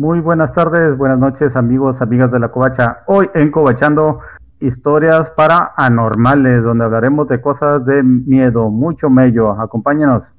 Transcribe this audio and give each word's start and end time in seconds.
Muy 0.00 0.20
buenas 0.20 0.54
tardes, 0.54 0.96
buenas 0.96 1.18
noches 1.18 1.56
amigos, 1.56 2.00
amigas 2.00 2.30
de 2.30 2.38
la 2.38 2.48
Covacha. 2.48 3.02
Hoy 3.04 3.28
en 3.34 3.50
Covachando, 3.50 4.20
historias 4.58 5.30
para 5.30 5.74
anormales, 5.76 6.62
donde 6.62 6.86
hablaremos 6.86 7.28
de 7.28 7.42
cosas 7.42 7.84
de 7.84 8.02
miedo, 8.02 8.70
mucho 8.70 9.10
mello. 9.10 9.50
Acompáñenos. 9.60 10.32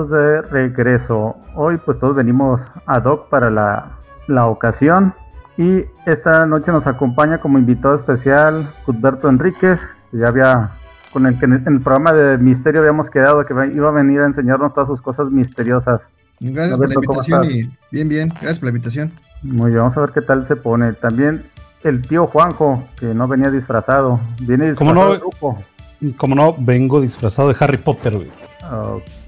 Bienvenidos 0.00 0.10
de 0.10 0.42
regreso. 0.42 1.36
Hoy 1.54 1.76
pues 1.84 1.98
todos 1.98 2.14
venimos 2.14 2.70
a 2.86 3.00
Doc 3.00 3.28
para 3.28 3.50
la, 3.50 3.98
la 4.28 4.46
ocasión 4.46 5.14
y 5.58 5.84
esta 6.06 6.46
noche 6.46 6.72
nos 6.72 6.86
acompaña 6.86 7.38
como 7.38 7.58
invitado 7.58 7.94
especial 7.94 8.72
Cuthberto 8.86 9.28
Enríquez, 9.28 9.80
que 10.10 10.18
ya 10.18 10.28
había 10.28 10.70
con 11.12 11.26
el 11.26 11.38
que 11.38 11.44
en 11.44 11.64
el 11.66 11.82
programa 11.82 12.12
de 12.14 12.38
misterio 12.38 12.80
habíamos 12.80 13.10
quedado 13.10 13.44
que 13.44 13.52
iba 13.52 13.88
a 13.88 13.92
venir 13.92 14.20
a 14.20 14.26
enseñarnos 14.26 14.72
todas 14.72 14.88
sus 14.88 15.02
cosas 15.02 15.30
misteriosas. 15.30 16.08
Gracias 16.38 16.78
por 16.78 16.88
la 16.88 16.94
invitación 16.94 17.44
y 17.44 17.70
bien, 17.90 18.08
bien, 18.08 18.28
gracias 18.28 18.60
por 18.60 18.66
la 18.66 18.70
invitación. 18.70 19.12
Muy 19.42 19.70
bien, 19.70 19.80
vamos 19.80 19.96
a 19.98 20.00
ver 20.00 20.10
qué 20.10 20.22
tal 20.22 20.46
se 20.46 20.56
pone. 20.56 20.94
También 20.94 21.42
el 21.84 22.00
tío 22.00 22.26
Juanjo, 22.26 22.82
que 22.98 23.06
no 23.14 23.28
venía 23.28 23.50
disfrazado, 23.50 24.18
viene 24.40 24.70
disfrazado 24.70 24.94
¿Cómo 24.94 25.12
no? 25.12 25.20
grupo. 25.20 25.62
Como 26.16 26.34
no, 26.34 26.54
vengo 26.58 27.02
disfrazado 27.02 27.48
de 27.50 27.56
Harry 27.60 27.76
Potter, 27.76 28.16
güey. 28.16 28.39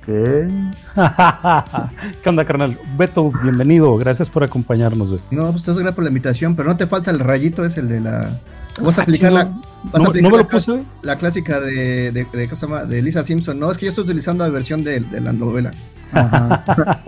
¿Qué? 0.05 0.49
¿Qué 2.23 2.29
onda, 2.29 2.45
carnal? 2.45 2.79
Beto, 2.97 3.33
bienvenido. 3.43 3.97
Gracias 3.97 4.29
por 4.29 4.45
acompañarnos. 4.45 5.13
No, 5.31 5.51
pues 5.53 5.65
te 5.65 5.73
gracias 5.73 5.93
por 5.93 6.05
la 6.05 6.11
invitación, 6.11 6.55
pero 6.57 6.69
no 6.69 6.77
te 6.77 6.87
falta 6.87 7.11
el 7.11 7.19
rayito, 7.21 7.65
es 7.65 7.79
el 7.79 7.89
de 7.89 8.01
la. 8.01 8.31
Vas 8.83 8.99
a 8.99 9.03
ah, 9.03 9.05
aplicar 9.05 9.33
la. 9.33 9.45
Vas 9.85 10.03
no, 10.03 10.05
a 10.05 10.09
aplicar 10.09 10.31
no 10.31 10.31
me 10.31 10.37
la, 10.37 10.43
lo 10.43 10.49
puse, 10.49 10.85
la 11.03 11.17
clásica 11.17 11.61
de, 11.61 12.11
de, 12.13 12.27
de, 12.33 12.49
¿qué 12.49 12.57
se 12.57 12.67
llama? 12.67 12.85
de 12.85 13.01
Lisa 13.01 13.25
Simpson. 13.25 13.59
No, 13.59 13.71
es 13.71 13.79
que 13.79 13.87
yo 13.87 13.91
estoy 13.91 14.05
utilizando 14.05 14.45
la 14.45 14.51
versión 14.51 14.85
de, 14.85 15.01
de 15.01 15.21
la 15.21 15.33
novela. 15.33 15.71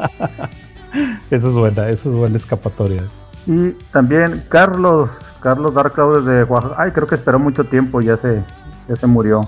esa 1.30 1.48
es 1.48 1.54
buena, 1.54 1.88
esa 1.88 2.08
es 2.08 2.14
buena 2.14 2.36
escapatoria. 2.36 3.02
Y 3.46 3.70
también 3.92 4.44
Carlos, 4.48 5.10
Carlos 5.40 5.74
Dark 5.74 5.92
Cloud 5.92 6.24
desde 6.24 6.44
Oaxaca. 6.44 6.76
Ay, 6.78 6.92
creo 6.92 7.06
que 7.06 7.16
esperó 7.16 7.38
mucho 7.38 7.64
tiempo, 7.64 8.00
ya 8.00 8.16
se, 8.16 8.42
ya 8.88 8.96
se 8.96 9.06
murió. 9.06 9.42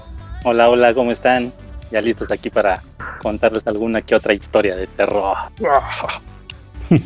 Hola, 0.44 0.68
hola, 0.68 0.92
¿cómo 0.94 1.10
están? 1.10 1.52
Ya 1.90 2.00
listos 2.00 2.30
aquí 2.30 2.50
para 2.50 2.82
contarles 3.22 3.66
alguna 3.66 4.02
que 4.02 4.14
otra 4.14 4.34
historia 4.34 4.76
de 4.76 4.86
terror. 4.86 5.36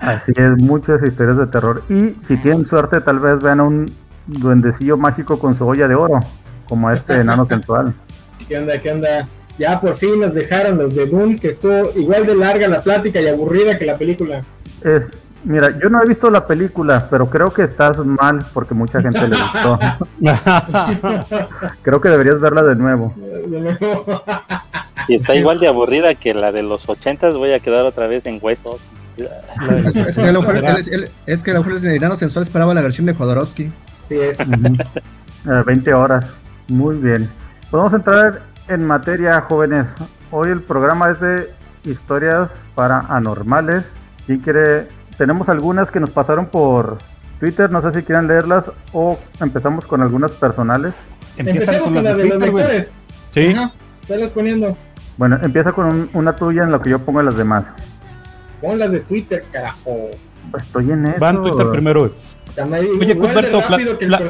Así 0.00 0.32
es, 0.34 0.62
muchas 0.62 1.02
historias 1.02 1.36
de 1.36 1.46
terror. 1.46 1.82
Y 1.88 2.14
si 2.26 2.36
tienen 2.38 2.66
suerte, 2.66 3.00
tal 3.00 3.18
vez 3.18 3.40
vean 3.40 3.60
a 3.60 3.64
un 3.64 3.92
duendecillo 4.26 4.96
mágico 4.96 5.38
con 5.38 5.54
su 5.54 5.66
olla 5.66 5.86
de 5.88 5.94
oro, 5.94 6.20
como 6.68 6.90
este 6.90 7.16
enano 7.16 7.44
sensual. 7.44 7.94
¿Qué 8.48 8.58
onda? 8.58 8.78
¿Qué 8.80 8.92
onda? 8.92 9.28
Ya 9.58 9.78
por 9.78 9.94
fin 9.94 10.18
nos 10.20 10.32
dejaron 10.32 10.78
los 10.78 10.94
de 10.94 11.06
Doom, 11.06 11.38
que 11.38 11.48
estuvo 11.48 11.90
igual 11.96 12.24
de 12.24 12.34
larga 12.34 12.66
la 12.66 12.80
plática 12.80 13.20
y 13.20 13.28
aburrida 13.28 13.76
que 13.76 13.84
la 13.84 13.98
película. 13.98 14.42
Es 14.82 15.18
Mira, 15.44 15.78
yo 15.78 15.88
no 15.88 16.02
he 16.02 16.06
visto 16.06 16.30
la 16.30 16.46
película, 16.46 17.08
pero 17.08 17.30
creo 17.30 17.52
que 17.52 17.62
estás 17.62 17.98
mal 17.98 18.44
porque 18.52 18.74
mucha 18.74 19.00
gente 19.00 19.26
le 19.26 19.36
gustó. 19.36 19.78
creo 21.82 22.00
que 22.00 22.08
deberías 22.08 22.40
verla 22.40 22.62
de 22.62 22.74
nuevo. 22.74 23.14
Y 25.08 25.14
está 25.14 25.34
igual 25.34 25.58
de 25.58 25.68
aburrida 25.68 26.14
que 26.14 26.34
la 26.34 26.52
de 26.52 26.62
los 26.62 26.88
ochentas, 26.88 27.34
voy 27.36 27.52
a 27.52 27.60
quedar 27.60 27.84
otra 27.84 28.06
vez 28.06 28.26
en 28.26 28.38
huesos. 28.40 28.80
Es 30.06 30.16
que 30.16 30.28
a 30.28 30.32
lo 30.32 30.42
mejor, 30.42 30.56
es, 31.26 31.42
que 31.42 31.50
a 31.50 31.54
lo 31.54 31.64
mejor 31.64 31.84
el 31.84 32.18
sensual 32.18 32.42
esperaba 32.42 32.74
la 32.74 32.82
versión 32.82 33.06
de 33.06 33.14
Jodorowsky. 33.14 33.72
Sí, 34.02 34.16
es. 34.18 34.38
20 35.44 35.94
horas. 35.94 36.26
Muy 36.68 36.96
bien. 36.96 37.28
Podemos 37.70 37.92
entrar 37.94 38.42
en 38.68 38.84
materia, 38.84 39.40
jóvenes. 39.40 39.88
Hoy 40.30 40.50
el 40.50 40.60
programa 40.60 41.10
es 41.10 41.20
de 41.20 41.50
historias 41.84 42.52
para 42.74 43.00
anormales. 43.08 43.84
¿Quién 44.26 44.38
quiere 44.38 44.86
tenemos 45.20 45.50
algunas 45.50 45.90
que 45.90 46.00
nos 46.00 46.08
pasaron 46.08 46.46
por 46.46 46.96
Twitter, 47.40 47.70
no 47.70 47.82
sé 47.82 47.92
si 47.92 48.02
quieran 48.02 48.26
leerlas 48.26 48.70
o 48.94 49.18
empezamos 49.38 49.84
con 49.84 50.00
algunas 50.00 50.32
personales. 50.32 50.94
Empecemos 51.36 51.92
con, 51.92 52.02
las 52.02 52.16
de, 52.16 52.24
los 52.24 52.38
lectores. 52.38 52.94
Sí. 53.28 53.54
estás 54.08 54.30
poniendo. 54.30 54.74
Bueno, 55.18 55.38
empieza 55.42 55.72
con 55.72 56.08
una 56.14 56.34
tuya 56.34 56.62
en 56.62 56.70
lo 56.70 56.80
que 56.80 56.88
yo 56.88 57.00
pongo 57.00 57.20
las 57.20 57.36
demás. 57.36 57.74
Pon 58.62 58.78
las 58.78 58.90
de 58.92 59.00
Twitter, 59.00 59.44
carajo. 59.52 60.08
Pues 60.50 60.62
estoy 60.62 60.90
en 60.90 61.08
eso. 61.08 61.20
Va 61.20 61.28
en 61.28 61.42
Twitter 61.42 61.68
primero. 61.70 62.10
Oye, 62.98 63.16
Cuthberto, 63.16 63.62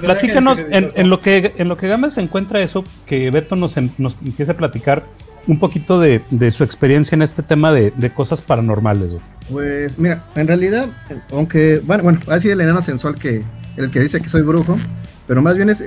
platícanos 0.02 0.62
en, 0.70 1.10
lo 1.10 1.20
que 1.20 1.54
en 1.56 1.68
lo 1.68 1.76
que 1.76 1.88
Gama 1.88 2.10
se 2.10 2.20
encuentra 2.20 2.60
eso, 2.60 2.84
que 3.06 3.30
Beto 3.30 3.56
nos, 3.56 3.76
nos 3.98 4.16
empiece 4.24 4.52
a 4.52 4.56
platicar 4.56 5.04
un 5.46 5.58
poquito 5.58 6.00
de, 6.00 6.50
su 6.50 6.64
experiencia 6.64 7.16
en 7.16 7.22
este 7.22 7.42
tema 7.42 7.72
de, 7.72 8.12
cosas 8.14 8.40
paranormales. 8.40 9.12
Pues 9.50 9.98
mira, 9.98 10.24
en 10.34 10.46
realidad, 10.46 10.88
aunque, 11.32 11.80
bueno, 11.84 12.02
bueno, 12.02 12.20
va 12.28 12.34
a 12.34 12.36
decir 12.36 12.52
el 12.52 12.60
enano 12.60 12.82
sensual 12.82 13.14
que 13.16 13.42
el 13.76 13.90
que 13.90 14.00
dice 14.00 14.20
que 14.20 14.28
soy 14.28 14.42
brujo, 14.42 14.78
pero 15.26 15.42
más 15.42 15.56
bien 15.56 15.70
es 15.70 15.84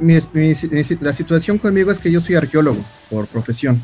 la 1.01 1.13
situación 1.13 1.57
conmigo 1.57 1.91
es 1.91 1.99
que 1.99 2.11
yo 2.11 2.21
soy 2.21 2.35
arqueólogo 2.35 2.83
por 3.09 3.27
profesión. 3.27 3.79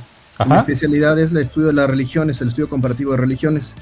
Mi 0.45 0.55
especialidad 0.55 1.19
es 1.19 1.31
el 1.31 1.37
estudio 1.37 1.67
de 1.67 1.73
las 1.73 1.89
religiones, 1.89 2.39
el 2.41 2.49
estudio 2.49 2.69
comparativo 2.69 3.11
de 3.11 3.17
religiones. 3.17 3.75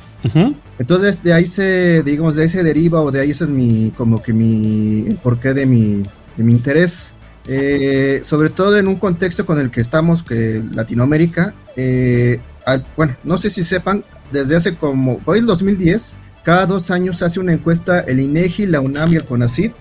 Entonces, 0.80 1.22
de 1.24 1.34
ahí 1.34 1.46
se, 1.46 2.04
digamos, 2.04 2.36
de 2.36 2.44
ahí 2.44 2.50
se 2.50 2.64
deriva 2.64 3.02
o 3.02 3.12
de 3.12 3.22
ahí 3.22 3.32
ese 3.32 3.44
es 3.44 3.50
mi, 3.50 3.92
como 3.96 4.22
que 4.22 4.34
mi, 4.34 5.06
el 5.08 5.18
porqué 5.18 5.54
de 5.54 5.66
mi, 5.66 6.04
de 6.36 6.44
mi 6.44 6.52
interés. 6.52 7.12
Eh, 7.48 8.22
sobre 8.24 8.50
todo 8.50 8.78
en 8.78 8.88
un 8.88 8.96
contexto 8.96 9.46
con 9.46 9.60
el 9.60 9.72
que 9.72 9.82
estamos, 9.82 10.24
que 10.24 10.62
Latinoamérica, 10.74 11.54
eh, 11.76 12.40
bueno, 12.98 13.16
no 13.24 13.38
sé 13.38 13.50
si 13.50 13.64
sepan, 13.64 14.04
desde 14.32 14.56
hace 14.56 14.76
como, 14.76 15.22
hoy 15.26 15.40
el 15.40 15.46
2010, 15.46 16.18
cada 16.44 16.66
dos 16.66 16.92
años 16.92 17.22
hace 17.22 17.40
una 17.40 17.54
encuesta 17.54 18.00
el 18.00 18.20
INEGI, 18.20 18.66
la 18.66 18.82
UNAM 18.82 19.14
y 19.14 19.16
el 19.16 19.26
CONACID 19.26 19.72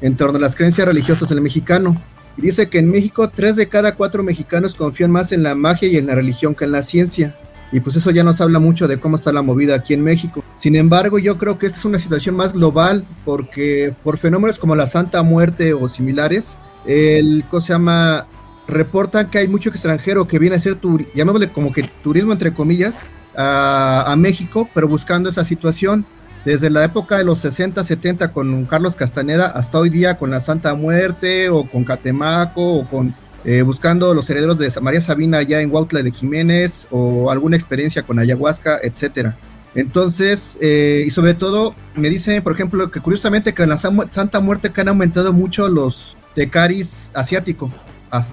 en 0.00 0.16
torno 0.16 0.38
a 0.38 0.40
las 0.40 0.54
creencias 0.54 0.86
religiosas 0.86 1.28
del 1.28 1.40
mexicano 1.40 2.00
dice 2.40 2.68
que 2.68 2.78
en 2.78 2.90
México 2.90 3.30
tres 3.34 3.56
de 3.56 3.68
cada 3.68 3.94
cuatro 3.94 4.22
mexicanos 4.22 4.74
confían 4.74 5.10
más 5.10 5.32
en 5.32 5.42
la 5.42 5.54
magia 5.54 5.88
y 5.88 5.96
en 5.96 6.06
la 6.06 6.14
religión 6.14 6.54
que 6.54 6.64
en 6.64 6.72
la 6.72 6.82
ciencia. 6.82 7.36
Y 7.70 7.80
pues 7.80 7.96
eso 7.96 8.10
ya 8.10 8.24
nos 8.24 8.40
habla 8.40 8.58
mucho 8.60 8.88
de 8.88 8.98
cómo 8.98 9.16
está 9.16 9.30
la 9.32 9.42
movida 9.42 9.74
aquí 9.74 9.92
en 9.92 10.02
México. 10.02 10.42
Sin 10.56 10.74
embargo, 10.74 11.18
yo 11.18 11.36
creo 11.36 11.58
que 11.58 11.66
esta 11.66 11.78
es 11.78 11.84
una 11.84 11.98
situación 11.98 12.34
más 12.34 12.54
global 12.54 13.04
porque 13.24 13.94
por 14.02 14.16
fenómenos 14.16 14.58
como 14.58 14.74
la 14.74 14.86
Santa 14.86 15.22
Muerte 15.22 15.74
o 15.74 15.88
similares, 15.88 16.56
el 16.86 17.44
¿cómo 17.50 17.60
se 17.60 17.74
llama? 17.74 18.26
reportan 18.68 19.30
que 19.30 19.38
hay 19.38 19.48
mucho 19.48 19.70
extranjero 19.70 20.28
que 20.28 20.38
viene 20.38 20.54
a 20.54 20.58
hacer, 20.58 20.78
llamémosle 21.14 21.48
como 21.48 21.72
que 21.72 21.82
turismo 22.02 22.32
entre 22.32 22.52
comillas, 22.52 23.06
a, 23.36 24.12
a 24.12 24.16
México, 24.16 24.68
pero 24.74 24.88
buscando 24.88 25.28
esa 25.30 25.44
situación 25.44 26.04
desde 26.48 26.70
la 26.70 26.82
época 26.82 27.18
de 27.18 27.24
los 27.24 27.40
60, 27.40 27.84
70 27.84 28.32
con 28.32 28.64
Carlos 28.64 28.96
Castaneda 28.96 29.48
hasta 29.48 29.78
hoy 29.78 29.90
día 29.90 30.16
con 30.16 30.30
la 30.30 30.40
Santa 30.40 30.74
Muerte 30.74 31.50
o 31.50 31.68
con 31.68 31.84
Catemaco 31.84 32.72
o 32.72 32.88
con 32.88 33.14
eh, 33.44 33.60
buscando 33.60 34.14
los 34.14 34.30
herederos 34.30 34.58
de 34.58 34.72
María 34.80 35.02
Sabina 35.02 35.38
allá 35.38 35.60
en 35.60 35.70
Huautla 35.70 36.02
de 36.02 36.10
Jiménez 36.10 36.88
o 36.90 37.30
alguna 37.30 37.56
experiencia 37.56 38.02
con 38.02 38.18
ayahuasca, 38.18 38.78
etcétera. 38.82 39.36
Entonces, 39.74 40.56
eh, 40.62 41.04
y 41.06 41.10
sobre 41.10 41.34
todo, 41.34 41.74
me 41.94 42.08
dicen, 42.08 42.42
por 42.42 42.54
ejemplo, 42.54 42.90
que 42.90 43.00
curiosamente 43.00 43.52
que 43.52 43.64
en 43.64 43.68
la 43.68 43.76
Santa 43.76 44.40
Muerte 44.40 44.70
que 44.72 44.80
han 44.80 44.88
aumentado 44.88 45.34
mucho 45.34 45.68
los 45.68 46.16
tecaris 46.34 47.10
asiáticos. 47.12 47.70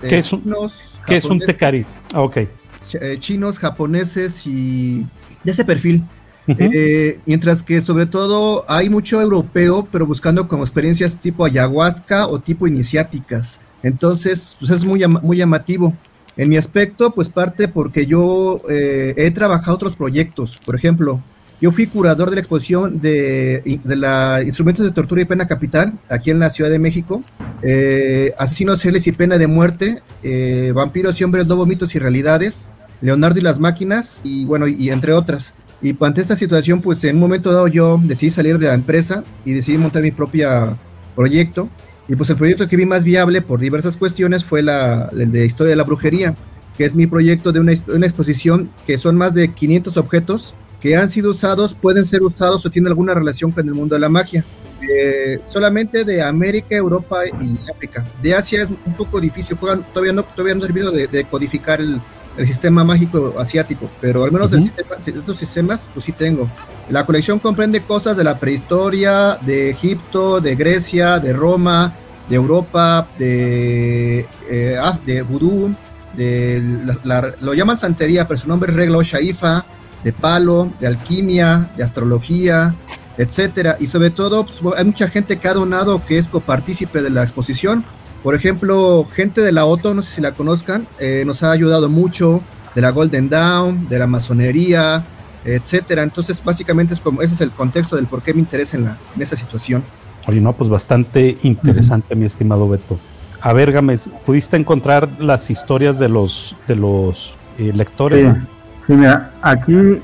¿Qué 0.08 0.20
es 0.20 0.32
un, 0.32 0.42
¿qué 1.06 1.18
es 1.18 1.26
un 1.26 1.40
tecari? 1.40 1.86
Ah, 2.14 2.22
ok. 2.22 2.38
Eh, 2.94 3.18
chinos, 3.20 3.60
japoneses 3.60 4.48
y 4.48 5.06
de 5.44 5.52
ese 5.52 5.66
perfil. 5.66 6.06
Eh, 6.48 7.20
mientras 7.26 7.64
que 7.64 7.82
sobre 7.82 8.06
todo 8.06 8.66
hay 8.68 8.90
mucho 8.90 9.20
europeo, 9.22 9.88
pero 9.92 10.06
buscando 10.06 10.48
como 10.48 10.64
experiencias 10.64 11.20
tipo 11.20 11.46
ayahuasca 11.46 12.28
o 12.28 12.40
tipo 12.40 12.68
iniciáticas. 12.68 13.60
Entonces, 13.84 14.56
pues 14.60 14.72
es 14.72 14.86
muy, 14.86 15.06
muy 15.08 15.38
llamativo. 15.38 15.96
En 16.38 16.50
mi 16.50 16.58
aspecto, 16.58 17.12
pues 17.12 17.30
parte 17.30 17.68
porque 17.68 18.06
yo 18.06 18.62
eh, 18.70 19.14
he 19.18 19.32
trabajado 19.32 19.76
otros 19.76 19.96
proyectos. 19.96 20.60
Por 20.66 20.76
ejemplo, 20.76 21.22
yo 21.62 21.72
fui 21.72 21.88
curador 21.88 22.30
de 22.30 22.36
la 22.36 22.42
exposición 22.42 23.00
de, 23.00 23.80
de 23.84 23.96
la 23.96 24.42
Instrumentos 24.44 24.86
de 24.86 24.92
Tortura 24.92 25.22
y 25.22 25.26
Pena 25.26 25.48
Capital, 25.48 25.98
aquí 26.10 26.32
en 26.32 26.40
la 26.40 26.50
Ciudad 26.50 26.70
de 26.70 26.80
México. 26.80 27.24
Eh, 27.62 28.34
asesinos, 28.38 28.82
celes 28.82 29.08
y 29.08 29.14
pena 29.14 29.38
de 29.38 29.48
muerte, 29.48 30.02
vampiros 30.74 31.20
y 31.22 31.24
hombres 31.24 31.48
lobo, 31.48 31.66
mitos 31.66 31.96
y 31.96 32.00
realidades 32.00 32.70
Leonardo 33.02 33.40
y 33.40 33.44
las 33.44 33.60
máquinas, 33.60 34.22
y 34.24 34.46
bueno, 34.46 34.68
y, 34.68 34.90
entre 34.90 35.14
otras. 35.14 35.54
Y 35.86 35.96
ante 36.04 36.20
esta 36.20 36.36
situación, 36.36 36.82
pues 36.82 37.04
en 37.04 37.18
un 37.18 37.22
momento 37.22 37.54
dado 37.54 37.68
yo 37.68 38.02
decidí 38.04 38.32
salir 38.32 38.58
de 38.58 38.66
la 38.66 38.74
empresa 38.74 39.24
y 39.44 39.54
decidí 39.54 39.78
montar 39.78 40.02
mi 40.02 40.10
propio 40.10 40.76
proyecto. 41.16 41.70
Y 42.08 42.16
pues 42.16 42.28
el 42.32 42.38
proyecto 42.38 42.68
que 42.68 42.76
vi 42.76 42.88
más 42.88 43.04
viable 43.04 43.44
por 43.44 43.60
diversas 43.60 43.96
cuestiones 43.96 44.44
fue 44.44 44.64
la, 44.64 45.12
el 45.16 45.32
de 45.32 45.46
Historia 45.46 45.70
de 45.70 45.76
la 45.76 45.84
Brujería, 45.84 46.36
que 46.76 46.86
es 46.86 46.96
mi 46.96 47.06
proyecto 47.06 47.52
de 47.52 47.60
una, 47.60 47.72
una 47.94 48.08
exposición 48.08 48.72
que 48.88 48.98
son 48.98 49.16
más 49.16 49.36
de 49.36 49.54
500 49.54 49.98
objetos 49.98 50.56
que 50.82 50.98
han 50.98 51.08
sido 51.08 51.30
usados, 51.30 51.76
pueden 51.76 52.06
ser 52.06 52.24
usados 52.24 52.66
o 52.66 52.72
tienen 52.72 52.88
alguna 52.88 53.14
relación 53.14 53.52
con 53.52 53.68
el 53.68 53.76
mundo 53.76 53.94
de 53.94 54.00
la 54.00 54.10
magia. 54.10 54.44
Eh, 54.92 55.40
solamente 55.46 56.04
de 56.04 56.24
América, 56.24 56.76
Europa 56.76 57.28
y 57.28 57.60
África. 57.72 58.04
De 58.24 58.34
Asia 58.34 58.64
es 58.64 58.70
un 58.70 58.94
poco 58.98 59.22
difícil, 59.22 59.56
todavía 59.58 60.14
no 60.14 60.24
todavía 60.24 60.56
no 60.56 60.64
he 60.64 60.66
terminado 60.66 60.92
de, 60.92 61.24
codificar 61.26 61.80
el, 61.80 62.02
el, 62.38 62.48
sistema 62.48 62.84
mágico 62.84 63.36
asiático, 63.40 63.90
pero 64.02 64.24
al 64.24 64.32
menos 64.32 64.54
uh 64.54 64.58
estos 64.58 65.38
sistemas, 65.38 65.90
pues 65.94 66.06
sí 66.06 66.12
tengo. 66.12 66.50
La 66.90 67.06
colección 67.06 67.40
comprende 67.40 67.82
cosas 67.82 68.18
de 68.18 68.24
la 68.24 68.40
prehistoria, 68.40 69.38
de 69.42 69.70
Egipto, 69.70 70.42
de 70.42 70.56
Grecia, 70.56 71.20
de 71.20 71.34
Roma, 71.34 71.94
de 72.30 72.36
Europa, 72.36 73.08
de, 73.18 74.26
eh, 74.50 74.78
ah, 74.82 74.98
de 75.06 75.22
vudú, 75.22 75.74
de 76.16 76.62
lo 77.42 77.54
llaman 77.54 77.78
santería, 77.78 78.28
pero 78.28 78.40
su 78.40 78.48
nombre 78.48 78.72
es 78.72 78.78
regla 78.78 79.00
shaifa, 79.02 79.66
de 80.04 80.14
palo, 80.14 80.72
de 80.80 80.88
alquimia, 80.88 81.70
de 81.76 81.84
astrología, 81.84 82.76
etcétera. 83.18 83.78
Y 83.80 83.88
sobre 83.88 84.10
todo, 84.10 84.46
pues, 84.46 84.62
hay 84.78 84.86
mucha 84.86 85.10
gente 85.10 85.38
que 85.38 85.48
ha 85.48 85.54
donado 85.54 86.06
que 86.06 86.18
es 86.18 86.28
copartícipe 86.28 87.02
de 87.02 87.10
la 87.10 87.24
exposición. 87.24 87.84
Por 88.26 88.34
ejemplo, 88.34 89.06
gente 89.14 89.42
de 89.42 89.52
la 89.52 89.66
OTO, 89.66 89.94
no 89.94 90.02
sé 90.02 90.16
si 90.16 90.22
la 90.22 90.32
conozcan, 90.32 90.88
eh, 90.98 91.22
nos 91.28 91.44
ha 91.44 91.52
ayudado 91.52 91.90
mucho, 91.90 92.42
de 92.74 92.82
la 92.82 92.90
Golden 92.90 93.30
Dawn, 93.30 93.88
de 93.88 94.00
la 94.00 94.08
masonería, 94.08 95.06
etcétera. 95.46 96.02
Entonces, 96.02 96.44
básicamente 96.44 96.96
es 96.96 97.00
como, 97.00 97.22
ese 97.22 97.36
es 97.36 97.42
el 97.42 97.52
contexto 97.52 97.98
del 97.98 98.08
por 98.08 98.24
qué 98.24 98.34
me 98.34 98.40
interesa 98.40 98.78
en, 98.78 98.86
la, 98.86 98.98
en 99.16 99.22
esa 99.22 99.36
situación. 99.36 99.84
Oye, 100.26 100.42
no, 100.42 100.54
pues 100.54 100.72
bastante 100.72 101.38
interesante, 101.44 102.16
mi 102.16 102.26
estimado 102.26 102.68
Beto. 102.68 103.00
A 103.42 103.54
ver, 103.54 103.72
Gámez, 103.72 104.10
¿pudiste 104.26 104.58
encontrar 104.58 105.08
las 105.20 105.52
historias 105.52 106.00
de 106.00 106.10
los, 106.10 106.56
de 106.68 106.78
los 106.78 107.36
eh, 107.60 107.74
lectores? 107.76 108.36
Sí, 108.88 108.94
mira, 108.94 109.34
aquí, 109.44 110.02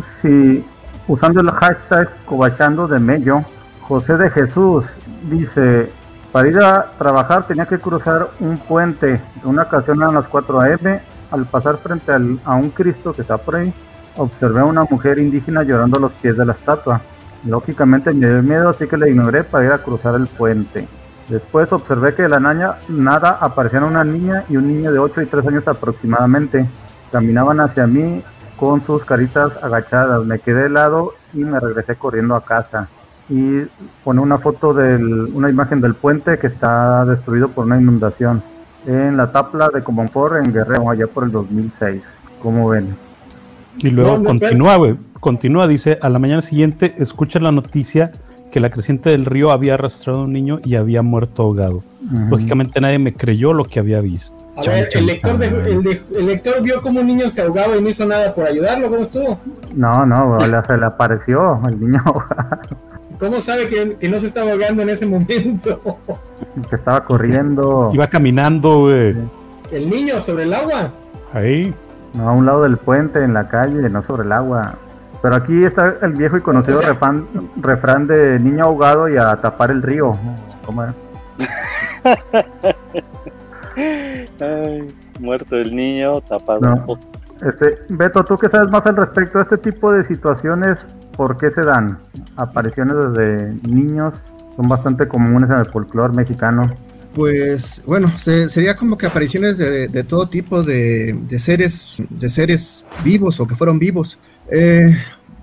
si 0.00 0.62
usando 1.08 1.40
el 1.40 1.50
hashtag 1.50 2.08
Cobachando 2.24 2.86
de 2.86 3.00
Mello, 3.00 3.44
José 3.80 4.16
de 4.16 4.30
Jesús 4.30 4.84
dice, 5.28 5.90
para 6.34 6.48
ir 6.48 6.58
a 6.58 6.86
trabajar 6.98 7.46
tenía 7.46 7.64
que 7.64 7.78
cruzar 7.78 8.28
un 8.40 8.58
puente. 8.58 9.20
En 9.40 9.48
una 9.50 9.62
ocasión 9.62 10.02
a 10.02 10.10
las 10.10 10.26
4 10.26 10.60
a.m., 10.62 11.00
al 11.30 11.46
pasar 11.46 11.76
frente 11.76 12.10
a 12.10 12.54
un 12.56 12.70
Cristo 12.70 13.12
que 13.12 13.22
está 13.22 13.38
por 13.38 13.54
ahí, 13.54 13.72
observé 14.16 14.58
a 14.58 14.64
una 14.64 14.82
mujer 14.82 15.20
indígena 15.20 15.62
llorando 15.62 15.98
a 15.98 16.00
los 16.00 16.12
pies 16.14 16.36
de 16.36 16.44
la 16.44 16.54
estatua. 16.54 17.00
Lógicamente 17.46 18.12
me 18.12 18.26
dio 18.26 18.42
miedo, 18.42 18.70
así 18.70 18.88
que 18.88 18.96
le 18.96 19.10
ignoré 19.10 19.44
para 19.44 19.64
ir 19.64 19.70
a 19.70 19.78
cruzar 19.78 20.16
el 20.16 20.26
puente. 20.26 20.88
Después 21.28 21.72
observé 21.72 22.16
que 22.16 22.22
de 22.22 22.28
la 22.28 22.40
nada 22.40 23.38
aparecían 23.40 23.84
una 23.84 24.02
niña 24.02 24.42
y 24.48 24.56
un 24.56 24.66
niño 24.66 24.90
de 24.90 24.98
8 24.98 25.22
y 25.22 25.26
3 25.26 25.46
años 25.46 25.68
aproximadamente. 25.68 26.68
Caminaban 27.12 27.60
hacia 27.60 27.86
mí 27.86 28.24
con 28.58 28.82
sus 28.82 29.04
caritas 29.04 29.52
agachadas. 29.62 30.24
Me 30.24 30.40
quedé 30.40 30.66
helado 30.66 31.14
y 31.32 31.44
me 31.44 31.60
regresé 31.60 31.94
corriendo 31.94 32.34
a 32.34 32.44
casa. 32.44 32.88
Y 33.28 33.62
pone 34.02 34.20
una 34.20 34.38
foto 34.38 34.74
de 34.74 34.96
una 34.96 35.48
imagen 35.48 35.80
del 35.80 35.94
puente 35.94 36.38
que 36.38 36.46
está 36.46 37.04
destruido 37.06 37.48
por 37.48 37.64
una 37.64 37.80
inundación 37.80 38.42
en 38.86 39.16
la 39.16 39.32
tapla 39.32 39.70
de 39.70 39.82
Comonfort 39.82 40.44
en 40.44 40.52
Guerrero, 40.52 40.90
allá 40.90 41.06
por 41.06 41.24
el 41.24 41.30
2006. 41.30 42.02
¿Cómo 42.42 42.68
ven? 42.68 42.94
Y 43.78 43.90
luego 43.90 44.22
continúa, 44.22 44.76
güey. 44.76 44.96
Continúa, 45.20 45.66
dice, 45.66 45.98
a 46.02 46.10
la 46.10 46.18
mañana 46.18 46.42
siguiente 46.42 46.94
escucha 46.98 47.38
la 47.40 47.50
noticia 47.50 48.12
que 48.52 48.60
la 48.60 48.70
creciente 48.70 49.10
del 49.10 49.24
río 49.24 49.50
había 49.50 49.74
arrastrado 49.74 50.20
a 50.20 50.24
un 50.24 50.32
niño 50.32 50.60
y 50.64 50.76
había 50.76 51.02
muerto 51.02 51.42
ahogado. 51.42 51.82
Lógicamente 52.28 52.80
nadie 52.80 52.98
me 52.98 53.14
creyó 53.14 53.52
lo 53.52 53.64
que 53.64 53.80
había 53.80 54.00
visto. 54.00 54.36
A 54.56 54.60
ver, 54.70 54.88
el, 54.92 55.06
lector 55.06 55.42
el, 55.42 56.26
lector 56.26 56.62
vio 56.62 56.80
como 56.80 57.00
un 57.00 57.06
niño 57.06 57.28
se 57.28 57.42
ahogaba 57.42 57.76
y 57.76 57.82
no 57.82 57.88
hizo 57.88 58.06
nada 58.06 58.32
por 58.32 58.46
ayudarlo. 58.46 58.88
¿Cómo 58.90 59.02
estuvo? 59.02 59.40
No, 59.72 60.06
no, 60.06 60.38
se 60.40 60.76
le 60.76 60.86
apareció 60.86 61.60
el 61.66 61.80
niño 61.80 62.04
¿Cómo 63.18 63.40
sabe 63.40 63.68
que, 63.68 64.08
no 64.08 64.18
se 64.18 64.26
estaba 64.26 64.52
ahogando 64.52 64.82
en 64.82 64.90
ese 64.90 65.06
momento? 65.06 65.98
que 66.70 66.76
estaba 66.76 67.04
corriendo. 67.04 67.90
Iba 67.92 68.06
caminando, 68.06 68.80
güey. 68.80 69.14
¿El 69.70 69.90
niño 69.90 70.20
sobre 70.20 70.44
el 70.44 70.54
agua? 70.54 70.90
Ahí. 71.32 71.74
No, 72.14 72.28
a 72.28 72.32
un 72.32 72.46
lado 72.46 72.62
del 72.62 72.76
puente, 72.76 73.22
en 73.22 73.34
la 73.34 73.48
calle, 73.48 73.88
no 73.88 74.02
sobre 74.02 74.24
el 74.24 74.32
agua. 74.32 74.74
Pero 75.22 75.36
aquí 75.36 75.64
está 75.64 75.96
el 76.02 76.12
viejo 76.12 76.36
y 76.36 76.42
conocido 76.42 76.80
refrán, 76.82 78.06
de 78.06 78.38
niño 78.38 78.64
ahogado 78.64 79.08
y 79.08 79.16
a 79.16 79.34
tapar 79.36 79.70
el 79.70 79.82
río. 79.82 80.16
¿Cómo 80.66 80.84
muerto 85.18 85.56
el 85.56 85.74
niño, 85.74 86.20
tapado. 86.20 86.98
Este, 87.42 87.78
Beto, 87.88 88.24
¿tú 88.24 88.36
qué 88.36 88.48
sabes 88.48 88.70
más 88.70 88.86
al 88.86 88.96
respecto 88.96 89.38
de 89.38 89.42
este 89.42 89.58
tipo 89.58 89.90
de 89.92 90.04
situaciones? 90.04 90.86
¿Por 91.16 91.36
qué 91.36 91.50
se 91.50 91.62
dan? 91.62 91.98
Apariciones 92.36 92.96
desde 93.12 93.54
niños 93.68 94.14
son 94.56 94.68
bastante 94.68 95.08
comunes 95.08 95.50
en 95.50 95.58
el 95.58 95.66
folclore 95.66 96.14
mexicano. 96.14 96.74
Pues 97.14 97.82
bueno, 97.86 98.10
sería 98.18 98.76
como 98.76 98.98
que 98.98 99.06
apariciones 99.06 99.58
de, 99.58 100.04
todo 100.04 100.28
tipo 100.28 100.62
de, 100.62 101.16
seres, 101.38 101.96
de 102.10 102.28
seres 102.28 102.84
vivos 103.04 103.38
o 103.38 103.46
que 103.46 103.54
fueron 103.54 103.78
vivos. 103.78 104.18
Eh, 104.50 104.92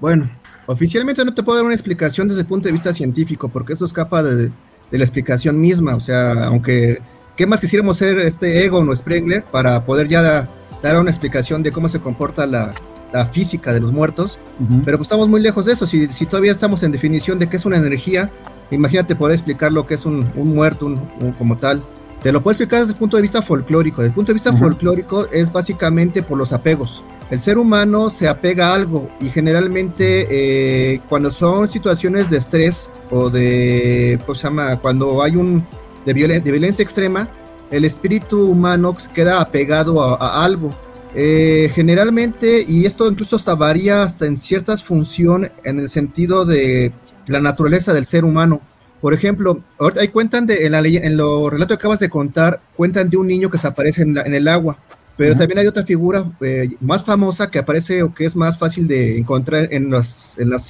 bueno, 0.01 0.29
oficialmente 0.65 1.23
no 1.23 1.33
te 1.33 1.43
puedo 1.43 1.57
dar 1.57 1.65
una 1.65 1.73
explicación 1.73 2.27
desde 2.27 2.41
el 2.41 2.47
punto 2.47 2.67
de 2.67 2.73
vista 2.73 2.93
científico, 2.93 3.47
porque 3.47 3.73
eso 3.73 3.85
escapa 3.85 4.21
de, 4.21 4.51
de 4.91 4.97
la 4.97 5.03
explicación 5.03 5.61
misma. 5.61 5.95
O 5.95 6.01
sea, 6.01 6.45
aunque, 6.45 6.99
¿qué 7.37 7.47
más 7.47 7.61
quisiéramos 7.61 7.97
ser 7.97 8.19
este 8.19 8.65
Egon 8.65 8.89
o 8.89 8.95
Sprengler 8.95 9.43
para 9.43 9.85
poder 9.85 10.09
ya 10.09 10.49
dar 10.83 10.99
una 10.99 11.09
explicación 11.09 11.63
de 11.63 11.71
cómo 11.71 11.87
se 11.87 12.01
comporta 12.01 12.45
la, 12.45 12.73
física 13.31 13.73
de 13.73 13.79
los 13.79 13.91
muertos? 13.91 14.37
Pero 14.85 14.97
pues 14.97 15.07
estamos 15.07 15.27
muy 15.27 15.41
lejos 15.41 15.65
de 15.65 15.73
eso. 15.73 15.87
Si, 15.87 16.07
si, 16.07 16.25
todavía 16.25 16.51
estamos 16.51 16.83
en 16.83 16.91
definición 16.91 17.39
de 17.39 17.47
qué 17.49 17.57
es 17.57 17.65
una 17.65 17.77
energía, 17.77 18.29
imagínate 18.69 19.15
poder 19.15 19.33
explicar 19.35 19.71
lo 19.71 19.85
que 19.85 19.95
es 19.95 20.05
un, 20.05 20.31
muerto 20.35 20.85
un, 20.85 21.33
como 21.33 21.57
tal. 21.57 21.83
Te 22.21 22.31
lo 22.31 22.43
puedo 22.43 22.53
explicar 22.53 22.79
desde 22.79 22.93
el 22.93 22.99
punto 22.99 23.17
de 23.17 23.23
vista 23.23 23.41
folclórico. 23.41 24.01
Desde 24.01 24.09
el 24.09 24.15
punto 24.15 24.31
de 24.31 24.35
vista 24.35 24.53
folclórico 24.53 25.27
es 25.31 25.51
básicamente 25.51 26.21
por 26.21 26.37
los 26.37 26.53
apegos. 26.53 27.03
El 27.31 27.39
ser 27.39 27.57
humano 27.57 28.09
se 28.09 28.27
apega 28.27 28.67
a 28.67 28.75
algo 28.75 29.09
y 29.21 29.29
generalmente 29.29 30.27
eh, 30.29 30.99
cuando 31.07 31.31
son 31.31 31.71
situaciones 31.71 32.29
de 32.29 32.37
estrés 32.37 32.91
o 33.09 33.29
de, 33.29 34.19
¿cómo 34.25 34.35
se 34.35 34.43
llama? 34.43 34.75
Cuando 34.77 35.23
hay 35.23 35.37
un 35.37 35.65
de, 36.05 36.13
violencia 36.13 36.83
extrema, 36.83 37.27
el 37.69 37.85
espíritu 37.85 38.49
humano 38.49 38.95
queda 39.13 39.41
apegado 39.41 40.01
a, 40.01 40.43
algo. 40.43 40.75
Eh, 41.13 41.69
generalmente, 41.75 42.63
y 42.65 42.85
esto 42.85 43.09
incluso 43.09 43.35
hasta 43.35 43.55
varía 43.55 44.03
hasta 44.03 44.25
en 44.27 44.37
ciertas 44.37 44.83
funciones 44.83 45.51
en 45.65 45.79
el 45.79 45.89
sentido 45.89 46.45
de 46.45 46.93
la 47.27 47.41
naturaleza 47.41 47.93
del 47.93 48.05
ser 48.05 48.23
humano. 48.23 48.61
Por 49.01 49.13
ejemplo, 49.13 49.61
ahí 49.99 50.07
cuentan 50.09 50.45
de, 50.45 50.65
en, 50.65 50.71
la, 50.71 50.79
en 50.79 51.17
lo 51.17 51.49
relato 51.49 51.69
que 51.69 51.81
acabas 51.81 51.99
de 51.99 52.09
contar, 52.09 52.61
cuentan 52.75 53.09
de 53.09 53.17
un 53.17 53.27
niño 53.27 53.49
que 53.49 53.57
se 53.57 53.67
aparece 53.67 54.03
en, 54.03 54.17
el 54.17 54.47
agua. 54.47 54.77
Pero 55.17 55.35
también 55.35 55.59
hay 55.59 55.67
otra 55.67 55.83
figura 55.83 56.23
eh, 56.41 56.69
más 56.79 57.03
famosa 57.03 57.51
que 57.51 57.59
aparece 57.59 58.01
o 58.03 58.13
que 58.13 58.25
es 58.25 58.35
más 58.35 58.57
fácil 58.57 58.87
de 58.87 59.17
encontrar 59.17 59.67
en 59.71 59.91
las, 59.91 60.35
en 60.37 60.49
las 60.49 60.69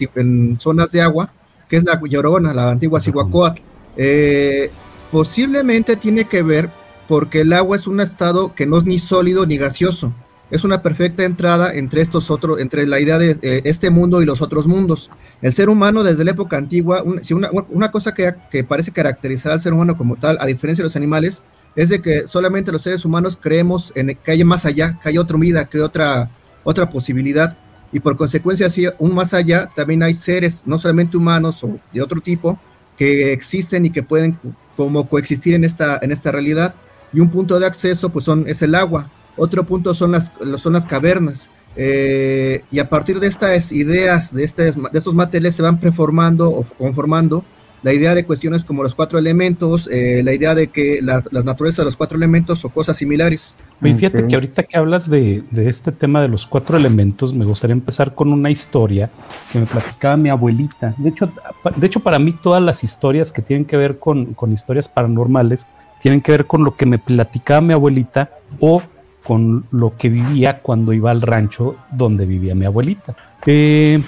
zonas 0.57 0.91
de 0.91 1.01
agua, 1.01 1.31
que 1.69 1.77
es 1.77 1.83
la 1.83 2.01
Llorona, 2.03 2.53
la 2.53 2.71
antigua 2.71 2.99
Cihuacóatl. 2.99 3.61
Eh, 3.95 4.71
posiblemente 5.11 5.95
tiene 5.95 6.25
que 6.25 6.41
ver 6.41 6.69
porque 7.07 7.41
el 7.41 7.53
agua 7.53 7.77
es 7.77 7.87
un 7.87 8.01
estado 8.01 8.55
que 8.55 8.65
no 8.65 8.77
es 8.77 8.85
ni 8.85 8.97
sólido 8.97 9.45
ni 9.45 9.57
gaseoso 9.57 10.13
es 10.51 10.65
una 10.65 10.83
perfecta 10.83 11.23
entrada 11.23 11.73
entre 11.73 12.01
estos 12.01 12.29
otros, 12.29 12.59
entre 12.59 12.85
la 12.85 12.99
idea 12.99 13.17
de 13.17 13.37
eh, 13.41 13.61
este 13.63 13.89
mundo 13.89 14.21
y 14.21 14.25
los 14.25 14.41
otros 14.41 14.67
mundos. 14.67 15.09
El 15.41 15.53
ser 15.53 15.69
humano 15.69 16.03
desde 16.03 16.25
la 16.25 16.31
época 16.31 16.57
antigua, 16.57 17.03
si 17.21 17.33
una, 17.33 17.49
una, 17.69 17.89
cosa 17.89 18.13
que, 18.13 18.35
que, 18.51 18.65
parece 18.65 18.91
caracterizar 18.91 19.53
al 19.53 19.61
ser 19.61 19.71
humano 19.71 19.97
como 19.97 20.17
tal, 20.17 20.37
a 20.41 20.45
diferencia 20.45 20.83
de 20.83 20.87
los 20.87 20.97
animales, 20.97 21.41
es 21.77 21.87
de 21.87 22.01
que 22.01 22.27
solamente 22.27 22.73
los 22.73 22.81
seres 22.81 23.05
humanos 23.05 23.39
creemos 23.41 23.93
en 23.95 24.17
que 24.21 24.31
hay 24.31 24.43
más 24.43 24.65
allá, 24.65 24.99
que 25.01 25.09
hay 25.09 25.17
otra 25.17 25.37
vida, 25.37 25.65
que 25.65 25.79
otra, 25.79 26.29
otra 26.65 26.89
posibilidad. 26.89 27.57
Y 27.93 28.01
por 28.01 28.17
consecuencia, 28.17 28.69
si 28.69 28.87
un 28.99 29.15
más 29.15 29.33
allá, 29.33 29.69
también 29.73 30.03
hay 30.03 30.13
seres, 30.13 30.63
no 30.65 30.77
solamente 30.77 31.15
humanos 31.15 31.63
o 31.63 31.79
de 31.93 32.01
otro 32.01 32.19
tipo, 32.19 32.59
que 32.97 33.31
existen 33.31 33.85
y 33.85 33.89
que 33.89 34.03
pueden 34.03 34.37
como 34.75 35.07
coexistir 35.07 35.55
en 35.55 35.63
esta, 35.63 35.97
en 36.01 36.11
esta 36.11 36.31
realidad. 36.31 36.75
Y 37.13 37.21
un 37.21 37.29
punto 37.29 37.57
de 37.57 37.65
acceso, 37.65 38.09
pues 38.09 38.25
son, 38.25 38.43
es 38.47 38.61
el 38.61 38.75
agua 38.75 39.09
otro 39.37 39.63
punto 39.65 39.93
son 39.93 40.11
las, 40.11 40.31
son 40.57 40.73
las 40.73 40.87
cavernas. 40.87 41.49
Eh, 41.75 42.63
y 42.69 42.79
a 42.79 42.89
partir 42.89 43.19
de 43.19 43.27
estas 43.27 43.71
ideas, 43.71 44.33
de, 44.33 44.43
este, 44.43 44.63
de 44.71 44.89
estos 44.93 45.15
materiales 45.15 45.55
se 45.55 45.63
van 45.63 45.79
preformando 45.79 46.49
o 46.49 46.63
conformando 46.63 47.45
la 47.83 47.93
idea 47.93 48.13
de 48.13 48.25
cuestiones 48.25 48.63
como 48.63 48.83
los 48.83 48.93
cuatro 48.93 49.17
elementos, 49.17 49.89
eh, 49.91 50.21
la 50.23 50.33
idea 50.33 50.53
de 50.53 50.67
que 50.67 50.99
la, 51.01 51.23
las 51.31 51.45
naturalezas 51.45 51.79
de 51.79 51.85
los 51.85 51.97
cuatro 51.97 52.17
elementos 52.17 52.63
o 52.63 52.69
cosas 52.69 52.97
similares. 52.97 53.55
fíjate 53.79 54.27
que 54.27 54.35
ahorita 54.35 54.63
que 54.63 54.77
hablas 54.77 55.09
de, 55.09 55.43
de, 55.49 55.67
este 55.67 55.91
tema 55.91 56.21
de 56.21 56.27
los 56.27 56.45
cuatro 56.45 56.77
elementos, 56.77 57.33
me 57.33 57.45
gustaría 57.45 57.73
empezar 57.73 58.13
con 58.13 58.31
una 58.31 58.51
historia 58.51 59.09
que 59.51 59.59
me 59.59 59.65
platicaba 59.65 60.15
mi 60.15 60.29
abuelita. 60.29 60.93
De 60.97 61.09
hecho, 61.09 61.31
de 61.75 61.87
hecho 61.87 62.01
para 62.01 62.19
mí 62.19 62.33
todas 62.33 62.61
las 62.61 62.83
historias 62.83 63.31
que 63.31 63.41
tienen 63.41 63.65
que 63.65 63.77
ver 63.77 63.97
con, 63.97 64.33
con 64.35 64.51
historias 64.51 64.87
paranormales 64.87 65.65
tienen 65.99 66.21
que 66.21 66.31
ver 66.31 66.45
con 66.45 66.63
lo 66.63 66.73
que 66.75 66.85
me 66.85 66.99
platicaba 66.99 67.61
mi 67.61 67.73
abuelita 67.73 68.29
o 68.59 68.81
con 69.23 69.65
lo 69.71 69.95
que 69.97 70.09
vivía 70.09 70.59
cuando 70.59 70.93
iba 70.93 71.11
al 71.11 71.21
rancho 71.21 71.75
donde 71.91 72.25
vivía 72.25 72.55
mi 72.55 72.65
abuelita. 72.65 73.15
Eh, 73.45 74.01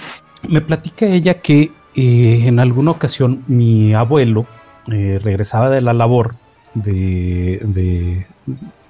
me 0.48 0.60
platica 0.60 1.06
ella 1.06 1.40
que 1.40 1.72
eh, 1.94 2.42
en 2.46 2.58
alguna 2.58 2.90
ocasión 2.90 3.44
mi 3.46 3.94
abuelo 3.94 4.46
eh, 4.90 5.18
regresaba 5.22 5.70
de 5.70 5.80
la 5.80 5.92
labor 5.92 6.34
de, 6.74 8.26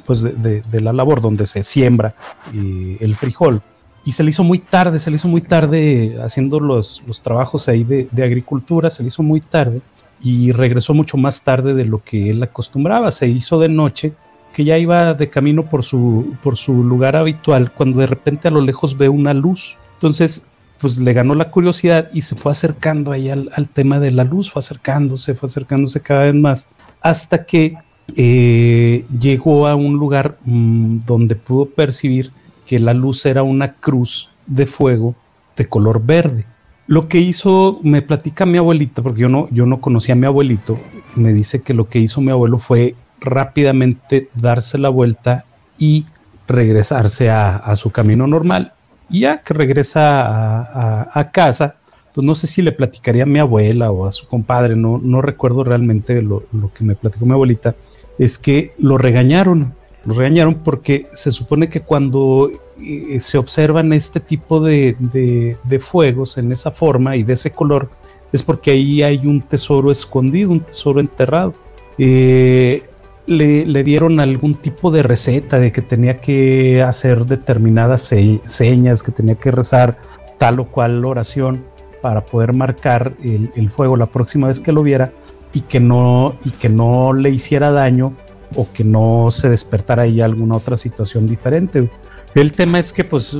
pues 0.06 0.22
de, 0.22 0.80
la 0.80 0.92
labor 0.92 1.20
donde 1.20 1.44
se 1.46 1.62
siembra 1.62 2.14
el 2.54 3.14
frijol 3.14 3.60
y 4.06 4.12
se 4.12 4.24
le 4.24 4.30
hizo 4.30 4.42
muy 4.42 4.58
tarde, 4.58 4.98
se 4.98 5.10
le 5.10 5.16
hizo 5.16 5.28
muy 5.28 5.42
tarde 5.42 6.16
haciendo 6.22 6.60
los, 6.60 7.02
los 7.06 7.22
trabajos 7.22 7.68
ahí 7.68 7.84
de, 7.84 8.08
de, 8.10 8.24
agricultura, 8.24 8.88
se 8.88 9.02
le 9.02 9.08
hizo 9.08 9.22
muy 9.22 9.40
tarde 9.40 9.82
y 10.22 10.52
regresó 10.52 10.94
mucho 10.94 11.18
más 11.18 11.42
tarde 11.42 11.74
de 11.74 11.84
lo 11.84 12.02
que 12.02 12.30
él 12.30 12.42
acostumbraba, 12.42 13.10
se 13.10 13.28
hizo 13.28 13.58
de 13.58 13.68
noche, 13.68 14.14
que 14.54 14.64
ya 14.64 14.78
iba 14.78 15.12
de 15.14 15.28
camino 15.28 15.64
por 15.64 15.82
su, 15.82 16.34
por 16.42 16.56
su 16.56 16.84
lugar 16.84 17.16
habitual, 17.16 17.73
cuando 17.73 17.99
de 17.99 18.06
repente 18.06 18.49
a 18.49 18.52
lo 18.52 18.61
lejos 18.61 18.96
ve 18.96 19.08
una 19.08 19.34
luz. 19.34 19.76
Entonces 19.94 20.44
pues 20.78 20.99
le 20.99 21.12
ganó 21.12 21.34
la 21.34 21.50
curiosidad 21.50 22.11
y 22.12 22.23
se 22.23 22.37
fue 22.37 22.52
acercando 22.52 23.12
ahí 23.12 23.30
al, 23.30 23.68
tema 23.73 24.00
de 24.00 24.11
la 24.11 24.25
luz, 24.25 24.50
fue 24.50 24.61
acercándose, 24.61 25.34
fue 25.34 25.46
acercándose 25.46 26.00
cada 26.00 26.25
vez 26.25 26.34
más, 26.34 26.68
hasta 27.00 27.46
que 27.46 27.76
eh, 28.16 29.06
llegó 29.18 29.66
a 29.66 29.76
un 29.76 29.94
lugar 29.94 30.37
mm, 30.44 31.00
donde 31.06 31.37
pudo 31.37 31.66
percibir 31.66 32.32
que 32.66 32.78
la 32.78 32.92
luz 32.92 33.25
era 33.25 33.42
una 33.42 33.73
cruz 33.73 34.28
de 34.46 34.66
fuego 34.66 35.14
de 35.56 35.68
color 35.68 36.04
verde. 36.04 36.44
Lo 36.87 37.08
que 37.08 37.18
hizo, 37.18 37.80
me 37.82 38.02
platica 38.02 38.44
mi 38.44 38.58
abuelito, 38.58 39.02
porque 39.02 39.23
yo 39.23 39.30
no, 39.30 39.49
yo 39.50 39.64
no 39.64 39.80
conocía 39.80 40.12
a 40.14 40.18
mi 40.18 40.26
abuelito, 40.26 40.76
me 41.16 41.32
dice 41.32 41.62
que 41.62 41.73
lo 41.73 41.88
que 41.88 41.99
hizo 41.99 42.20
mi 42.20 42.30
abuelo 42.30 42.58
fue 42.58 42.94
rápidamente 43.24 44.28
darse 44.34 44.78
la 44.78 44.88
vuelta 44.88 45.44
y 45.78 46.06
regresarse 46.46 47.30
a 47.30 47.74
su 47.76 47.90
camino 47.90 48.26
normal 48.26 48.72
y 49.10 49.20
ya 49.20 49.42
que 49.42 49.54
regresa 49.54 51.08
a, 51.18 51.30
casa, 51.30 51.76
pues 52.14 52.24
no 52.24 52.34
sé 52.34 52.46
si 52.46 52.62
le 52.62 52.72
platicaría 52.72 53.24
a 53.24 53.26
mi 53.26 53.38
abuela 53.38 53.90
o 53.90 54.06
a 54.06 54.12
su 54.12 54.26
compadre, 54.26 54.76
no, 54.76 54.98
no 55.02 55.20
recuerdo 55.20 55.64
realmente 55.64 56.22
lo, 56.22 56.44
que 56.74 56.84
me 56.84 56.94
platicó 56.94 57.26
mi 57.26 57.32
abuelita, 57.32 57.74
es 58.18 58.38
que 58.38 58.72
lo 58.78 58.98
regañaron, 58.98 59.74
lo 60.04 60.14
regañaron 60.14 60.54
porque 60.54 61.06
se 61.12 61.32
supone 61.32 61.68
que 61.68 61.80
cuando 61.80 62.50
eh, 62.80 63.18
se 63.20 63.38
observan 63.38 63.92
este 63.92 64.20
tipo 64.20 64.60
de, 64.60 64.96
de, 64.98 65.78
fuegos 65.80 66.38
en 66.38 66.52
esa 66.52 66.70
forma 66.70 67.16
y 67.16 67.22
de 67.22 67.34
ese 67.34 67.50
color, 67.50 67.90
es 68.32 68.42
porque 68.42 68.72
ahí 68.72 69.02
hay 69.02 69.18
un 69.18 69.40
tesoro 69.40 69.90
escondido, 69.90 70.50
un 70.50 70.60
tesoro 70.60 70.98
enterrado. 70.98 71.54
Eh, 71.98 72.82
le, 73.26 73.84
dieron 73.84 74.20
algún 74.20 74.54
tipo 74.54 74.90
de 74.90 75.02
receta 75.02 75.58
de 75.58 75.72
que 75.72 75.82
tenía 75.82 76.20
que 76.20 76.82
hacer 76.82 77.26
determinadas 77.26 78.12
señas, 78.44 79.02
que 79.02 79.12
tenía 79.12 79.36
que 79.36 79.50
rezar 79.50 79.96
tal 80.38 80.60
o 80.60 80.66
cual 80.66 81.04
oración 81.04 81.64
para 82.02 82.24
poder 82.24 82.52
marcar 82.52 83.12
el, 83.22 83.70
fuego 83.70 83.96
la 83.96 84.06
próxima 84.06 84.48
vez 84.48 84.60
que 84.60 84.72
lo 84.72 84.82
viera 84.82 85.10
y 85.52 85.60
que 85.60 85.80
no, 85.80 86.34
y 86.44 86.50
que 86.50 86.68
no 86.68 87.12
le 87.12 87.30
hiciera 87.30 87.70
daño 87.70 88.14
o 88.54 88.68
que 88.72 88.84
no 88.84 89.30
se 89.30 89.48
despertara 89.48 90.02
ahí 90.02 90.20
alguna 90.20 90.56
otra 90.56 90.76
situación 90.76 91.26
diferente. 91.26 91.88
El 92.34 92.52
tema 92.52 92.78
es 92.78 92.92
que 92.92 93.04
pues 93.04 93.38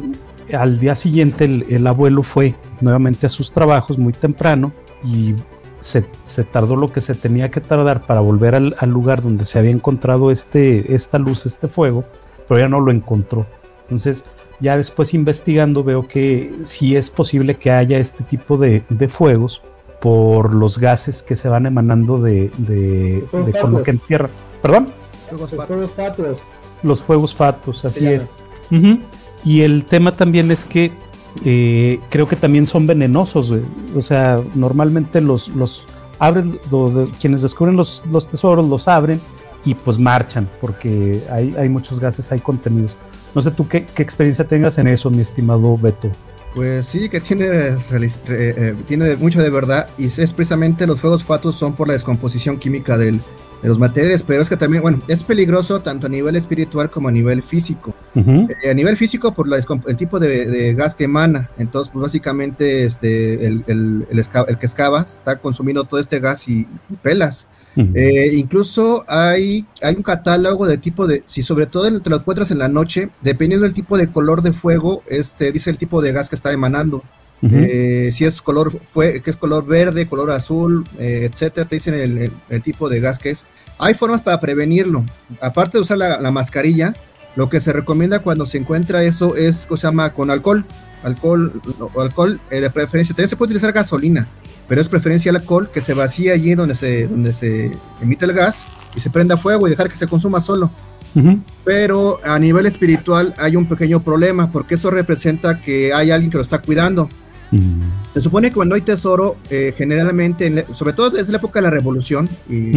al 0.52 0.78
día 0.78 0.94
siguiente 0.94 1.44
el 1.44 1.86
abuelo 1.86 2.22
fue 2.22 2.54
nuevamente 2.80 3.26
a 3.26 3.28
sus 3.28 3.52
trabajos 3.52 3.98
muy 3.98 4.12
temprano 4.12 4.72
y 5.04 5.34
se, 5.84 6.44
tardó 6.44 6.76
lo 6.76 6.90
que 6.90 7.02
se 7.02 7.14
tenía 7.14 7.50
que 7.50 7.60
tardar 7.60 8.00
para 8.00 8.20
volver 8.20 8.54
al, 8.54 8.90
lugar 8.90 9.22
donde 9.22 9.44
se 9.44 9.58
había 9.58 9.70
encontrado 9.70 10.30
este, 10.30 10.94
esta 10.94 11.18
luz, 11.18 11.44
este 11.44 11.68
fuego, 11.68 12.04
pero 12.48 12.60
ya 12.60 12.68
no 12.68 12.80
lo 12.80 12.90
encontró. 12.90 13.46
Entonces, 13.82 14.24
ya 14.60 14.78
después 14.78 15.12
investigando 15.12 15.84
veo 15.84 16.08
que 16.08 16.54
sí 16.64 16.96
es 16.96 17.10
posible 17.10 17.56
que 17.56 17.70
haya 17.70 17.98
este 17.98 18.24
tipo 18.24 18.56
de, 18.56 18.82
fuegos 19.10 19.60
por 20.00 20.54
los 20.54 20.78
gases 20.78 21.22
que 21.22 21.36
se 21.36 21.48
van 21.48 21.66
emanando 21.66 22.18
de, 22.18 22.50
de, 22.56 23.22
con 23.60 23.72
lo 23.72 23.82
que 23.82 23.90
entierra. 23.90 24.30
¿Perdón? 24.62 24.88
Los 25.38 25.50
fuegos 25.50 25.92
fatos. 25.92 26.42
Los 26.82 27.02
fuegos 27.02 27.34
fatos, 27.34 27.84
así 27.84 28.06
es. 28.06 28.28
Y 29.44 29.60
el 29.60 29.84
tema 29.84 30.12
también 30.12 30.50
es 30.50 30.64
que 30.64 30.92
eh, 31.44 31.98
creo 32.10 32.28
que 32.28 32.36
también 32.36 32.66
son 32.66 32.86
venenosos. 32.86 33.52
O 33.94 34.00
sea, 34.00 34.42
normalmente 34.54 35.20
los, 35.20 35.48
los 35.48 35.86
abren, 36.18 36.58
quienes 37.20 37.42
descubren 37.42 37.76
los, 37.76 38.02
los, 38.10 38.28
tesoros 38.28 38.68
los 38.68 38.88
abren 38.88 39.20
y 39.64 39.74
pues 39.74 39.98
marchan 39.98 40.48
porque 40.60 41.22
hay, 41.30 41.54
hay 41.58 41.68
muchos 41.68 42.00
gases, 42.00 42.30
hay 42.32 42.40
contenidos. 42.40 42.96
No 43.34 43.42
sé 43.42 43.50
tú 43.50 43.66
qué, 43.66 43.86
qué, 43.86 44.02
experiencia 44.02 44.46
tengas 44.46 44.78
en 44.78 44.86
eso, 44.86 45.10
mi 45.10 45.20
estimado 45.20 45.76
Beto. 45.76 46.10
Pues 46.54 46.86
sí, 46.86 47.08
que 47.08 47.20
tiene, 47.20 47.46
eh, 47.48 48.74
tiene 48.86 49.16
mucho 49.16 49.42
de 49.42 49.50
verdad 49.50 49.88
y 49.98 50.06
es 50.06 50.32
precisamente 50.32 50.86
los 50.86 51.00
fuegos 51.00 51.24
fatos 51.24 51.56
son 51.56 51.74
por 51.74 51.88
la 51.88 51.94
descomposición 51.94 52.58
química 52.58 52.96
del, 52.96 53.20
de 53.64 53.71
los 53.71 53.78
materiales, 53.78 54.23
pero 54.23 54.42
es 54.42 54.50
que 54.50 54.59
también, 54.59 54.83
bueno, 54.83 55.00
es 55.09 55.25
peligroso 55.25 55.80
tanto 55.80 56.06
a 56.06 56.11
nivel 56.11 56.37
espiritual 56.37 56.90
como 56.90 57.09
a 57.09 57.11
nivel 57.11 57.42
físico. 57.42 57.94
Eh, 58.14 58.71
a 58.71 58.75
nivel 58.75 58.94
físico, 58.99 59.33
por 59.33 59.49
la, 59.49 59.56
el 59.56 59.97
tipo 59.97 60.21
de, 60.21 60.75
gas 60.75 60.94
que 60.94 61.04
emana, 61.04 61.49
entonces, 61.56 61.90
pues 61.90 62.02
básicamente, 62.02 62.85
este, 62.85 63.47
el, 63.47 63.64
el, 63.66 64.06
el, 64.11 64.59
que 64.59 64.66
excava 64.66 65.00
está 65.00 65.37
consumiendo 65.37 65.85
todo 65.85 65.99
este 65.99 66.21
gas 66.21 66.47
y, 66.47 66.68
pelas. 67.00 67.47
Eh, 67.76 68.33
incluso 68.35 69.04
hay, 69.09 69.64
hay 69.83 69.94
un 69.97 70.02
catálogo 70.02 70.66
de 70.66 70.76
tipo 70.76 71.06
de, 71.06 71.25
si 71.25 71.42
sobre 71.42 71.66
todo 71.66 72.00
te 72.00 72.11
lo 72.11 72.16
encuentras 72.16 72.50
en 72.50 72.59
la 72.59 72.68
noche, 72.68 73.09
dependiendo 73.23 73.64
del 73.64 73.75
tipo 73.75 73.97
de 73.97 74.09
color 74.09 74.42
de 74.42 74.52
fuego, 74.52 75.02
este 75.09 75.50
dice 75.52 75.71
el 75.71 75.78
tipo 75.78 76.02
de 76.02 76.12
gas 76.12 76.28
que 76.28 76.37
está 76.37 76.52
emanando. 76.52 77.02
Eh, 77.42 78.10
si 78.10 78.24
es 78.24 78.40
color 78.40 78.72
fue, 78.80 79.20
que 79.20 79.30
es 79.30 79.36
color 79.36 79.66
verde, 79.66 80.06
color 80.08 80.30
azul, 80.30 80.84
eh, 80.98 81.28
etcétera, 81.30 81.68
te 81.68 81.76
dicen 81.76 81.94
el, 81.94 82.62
tipo 82.62 82.88
de 82.88 83.00
gas 83.00 83.18
que 83.18 83.30
es. 83.30 83.44
Hay 83.78 83.94
formas 83.94 84.22
para 84.22 84.40
prevenirlo. 84.40 85.04
Aparte 85.40 85.76
de 85.78 85.82
usar 85.82 85.98
la, 85.98 86.30
mascarilla, 86.30 86.94
lo 87.36 87.48
que 87.50 87.60
se 87.60 87.72
recomienda 87.72 88.20
cuando 88.20 88.46
se 88.46 88.58
encuentra 88.58 89.02
eso 89.02 89.36
es, 89.36 89.68
se 89.68 89.76
llama? 89.76 90.12
Con 90.12 90.30
alcohol. 90.30 90.64
Alcohol, 91.02 91.52
alcohol 91.98 92.40
eh, 92.50 92.60
de 92.60 92.70
preferencia. 92.70 93.14
También 93.14 93.28
se 93.28 93.36
puede 93.36 93.48
utilizar 93.48 93.72
gasolina, 93.72 94.26
pero 94.66 94.80
es 94.80 94.88
preferencia 94.88 95.28
el 95.28 95.36
alcohol 95.36 95.70
que 95.70 95.82
se 95.82 95.92
vacía 95.92 96.32
allí 96.32 96.54
donde 96.54 96.74
se, 96.74 97.08
donde 97.08 97.34
se 97.34 97.72
emite 98.00 98.24
el 98.24 98.32
gas 98.32 98.64
y 98.96 99.00
se 99.00 99.10
prenda 99.10 99.36
fuego 99.36 99.66
y 99.66 99.70
dejar 99.70 99.90
que 99.90 99.96
se 99.96 100.06
consuma 100.06 100.40
solo. 100.40 100.70
Pero 101.64 102.20
a 102.24 102.38
nivel 102.38 102.66
espiritual 102.66 103.34
hay 103.38 103.54
un 103.54 103.66
pequeño 103.66 104.00
problema 104.00 104.50
porque 104.50 104.74
eso 104.74 104.90
representa 104.90 105.60
que 105.60 105.92
hay 105.92 106.10
alguien 106.10 106.30
que 106.30 106.38
lo 106.38 106.42
está 106.42 106.58
cuidando. 106.58 107.08
Se 108.11 108.20
supone 108.20 108.49
que 108.49 108.54
cuando 108.54 108.75
hay 108.75 108.80
tesoro, 108.80 109.37
eh, 109.50 109.75
generalmente, 109.76 110.66
sobre 110.73 110.92
todo 110.92 111.11
desde 111.11 111.32
la 111.32 111.38
época 111.38 111.61
de 111.61 111.64
la 111.64 111.70
revolución 111.70 112.28
y, 112.49 112.73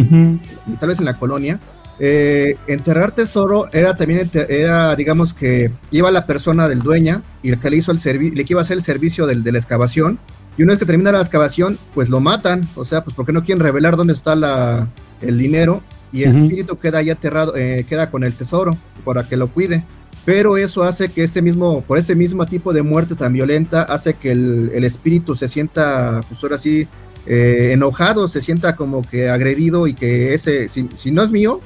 tal 0.78 0.88
vez 0.88 0.98
en 0.98 1.04
la 1.04 1.18
colonia, 1.18 1.60
eh, 2.00 2.56
enterrar 2.68 3.10
tesoro 3.10 3.68
era 3.72 3.96
también, 3.96 4.30
era, 4.48 4.94
digamos 4.94 5.34
que 5.34 5.72
iba 5.90 6.10
la 6.10 6.26
persona 6.26 6.68
del 6.68 6.80
dueña 6.80 7.22
y 7.42 7.50
el 7.50 7.58
que 7.58 7.70
le 7.70 7.76
hizo 7.76 7.92
el 7.92 7.98
servicio, 7.98 8.34
le 8.34 8.44
iba 8.48 8.60
a 8.60 8.62
hacer 8.62 8.76
el 8.76 8.82
servicio 8.82 9.26
de 9.26 9.52
la 9.52 9.58
excavación. 9.58 10.18
Y 10.56 10.64
una 10.64 10.72
vez 10.72 10.80
que 10.80 10.86
termina 10.86 11.12
la 11.12 11.20
excavación, 11.20 11.78
pues 11.94 12.08
lo 12.08 12.18
matan. 12.18 12.68
O 12.74 12.84
sea, 12.84 13.04
pues 13.04 13.14
porque 13.14 13.32
no 13.32 13.44
quieren 13.44 13.62
revelar 13.62 13.96
dónde 13.96 14.12
está 14.12 14.34
la, 14.34 14.88
el 15.20 15.38
dinero 15.38 15.82
y 16.12 16.24
el 16.24 16.36
espíritu 16.36 16.78
queda 16.78 16.98
ahí 16.98 17.10
aterrado, 17.10 17.54
eh, 17.56 17.84
queda 17.88 18.10
con 18.10 18.24
el 18.24 18.34
tesoro 18.34 18.76
para 19.04 19.28
que 19.28 19.36
lo 19.36 19.48
cuide 19.48 19.84
pero 20.28 20.58
eso 20.58 20.82
hace 20.82 21.08
que 21.08 21.24
ese 21.24 21.40
mismo, 21.40 21.80
por 21.80 21.96
ese 21.96 22.14
mismo 22.14 22.44
tipo 22.44 22.74
de 22.74 22.82
muerte 22.82 23.14
tan 23.14 23.32
violenta, 23.32 23.80
hace 23.80 24.12
que 24.12 24.32
el, 24.32 24.70
el 24.74 24.84
espíritu 24.84 25.34
se 25.34 25.48
sienta, 25.48 26.20
pues 26.28 26.42
ahora 26.42 26.58
sí, 26.58 26.86
eh, 27.24 27.70
enojado, 27.72 28.28
se 28.28 28.42
sienta 28.42 28.76
como 28.76 29.00
que 29.00 29.30
agredido 29.30 29.86
y 29.86 29.94
que 29.94 30.34
ese, 30.34 30.68
si, 30.68 30.86
si 30.96 31.12
no 31.12 31.22
es 31.22 31.30
mío, 31.30 31.62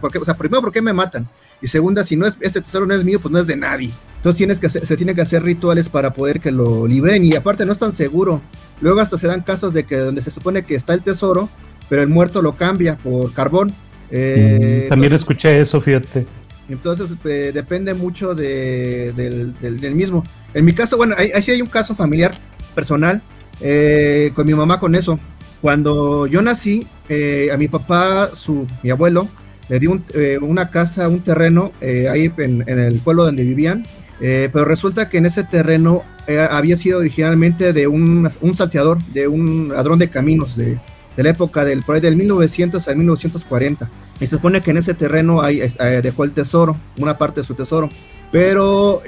¿por 0.00 0.12
qué, 0.12 0.18
o 0.20 0.24
sea, 0.24 0.36
primero, 0.36 0.62
¿por 0.62 0.70
qué 0.70 0.82
me 0.82 0.92
matan? 0.92 1.28
Y 1.60 1.66
segunda, 1.66 2.04
si 2.04 2.14
no 2.14 2.28
es, 2.28 2.36
este 2.42 2.60
tesoro 2.60 2.86
no 2.86 2.94
es 2.94 3.02
mío, 3.02 3.18
pues 3.18 3.32
no 3.32 3.40
es 3.40 3.48
de 3.48 3.56
nadie. 3.56 3.90
Entonces 4.18 4.38
tienes 4.38 4.60
que 4.60 4.68
se 4.68 4.96
tienen 4.96 5.16
que 5.16 5.22
hacer 5.22 5.42
rituales 5.42 5.88
para 5.88 6.12
poder 6.12 6.38
que 6.38 6.52
lo 6.52 6.86
liberen 6.86 7.24
y 7.24 7.34
aparte 7.34 7.66
no 7.66 7.72
es 7.72 7.78
tan 7.78 7.90
seguro. 7.90 8.40
Luego 8.80 9.00
hasta 9.00 9.18
se 9.18 9.26
dan 9.26 9.42
casos 9.42 9.74
de 9.74 9.82
que 9.82 9.96
donde 9.96 10.22
se 10.22 10.30
supone 10.30 10.62
que 10.62 10.76
está 10.76 10.94
el 10.94 11.02
tesoro, 11.02 11.48
pero 11.88 12.02
el 12.02 12.08
muerto 12.08 12.40
lo 12.40 12.52
cambia 12.52 12.96
por 12.98 13.32
carbón. 13.32 13.74
Eh, 14.12 14.84
mm, 14.84 14.88
también 14.90 15.12
escuché 15.12 15.60
eso, 15.60 15.80
fíjate. 15.80 16.24
Entonces 16.68 17.14
eh, 17.24 17.52
depende 17.54 17.94
mucho 17.94 18.34
de, 18.34 19.12
del, 19.12 19.94
mismo. 19.94 20.24
En 20.54 20.64
mi 20.64 20.72
caso, 20.72 20.96
bueno, 20.96 21.14
ahí, 21.16 21.30
sí 21.42 21.52
hay 21.52 21.62
un 21.62 21.68
caso 21.68 21.94
familiar 21.94 22.32
personal 22.74 23.22
eh, 23.60 24.30
con 24.34 24.46
mi 24.46 24.54
mamá 24.54 24.80
con 24.80 24.94
eso. 24.94 25.18
Cuando 25.60 26.26
yo 26.26 26.42
nací, 26.42 26.86
eh, 27.08 27.50
a 27.52 27.56
mi 27.56 27.68
papá, 27.68 28.30
su, 28.34 28.66
mi 28.82 28.90
abuelo, 28.90 29.28
le 29.68 29.78
dio 29.78 30.00
eh, 30.14 30.38
una 30.40 30.70
casa, 30.70 31.08
un 31.08 31.20
terreno 31.20 31.72
eh, 31.80 32.08
ahí 32.08 32.32
en, 32.38 32.64
el 32.68 32.98
pueblo 33.00 33.24
donde 33.24 33.44
vivían, 33.44 33.86
pero 34.18 34.64
resulta 34.64 35.08
que 35.08 35.18
en 35.18 35.26
ese 35.26 35.44
terreno 35.44 36.02
había 36.50 36.76
sido 36.76 37.00
originalmente 37.00 37.74
de 37.74 37.86
un, 37.86 38.28
un, 38.40 38.54
salteador, 38.54 38.98
de 39.12 39.28
un 39.28 39.68
ladrón 39.68 39.98
de 39.98 40.08
caminos 40.08 40.56
de, 40.56 40.78
de 41.16 41.22
la 41.22 41.30
época 41.30 41.64
del, 41.64 41.82
por 41.82 41.96
ahí 41.96 42.00
del 42.00 42.16
1900 42.16 42.88
al 42.88 42.96
1940. 42.96 43.90
Y 44.20 44.26
se 44.26 44.36
supone 44.36 44.62
que 44.62 44.70
en 44.70 44.78
ese 44.78 44.94
terreno 44.94 45.42
hay, 45.42 45.60
dejó 46.02 46.24
el 46.24 46.32
tesoro, 46.32 46.76
una 46.98 47.18
parte 47.18 47.40
de 47.40 47.46
su 47.46 47.54
tesoro. 47.54 47.90
Pero 48.32 49.02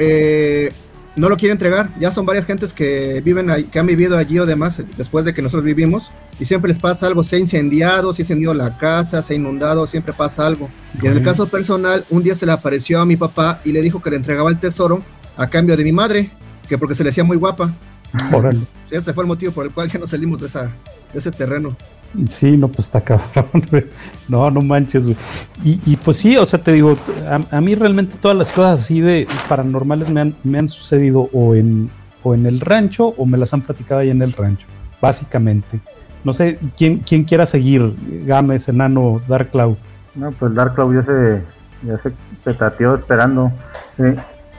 no 1.18 1.28
lo 1.28 1.36
quiere 1.36 1.52
entregar. 1.52 1.90
Ya 1.98 2.12
son 2.12 2.24
varias 2.24 2.46
gentes 2.46 2.72
que 2.72 3.20
viven 3.22 3.50
ahí, 3.50 3.64
que 3.64 3.78
han 3.78 3.86
vivido 3.86 4.16
allí 4.16 4.38
o 4.38 4.46
demás 4.46 4.82
después 4.96 5.24
de 5.24 5.34
que 5.34 5.42
nosotros 5.42 5.64
vivimos 5.64 6.12
y 6.38 6.44
siempre 6.44 6.68
les 6.68 6.78
pasa 6.78 7.06
algo. 7.06 7.24
Se 7.24 7.36
ha 7.36 7.38
incendiado, 7.38 8.14
se 8.14 8.22
ha 8.22 8.24
incendiado 8.24 8.54
la 8.54 8.78
casa, 8.78 9.20
se 9.22 9.34
ha 9.34 9.36
inundado, 9.36 9.86
siempre 9.86 10.12
pasa 10.12 10.46
algo. 10.46 10.70
Y 11.02 11.06
en 11.06 11.14
el 11.14 11.22
caso 11.22 11.48
personal, 11.48 12.04
un 12.08 12.22
día 12.22 12.34
se 12.34 12.46
le 12.46 12.52
apareció 12.52 13.00
a 13.00 13.04
mi 13.04 13.16
papá 13.16 13.60
y 13.64 13.72
le 13.72 13.82
dijo 13.82 14.00
que 14.00 14.10
le 14.10 14.16
entregaba 14.16 14.48
el 14.48 14.58
tesoro 14.58 15.02
a 15.36 15.48
cambio 15.48 15.76
de 15.76 15.84
mi 15.84 15.92
madre, 15.92 16.30
que 16.68 16.78
porque 16.78 16.94
se 16.94 17.02
le 17.02 17.10
hacía 17.10 17.24
muy 17.24 17.36
guapa. 17.36 17.74
Ese 18.90 19.12
fue 19.12 19.24
el 19.24 19.28
motivo 19.28 19.52
por 19.52 19.66
el 19.66 19.72
cual 19.72 19.90
ya 19.90 19.98
no 19.98 20.06
salimos 20.06 20.40
de, 20.40 20.46
esa, 20.46 20.72
de 21.12 21.18
ese 21.18 21.30
terreno. 21.30 21.76
Sí, 22.30 22.56
no, 22.56 22.68
pues 22.68 22.80
está 22.80 23.00
cabrón, 23.04 23.64
No, 24.28 24.50
no 24.50 24.60
manches, 24.62 25.06
güey. 25.06 25.16
Y, 25.62 25.96
pues 25.96 26.16
sí, 26.16 26.36
o 26.36 26.46
sea, 26.46 26.62
te 26.62 26.72
digo, 26.72 26.96
a, 27.50 27.60
mí 27.60 27.74
realmente 27.74 28.16
todas 28.20 28.36
las 28.36 28.50
cosas 28.52 28.80
así 28.80 29.00
de 29.00 29.26
paranormales 29.48 30.10
me 30.10 30.20
han, 30.20 30.34
me 30.44 30.58
han 30.58 30.68
sucedido 30.68 31.28
o 31.32 31.54
en, 31.54 31.90
o 32.22 32.34
en 32.34 32.46
el 32.46 32.60
rancho 32.60 33.08
o 33.08 33.26
me 33.26 33.38
las 33.38 33.52
han 33.54 33.62
platicado 33.62 34.00
ahí 34.00 34.10
en 34.10 34.22
el 34.22 34.32
rancho, 34.32 34.66
básicamente. 35.00 35.80
No 36.24 36.32
sé, 36.32 36.58
¿quién, 36.76 36.98
quién 36.98 37.24
quiera 37.24 37.46
seguir? 37.46 37.94
Games, 38.26 38.68
Enano, 38.68 39.20
Dark 39.28 39.50
Cloud. 39.50 39.76
No, 40.14 40.32
pues 40.32 40.54
Dark 40.54 40.74
Cloud 40.74 40.94
ya 40.94 41.02
se, 41.02 41.42
ya 41.82 41.96
se 41.98 42.12
petateó 42.42 42.94
esperando. 42.94 43.52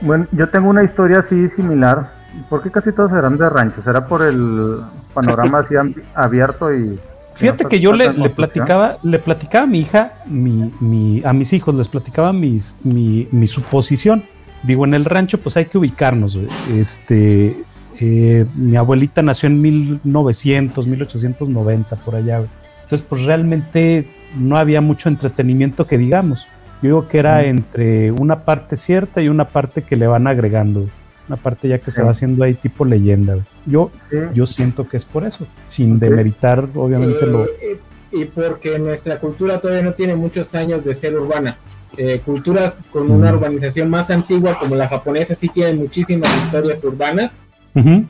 Bueno, 0.02 0.28
yo 0.32 0.50
tengo 0.50 0.70
una 0.70 0.84
historia 0.84 1.20
así 1.20 1.50
similar. 1.50 2.12
¿Por 2.50 2.62
qué 2.62 2.72
casi 2.72 2.92
todos 2.92 3.12
serán 3.12 3.38
de 3.38 3.50
rancho? 3.50 3.82
¿Será 3.84 4.06
por 4.06 4.22
el 4.24 4.80
panorama 5.14 5.60
así 5.60 5.76
abierto 6.16 6.74
y 6.74 7.00
Fíjate 7.40 7.66
que 7.66 7.80
yo 7.80 7.94
le, 7.94 8.12
platicaba, 8.30 8.98
le 9.02 9.18
platicaba 9.20 9.64
a 9.64 9.68
mi 9.68 9.80
hija, 9.80 10.14
mi, 10.28 11.22
a 11.24 11.32
mis 11.32 11.54
hijos, 11.54 11.74
les 11.74 11.88
platicaba 11.88 12.34
mis, 12.34 12.76
mi, 12.84 13.28
mi, 13.32 13.48
suposición. 13.48 14.26
Digo, 14.64 14.86
en 14.86 14.94
el 14.94 15.06
rancho, 15.06 15.38
pues 15.40 15.56
hay 15.56 15.66
que 15.66 15.78
ubicarnos. 15.78 16.38
Este, 16.70 17.56
eh, 18.00 18.46
mi 18.56 18.76
abuelita 18.76 19.22
nació 19.22 19.48
en 19.48 19.62
1900, 19.62 20.86
1890, 20.86 21.96
por 21.98 22.16
allá. 22.16 22.44
Entonces, 22.84 23.08
pues 23.08 23.24
realmente 23.24 24.06
no 24.38 24.58
había 24.58 24.82
mucho 24.82 25.08
entretenimiento 25.08 25.88
que 25.88 25.98
digamos. 25.98 26.46
Yo 26.82 26.88
digo 26.88 27.08
que 27.08 27.20
era 27.20 27.46
entre 27.46 28.12
una 28.12 28.44
parte 28.44 28.76
cierta 28.76 29.22
y 29.22 29.30
una 29.30 29.46
parte 29.46 29.82
que 29.82 29.96
le 29.96 30.08
van 30.08 30.28
agregando 30.28 30.88
una 31.30 31.38
parte 31.38 31.68
ya 31.68 31.78
que 31.78 31.92
se 31.92 32.02
va 32.02 32.10
haciendo 32.10 32.44
ahí 32.44 32.56
tipo 32.56 32.84
leyenda. 32.84 33.38
Yo, 33.66 33.92
yo 34.34 34.48
siento 34.48 34.88
que 34.88 34.98
es 34.98 35.06
por 35.06 35.26
eso, 35.26 35.46
sin 35.68 36.00
demeritar 36.00 36.68
obviamente 36.74 37.26
lo... 37.28 37.46
Eh, 37.46 37.80
y 38.12 38.26
porque 38.26 38.80
nuestra 38.80 39.20
cultura 39.20 39.62
todavía 39.62 39.84
no 39.84 39.94
tiene 39.94 40.16
muchos 40.16 40.56
años 40.56 40.84
de 40.84 40.96
ser 40.96 41.16
urbana. 41.16 41.58
Eh, 41.98 42.22
culturas 42.26 42.82
con 42.92 43.12
una 43.12 43.32
urbanización 43.32 43.90
más 43.90 44.10
antigua 44.10 44.58
como 44.58 44.76
la 44.76 44.88
japonesa 44.88 45.36
sí 45.36 45.50
tienen 45.50 45.78
muchísimas 45.78 46.36
historias 46.38 46.84
urbanas, 46.84 47.34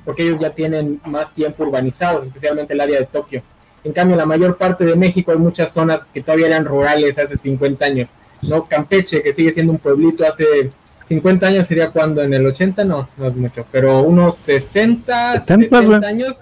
porque 0.06 0.24
ellos 0.24 0.40
ya 0.40 0.52
tienen 0.52 1.02
más 1.06 1.34
tiempo 1.34 1.64
urbanizados, 1.64 2.26
especialmente 2.26 2.74
el 2.74 2.82
área 2.82 3.00
de 3.00 3.06
Tokio. 3.06 3.44
En 3.84 3.92
cambio, 3.92 4.14
en 4.14 4.20
la 4.20 4.26
mayor 4.26 4.58
parte 4.58 4.86
de 4.86 4.96
México 4.96 5.32
hay 5.32 5.38
muchas 5.38 5.72
zonas 5.72 6.02
que 6.14 6.22
todavía 6.22 6.48
eran 6.48 6.66
rurales 6.66 7.20
hace 7.20 7.38
50 7.38 7.86
años. 7.86 8.10
¿no? 8.42 8.66
Campeche, 8.66 9.22
que 9.22 9.34
sigue 9.34 9.52
siendo 9.52 9.74
un 9.74 9.80
pueblito 9.80 10.26
hace 10.26 10.72
50 11.10 11.48
años 11.48 11.66
sería 11.66 11.90
cuando 11.90 12.22
en 12.22 12.32
el 12.36 12.46
80 12.46 12.84
no, 12.84 13.10
no 13.18 13.28
es 13.28 13.36
mucho, 13.36 13.66
pero 13.72 14.04
unos 14.04 14.36
60, 14.36 15.42
70, 15.42 16.08
años, 16.08 16.38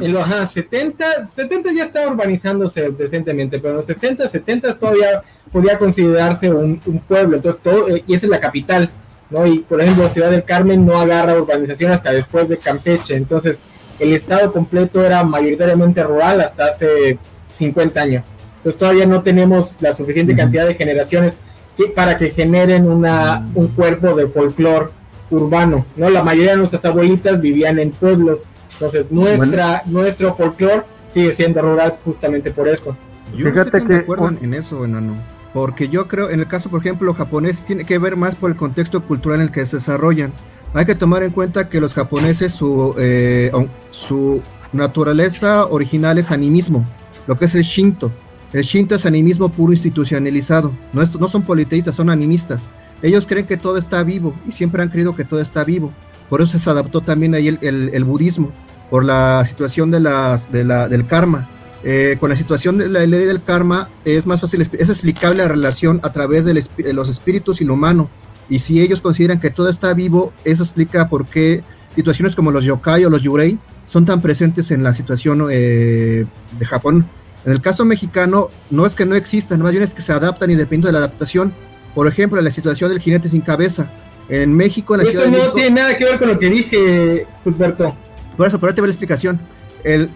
en 0.00 0.12
los 0.12 0.26
70, 0.50 1.24
70 1.24 1.70
ya 1.72 1.84
estaba 1.84 2.10
urbanizándose 2.10 2.90
decentemente, 2.90 3.60
pero 3.60 3.70
en 3.70 3.76
los 3.76 3.86
60, 3.86 4.26
70 4.26 4.74
todavía 4.74 5.22
podía 5.52 5.78
considerarse 5.78 6.50
un, 6.50 6.80
pueblo, 7.06 7.36
entonces 7.36 7.62
todo, 7.62 7.86
y 7.96 8.12
esa 8.12 8.26
es 8.26 8.30
la 8.30 8.40
capital, 8.40 8.90
¿no? 9.30 9.46
Y 9.46 9.60
por 9.60 9.80
ejemplo, 9.80 10.08
Ciudad 10.08 10.32
del 10.32 10.42
Carmen 10.42 10.84
no 10.84 10.98
agarra 10.98 11.40
urbanización 11.40 11.92
hasta 11.92 12.10
después 12.10 12.48
de 12.48 12.58
Campeche, 12.58 13.14
entonces 13.14 13.62
el 14.00 14.12
estado 14.12 14.50
completo 14.52 15.04
era 15.04 15.22
mayoritariamente 15.22 16.02
rural 16.02 16.40
hasta 16.40 16.64
hace 16.64 17.18
50 17.50 18.00
años. 18.00 18.26
Entonces 18.56 18.80
todavía 18.80 19.06
no 19.06 19.22
tenemos 19.22 19.76
la 19.80 19.92
suficiente 19.92 20.34
cantidad 20.34 20.66
de 20.66 20.74
generaciones 20.74 21.38
para 21.86 22.16
que 22.16 22.30
generen 22.30 22.90
una, 22.90 23.48
un 23.54 23.68
cuerpo 23.68 24.14
de 24.14 24.26
folclore 24.26 24.88
urbano, 25.30 25.84
¿no? 25.96 26.10
La 26.10 26.22
mayoría 26.22 26.52
de 26.52 26.58
nuestras 26.58 26.84
abuelitas 26.84 27.40
vivían 27.40 27.78
en 27.78 27.90
pueblos, 27.90 28.42
entonces 28.72 29.06
nuestra, 29.10 29.82
nuestro 29.86 30.34
folclore 30.34 30.82
sigue 31.08 31.32
siendo 31.32 31.62
rural 31.62 31.96
justamente 32.04 32.50
por 32.50 32.68
eso. 32.68 32.96
Yo 33.36 33.50
Fíjate 33.50 33.84
que 33.84 34.04
en 34.40 34.54
eso, 34.54 34.84
enano. 34.84 35.16
Porque 35.52 35.88
yo 35.88 36.08
creo, 36.08 36.30
en 36.30 36.40
el 36.40 36.46
caso, 36.46 36.70
por 36.70 36.80
ejemplo, 36.80 37.12
japonés, 37.14 37.64
tiene 37.64 37.84
que 37.84 37.98
ver 37.98 38.16
más 38.16 38.36
por 38.36 38.50
el 38.50 38.56
contexto 38.56 39.02
cultural 39.02 39.40
en 39.40 39.46
el 39.46 39.52
que 39.52 39.64
se 39.66 39.76
desarrollan. 39.76 40.32
Hay 40.74 40.84
que 40.84 40.94
tomar 40.94 41.22
en 41.22 41.30
cuenta 41.30 41.68
que 41.68 41.80
los 41.80 41.94
japoneses, 41.94 42.52
su, 42.52 42.94
eh, 42.98 43.50
su 43.90 44.42
naturaleza 44.72 45.66
original 45.66 46.18
es 46.18 46.30
animismo, 46.30 46.84
lo 47.26 47.38
que 47.38 47.46
es 47.46 47.54
el 47.54 47.62
Shinto. 47.62 48.12
El 48.52 48.62
Shinto 48.62 48.94
es 48.94 49.06
animismo 49.06 49.50
puro 49.50 49.72
institucionalizado. 49.72 50.74
No, 50.92 51.02
no 51.02 51.28
son 51.28 51.42
politeístas, 51.42 51.94
son 51.94 52.10
animistas. 52.10 52.68
Ellos 53.02 53.26
creen 53.26 53.46
que 53.46 53.56
todo 53.56 53.76
está 53.76 54.02
vivo 54.02 54.34
y 54.46 54.52
siempre 54.52 54.82
han 54.82 54.88
creído 54.88 55.14
que 55.14 55.24
todo 55.24 55.40
está 55.40 55.64
vivo. 55.64 55.92
Por 56.28 56.42
eso 56.42 56.58
se 56.58 56.70
adaptó 56.70 57.00
también 57.00 57.34
ahí 57.34 57.48
el, 57.48 58.04
budismo, 58.04 58.52
por 58.90 59.04
la 59.04 59.44
situación 59.46 59.90
de 59.90 60.00
las, 60.00 60.50
de 60.50 60.64
la, 60.64 60.88
del 60.88 61.06
karma. 61.06 61.48
Eh, 61.84 62.16
con 62.18 62.28
la 62.28 62.36
situación 62.36 62.76
de 62.78 62.88
la 62.88 63.06
ley 63.06 63.24
del 63.24 63.42
karma 63.42 63.88
es 64.04 64.26
más 64.26 64.40
fácil, 64.40 64.60
es 64.60 64.88
explicable 64.88 65.38
la 65.38 65.48
relación 65.48 66.00
a 66.02 66.12
través 66.12 66.44
de 66.44 66.92
los 66.92 67.08
espíritus 67.08 67.60
y 67.60 67.64
lo 67.64 67.74
humano. 67.74 68.10
Y 68.50 68.58
si 68.58 68.80
ellos 68.80 69.00
consideran 69.00 69.40
que 69.40 69.50
todo 69.50 69.68
está 69.68 69.94
vivo, 69.94 70.32
eso 70.44 70.62
explica 70.62 71.08
por 71.08 71.26
qué 71.26 71.62
situaciones 71.94 72.34
como 72.34 72.50
los 72.50 72.64
yokai 72.64 73.04
o 73.04 73.10
los 73.10 73.22
yurei 73.22 73.58
son 73.86 74.04
tan 74.04 74.20
presentes 74.20 74.70
en 74.70 74.82
la 74.82 74.92
situación 74.92 75.48
eh, 75.50 76.26
de 76.58 76.66
Japón. 76.66 77.06
En 77.48 77.54
el 77.54 77.62
caso 77.62 77.86
mexicano, 77.86 78.50
no 78.68 78.84
es 78.84 78.94
que 78.94 79.06
no 79.06 79.14
existan, 79.14 79.62
más 79.62 79.72
bien 79.72 79.82
es 79.82 79.94
que 79.94 80.02
se 80.02 80.12
adaptan 80.12 80.50
y 80.50 80.54
depende 80.54 80.88
de 80.88 80.92
la 80.92 80.98
adaptación. 80.98 81.54
Por 81.94 82.06
ejemplo, 82.06 82.38
la 82.42 82.50
situación 82.50 82.90
del 82.90 83.00
jinete 83.00 83.30
sin 83.30 83.40
cabeza. 83.40 83.90
En 84.28 84.52
México, 84.52 84.94
en 84.94 85.02
la 85.02 85.08
Eso 85.08 85.30
no 85.30 85.54
tiene 85.54 85.80
nada 85.80 85.96
que 85.96 86.04
ver 86.04 86.18
con 86.18 86.28
lo 86.28 86.38
que 86.38 86.50
dije, 86.50 87.26
Cuthberto. 87.44 87.96
Por 88.36 88.48
eso, 88.48 88.60
por 88.60 88.68
ahí 88.68 88.74
te 88.74 88.82
la 88.82 88.88
explicación. 88.88 89.40
en, 89.82 90.12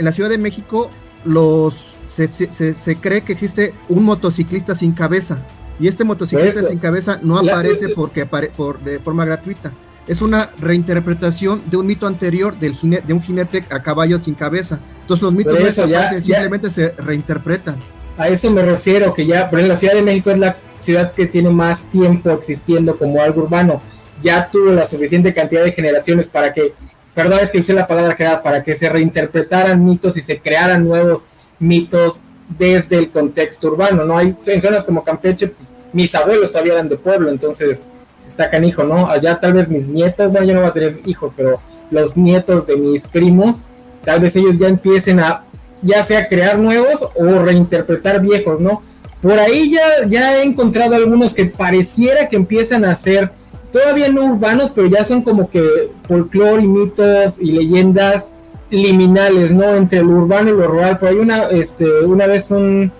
la 0.00 0.10
Ciudad 0.10 0.28
de 0.28 0.38
México, 0.38 0.90
los 1.24 1.98
se, 2.06 2.96
cree 2.96 3.20
que 3.20 3.32
existe 3.32 3.72
un 3.86 4.02
motociclista 4.02 4.74
sin 4.74 4.90
cabeza. 4.90 5.38
Y 5.78 5.86
este 5.86 6.02
motociclista 6.02 6.62
sin 6.62 6.80
cabeza 6.80 7.20
no 7.22 7.38
aparece 7.38 7.90
porque 7.90 8.26
por, 8.26 8.80
de 8.80 8.98
forma 8.98 9.24
gratuita. 9.24 9.72
Es 10.06 10.22
una 10.22 10.50
reinterpretación 10.60 11.62
de 11.66 11.76
un 11.76 11.86
mito 11.86 12.06
anterior 12.06 12.56
del 12.58 12.74
de 12.80 13.12
un 13.12 13.22
jinete 13.22 13.64
a 13.70 13.82
caballo 13.82 14.20
sin 14.20 14.34
cabeza. 14.34 14.78
Entonces 15.00 15.22
los 15.22 15.32
mitos 15.32 15.58
no 15.58 16.20
simplemente 16.20 16.70
se 16.70 16.90
reinterpretan. 16.92 17.76
A 18.18 18.28
eso 18.28 18.50
me 18.50 18.62
refiero, 18.62 19.12
que 19.12 19.26
ya, 19.26 19.50
por 19.50 19.58
ejemplo, 19.58 19.74
la 19.74 19.78
Ciudad 19.78 19.94
de 19.94 20.02
México 20.02 20.30
es 20.30 20.38
la 20.38 20.56
ciudad 20.78 21.12
que 21.12 21.26
tiene 21.26 21.50
más 21.50 21.84
tiempo 21.90 22.30
existiendo 22.30 22.96
como 22.96 23.20
algo 23.20 23.42
urbano. 23.42 23.82
Ya 24.22 24.48
tuvo 24.50 24.72
la 24.72 24.86
suficiente 24.86 25.34
cantidad 25.34 25.64
de 25.64 25.72
generaciones 25.72 26.26
para 26.26 26.52
que, 26.52 26.72
perdón, 27.14 27.40
es 27.42 27.50
que 27.50 27.58
usé 27.58 27.74
la 27.74 27.86
palabra 27.86 28.16
que 28.16 28.22
era, 28.22 28.42
para 28.42 28.62
que 28.62 28.74
se 28.74 28.88
reinterpretaran 28.88 29.84
mitos 29.84 30.16
y 30.16 30.22
se 30.22 30.38
crearan 30.38 30.86
nuevos 30.86 31.24
mitos 31.58 32.20
desde 32.58 32.96
el 32.98 33.10
contexto 33.10 33.68
urbano, 33.68 34.04
¿no? 34.04 34.16
Hay 34.16 34.34
en 34.46 34.62
zonas 34.62 34.84
como 34.84 35.04
Campeche, 35.04 35.48
pues, 35.48 35.68
mis 35.92 36.14
abuelos 36.14 36.52
todavía 36.52 36.74
eran 36.74 36.88
de 36.88 36.96
pueblo, 36.96 37.30
entonces 37.30 37.88
está 38.26 38.50
canijo, 38.50 38.84
¿no? 38.84 39.08
Allá 39.08 39.38
tal 39.38 39.52
vez 39.52 39.68
mis 39.68 39.86
nietos, 39.86 40.30
bueno, 40.30 40.46
yo 40.46 40.54
no 40.54 40.60
voy 40.60 40.70
a 40.70 40.72
tener 40.72 41.00
hijos, 41.04 41.32
pero 41.36 41.60
los 41.90 42.16
nietos 42.16 42.66
de 42.66 42.76
mis 42.76 43.06
primos 43.06 43.64
tal 44.04 44.20
vez 44.20 44.36
ellos 44.36 44.56
ya 44.58 44.68
empiecen 44.68 45.20
a 45.20 45.42
ya 45.82 46.02
sea 46.02 46.26
crear 46.28 46.58
nuevos 46.58 47.08
o 47.14 47.24
reinterpretar 47.38 48.20
viejos, 48.20 48.60
¿no? 48.60 48.82
Por 49.20 49.38
ahí 49.38 49.72
ya, 49.72 50.08
ya 50.08 50.36
he 50.36 50.44
encontrado 50.44 50.94
algunos 50.94 51.34
que 51.34 51.46
pareciera 51.46 52.28
que 52.28 52.36
empiezan 52.36 52.84
a 52.84 52.94
ser 52.94 53.30
todavía 53.72 54.08
no 54.08 54.24
urbanos, 54.24 54.72
pero 54.74 54.86
ya 54.86 55.04
son 55.04 55.22
como 55.22 55.50
que 55.50 55.90
folclore 56.04 56.62
y 56.62 56.66
mitos 56.66 57.40
y 57.40 57.52
leyendas 57.52 58.30
liminales, 58.70 59.52
¿no? 59.52 59.74
Entre 59.74 60.02
lo 60.02 60.10
urbano 60.10 60.50
y 60.50 60.52
lo 60.52 60.66
rural. 60.66 60.98
Por 60.98 61.08
ahí 61.08 61.16
una, 61.16 61.44
este, 61.48 62.00
una 62.04 62.26
vez 62.26 62.50
un, 62.50 62.90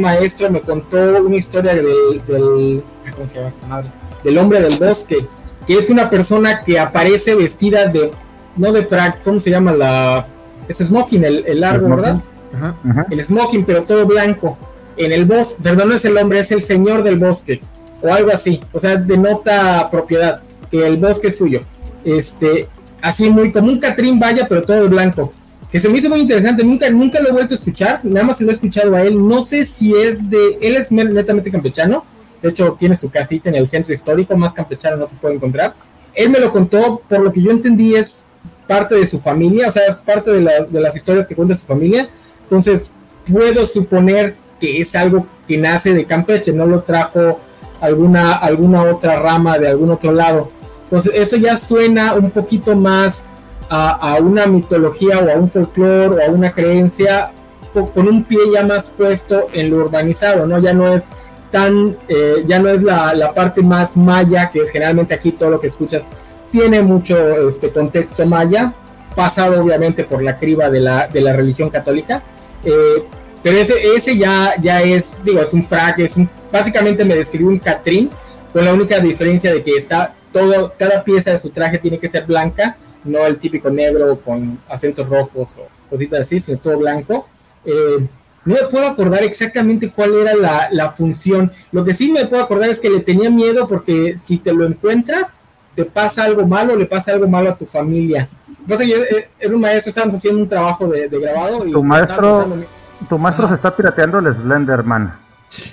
maestro 0.00 0.50
me 0.50 0.60
contó 0.60 0.96
una 1.22 1.36
historia 1.36 1.74
del, 1.74 1.86
del, 2.26 2.82
¿cómo 3.14 3.26
se 3.26 3.36
llama 3.36 3.48
esta 3.48 3.66
madre? 3.66 3.88
Del 4.24 4.38
hombre 4.38 4.60
del 4.60 4.78
bosque, 4.78 5.26
que 5.66 5.74
es 5.74 5.90
una 5.90 6.10
persona 6.10 6.62
que 6.62 6.78
aparece 6.78 7.34
vestida 7.34 7.86
de 7.86 8.10
no 8.56 8.72
de 8.72 8.82
frac, 8.82 9.22
¿cómo 9.22 9.40
se 9.40 9.50
llama 9.50 9.72
la? 9.72 10.26
es 10.68 10.78
smoking, 10.78 11.24
el, 11.24 11.60
largo, 11.60 11.88
¿verdad? 11.88 12.20
Ajá. 12.52 12.76
El 13.10 13.22
smoking, 13.22 13.64
pero 13.64 13.82
todo 13.82 14.06
blanco. 14.06 14.56
En 14.96 15.12
el 15.12 15.24
bosque, 15.24 15.60
perdón, 15.62 15.88
no 15.88 15.94
es 15.94 16.04
el 16.04 16.16
hombre, 16.16 16.40
es 16.40 16.52
el 16.52 16.62
señor 16.62 17.02
del 17.02 17.18
bosque, 17.18 17.60
o 18.00 18.12
algo 18.12 18.30
así. 18.30 18.62
O 18.72 18.78
sea, 18.78 18.96
denota 18.96 19.90
propiedad, 19.90 20.40
que 20.70 20.86
el 20.86 20.96
bosque 20.96 21.28
es 21.28 21.36
suyo. 21.36 21.62
Este, 22.04 22.68
así 23.02 23.28
muy 23.28 23.50
como 23.50 23.72
un 23.72 23.80
Catrín 23.80 24.18
vaya, 24.18 24.46
pero 24.48 24.62
todo 24.62 24.88
blanco. 24.88 25.32
Que 25.70 25.80
se 25.80 25.88
me 25.88 25.98
hizo 25.98 26.08
muy 26.08 26.20
interesante, 26.20 26.62
nunca, 26.64 26.88
nunca 26.90 27.20
lo 27.20 27.30
he 27.30 27.32
vuelto 27.32 27.54
a 27.54 27.56
escuchar, 27.56 28.00
nada 28.04 28.24
más 28.24 28.38
se 28.38 28.44
lo 28.44 28.52
he 28.52 28.54
escuchado 28.54 28.94
a 28.94 29.02
él. 29.02 29.16
No 29.28 29.42
sé 29.42 29.64
si 29.64 29.92
es 29.92 30.30
de. 30.30 30.58
Él 30.60 30.76
es 30.76 30.92
netamente 30.92 31.50
campechano, 31.50 32.04
de 32.44 32.50
hecho 32.50 32.76
tiene 32.78 32.94
su 32.94 33.08
casita 33.08 33.48
en 33.48 33.54
el 33.54 33.66
centro 33.66 33.94
histórico, 33.94 34.36
más 34.36 34.52
campechano 34.52 34.98
no 34.98 35.06
se 35.06 35.16
puede 35.16 35.36
encontrar. 35.36 35.72
Él 36.14 36.28
me 36.28 36.38
lo 36.38 36.52
contó, 36.52 37.00
por 37.08 37.20
lo 37.20 37.32
que 37.32 37.40
yo 37.40 37.50
entendí, 37.50 37.94
es 37.94 38.26
parte 38.68 38.96
de 38.96 39.06
su 39.06 39.18
familia, 39.18 39.68
o 39.68 39.70
sea, 39.70 39.84
es 39.88 39.96
parte 39.96 40.30
de, 40.30 40.68
las 40.78 40.94
historias 40.94 41.26
que 41.26 41.34
cuenta 41.34 41.56
su 41.56 41.66
familia. 41.66 42.06
Entonces, 42.42 42.86
puedo 43.32 43.66
suponer 43.66 44.36
que 44.60 44.78
es 44.78 44.94
algo 44.94 45.26
que 45.48 45.56
nace 45.56 45.94
de 45.94 46.04
Campeche, 46.04 46.52
no 46.52 46.66
lo 46.66 46.82
trajo 46.82 47.40
alguna, 47.80 48.34
alguna 48.34 48.82
otra 48.82 49.18
rama 49.18 49.58
de 49.58 49.68
algún 49.68 49.90
otro 49.90 50.12
lado. 50.12 50.50
Entonces, 50.84 51.12
eso 51.14 51.38
ya 51.38 51.56
suena 51.56 52.12
un 52.12 52.30
poquito 52.30 52.76
más 52.76 53.26
a, 53.70 54.18
una 54.20 54.44
mitología 54.46 55.18
o 55.18 55.30
a 55.30 55.34
un 55.36 55.48
folclore 55.48 56.16
o 56.16 56.28
a 56.28 56.30
una 56.30 56.52
creencia 56.52 57.30
con 57.72 58.06
un 58.06 58.22
pie 58.22 58.38
ya 58.52 58.66
más 58.66 58.92
puesto 58.94 59.48
en 59.54 59.70
lo 59.70 59.78
urbanizado, 59.78 60.46
¿no? 60.46 60.58
Ya 60.58 60.74
no 60.74 60.94
es 60.94 61.08
tan, 61.54 61.96
eh, 62.08 62.42
ya 62.48 62.58
no 62.58 62.68
es 62.68 62.82
la, 62.82 63.14
la, 63.14 63.32
parte 63.32 63.62
más 63.62 63.96
maya, 63.96 64.50
que 64.50 64.58
es 64.58 64.70
generalmente 64.70 65.14
aquí 65.14 65.30
todo 65.30 65.50
lo 65.50 65.60
que 65.60 65.68
escuchas 65.68 66.08
tiene 66.50 66.82
mucho 66.82 67.46
este 67.46 67.70
contexto 67.70 68.26
maya, 68.26 68.72
pasado 69.14 69.62
obviamente 69.62 70.02
por 70.02 70.20
la 70.20 70.36
criba 70.36 70.68
de 70.68 70.80
la, 70.80 71.06
de 71.06 71.20
la 71.20 71.32
religión 71.32 71.70
católica, 71.70 72.24
eh, 72.64 73.04
pero 73.40 73.56
ese, 73.56 73.74
ese 73.94 74.18
ya, 74.18 74.54
ya 74.60 74.82
es, 74.82 75.20
digo, 75.22 75.42
es 75.42 75.52
un 75.52 75.64
frac, 75.68 76.00
es 76.00 76.16
un, 76.16 76.28
básicamente 76.50 77.04
me 77.04 77.14
describió 77.14 77.46
un 77.46 77.60
Catrín, 77.60 78.10
con 78.52 78.64
la 78.64 78.74
única 78.74 78.98
diferencia 78.98 79.54
de 79.54 79.62
que 79.62 79.76
está 79.76 80.12
todo, 80.32 80.72
cada 80.76 81.04
pieza 81.04 81.30
de 81.30 81.38
su 81.38 81.50
traje 81.50 81.78
tiene 81.78 82.00
que 82.00 82.08
ser 82.08 82.26
blanca, 82.26 82.76
no 83.04 83.24
el 83.24 83.36
típico 83.36 83.70
negro 83.70 84.18
con 84.24 84.58
acentos 84.68 85.08
rojos 85.08 85.56
o 85.58 85.68
cositas 85.88 86.22
así, 86.22 86.40
sino 86.40 86.58
todo 86.58 86.78
blanco. 86.78 87.28
Eh, 87.64 88.04
no 88.44 88.54
me 88.54 88.62
puedo 88.70 88.86
acordar 88.86 89.22
exactamente 89.22 89.90
cuál 89.90 90.14
era 90.14 90.34
la, 90.34 90.68
la, 90.70 90.90
función. 90.90 91.50
Lo 91.72 91.84
que 91.84 91.94
sí 91.94 92.12
me 92.12 92.26
puedo 92.26 92.42
acordar 92.42 92.68
es 92.68 92.78
que 92.78 92.90
le 92.90 93.00
tenía 93.00 93.30
miedo 93.30 93.66
porque 93.68 94.16
si 94.18 94.38
te 94.38 94.52
lo 94.52 94.66
encuentras, 94.66 95.38
te 95.74 95.84
pasa 95.84 96.24
algo 96.24 96.46
malo, 96.46 96.76
le 96.76 96.86
pasa 96.86 97.12
algo 97.12 97.26
malo 97.26 97.50
a 97.50 97.56
tu 97.56 97.66
familia. 97.66 98.28
Pasa 98.68 98.84
yo 98.84 98.96
eh, 98.96 99.28
era 99.38 99.54
un 99.54 99.60
maestro, 99.60 99.90
estábamos 99.90 100.14
haciendo 100.16 100.40
un 100.40 100.48
trabajo 100.48 100.88
de, 100.88 101.08
grabado. 101.08 101.66
Y 101.66 101.72
tu 101.72 101.82
maestro, 101.82 102.64
tu 103.08 103.18
maestro 103.18 103.48
se 103.48 103.54
está 103.54 103.74
pirateando 103.74 104.18
el 104.18 104.34
Slenderman. 104.34 105.18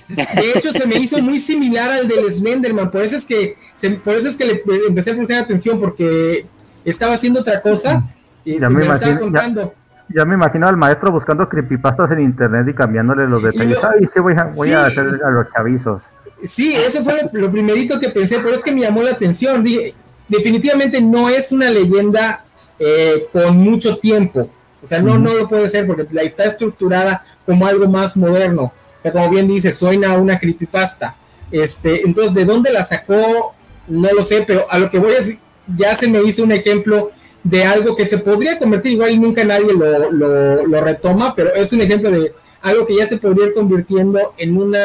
De 0.10 0.52
hecho, 0.56 0.72
se 0.72 0.86
me 0.86 0.96
hizo 0.96 1.22
muy 1.22 1.40
similar 1.40 1.90
al 1.92 2.08
del 2.08 2.32
Slenderman, 2.32 2.92
por 2.92 3.02
eso 3.02 3.16
es 3.18 3.26
que, 3.26 3.58
por 4.04 4.14
eso 4.14 4.30
es 4.30 4.36
que 4.36 4.46
le 4.46 4.62
empecé 4.88 5.12
a 5.12 5.16
prestar 5.16 5.44
atención, 5.44 5.80
porque 5.80 6.46
estaba 6.86 7.14
haciendo 7.14 7.42
otra 7.42 7.62
cosa 7.62 8.04
y 8.44 8.60
ya 8.60 8.70
me, 8.70 8.86
imagino, 8.86 9.20
contando. 9.20 9.62
Ya, 9.62 9.81
me 10.26 10.36
imagino 10.36 10.68
al 10.68 10.78
maestro 10.78 11.12
buscando 11.12 11.48
creepypastas 11.48 12.12
en 12.12 12.22
internet 12.22 12.68
y 12.70 12.74
cambiándole 12.74 13.28
los 13.28 13.44
detalles. 13.44 13.78
Ay, 13.84 14.08
sí, 14.12 14.20
voy 14.20 14.34
a, 14.34 14.46
voy 14.56 14.72
a 14.72 14.86
hacer 14.86 15.20
a 15.24 15.30
los 15.30 15.52
chavizos. 15.52 16.02
Sí, 16.46 16.74
eso 16.74 17.04
fue 17.04 17.30
lo, 17.34 17.52
primerito 17.52 18.00
que 18.00 18.10
pensé, 18.10 18.40
pero 18.40 18.56
es 18.56 18.64
que 18.64 18.72
me 18.72 18.82
llamó 18.82 19.04
la 19.04 19.12
atención. 19.12 19.64
Dije, 19.64 19.94
definitivamente 20.28 21.02
no 21.02 21.30
es 21.30 21.52
una 21.52 21.70
leyenda 21.70 22.44
eh, 22.80 23.28
con 23.32 23.58
mucho 23.58 23.98
tiempo. 23.98 24.50
O 24.84 24.88
sea, 24.88 25.00
no, 25.02 25.20
no 25.20 25.34
lo 25.34 25.48
puede 25.48 25.70
ser 25.70 25.86
porque 25.86 26.08
la 26.12 26.24
está 26.24 26.46
estructurada 26.46 27.24
como 27.46 27.68
algo 27.68 27.88
más 27.88 28.18
moderno. 28.18 28.64
O 28.64 29.02
sea, 29.02 29.12
como 29.12 29.30
bien 29.30 29.48
dice, 29.48 29.72
suena 29.72 30.18
una 30.18 30.40
creepypasta. 30.40 31.16
Este, 31.52 32.06
entonces, 32.06 32.34
¿de 32.34 32.46
dónde 32.46 32.72
la 32.72 32.84
sacó? 32.84 33.56
No 33.88 34.10
lo 34.14 34.24
sé, 34.24 34.44
pero 34.48 34.66
a 34.70 34.80
lo 34.80 34.90
que 34.90 35.00
voy 35.00 35.12
a 35.12 35.18
decir, 35.18 35.40
ya 35.68 35.96
se 35.96 36.10
me 36.10 36.22
hizo 36.24 36.44
un 36.44 36.52
ejemplo 36.52 37.12
de 37.44 37.64
algo 37.64 37.96
que 37.96 38.06
se 38.06 38.18
podría 38.20 38.60
convertir, 38.60 38.94
igual 38.94 39.20
nunca 39.20 39.44
nadie 39.44 39.74
lo, 39.74 40.12
lo, 40.12 40.68
lo 40.68 40.82
retoma, 40.82 41.34
pero 41.36 41.54
es 41.54 41.74
un 41.74 41.82
ejemplo 41.82 42.12
de 42.12 42.32
algo 42.62 42.86
que 42.86 42.96
ya 42.96 43.06
se 43.06 43.18
podría 43.18 43.48
ir 43.48 43.54
convirtiendo 43.54 44.34
en 44.38 44.58
una 44.58 44.80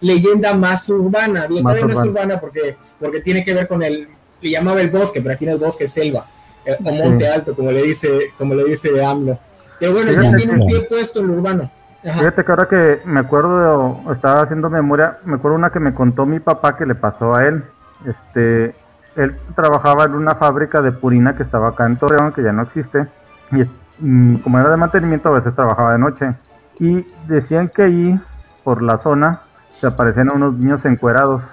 leyenda 0.00 0.54
más 0.54 0.88
urbana. 0.88 1.46
Digo, 1.46 1.62
no 1.62 1.74
es 1.74 1.96
urbana 1.96 2.40
porque, 2.40 2.76
porque 2.98 3.20
tiene 3.20 3.44
que 3.44 3.54
ver 3.54 3.66
con 3.66 3.82
el, 3.82 4.08
le 4.40 4.50
llamaba 4.50 4.80
el 4.80 4.90
bosque, 4.90 5.20
pero 5.20 5.34
aquí 5.34 5.44
en 5.44 5.52
el 5.52 5.58
bosque 5.58 5.84
es 5.84 5.92
selva, 5.92 6.26
eh, 6.64 6.76
o 6.82 6.92
monte 6.92 7.28
alto, 7.28 7.54
como 7.54 7.70
le 7.70 7.82
dice, 7.82 8.32
como 8.38 8.54
le 8.54 8.64
dice 8.64 9.04
AMLO. 9.04 9.38
Pero 9.78 9.94
bueno, 9.94 10.12
ya 10.12 10.36
tiene 10.36 10.60
un 10.60 10.66
pie 10.66 10.82
puesto 10.82 11.20
en 11.20 11.26
lo 11.28 11.32
urbano. 11.34 11.70
Fíjate 12.02 12.44
que 12.44 12.50
ahora 12.50 12.68
que 12.68 13.00
me 13.04 13.20
acuerdo, 13.20 14.00
estaba 14.10 14.42
haciendo 14.42 14.70
memoria, 14.70 15.18
me 15.24 15.36
acuerdo 15.36 15.56
una 15.56 15.70
que 15.70 15.80
me 15.80 15.92
contó 15.92 16.24
mi 16.24 16.40
papá 16.40 16.76
que 16.76 16.86
le 16.86 16.94
pasó 16.94 17.34
a 17.34 17.46
él. 17.46 17.62
Este, 18.06 18.74
él 19.16 19.36
trabajaba 19.54 20.04
en 20.04 20.14
una 20.14 20.34
fábrica 20.34 20.80
de 20.80 20.92
purina 20.92 21.34
que 21.34 21.42
estaba 21.42 21.68
acá 21.68 21.86
en 21.86 21.96
Torreón, 21.96 22.32
que 22.32 22.42
ya 22.42 22.52
no 22.52 22.62
existe. 22.62 23.06
Y 23.52 23.64
mm, 24.04 24.36
como 24.36 24.58
era 24.58 24.70
de 24.70 24.76
mantenimiento, 24.76 25.28
a 25.28 25.32
veces 25.32 25.54
trabajaba 25.54 25.92
de 25.92 25.98
noche. 25.98 26.34
Y 26.78 27.06
decían 27.26 27.68
que 27.68 27.82
ahí, 27.82 28.20
por 28.64 28.82
la 28.82 28.98
zona, 28.98 29.42
se 29.74 29.86
aparecían 29.86 30.30
unos 30.30 30.54
niños 30.54 30.84
encuerados. 30.84 31.44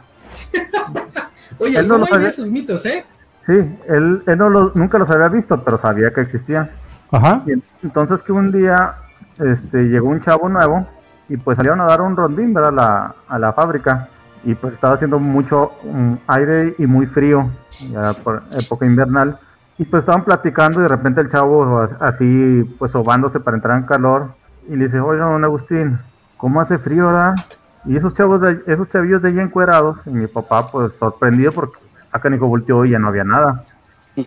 Oye, 1.60 1.80
él 1.80 1.88
no 1.88 2.00
¿cómo 2.00 2.14
hay 2.14 2.26
esos 2.26 2.52
mitos, 2.52 2.86
eh? 2.86 3.06
Sí, 3.46 3.54
él, 3.88 4.24
él 4.26 4.38
no 4.38 4.50
nunca 4.76 4.98
los 4.98 5.10
había 5.10 5.30
visto, 5.30 5.64
pero 5.64 5.78
sabía 5.78 6.12
que 6.12 6.22
existían. 6.22 6.70
Ajá. 7.10 7.42
entonces 7.84 8.22
que 8.22 8.34
un 8.34 8.52
día 8.52 8.96
este, 9.40 9.84
llegó 9.86 10.10
un 10.10 10.20
chavo 10.20 10.50
nuevo 10.50 10.86
y 11.30 11.38
pues 11.38 11.56
salieron 11.56 11.80
a 11.80 11.86
dar 11.86 12.02
un 12.02 12.18
rondín 12.18 12.54
¿verdad? 12.54 12.72
A, 12.72 12.74
la, 12.74 13.16
a 13.30 13.40
la 13.40 13.54
fábrica 13.54 14.10
y 14.48 14.56
pues 14.56 14.76
estaba 14.76 14.96
haciendo 14.96 15.20
mucho 15.20 15.74
mm, 15.84 16.14
aire 16.28 16.74
y 16.78 16.86
muy 16.86 17.06
frío, 17.06 17.52
ya 17.92 18.14
por 18.24 18.44
época 18.58 18.86
invernal. 18.86 19.38
Y 19.78 19.84
pues 19.84 20.04
estaban 20.04 20.24
platicando 20.24 20.80
y 20.80 20.84
de 20.84 20.88
repente 20.88 21.20
el 21.20 21.30
chavo 21.30 21.86
así 22.00 22.64
pues 22.80 22.94
sobándose 22.94 23.42
para 23.42 23.58
entrar 23.58 23.78
en 23.78 23.84
calor 23.84 24.32
y 24.70 24.78
le 24.78 24.86
dice, 24.86 25.02
oiga 25.02 25.26
don 25.26 25.44
Agustín, 25.44 26.00
¿cómo 26.38 26.62
hace 26.62 26.78
frío, 26.78 27.08
verdad? 27.08 27.36
Y 27.84 27.98
esos 27.98 28.14
chavos, 28.14 28.40
de, 28.40 28.62
esos 28.68 28.88
chavillos 28.88 29.22
de 29.22 29.28
allí 29.30 29.40
encuerados, 29.42 30.00
y 30.06 30.12
mi 30.12 30.28
papá 30.28 30.72
pues 30.72 30.94
sorprendido 30.94 31.52
porque 31.52 31.80
acá 32.14 32.30
Nico 32.30 32.48
volteó 32.48 32.86
y 32.86 32.92
ya 32.92 33.00
no 33.00 33.10
había 33.10 33.26
nada. 33.26 33.66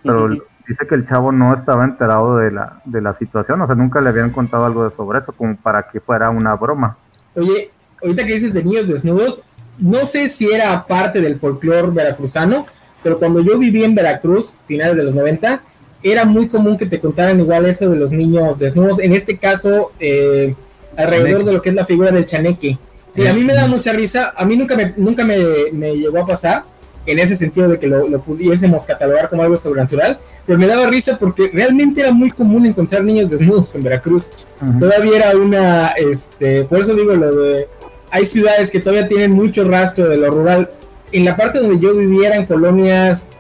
Pero 0.03 0.29
dice 0.69 0.87
que 0.87 0.97
el 0.97 1.09
chavo 1.09 1.33
no 1.33 1.55
estaba 1.55 1.85
enterado 1.85 2.37
de 2.37 2.51
la, 2.51 2.83
de 2.85 3.01
la 3.01 3.15
situación, 3.15 3.59
o 3.63 3.67
sea, 3.67 3.75
nunca 3.75 4.03
le 4.03 4.11
habían 4.11 4.33
contado 4.33 4.67
algo 4.67 4.85
de 4.85 4.95
sobre 4.95 5.21
eso, 5.21 5.33
como 5.33 5.57
para 5.57 5.85
que 5.85 5.99
fuera 5.99 6.29
una 6.29 6.55
broma. 6.57 6.99
Oye, 7.35 7.71
ahorita 8.03 8.27
que 8.27 8.35
dices 8.35 8.53
de 8.53 8.65
niños 8.65 8.87
desnudos, 8.87 9.43
no 9.81 10.07
sé 10.07 10.29
si 10.29 10.51
era 10.51 10.87
parte 10.87 11.21
del 11.21 11.39
folclore 11.39 11.91
veracruzano, 11.91 12.67
pero 13.03 13.19
cuando 13.19 13.41
yo 13.41 13.59
viví 13.59 13.83
en 13.83 13.95
Veracruz, 13.95 14.55
finales 14.67 14.97
de 14.97 15.05
los 15.05 15.15
90, 15.15 15.63
era 16.03 16.25
muy 16.25 16.49
común 16.49 16.79
que 16.79 16.87
te 16.87 17.01
contaran 17.01 17.41
igual 17.41 17.67
eso 17.67 17.91
de 17.91 17.97
los 17.97 18.11
niños 18.11 18.59
desnudos. 18.59 18.99
En 18.99 19.13
este 19.13 19.39
caso, 19.39 19.93
eh, 19.99 20.55
alrededor 20.97 21.45
de 21.45 21.53
lo 21.53 21.63
que 21.63 21.71
es 21.71 21.75
la 21.75 21.85
figura 21.85 22.11
del 22.11 22.27
chaneque. 22.27 22.79
Sí, 23.13 23.27
a 23.27 23.35
mí 23.35 23.45
me 23.45 23.55
da 23.55 23.67
mucha 23.67 23.93
risa. 23.93 24.33
A 24.37 24.45
mí 24.45 24.57
nunca 24.57 24.77
me, 24.77 24.95
nunca 24.97 25.25
me, 25.25 25.37
llegó 25.97 26.21
a 26.21 26.27
pasar 26.27 26.65
en 27.07 27.19
ese 27.19 27.37
sentido 27.37 27.69
de 27.69 27.79
que 27.79 27.87
lo, 27.87 28.09
lo, 28.09 28.21
pudiésemos 28.21 28.85
catalogar 28.85 29.29
como 29.29 29.43
algo 29.43 29.57
sobrenatural, 29.59 30.19
pero 30.47 30.59
me 30.59 30.67
daba 30.67 30.87
risa 30.87 31.19
porque 31.19 31.51
realmente 31.53 32.03
era 32.03 32.13
muy 32.13 32.31
común 32.31 32.67
encontrar 32.67 33.03
niños 33.03 33.31
desnudos 33.31 33.75
en 33.75 33.83
Veracruz. 33.83 34.31
Todavía 34.79 35.17
era 35.17 35.37
una, 35.37 35.89
este, 35.89 36.65
por 36.65 36.81
eso 36.81 36.95
digo 36.95 37.15
lo 37.15 37.35
de, 37.35 37.69
hay 38.11 38.27
ciudades 38.27 38.71
que 38.71 38.81
todavía 38.81 39.09
tienen 39.09 39.33
mucho 39.33 39.65
rastro 39.65 40.09
de 40.09 40.17
lo 40.17 40.31
rural. 40.31 40.71
En 41.13 41.25
la 41.25 41.37
parte 41.37 41.59
donde 41.59 41.81
yo 41.81 41.95
vivía 41.95 42.35
en 42.37 42.47
colonias, 42.47 43.31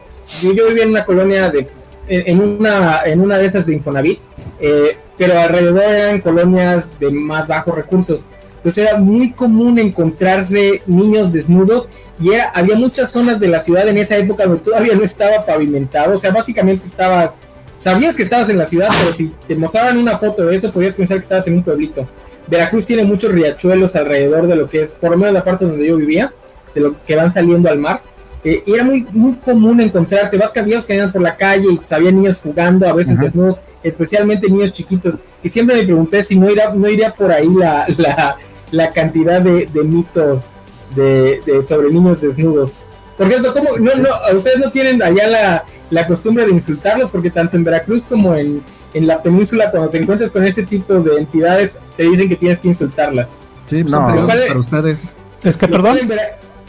yo, 0.43 0.53
vivía 0.69 0.85
en 0.85 0.91
una 0.91 1.05
colonia 1.05 1.51
de, 1.51 1.69
en, 2.09 2.41
una, 2.41 3.01
en 3.05 3.21
una 3.21 3.39
de 3.39 3.47
esas 3.47 3.67
de 3.67 3.75
Infonavit, 3.75 4.21
eh, 4.61 4.97
pero 5.17 5.39
alrededor 5.39 5.83
eran 5.83 6.21
colonias 6.21 6.93
de 6.99 7.11
más 7.11 7.47
bajos 7.47 7.75
recursos. 7.75 8.27
Entonces 8.57 8.85
era 8.87 8.99
muy 8.99 9.33
común 9.33 9.79
encontrarse 9.79 10.83
niños 10.87 11.33
desnudos 11.33 11.89
y 12.21 12.31
había 12.53 12.77
muchas 12.77 13.11
zonas 13.11 13.41
de 13.41 13.49
la 13.49 13.61
ciudad 13.61 13.89
en 13.89 13.97
esa 13.97 14.19
época 14.19 14.45
donde 14.45 14.63
todavía 14.63 14.95
no 14.95 15.03
estaba 15.03 15.47
pavimentado. 15.47 16.15
O 16.15 16.19
sea, 16.19 16.31
básicamente 16.31 16.87
estabas, 16.87 17.37
sabías 17.79 18.15
que 18.15 18.23
estabas 18.23 18.51
en 18.51 18.59
la 18.59 18.67
ciudad, 18.67 18.89
pero 19.01 19.15
si 19.15 19.33
te 19.49 19.57
mostraban 19.57 19.97
una 19.97 20.19
foto 20.19 20.45
de 20.45 20.57
eso, 20.57 20.71
podías 20.71 20.93
pensar 20.93 21.17
que 21.17 21.23
estabas 21.23 21.47
en 21.47 21.55
un 21.55 21.63
pueblito. 21.63 22.07
Veracruz 22.49 22.87
tiene 22.87 23.05
muchos 23.05 23.33
riachuelos 23.33 23.97
alrededor 23.97 24.47
de 24.47 24.57
lo 24.57 24.69
que 24.69 24.83
es, 24.83 24.93
por 24.93 25.11
lo 25.11 25.19
menos 25.19 25.35
la 25.35 25.45
parte 25.45 25.65
donde 25.65 25.87
yo 25.87 25.97
vivía, 25.97 26.33
de 26.75 26.81
lo 26.81 26.95
que 27.05 27.17
van 27.17 27.33
saliendo 27.33 27.69
al 27.69 27.79
mar. 27.79 28.01
Eh, 28.43 28.63
era 28.67 28.85
muy, 28.85 29.07
muy 29.13 29.35
común 29.35 29.81
encontrarte, 29.81 30.39
vas 30.39 30.53
caminando 30.53 31.13
por 31.13 31.21
la 31.21 31.37
calle 31.37 31.67
y 31.71 31.77
pues, 31.77 31.93
había 31.93 32.11
niños 32.11 32.41
jugando, 32.41 32.89
a 32.89 32.95
veces 32.95 33.19
desnudos, 33.19 33.61
especialmente 33.83 34.49
niños 34.49 34.73
chiquitos. 34.73 35.21
Y 35.43 35.49
siempre 35.51 35.77
me 35.77 35.83
pregunté 35.83 36.23
si 36.23 36.39
no 36.39 36.51
iría, 36.51 36.73
no 36.75 36.89
iría 36.89 37.13
por 37.15 37.31
ahí 37.31 37.49
la, 37.55 37.87
la 37.99 38.39
la 38.71 38.93
cantidad 38.93 39.41
de, 39.41 39.69
mitos 39.85 40.55
de, 40.95 41.41
sobre 41.67 41.91
niños 41.91 42.21
desnudos. 42.21 42.77
Por 43.17 43.29
cierto, 43.29 43.53
¿cómo, 43.53 43.71
no, 43.79 43.95
no, 43.97 44.09
ustedes 44.35 44.59
no 44.59 44.71
tienen 44.71 45.03
allá 45.03 45.27
la, 45.27 45.65
la 45.91 46.07
costumbre 46.07 46.47
de 46.47 46.53
insultarlos, 46.53 47.11
porque 47.11 47.31
tanto 47.31 47.57
en 47.57 47.65
Veracruz 47.65 48.07
como 48.07 48.35
en, 48.35 48.63
en 48.95 49.07
la 49.07 49.23
península, 49.23 49.71
cuando 49.71 49.89
te 49.89 49.99
encuentras 49.99 50.31
con 50.31 50.45
ese 50.45 50.65
tipo 50.65 50.95
de 50.95 51.19
entidades, 51.19 51.79
te 51.97 52.05
dicen 52.05 52.29
que 52.29 52.37
tienes 52.37 52.59
que 52.59 52.69
insultarlas. 52.69 53.29
Sí, 53.67 53.85
son 53.89 54.07
peligrosas 54.07 54.47
para 54.49 54.61
ustedes. 54.61 55.13
Es 55.43 55.57
que, 55.57 55.69
perdón. 55.69 55.99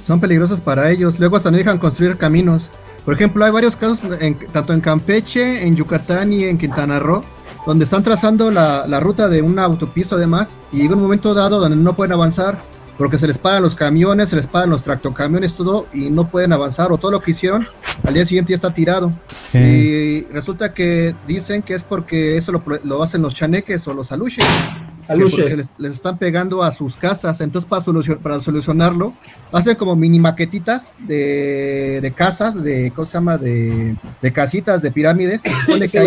Son 0.05 0.19
peligrosas 0.19 0.61
para 0.61 0.89
ellos. 0.89 1.19
Luego 1.19 1.37
hasta 1.37 1.51
no 1.51 1.57
dejan 1.57 1.77
construir 1.77 2.17
caminos. 2.17 2.69
Por 3.05 3.15
ejemplo, 3.15 3.43
hay 3.43 3.51
varios 3.51 3.75
casos, 3.75 4.03
tanto 4.51 4.73
en 4.73 4.81
Campeche, 4.81 5.65
en 5.65 5.75
Yucatán 5.75 6.31
y 6.31 6.43
en 6.43 6.57
Quintana 6.57 6.99
Roo, 6.99 7.23
donde 7.65 7.85
están 7.85 8.03
trazando 8.03 8.51
la, 8.51 8.85
la 8.87 8.99
ruta 8.99 9.27
de 9.27 9.41
una 9.41 9.63
autopista 9.63 10.15
además, 10.15 10.57
y 10.71 10.83
llega 10.83 10.95
un 10.95 11.01
momento 11.01 11.33
dado 11.33 11.59
donde 11.59 11.77
no 11.77 11.95
pueden 11.95 12.13
avanzar 12.13 12.61
porque 13.01 13.17
se 13.17 13.25
les 13.25 13.39
paran 13.39 13.63
los 13.63 13.73
camiones, 13.73 14.29
se 14.29 14.35
les 14.35 14.45
paran 14.45 14.69
los 14.69 14.83
tractocamiones, 14.83 15.55
todo, 15.55 15.87
y 15.91 16.11
no 16.11 16.29
pueden 16.29 16.53
avanzar, 16.53 16.91
o 16.91 16.99
todo 16.99 17.09
lo 17.09 17.19
que 17.19 17.31
hicieron, 17.31 17.67
al 18.03 18.13
día 18.13 18.27
siguiente 18.27 18.51
ya 18.51 18.57
está 18.57 18.75
tirado. 18.75 19.11
Y 19.55 20.25
resulta 20.25 20.71
que 20.75 21.15
dicen 21.27 21.63
que 21.63 21.73
es 21.73 21.81
porque 21.81 22.37
eso 22.37 22.51
lo, 22.51 23.01
hacen 23.01 23.23
los 23.23 23.33
chaneques 23.33 23.87
o 23.87 23.95
los 23.95 24.11
aluches. 24.11 24.45
Aluches. 25.07 25.57
Les, 25.57 25.71
les, 25.79 25.93
están 25.93 26.19
pegando 26.19 26.61
a 26.61 26.71
sus 26.71 26.95
casas, 26.95 27.41
entonces 27.41 27.67
para, 27.67 27.83
para 28.19 28.39
solucionarlo, 28.39 29.15
hacen 29.51 29.75
como 29.77 29.95
mini 29.95 30.19
maquetitas 30.19 30.93
de, 30.99 32.01
de 32.01 32.11
casas, 32.11 32.63
de, 32.63 32.91
¿cómo 32.91 33.07
se 33.07 33.13
llama? 33.13 33.39
De, 33.39 33.95
de 34.21 34.31
casitas, 34.31 34.83
de 34.83 34.91
pirámides. 34.91 35.41
que 35.91 35.99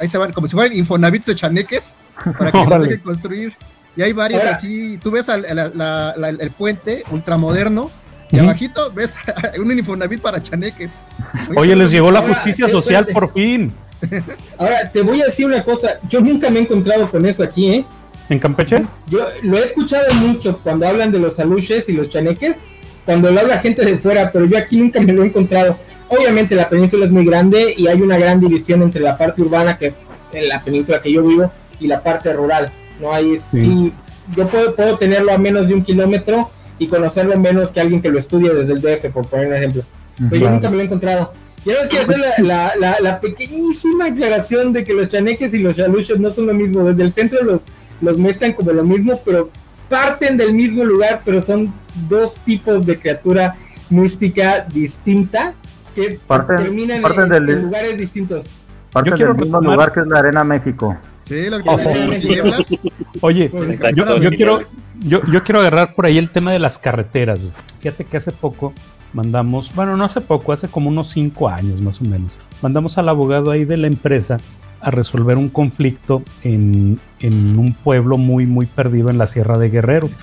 ahí, 0.00 0.08
se 0.08 0.18
van, 0.18 0.32
como 0.32 0.48
si 0.48 0.56
fueran 0.56 0.76
infonavits 0.76 1.26
de 1.26 1.36
chaneques, 1.36 1.94
para 2.36 2.50
que 2.50 2.66
no 2.66 2.82
que 2.88 3.00
construir. 3.00 3.54
Y 4.00 4.02
hay 4.02 4.14
varias 4.14 4.46
así, 4.46 4.96
tú 4.96 5.10
ves 5.10 5.26
el 5.28 6.50
puente 6.52 7.04
ultramoderno 7.10 7.90
y 8.30 8.38
abajito 8.38 8.90
ves 8.94 9.18
un 9.58 9.70
Infonavit 9.70 10.22
para 10.22 10.42
chaneques. 10.42 11.06
Oye, 11.54 11.76
les 11.76 11.90
llegó 11.90 12.10
la 12.10 12.22
justicia 12.22 12.66
social 12.66 13.08
por 13.08 13.30
fin. 13.34 13.74
Ahora, 14.56 14.90
te 14.90 15.02
voy 15.02 15.20
a 15.20 15.26
decir 15.26 15.44
una 15.44 15.62
cosa, 15.62 16.00
yo 16.08 16.22
nunca 16.22 16.48
me 16.48 16.60
he 16.60 16.62
encontrado 16.62 17.10
con 17.10 17.26
eso 17.26 17.42
aquí, 17.42 17.74
¿eh? 17.74 17.84
¿En 18.30 18.38
Campeche? 18.38 18.86
Yo 19.08 19.18
lo 19.42 19.58
he 19.58 19.64
escuchado 19.64 20.14
mucho 20.14 20.60
cuando 20.62 20.88
hablan 20.88 21.12
de 21.12 21.18
los 21.18 21.38
aluches 21.38 21.86
y 21.90 21.92
los 21.92 22.08
chaneques, 22.08 22.64
cuando 23.04 23.30
lo 23.30 23.38
habla 23.38 23.58
gente 23.58 23.84
de 23.84 23.98
fuera, 23.98 24.32
pero 24.32 24.46
yo 24.46 24.56
aquí 24.56 24.78
nunca 24.78 25.02
me 25.02 25.12
lo 25.12 25.24
he 25.24 25.26
encontrado. 25.26 25.76
Obviamente 26.08 26.54
la 26.54 26.70
península 26.70 27.04
es 27.04 27.12
muy 27.12 27.26
grande 27.26 27.74
y 27.76 27.86
hay 27.86 28.00
una 28.00 28.16
gran 28.16 28.40
división 28.40 28.80
entre 28.80 29.02
la 29.02 29.18
parte 29.18 29.42
urbana, 29.42 29.76
que 29.76 29.88
es 29.88 30.00
en 30.32 30.48
la 30.48 30.64
península 30.64 31.02
que 31.02 31.12
yo 31.12 31.22
vivo, 31.22 31.52
y 31.78 31.86
la 31.86 32.02
parte 32.02 32.32
rural. 32.32 32.72
No 33.00 33.12
hay, 33.12 33.38
sí. 33.38 33.92
yo 34.36 34.46
puedo, 34.48 34.74
puedo 34.74 34.98
tenerlo 34.98 35.32
a 35.32 35.38
menos 35.38 35.68
de 35.68 35.74
un 35.74 35.82
kilómetro 35.82 36.50
y 36.78 36.86
conocerlo 36.86 37.36
menos 37.38 37.72
que 37.72 37.80
alguien 37.80 38.00
que 38.00 38.10
lo 38.10 38.18
estudie 38.18 38.52
desde 38.52 38.72
el 38.72 38.80
DF, 38.80 39.12
por 39.12 39.26
poner 39.26 39.48
un 39.48 39.54
ejemplo. 39.54 39.82
Pero 40.30 40.42
yo 40.42 40.50
nunca 40.50 40.70
me 40.70 40.76
lo 40.76 40.82
he 40.82 40.84
encontrado. 40.86 41.32
Y 41.64 41.70
ahora 41.70 41.82
es 41.82 41.88
que 41.90 41.98
hacer 41.98 42.18
la, 42.38 42.72
la, 42.78 42.96
la, 43.00 43.20
pequeñísima 43.20 44.06
aclaración 44.06 44.72
de 44.72 44.82
que 44.82 44.94
los 44.94 45.08
chaneques 45.08 45.52
y 45.52 45.58
los 45.58 45.76
chaluches 45.76 46.18
no 46.18 46.30
son 46.30 46.46
lo 46.46 46.54
mismo. 46.54 46.84
Desde 46.84 47.02
el 47.02 47.12
centro 47.12 47.42
los, 47.44 47.66
los 48.00 48.16
muestran 48.16 48.54
como 48.54 48.72
lo 48.72 48.82
mismo, 48.82 49.20
pero 49.24 49.50
parten 49.90 50.38
del 50.38 50.54
mismo 50.54 50.84
lugar, 50.84 51.20
pero 51.22 51.42
son 51.42 51.72
dos 52.08 52.38
tipos 52.38 52.86
de 52.86 52.98
criatura 52.98 53.56
mística 53.90 54.64
distinta 54.72 55.52
que 55.94 56.18
terminan 56.56 57.02
en, 57.04 57.62
lugares 57.62 57.98
distintos. 57.98 58.46
Parten 58.90 59.16
del 59.16 59.34
mismo 59.34 59.60
lugar 59.60 59.92
que 59.92 60.00
es 60.00 60.06
la 60.06 60.20
Arena 60.20 60.44
México. 60.44 60.96
Oye, 63.20 63.50
yo, 63.94 64.30
quiero, 64.30 64.60
yo, 65.00 65.20
yo, 65.30 65.44
quiero 65.44 65.60
agarrar 65.60 65.94
por 65.94 66.06
ahí 66.06 66.18
el 66.18 66.30
tema 66.30 66.52
de 66.52 66.58
las 66.58 66.78
carreteras. 66.78 67.46
Fíjate 67.80 68.04
que 68.04 68.16
hace 68.16 68.32
poco 68.32 68.74
mandamos, 69.12 69.74
bueno, 69.74 69.96
no 69.96 70.04
hace 70.04 70.20
poco, 70.20 70.52
hace 70.52 70.68
como 70.68 70.88
unos 70.88 71.08
cinco 71.08 71.48
años 71.48 71.80
más 71.80 72.00
o 72.00 72.04
menos, 72.04 72.38
mandamos 72.62 72.98
al 72.98 73.08
abogado 73.08 73.50
ahí 73.50 73.64
de 73.64 73.76
la 73.76 73.86
empresa 73.86 74.38
a 74.80 74.90
resolver 74.90 75.36
un 75.36 75.50
conflicto 75.50 76.22
en, 76.42 76.98
un 77.22 77.76
pueblo 77.84 78.16
muy, 78.16 78.46
muy 78.46 78.66
perdido 78.66 79.10
en 79.10 79.18
la 79.18 79.26
Sierra 79.26 79.58
de 79.58 79.70
Guerrero. 79.70 80.08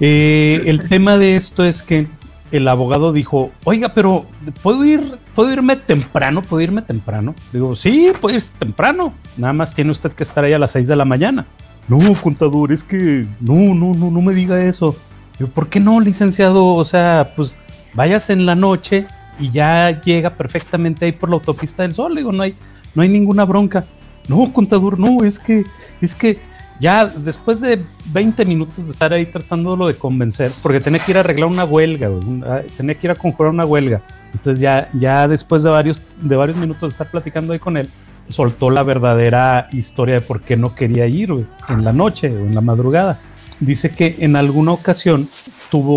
Eh, 0.00 0.62
el 0.66 0.88
tema 0.88 1.16
de 1.16 1.36
esto 1.36 1.64
es 1.64 1.82
que 1.82 2.06
el 2.52 2.68
abogado 2.68 3.12
dijo, 3.12 3.50
oiga, 3.64 3.88
pero 3.88 4.26
¿puedo 4.62 4.84
ir, 4.84 5.02
puedo 5.34 5.52
irme 5.52 5.74
temprano? 5.74 6.42
¿Puedo 6.42 6.60
irme 6.60 6.82
temprano? 6.82 7.34
Digo, 7.52 7.74
sí, 7.74 8.12
puede 8.20 8.36
irse 8.36 8.52
temprano. 8.58 9.14
Nada 9.38 9.54
más 9.54 9.74
tiene 9.74 9.90
usted 9.90 10.12
que 10.12 10.22
estar 10.22 10.44
ahí 10.44 10.52
a 10.52 10.58
las 10.58 10.72
6 10.72 10.86
de 10.86 10.96
la 10.96 11.06
mañana. 11.06 11.46
No, 11.88 11.98
contador, 12.14 12.70
es 12.70 12.84
que 12.84 13.26
no, 13.40 13.74
no, 13.74 13.94
no, 13.94 14.10
no 14.10 14.22
me 14.22 14.34
diga 14.34 14.62
eso. 14.62 14.94
Digo, 15.38 15.50
¿por 15.50 15.68
qué 15.68 15.80
no, 15.80 15.98
licenciado? 15.98 16.66
O 16.66 16.84
sea, 16.84 17.32
pues 17.34 17.58
vayas 17.94 18.30
en 18.30 18.44
la 18.44 18.54
noche 18.54 19.06
y 19.40 19.50
ya 19.50 20.00
llega 20.02 20.30
perfectamente 20.30 21.06
ahí 21.06 21.12
por 21.12 21.30
la 21.30 21.36
autopista 21.36 21.82
del 21.82 21.94
sol. 21.94 22.14
Digo, 22.14 22.32
no 22.32 22.42
hay, 22.42 22.54
no 22.94 23.02
hay 23.02 23.08
ninguna 23.08 23.44
bronca. 23.44 23.86
No, 24.28 24.52
contador, 24.52 25.00
no, 25.00 25.24
es 25.24 25.38
que, 25.38 25.64
es 26.00 26.14
que 26.14 26.38
ya 26.82 27.06
después 27.06 27.60
de 27.60 27.80
20 28.12 28.44
minutos 28.44 28.86
de 28.86 28.90
estar 28.90 29.12
ahí 29.12 29.24
tratándolo 29.26 29.86
de 29.86 29.94
convencer, 29.94 30.50
porque 30.64 30.80
tenía 30.80 30.98
que 30.98 31.12
ir 31.12 31.16
a 31.16 31.20
arreglar 31.20 31.48
una 31.48 31.64
huelga, 31.64 32.10
ah, 32.44 32.60
tenía 32.76 32.96
que 32.96 33.06
ir 33.06 33.12
a 33.12 33.14
conjurar 33.14 33.52
una 33.52 33.64
huelga. 33.64 34.02
Entonces 34.34 34.58
ya, 34.58 34.88
ya 34.92 35.28
después 35.28 35.62
de 35.62 35.70
varios, 35.70 36.02
de 36.20 36.34
varios 36.34 36.56
minutos 36.56 36.80
de 36.80 36.88
estar 36.88 37.08
platicando 37.08 37.52
ahí 37.52 37.60
con 37.60 37.76
él, 37.76 37.88
soltó 38.26 38.68
la 38.68 38.82
verdadera 38.82 39.68
historia 39.70 40.16
de 40.16 40.22
por 40.22 40.40
qué 40.40 40.56
no 40.56 40.74
quería 40.74 41.06
ir 41.06 41.30
en 41.68 41.84
la 41.84 41.92
noche 41.92 42.28
o 42.30 42.40
en 42.40 42.52
la 42.52 42.60
madrugada. 42.60 43.20
Dice 43.60 43.90
que 43.90 44.16
en 44.18 44.34
alguna 44.34 44.72
ocasión 44.72 45.28
tuvo 45.70 45.96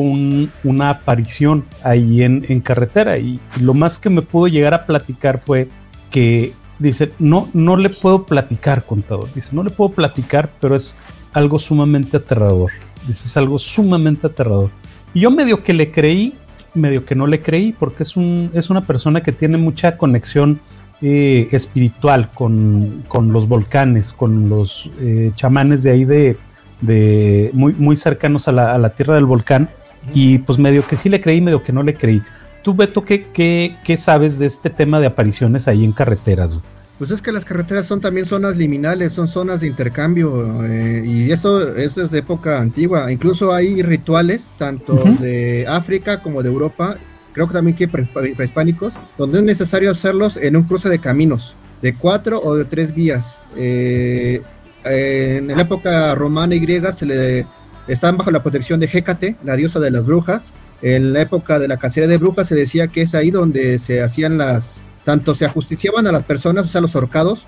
una 0.64 0.90
aparición 0.92 1.66
ahí 1.84 2.22
en, 2.22 2.46
en 2.48 2.62
carretera 2.62 3.18
y 3.18 3.40
lo 3.60 3.74
más 3.74 3.98
que 3.98 4.12
me 4.12 4.22
pudo 4.22 4.48
llegar 4.48 4.76
a 4.76 4.86
platicar 4.86 5.40
fue 5.40 5.68
que 6.12 6.54
dice, 6.80 7.12
no, 7.20 7.50
no 7.54 7.78
le 7.78 7.90
puedo 7.90 8.26
platicar, 8.26 8.86
contador. 8.86 9.28
Dice, 9.34 9.50
no 9.54 9.64
le 9.64 9.70
puedo 9.70 9.92
platicar, 9.92 10.50
pero 10.60 10.76
es 10.76 10.96
algo 11.34 11.60
sumamente 11.60 12.18
aterrador. 12.18 12.72
Dice, 13.08 13.28
es 13.28 13.38
algo 13.38 13.60
sumamente 13.60 14.28
aterrador. 14.28 14.70
Y 15.14 15.22
yo 15.22 15.32
medio 15.32 15.64
que 15.64 15.74
le 15.74 15.92
creí, 15.92 16.34
medio 16.74 17.06
que 17.06 17.16
no 17.16 17.28
le 17.28 17.42
creí, 17.42 17.72
porque 17.72 18.04
es, 18.04 18.18
un, 18.18 18.52
es 18.54 18.70
una 18.70 18.86
persona 18.86 19.22
que 19.22 19.32
tiene 19.32 19.58
mucha 19.58 19.98
conexión 19.98 20.60
eh, 21.02 21.48
espiritual 21.52 22.30
con, 22.32 23.04
los 23.32 23.48
volcanes, 23.48 24.14
con 24.14 24.50
los 24.50 24.90
eh, 25.00 25.32
chamanes 25.36 25.84
de 25.84 25.92
ahí 25.92 26.06
de, 26.06 26.38
de 26.82 27.50
muy, 27.54 27.74
muy 27.74 27.96
cercanos 27.96 28.48
a 28.48 28.52
la, 28.52 28.74
a 28.74 28.78
la 28.78 28.90
tierra 28.90 29.16
del 29.16 29.26
volcán. 29.26 29.70
Y 30.14 30.38
pues 30.40 30.60
medio 30.60 30.86
que 30.86 30.96
sí 30.96 31.10
le 31.10 31.20
creí, 31.20 31.42
medio 31.42 31.64
que 31.64 31.74
no 31.74 31.82
le 31.82 31.96
creí. 31.96 32.22
Tú, 32.66 32.74
Beto, 32.74 33.06
¿qué, 33.06 33.78
qué, 33.84 33.96
sabes 33.96 34.40
de 34.40 34.48
este 34.48 34.72
tema 34.72 35.00
de 35.00 35.06
apariciones 35.06 35.68
ahí 35.68 35.84
en 35.84 35.92
carreteras? 35.92 36.58
Pues 36.98 37.12
es 37.12 37.22
que 37.22 37.32
las 37.32 37.46
carreteras 37.46 37.86
son 37.86 38.02
también 38.02 38.26
zonas 38.26 38.58
liminales, 38.58 39.14
son 39.14 39.28
zonas 39.28 39.62
de 39.62 39.68
intercambio 39.68 40.66
eh, 40.66 41.04
y 41.06 41.30
eso, 41.30 41.76
es 41.76 41.94
de 42.10 42.18
época 42.18 42.60
antigua. 42.60 43.12
Incluso 43.12 43.54
hay 43.54 43.84
rituales 43.84 44.50
tanto 44.58 44.96
de 45.20 45.68
África 45.70 46.24
como 46.24 46.42
de 46.42 46.50
Europa, 46.50 46.98
creo 47.34 47.48
que 47.48 47.54
también 47.54 47.78
que 47.78 47.88
prehispánicos, 47.88 48.96
donde 49.16 49.38
es 49.38 49.44
necesario 49.44 49.92
hacerlos 49.92 50.36
en 50.36 50.56
un 50.56 50.64
cruce 50.64 50.90
de 50.90 50.98
caminos, 50.98 51.54
de 51.84 51.94
cuatro 51.94 52.42
o 52.42 52.56
de 52.56 52.66
tres 52.66 52.96
vías. 52.96 53.44
Eh, 53.56 54.42
en 54.86 55.50
la 55.50 55.62
época 55.62 56.16
romana 56.16 56.56
y 56.56 56.60
griega 56.60 56.94
se 56.94 57.06
le 57.06 57.46
están 57.88 58.18
bajo 58.18 58.32
la 58.32 58.42
protección 58.42 58.80
de 58.80 58.90
Hécate, 58.92 59.36
la 59.44 59.56
diosa 59.56 59.80
de 59.80 59.92
las 59.92 60.08
brujas, 60.08 60.56
en 60.86 61.14
la 61.14 61.22
época 61.22 61.58
de 61.58 61.68
la 61.68 61.78
cacería 61.78 62.08
de 62.08 62.18
brujas 62.18 62.48
se 62.48 62.54
decía 62.54 62.88
que 62.88 63.02
es 63.02 63.16
ahí 63.16 63.32
donde 63.32 63.80
se 63.80 64.04
hacían 64.04 64.38
las, 64.38 64.84
tanto 65.04 65.34
se 65.34 65.46
ajusticiaban 65.46 66.06
a 66.06 66.12
las 66.12 66.24
personas, 66.24 66.66
o 66.66 66.68
sea, 66.68 66.80
los 66.80 66.96
ahorcados, 66.96 67.48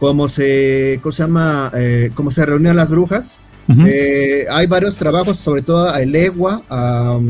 como 0.00 0.28
se, 0.28 0.98
¿cómo 1.00 1.12
se 1.12 1.22
llama? 1.22 1.70
Eh, 1.76 2.10
como 2.14 2.32
se 2.32 2.44
reunían 2.44 2.76
las 2.76 2.90
brujas. 2.90 3.38
Eh, 3.86 4.46
hay 4.50 4.66
varios 4.66 4.96
trabajos, 4.96 5.36
sobre 5.36 5.60
todo 5.60 5.88
a 5.88 5.98
Legua, 6.00 6.62
a, 6.68 7.20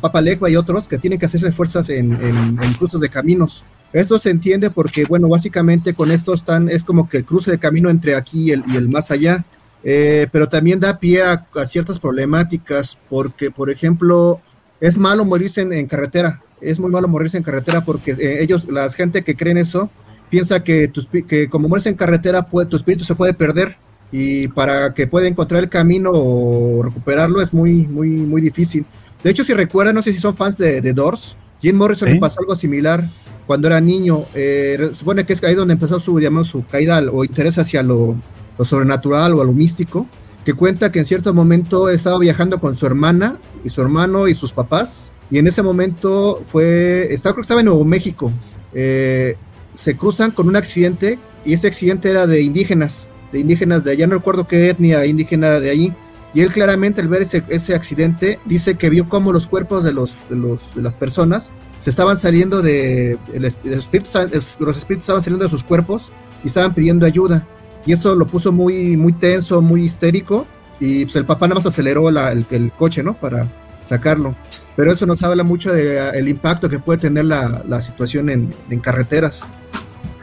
Papa 0.00 0.20
Legua 0.22 0.48
y 0.48 0.56
otros, 0.56 0.88
que 0.88 0.98
tienen 0.98 1.18
que 1.18 1.26
hacerse 1.26 1.52
fuerzas 1.52 1.90
en, 1.90 2.12
en, 2.12 2.74
cruces 2.78 3.00
de 3.00 3.10
caminos. 3.10 3.64
Esto 3.92 4.18
se 4.18 4.30
entiende 4.30 4.70
porque, 4.70 5.04
bueno, 5.04 5.28
básicamente 5.28 5.92
con 5.92 6.10
esto 6.10 6.32
están, 6.32 6.70
es 6.70 6.84
como 6.84 7.08
que 7.08 7.18
el 7.18 7.24
cruce 7.24 7.50
de 7.50 7.58
camino 7.58 7.90
entre 7.90 8.14
aquí 8.14 8.44
y 8.44 8.50
el, 8.52 8.64
y 8.68 8.76
el 8.76 8.88
más 8.88 9.10
allá. 9.10 9.44
Eh, 9.84 10.28
pero 10.32 10.48
también 10.48 10.80
da 10.80 10.98
pie 10.98 11.22
a, 11.22 11.44
ciertas 11.66 11.98
problemáticas, 11.98 12.98
porque, 13.10 13.50
por 13.50 13.68
ejemplo, 13.70 14.40
es 14.84 14.98
malo 14.98 15.24
morirse 15.24 15.62
en, 15.62 15.86
carretera, 15.86 16.42
es 16.60 16.78
muy 16.78 16.90
malo 16.90 17.08
morirse 17.08 17.38
en 17.38 17.42
carretera 17.42 17.86
porque 17.86 18.10
eh, 18.12 18.42
ellos, 18.42 18.66
la 18.70 18.90
gente 18.90 19.24
que 19.24 19.34
creen 19.34 19.56
eso, 19.56 19.90
piensa 20.28 20.62
que, 20.62 20.92
que 21.26 21.48
como 21.48 21.68
mueres 21.68 21.86
en 21.86 21.94
carretera, 21.94 22.46
tu 22.68 22.76
espíritu 22.76 23.02
se 23.02 23.14
puede 23.14 23.32
perder 23.32 23.78
y 24.12 24.48
para 24.48 24.92
que 24.92 25.06
pueda 25.06 25.26
encontrar 25.26 25.62
el 25.62 25.70
camino 25.70 26.10
o 26.12 26.82
recuperarlo 26.82 27.40
es 27.40 27.54
muy, 27.54 27.86
muy, 27.86 28.08
muy 28.08 28.42
difícil. 28.42 28.84
De 29.22 29.30
hecho, 29.30 29.42
si 29.42 29.54
recuerdan, 29.54 29.94
no 29.94 30.02
sé 30.02 30.12
si 30.12 30.18
son 30.18 30.36
fans 30.36 30.58
de, 30.58 30.82
de 30.82 30.92
Doors, 30.92 31.34
Jim 31.62 31.76
Morrison 31.76 32.12
le 32.12 32.20
pasó 32.20 32.40
algo 32.40 32.54
similar 32.54 33.08
cuando 33.46 33.68
era 33.68 33.80
niño. 33.80 34.26
Eh, 34.34 34.90
supone 34.92 35.24
que 35.24 35.32
es 35.32 35.42
ahí 35.44 35.54
donde 35.54 35.72
empezó 35.72 35.98
su, 35.98 36.18
digamos, 36.18 36.48
su 36.48 36.66
caída 36.66 37.02
o 37.10 37.24
interés 37.24 37.56
hacia 37.56 37.82
lo, 37.82 38.16
lo 38.58 38.64
sobrenatural 38.66 39.32
o 39.32 39.40
a 39.40 39.44
lo 39.46 39.54
místico, 39.54 40.06
que 40.44 40.54
cuenta 40.54 40.92
que 40.92 40.98
en 40.98 41.04
cierto 41.04 41.32
momento 41.32 41.88
estaba 41.88 42.18
viajando 42.18 42.60
con 42.60 42.76
su 42.76 42.86
hermana 42.86 43.38
y 43.64 43.70
su 43.70 43.80
hermano 43.80 44.28
y 44.28 44.34
sus 44.34 44.52
papás, 44.52 45.12
y 45.30 45.38
en 45.38 45.46
ese 45.46 45.62
momento 45.62 46.42
fue, 46.46 47.12
estaba, 47.12 47.34
creo 47.34 47.42
que 47.42 47.46
estaba 47.46 47.60
en 47.60 47.66
Nuevo 47.66 47.84
México, 47.84 48.32
eh, 48.74 49.36
se 49.72 49.96
cruzan 49.96 50.30
con 50.30 50.48
un 50.48 50.56
accidente 50.56 51.18
y 51.44 51.54
ese 51.54 51.66
accidente 51.66 52.10
era 52.10 52.26
de 52.26 52.42
indígenas, 52.42 53.08
de 53.32 53.40
indígenas 53.40 53.84
de 53.84 53.92
allá, 53.92 54.06
no 54.06 54.14
recuerdo 54.14 54.46
qué 54.46 54.70
etnia 54.70 55.04
indígena 55.06 55.60
de 55.60 55.70
allí. 55.70 55.92
Y 56.34 56.40
él 56.40 56.52
claramente 56.52 57.00
al 57.00 57.06
ver 57.06 57.22
ese, 57.22 57.44
ese 57.48 57.76
accidente 57.76 58.40
dice 58.44 58.74
que 58.74 58.90
vio 58.90 59.08
cómo 59.08 59.32
los 59.32 59.46
cuerpos 59.46 59.84
de, 59.84 59.92
los, 59.92 60.28
de, 60.28 60.36
de 60.36 60.82
las 60.82 60.96
personas 60.96 61.52
se 61.84 61.90
estaban 61.90 62.16
saliendo 62.16 62.62
de, 62.62 63.18
los 63.34 63.58
espíritus, 63.64 64.14
los 64.58 64.78
espíritus 64.78 65.04
estaban 65.04 65.22
saliendo 65.22 65.44
de 65.44 65.50
sus 65.50 65.62
cuerpos 65.62 66.12
y 66.42 66.48
estaban 66.48 66.74
pidiendo 66.74 67.04
ayuda. 67.04 67.46
Y 67.86 67.92
eso 67.92 68.14
lo 68.14 68.26
puso 68.26 68.52
muy, 68.52 68.96
muy 68.96 69.12
tenso, 69.12 69.60
muy 69.60 69.82
histérico. 69.82 70.46
Y 70.80 71.04
pues 71.04 71.16
el 71.16 71.26
papá 71.26 71.46
nada 71.46 71.56
más 71.56 71.66
aceleró 71.66 72.08
el, 72.08 72.46
el, 72.50 72.72
coche, 72.72 73.02
¿no? 73.02 73.14
Para 73.14 73.48
sacarlo. 73.82 74.34
Pero 74.76 74.92
eso 74.92 75.06
nos 75.06 75.22
habla 75.22 75.44
mucho 75.44 75.72
del 75.72 76.28
impacto 76.28 76.68
que 76.68 76.78
puede 76.78 76.98
tener 76.98 77.26
la, 77.26 77.62
la 77.66 77.80
situación 77.80 78.28
en, 78.28 78.52
en, 78.70 78.80
carreteras. 78.80 79.42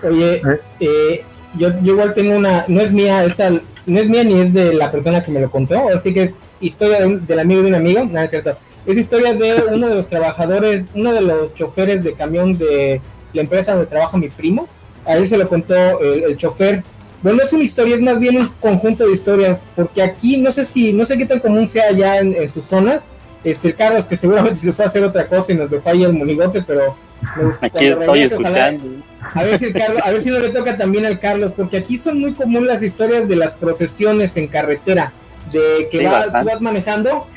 Oye, 0.03 0.35
eh. 0.35 0.59
eh, 0.79 1.25
yo, 1.57 1.69
yo, 1.81 1.93
igual 1.93 2.13
tengo 2.13 2.35
una, 2.35 2.65
no 2.67 2.81
es 2.81 2.91
mía, 2.91 3.23
esta, 3.23 3.49
no 3.49 3.99
es 3.99 4.09
mía 4.09 4.23
ni 4.23 4.39
es 4.39 4.53
de 4.53 4.73
la 4.73 4.91
persona 4.91 5.23
que 5.23 5.31
me 5.31 5.39
lo 5.39 5.49
contó, 5.49 5.87
así 5.93 6.13
que 6.13 6.23
es 6.23 6.35
historia 6.59 6.99
de 6.99 7.17
del 7.19 7.39
amigo 7.39 7.61
de 7.61 7.67
un 7.69 7.75
amigo, 7.75 8.03
nada 8.05 8.25
es 8.25 8.31
cierto. 8.31 8.57
Es 8.85 8.97
historia 8.97 9.33
de 9.35 9.63
uno 9.71 9.87
de 9.87 9.95
los 9.95 10.07
trabajadores, 10.07 10.85
uno 10.95 11.13
de 11.13 11.21
los 11.21 11.53
choferes 11.53 12.03
de 12.03 12.13
camión 12.13 12.57
de 12.57 12.99
la 13.33 13.41
empresa 13.41 13.73
donde 13.73 13.87
trabaja 13.87 14.17
mi 14.17 14.29
primo. 14.29 14.67
A 15.05 15.15
él 15.17 15.27
se 15.27 15.37
lo 15.37 15.47
contó 15.47 15.75
el, 15.99 16.23
el 16.23 16.37
chofer 16.37 16.83
bueno, 17.21 17.43
es 17.43 17.53
una 17.53 17.63
historia, 17.63 17.95
es 17.95 18.01
más 18.01 18.19
bien 18.19 18.37
un 18.37 18.47
conjunto 18.59 19.05
de 19.05 19.13
historias, 19.13 19.59
porque 19.75 20.01
aquí 20.01 20.37
no 20.37 20.51
sé 20.51 20.65
si, 20.65 20.91
no 20.91 21.05
sé 21.05 21.17
qué 21.17 21.25
tan 21.25 21.39
común 21.39 21.67
sea 21.67 21.89
allá 21.89 22.19
en, 22.19 22.49
sus 22.49 22.65
zonas. 22.65 23.07
Es 23.43 23.63
el 23.65 23.75
Carlos 23.75 24.05
que 24.05 24.17
seguramente 24.17 24.55
se 24.59 24.73
fue 24.73 24.85
a 24.85 24.87
hacer 24.87 25.03
otra 25.03 25.27
cosa 25.27 25.51
y 25.51 25.55
nos 25.55 25.69
dejó 25.69 25.89
ahí 25.89 26.03
el 26.03 26.13
monigote, 26.13 26.63
pero 26.65 26.95
aquí 27.61 27.87
estoy 27.87 28.21
escuchando. 28.23 29.03
a 29.33 29.43
ver 29.43 29.59
si 29.59 29.65
el 29.65 29.73
Carlos, 29.73 30.01
a 30.03 30.11
ver 30.11 30.21
si 30.21 30.29
no 30.29 30.39
le 30.39 30.49
toca 30.49 30.77
también 30.77 31.05
al 31.05 31.19
Carlos, 31.19 31.53
porque 31.55 31.77
aquí 31.77 31.97
son 31.97 32.19
muy 32.19 32.33
comunes 32.33 32.67
las 32.67 32.83
historias 32.83 33.27
de 33.27 33.35
las 33.35 33.53
procesiones 33.55 34.35
en 34.37 34.47
carretera, 34.47 35.13
de 35.51 35.89
que 35.91 36.03
vas 36.03 36.61
manejando 36.61 37.27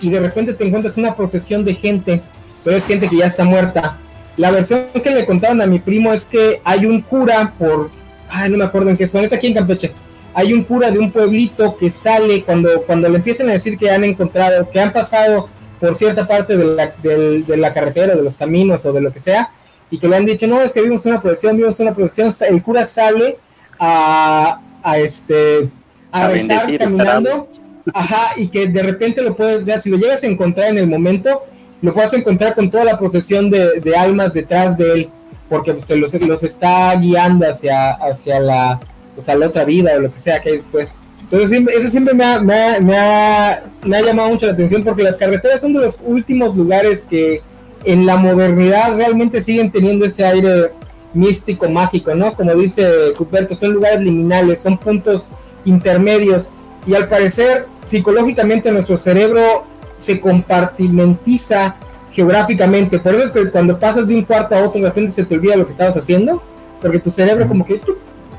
y 0.00 0.10
de 0.10 0.20
repente 0.20 0.54
te 0.54 0.66
encuentras 0.66 0.96
una 0.96 1.14
procesión 1.14 1.64
de 1.64 1.74
gente, 1.74 2.22
pero 2.64 2.76
es 2.76 2.86
gente 2.86 3.08
que 3.08 3.18
ya 3.18 3.26
está 3.26 3.44
muerta. 3.44 3.98
La 4.36 4.50
versión 4.50 4.86
que 5.02 5.10
le 5.10 5.24
contaron 5.24 5.62
a 5.62 5.66
mi 5.66 5.78
primo 5.78 6.12
es 6.12 6.26
que 6.26 6.60
hay 6.64 6.84
un 6.84 7.00
cura 7.00 7.54
por 7.58 7.90
ay, 8.28 8.50
no 8.50 8.58
me 8.58 8.64
acuerdo 8.64 8.90
en 8.90 8.96
qué 8.96 9.06
son, 9.06 9.24
es 9.24 9.32
aquí 9.32 9.48
en 9.48 9.54
Campeche. 9.54 9.92
Hay 10.34 10.52
un 10.52 10.64
cura 10.64 10.90
de 10.90 10.98
un 10.98 11.10
pueblito 11.10 11.76
que 11.76 11.88
sale 11.88 12.44
cuando, 12.44 12.82
cuando 12.82 13.08
le 13.08 13.16
empiezan 13.16 13.48
a 13.48 13.52
decir 13.52 13.78
que 13.78 13.90
han 13.90 14.04
encontrado, 14.04 14.68
que 14.68 14.80
han 14.80 14.92
pasado 14.92 15.48
por 15.80 15.94
cierta 15.94 16.26
parte 16.26 16.56
de 16.56 16.64
la, 16.64 16.92
de, 17.02 17.56
la 17.56 17.72
carretera, 17.72 18.14
de 18.14 18.22
los 18.22 18.36
caminos 18.36 18.84
o 18.84 18.92
de 18.92 19.00
lo 19.00 19.12
que 19.12 19.20
sea, 19.20 19.50
y 19.90 19.98
que 19.98 20.08
le 20.08 20.16
han 20.16 20.26
dicho, 20.26 20.46
no, 20.46 20.60
es 20.60 20.72
que 20.72 20.82
vimos 20.82 21.06
una 21.06 21.20
procesión, 21.20 21.56
vimos 21.56 21.78
una 21.80 21.94
procesión, 21.94 22.32
el 22.48 22.62
cura 22.62 22.84
sale 22.84 23.38
a, 23.78 24.60
a 24.82 24.98
este, 24.98 25.68
a, 26.10 26.28
rezar 26.28 26.76
caminando, 26.78 27.48
ajá, 27.94 28.30
y 28.36 28.48
que 28.48 28.68
de 28.68 28.82
repente 28.82 29.22
lo 29.22 29.36
puedes, 29.36 29.64
ya 29.66 29.80
si 29.80 29.90
lo 29.90 29.96
llegas 29.96 30.22
a 30.22 30.26
encontrar 30.26 30.68
en 30.70 30.78
el 30.78 30.86
momento, 30.86 31.42
lo 31.82 31.94
puedes 31.94 32.12
encontrar 32.14 32.54
con 32.54 32.70
toda 32.70 32.84
la 32.84 32.98
procesión 32.98 33.50
de, 33.50 33.80
de 33.80 33.96
almas 33.96 34.32
detrás 34.32 34.76
de 34.76 34.92
él 34.92 35.10
porque 35.48 35.72
pues, 35.72 35.84
se 35.84 35.96
los, 35.96 36.12
los, 36.14 36.42
está 36.42 36.94
guiando 36.96 37.48
hacia, 37.48 37.92
hacia 37.92 38.40
la, 38.40 38.80
pues, 39.14 39.26
la 39.26 39.46
otra 39.46 39.64
vida 39.64 39.92
o 39.96 40.00
lo 40.00 40.12
que 40.12 40.18
sea 40.18 40.40
que 40.40 40.50
hay 40.50 40.56
después. 40.56 40.94
Entonces 41.22 41.60
eso 41.76 41.88
siempre 41.88 42.14
me 42.14 42.24
ha, 42.24 42.40
me, 42.40 42.54
ha, 42.54 42.80
me, 42.80 42.96
ha, 42.96 43.62
me 43.84 43.96
ha 43.96 44.02
llamado 44.02 44.28
mucho 44.28 44.46
la 44.46 44.52
atención 44.52 44.84
porque 44.84 45.02
las 45.02 45.16
carreteras 45.16 45.60
son 45.60 45.72
de 45.72 45.80
los 45.80 46.00
últimos 46.04 46.56
lugares 46.56 47.02
que 47.08 47.42
en 47.84 48.06
la 48.06 48.16
modernidad 48.16 48.96
realmente 48.96 49.42
siguen 49.42 49.70
teniendo 49.70 50.04
ese 50.04 50.24
aire 50.24 50.70
místico, 51.14 51.68
mágico, 51.68 52.14
¿no? 52.14 52.34
Como 52.34 52.54
dice 52.54 52.86
Cuthberto, 53.16 53.54
son 53.54 53.72
lugares 53.72 54.02
liminales, 54.02 54.60
son 54.60 54.78
puntos 54.78 55.26
intermedios 55.64 56.46
y 56.86 56.94
al 56.94 57.08
parecer 57.08 57.66
psicológicamente 57.82 58.70
nuestro 58.70 58.96
cerebro 58.96 59.64
se 59.96 60.20
compartimentiza 60.20 61.76
geográficamente. 62.16 62.98
Por 62.98 63.14
eso 63.14 63.24
es 63.24 63.30
que 63.30 63.50
cuando 63.50 63.78
pasas 63.78 64.08
de 64.08 64.14
un 64.14 64.22
cuarto 64.22 64.56
a 64.56 64.62
otro, 64.62 64.80
de 64.80 64.88
repente 64.88 65.12
se 65.12 65.24
te 65.24 65.34
olvida 65.34 65.54
lo 65.54 65.66
que 65.66 65.72
estabas 65.72 65.96
haciendo, 65.96 66.42
porque 66.80 66.98
tu 66.98 67.10
cerebro 67.10 67.46
como 67.46 67.64
que 67.64 67.78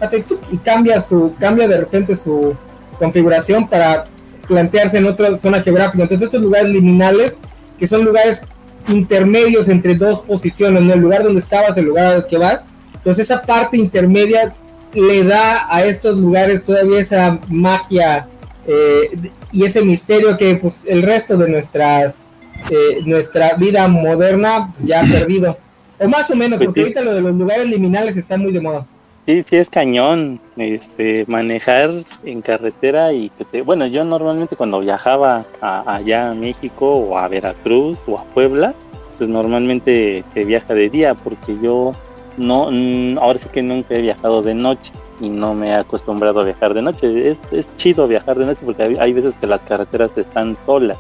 hace 0.02 0.26
y 0.52 0.58
cambia 0.58 1.00
su 1.00 1.34
cambia 1.40 1.68
de 1.68 1.78
repente 1.78 2.16
su 2.16 2.56
configuración 3.00 3.68
para 3.68 4.06
plantearse 4.48 4.98
en 4.98 5.06
otra 5.06 5.36
zona 5.36 5.62
geográfica. 5.62 6.02
Entonces 6.02 6.26
estos 6.26 6.42
lugares 6.42 6.70
liminales, 6.70 7.40
que 7.78 7.88
son 7.88 8.04
lugares 8.04 8.44
intermedios 8.88 9.68
entre 9.70 9.94
dos 9.94 10.22
posiciones, 10.22 10.82
¿no? 10.82 10.94
el 10.94 11.00
lugar 11.00 11.24
donde 11.24 11.40
estabas, 11.40 11.78
el 11.78 11.86
lugar 11.86 12.16
al 12.16 12.26
que 12.26 12.40
vas. 12.40 12.66
Entonces 12.96 13.26
esa 13.26 13.44
parte 13.44 13.78
intermedia 13.78 14.56
le 14.94 15.24
da 15.24 15.68
a 15.70 15.84
estos 15.84 16.18
lugares 16.18 16.63
todavía 16.63 17.00
esa 17.00 17.40
magia 17.48 18.28
eh, 18.66 19.32
y 19.52 19.66
ese 19.66 19.84
misterio 19.84 20.36
que 20.36 20.56
pues, 20.56 20.82
el 20.86 21.04
resto 21.04 21.38
de 21.38 21.48
nuestras 21.48 22.28
eh, 22.69 23.01
nuestra 23.06 23.53
vida 23.56 23.88
moderna 23.88 24.73
ya 24.84 25.01
ha 25.01 25.06
perdido. 25.06 25.58
O 25.99 26.08
más 26.08 26.30
o 26.30 26.36
menos, 26.36 26.60
porque 26.62 26.82
ahorita 26.82 27.01
lo 27.01 27.13
de 27.13 27.21
los 27.21 27.36
lugares 27.36 27.69
liminales 27.69 28.17
está 28.17 28.38
muy 28.38 28.51
de 28.51 28.62
moda. 28.62 28.86
Sí, 29.25 29.43
sí 29.43 29.58
es 29.58 29.69
cañón, 29.69 30.39
este, 30.56 31.25
manejar 31.27 31.91
en 32.23 32.41
carretera 32.41 33.12
y 33.12 33.30
bueno, 33.65 33.86
yo 33.86 34.06
normalmente 34.06 34.56
cuando 34.56 34.80
viajaba 34.80 35.45
allá 35.60 36.32
a 36.32 36.34
México 36.34 36.95
o 36.95 37.17
a 37.17 37.27
Veracruz 37.27 37.97
o 38.08 38.17
a 38.17 38.23
Puebla, 38.23 38.73
pues 39.17 39.30
normalmente 39.30 40.23
se 40.34 40.45
viaja 40.45 40.73
de 40.73 40.89
día 40.89 41.13
porque 41.13 41.58
yo 41.62 41.93
no, 42.38 42.69
ahora 43.19 43.39
sí 43.39 43.49
que 43.51 43.62
nunca 43.62 43.95
he 43.95 44.01
viajado 44.01 44.41
de 44.41 44.53
noche 44.53 44.93
y 45.19 45.27
no 45.27 45.53
me 45.53 45.71
he 45.71 45.73
acostumbrado 45.73 46.39
a 46.39 46.45
viajar 46.45 46.73
de 46.73 46.84
noche. 46.84 47.30
Es, 47.30 47.41
es 47.51 47.67
chido 47.75 48.08
viajar 48.08 48.38
de 48.38 48.45
noche 48.45 48.62
porque 48.63 48.84
hay, 48.84 48.97
hay 48.97 49.12
veces 49.12 49.36
que 49.36 49.47
las 49.47 49.62
carreteras 49.63 50.17
están 50.17 50.56
solas 50.65 50.97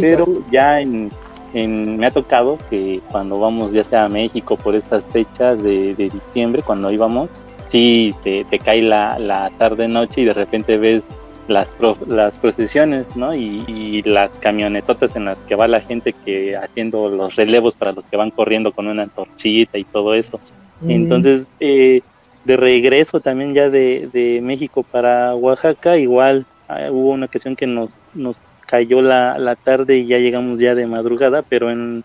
pero 0.00 0.26
ya 0.50 0.80
en, 0.80 1.10
me 1.54 2.06
ha 2.06 2.10
tocado 2.10 2.58
que 2.68 3.00
cuando 3.10 3.38
vamos 3.38 3.72
ya 3.72 3.84
sea 3.84 4.04
a 4.04 4.08
México 4.08 4.56
por 4.56 4.74
estas 4.74 5.04
fechas 5.12 5.62
de, 5.62 5.94
diciembre, 5.94 6.62
cuando 6.62 6.90
íbamos, 6.90 7.28
sí 7.68 8.14
te, 8.22 8.44
cae 8.58 8.82
la, 8.82 9.50
tarde-noche 9.58 10.22
y 10.22 10.24
de 10.24 10.34
repente 10.34 10.76
ves 10.78 11.04
las, 11.46 11.76
las 12.08 12.34
procesiones, 12.34 13.06
¿no? 13.14 13.34
Y, 13.34 14.02
las 14.04 14.38
camionetotas 14.38 15.14
en 15.16 15.26
las 15.26 15.42
que 15.42 15.54
va 15.54 15.68
la 15.68 15.80
gente 15.80 16.12
que 16.24 16.56
haciendo 16.56 17.08
los 17.08 17.36
relevos 17.36 17.76
para 17.76 17.92
los 17.92 18.04
que 18.06 18.16
van 18.16 18.30
corriendo 18.30 18.72
con 18.72 18.88
una 18.88 19.04
antorchita 19.04 19.78
y 19.78 19.84
todo 19.84 20.14
eso. 20.14 20.40
Entonces, 20.86 21.46
eh, 21.60 22.02
de 22.44 22.56
regreso 22.56 23.20
también 23.20 23.54
ya 23.54 23.70
de, 23.70 24.08
de 24.12 24.40
México 24.42 24.82
para 24.82 25.34
Oaxaca, 25.34 25.96
igual 25.96 26.46
ah, 26.68 26.88
hubo 26.90 27.10
una 27.10 27.26
ocasión 27.26 27.56
que 27.56 27.66
nos, 27.66 27.90
nos 28.12 28.36
cayó 28.66 29.02
la, 29.02 29.38
la 29.38 29.56
tarde 29.56 29.98
y 29.98 30.06
ya 30.06 30.18
llegamos 30.18 30.60
ya 30.60 30.74
de 30.74 30.86
madrugada, 30.86 31.42
pero 31.42 31.70
en, 31.70 32.04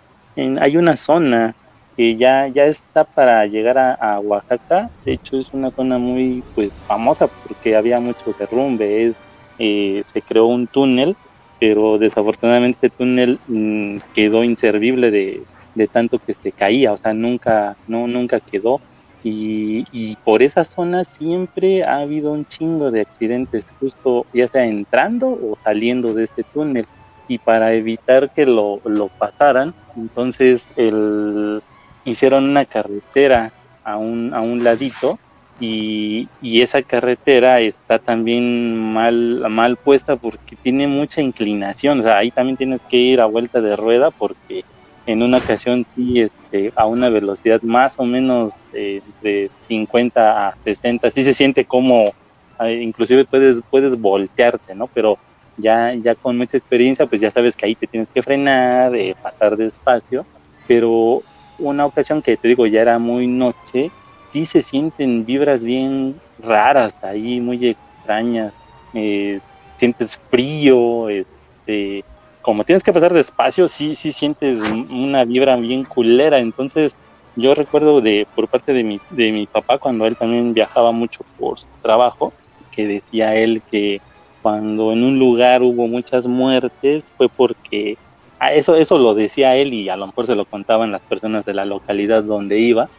hay 0.59 0.77
una 0.77 0.95
zona 0.95 1.55
que 1.97 2.15
ya, 2.15 2.47
ya 2.47 2.65
está 2.65 3.03
para 3.03 3.45
llegar 3.45 3.77
a, 3.77 4.19
Oaxaca, 4.19 4.89
de 5.05 5.13
hecho 5.13 5.37
es 5.37 5.53
una 5.53 5.69
zona 5.69 5.97
muy 5.97 6.43
pues 6.55 6.71
famosa 6.87 7.27
porque 7.27 7.75
había 7.75 7.99
mucho 7.99 8.33
derrumbe, 8.37 9.07
es, 9.07 9.15
eh, 9.57 10.03
se 10.05 10.21
creó 10.21 10.45
un 10.45 10.67
túnel, 10.67 11.15
pero 11.59 11.97
desafortunadamente 11.97 12.87
este 12.87 12.97
túnel 12.97 13.37
mm, 13.47 13.97
quedó 14.13 14.45
inservible 14.45 15.11
de, 15.11 15.43
de 15.75 15.87
tanto 15.87 16.19
que 16.19 16.33
se 16.33 16.51
caía, 16.51 16.93
o 16.93 16.97
sea, 16.97 17.13
nunca, 17.13 17.75
no, 17.87 18.07
nunca 18.07 18.39
quedó 18.39 18.79
y, 19.23 20.15
por 20.23 20.41
esa 20.41 20.63
zona 20.63 21.03
siempre 21.03 21.83
ha 21.83 21.97
habido 21.97 22.31
un 22.31 22.45
chingo 22.45 22.91
de 22.91 23.01
accidentes, 23.01 23.65
justo 23.79 24.25
ya 24.33 24.47
sea 24.47 24.65
entrando 24.65 25.27
o 25.29 25.57
saliendo 25.63 26.13
de 26.13 26.25
este 26.25 26.43
túnel. 26.43 26.85
Y 27.27 27.37
para 27.37 27.73
evitar 27.73 28.31
que 28.31 28.45
lo, 28.45 28.79
pasaran, 29.17 29.73
entonces 29.95 30.69
el, 30.77 31.61
hicieron 32.05 32.45
una 32.45 32.65
carretera 32.65 33.51
a 33.83 33.97
un, 33.97 34.33
a 34.33 34.41
un 34.41 34.63
ladito 34.63 35.19
y, 35.59 36.27
y, 36.41 36.61
esa 36.61 36.81
carretera 36.81 37.59
está 37.59 37.99
también 37.99 38.77
mal, 38.93 39.45
mal 39.49 39.75
puesta 39.75 40.15
porque 40.15 40.55
tiene 40.55 40.87
mucha 40.87 41.21
inclinación. 41.21 41.99
O 41.99 42.03
sea, 42.03 42.17
ahí 42.17 42.31
también 42.31 42.57
tienes 42.57 42.81
que 42.89 42.97
ir 42.97 43.21
a 43.21 43.25
vuelta 43.25 43.61
de 43.61 43.75
rueda 43.75 44.09
porque 44.09 44.63
en 45.11 45.23
una 45.23 45.39
ocasión 45.39 45.83
sí 45.83 46.21
este, 46.21 46.71
a 46.75 46.85
una 46.85 47.09
velocidad 47.09 47.63
más 47.63 47.97
o 47.97 48.05
menos 48.05 48.53
de, 48.71 49.01
de 49.23 49.49
50 49.61 50.49
a 50.49 50.55
60, 50.63 51.09
sí 51.09 51.23
se 51.23 51.33
siente 51.33 51.65
como 51.65 52.13
eh, 52.59 52.73
inclusive 52.83 53.25
puedes, 53.25 53.63
puedes 53.71 53.99
voltearte, 53.99 54.75
¿no? 54.75 54.85
Pero 54.85 55.17
ya, 55.57 55.95
ya 55.95 56.13
con 56.13 56.37
mucha 56.37 56.57
experiencia, 56.57 57.07
pues 57.07 57.21
ya 57.21 57.31
sabes 57.31 57.55
que 57.55 57.65
ahí 57.65 57.73
te 57.73 57.87
tienes 57.87 58.09
que 58.09 58.21
frenar, 58.21 58.95
eh, 58.95 59.15
pasar 59.19 59.57
despacio, 59.57 60.27
pero 60.67 61.23
una 61.57 61.87
ocasión 61.87 62.21
que 62.21 62.37
te 62.37 62.47
digo 62.47 62.67
ya 62.67 62.81
era 62.81 62.99
muy 62.99 63.25
noche, 63.25 63.89
sí 64.31 64.45
se 64.45 64.61
sienten 64.61 65.25
vibras 65.25 65.63
bien 65.63 66.15
raras 66.37 66.93
ahí, 67.01 67.41
muy 67.41 67.65
extrañas, 67.65 68.53
eh, 68.93 69.39
sientes 69.75 70.19
frío, 70.29 71.09
este, 71.09 72.03
como 72.49 72.63
tienes 72.63 72.81
que 72.83 72.91
pasar 72.91 73.13
despacio, 73.13 73.67
sí, 73.67 73.93
sí 73.93 74.11
sientes 74.11 74.59
una 74.89 75.23
vibra 75.23 75.55
bien 75.55 75.83
culera. 75.83 76.39
Entonces, 76.39 76.95
yo 77.35 77.53
recuerdo 77.53 78.01
de 78.01 78.25
por 78.33 78.47
parte 78.47 78.73
de 78.73 78.83
mi, 78.83 78.99
de 79.11 79.31
mi 79.31 79.45
papá 79.45 79.77
cuando 79.77 80.07
él 80.07 80.17
también 80.17 80.55
viajaba 80.55 80.91
mucho 80.91 81.23
por 81.37 81.59
su 81.59 81.67
trabajo, 81.83 82.33
que 82.71 82.87
decía 82.87 83.35
él 83.35 83.61
que 83.69 84.01
cuando 84.41 84.93
en 84.93 85.03
un 85.03 85.19
lugar 85.19 85.61
hubo 85.61 85.87
muchas 85.87 86.25
muertes 86.25 87.03
fue 87.17 87.29
porque 87.29 87.99
ah, 88.39 88.51
eso 88.51 88.75
eso 88.75 88.97
lo 88.97 89.13
decía 89.13 89.55
él 89.55 89.71
y 89.71 89.89
a 89.89 89.95
lo 89.95 90.07
mejor 90.07 90.25
se 90.25 90.35
lo 90.35 90.45
contaban 90.45 90.91
las 90.91 91.01
personas 91.01 91.45
de 91.45 91.53
la 91.53 91.65
localidad 91.65 92.23
donde 92.23 92.57
iba 92.57 92.89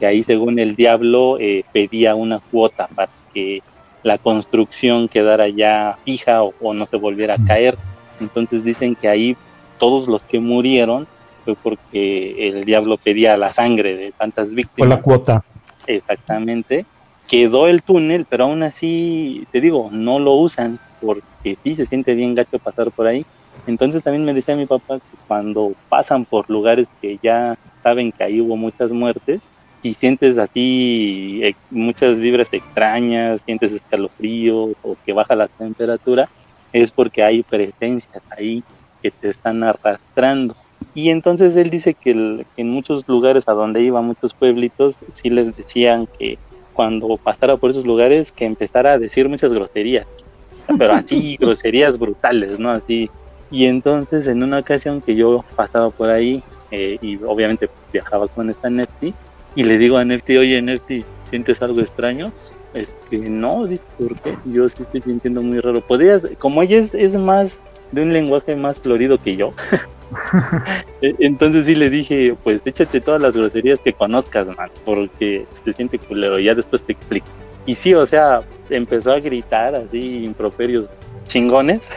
que 0.00 0.06
ahí 0.06 0.22
según 0.22 0.58
el 0.58 0.74
diablo 0.74 1.36
eh, 1.38 1.64
pedía 1.70 2.14
una 2.14 2.38
cuota 2.38 2.88
para 2.94 3.12
que 3.34 3.62
la 4.04 4.16
construcción 4.16 5.06
quedara 5.08 5.48
ya 5.48 5.98
fija 6.02 6.42
o, 6.42 6.72
no 6.72 6.86
se 6.86 6.96
volviera 6.96 7.34
a 7.34 7.44
caer 7.44 7.76
entonces 8.20 8.64
dicen 8.64 8.94
que 8.94 9.08
ahí 9.08 9.36
todos 9.78 10.08
los 10.08 10.22
que 10.22 10.40
murieron 10.40 11.06
fue 11.44 11.54
porque 11.54 12.48
el 12.48 12.64
diablo 12.64 12.96
pedía 12.96 13.36
la 13.36 13.52
sangre 13.52 13.96
de 13.96 14.12
tantas 14.12 14.54
víctimas. 14.54 14.88
Fue 14.88 14.96
la 14.96 15.02
cuota. 15.02 15.44
Exactamente. 15.86 16.86
Quedó 17.28 17.68
el 17.68 17.82
túnel, 17.82 18.26
pero 18.28 18.44
aún 18.44 18.62
así, 18.62 19.46
te 19.50 19.60
digo, 19.60 19.88
no 19.92 20.18
lo 20.18 20.34
usan 20.34 20.78
porque 21.00 21.56
sí 21.62 21.74
se 21.74 21.86
siente 21.86 22.14
bien 22.14 22.34
gacho 22.34 22.58
pasar 22.58 22.90
por 22.90 23.06
ahí. 23.06 23.24
Entonces 23.66 24.02
también 24.02 24.24
me 24.24 24.34
decía 24.34 24.56
mi 24.56 24.66
papá 24.66 24.98
que 24.98 25.16
cuando 25.26 25.72
pasan 25.88 26.24
por 26.24 26.48
lugares 26.48 26.88
que 27.00 27.18
ya 27.22 27.56
saben 27.82 28.12
que 28.12 28.24
ahí 28.24 28.40
hubo 28.40 28.56
muchas 28.56 28.92
muertes, 28.92 29.40
y 29.86 29.94
sientes 29.94 30.36
así 30.38 31.40
eh, 31.42 31.54
muchas 31.70 32.18
vibras 32.18 32.52
extrañas, 32.52 33.42
sientes 33.42 33.72
escalofrío 33.72 34.70
o 34.82 34.96
que 35.04 35.12
baja 35.12 35.36
la 35.36 35.46
temperatura, 35.46 36.28
es 36.72 36.90
porque 36.90 37.22
hay 37.22 37.42
presencias 37.42 38.22
ahí 38.36 38.62
que 39.02 39.10
te 39.10 39.30
están 39.30 39.62
arrastrando. 39.62 40.54
Y 40.94 41.10
entonces 41.10 41.56
él 41.56 41.70
dice 41.70 41.94
que, 41.94 42.44
en 42.56 42.70
muchos 42.70 43.06
lugares 43.08 43.48
a 43.48 43.52
donde 43.52 43.82
iba, 43.82 44.00
muchos 44.00 44.34
pueblitos, 44.34 44.98
sí 45.12 45.30
les 45.30 45.56
decían 45.56 46.08
que 46.18 46.38
cuando 46.72 47.16
pasara 47.16 47.56
por 47.56 47.70
esos 47.70 47.86
lugares 47.86 48.32
que 48.32 48.44
empezara 48.44 48.92
a 48.92 48.98
decir 48.98 49.28
muchas 49.28 49.52
groserías, 49.52 50.06
pero 50.78 50.92
así 50.92 51.36
groserías 51.40 51.98
brutales, 51.98 52.58
¿no? 52.58 52.70
Así. 52.70 53.10
Y 53.50 53.66
entonces 53.66 54.26
en 54.26 54.42
una 54.42 54.58
ocasión 54.58 55.00
que 55.00 55.14
yo 55.14 55.44
pasaba 55.54 55.90
por 55.90 56.10
ahí 56.10 56.42
eh, 56.70 56.98
y 57.00 57.16
obviamente 57.22 57.70
viajaba 57.92 58.26
con 58.28 58.50
esta 58.50 58.68
Nefti 58.68 59.14
y 59.54 59.62
le 59.62 59.78
digo 59.78 59.96
a 59.96 60.04
Nefti, 60.04 60.36
oye 60.36 60.60
Nefti, 60.60 61.04
¿sientes 61.30 61.62
algo 61.62 61.80
extraño? 61.80 62.32
Es 62.76 62.88
que 63.08 63.18
no, 63.18 63.66
¿por 63.98 64.20
qué? 64.20 64.36
Yo 64.44 64.68
sí 64.68 64.82
estoy 64.82 65.00
sintiendo 65.00 65.40
muy 65.40 65.60
raro. 65.60 65.80
Podrías, 65.80 66.26
como 66.38 66.62
ella 66.62 66.76
es, 66.76 67.14
más 67.14 67.62
de 67.90 68.02
un 68.02 68.12
lenguaje 68.12 68.54
más 68.54 68.78
florido 68.78 69.16
que 69.18 69.36
yo, 69.36 69.54
E-, 71.02 71.14
entonces 71.20 71.66
sí 71.66 71.74
le 71.74 71.88
dije, 71.88 72.34
pues 72.44 72.60
échate 72.64 73.00
todas 73.00 73.20
las 73.20 73.34
groserías 73.34 73.80
que 73.80 73.94
conozcas, 73.94 74.46
man, 74.56 74.70
porque 74.84 75.46
se 75.64 75.72
siente 75.72 75.98
culero, 75.98 76.38
ya 76.38 76.54
después 76.54 76.82
te 76.82 76.92
explico. 76.92 77.26
Y 77.64 77.74
sí, 77.74 77.94
o 77.94 78.04
sea, 78.04 78.42
empezó 78.68 79.12
a 79.12 79.20
gritar 79.20 79.74
así 79.74 80.24
improperios 80.24 80.88
chingones 81.26 81.90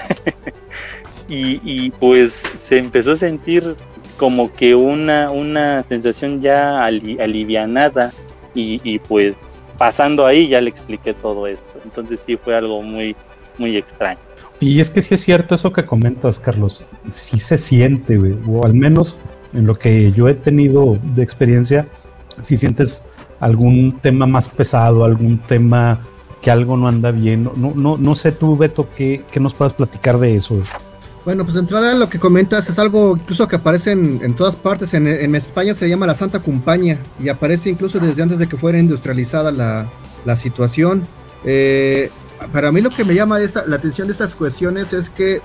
y, 1.27 1.91
pues 1.91 2.43
se 2.59 2.77
empezó 2.77 3.11
a 3.11 3.17
sentir 3.17 3.75
como 4.17 4.51
que 4.53 4.75
una, 4.75 5.30
una 5.30 5.84
sensación 5.84 6.41
ya 6.41 6.84
alivianada 6.86 8.11
y, 8.55 8.82
y 8.84 8.97
pues 8.99 9.59
pasando 9.80 10.27
ahí 10.27 10.49
ya 10.49 10.61
le 10.61 10.69
expliqué 10.69 11.15
todo 11.15 11.47
esto. 11.47 11.80
Entonces 11.84 12.19
sí 12.27 12.38
fue 12.38 12.55
algo 12.55 12.84
muy, 12.84 13.15
muy 13.57 13.77
extraño. 13.77 14.19
Y 14.59 14.82
es 14.82 14.91
que 14.91 15.01
sí 15.01 15.15
es 15.15 15.21
cierto 15.21 15.55
eso 15.55 15.71
que 15.71 15.86
comentas, 15.86 16.38
Carlos. 16.38 16.86
Sí 17.11 17.39
se 17.39 17.57
siente. 17.57 18.19
O 18.47 18.65
al 18.65 18.73
menos 18.73 19.17
en 19.53 19.65
lo 19.65 19.80
que 19.80 20.11
yo 20.11 20.27
he 20.27 20.36
tenido 20.36 20.99
de 21.15 21.23
experiencia, 21.23 21.88
si 22.43 22.57
sientes 22.57 23.03
algún 23.39 23.97
tema 23.99 24.27
más 24.27 24.49
pesado, 24.49 25.05
algún 25.05 25.39
tema 25.39 26.01
que 26.41 26.51
algo 26.51 26.75
no 26.75 26.89
anda 26.89 27.11
bien. 27.11 27.49
No, 27.55 27.73
no, 27.73 27.97
no 27.97 28.15
sé 28.15 28.34
tú, 28.34 28.57
Beto, 28.57 28.89
¿qué, 28.95 29.23
nos 29.39 29.53
puedas 29.53 29.73
platicar 29.73 30.19
de 30.19 30.36
eso? 30.36 30.61
Bueno, 31.30 31.43
pues 31.43 31.53
de 31.53 31.59
entrada 31.59 31.93
lo 31.93 32.09
que 32.09 32.17
comentas 32.17 32.67
es 32.69 32.80
algo 32.80 33.15
incluso 33.15 33.47
que 33.47 33.57
aparece 33.57 33.91
en, 33.91 34.34
todas 34.34 34.55
partes. 34.55 34.95
En, 34.95 35.05
en, 35.05 35.36
España 35.36 35.75
se 35.75 35.88
llama 35.88 36.07
la 36.07 36.15
Santa 36.15 36.39
Compañía 36.39 36.97
y 37.19 37.30
aparece 37.30 37.69
incluso 37.69 37.99
desde 37.99 38.23
antes 38.23 38.39
de 38.39 38.47
que 38.47 38.57
fuera 38.57 38.80
industrializada 38.80 39.51
la, 39.51 39.88
la 40.25 40.36
situación. 40.36 41.05
Eh, 41.45 42.09
para 42.51 42.71
mí 42.71 42.82
lo 42.82 42.89
que 42.89 43.05
me 43.05 43.13
llama 43.13 43.38
la 43.38 43.75
atención 43.75 44.07
de 44.07 44.13
estas 44.13 44.34
cuestiones 44.34 44.91
es 44.91 45.11
que 45.11 45.39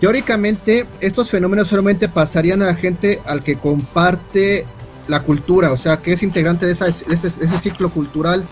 teóricamente 0.00 0.86
estos 1.02 1.28
fenómenos 1.28 1.68
solamente 1.68 2.08
pasarían 2.08 2.62
a 2.62 2.66
la 2.68 2.74
gente 2.74 3.20
al 3.26 3.44
que 3.44 3.56
comparte 3.56 4.64
la 5.06 5.22
cultura, 5.22 5.70
o 5.70 5.76
sea, 5.76 5.98
que 5.98 6.14
es 6.14 6.22
integrante 6.22 6.64
de 6.64 6.72
ese, 6.72 7.58
ciclo 7.58 7.90
cultural. 7.90 8.48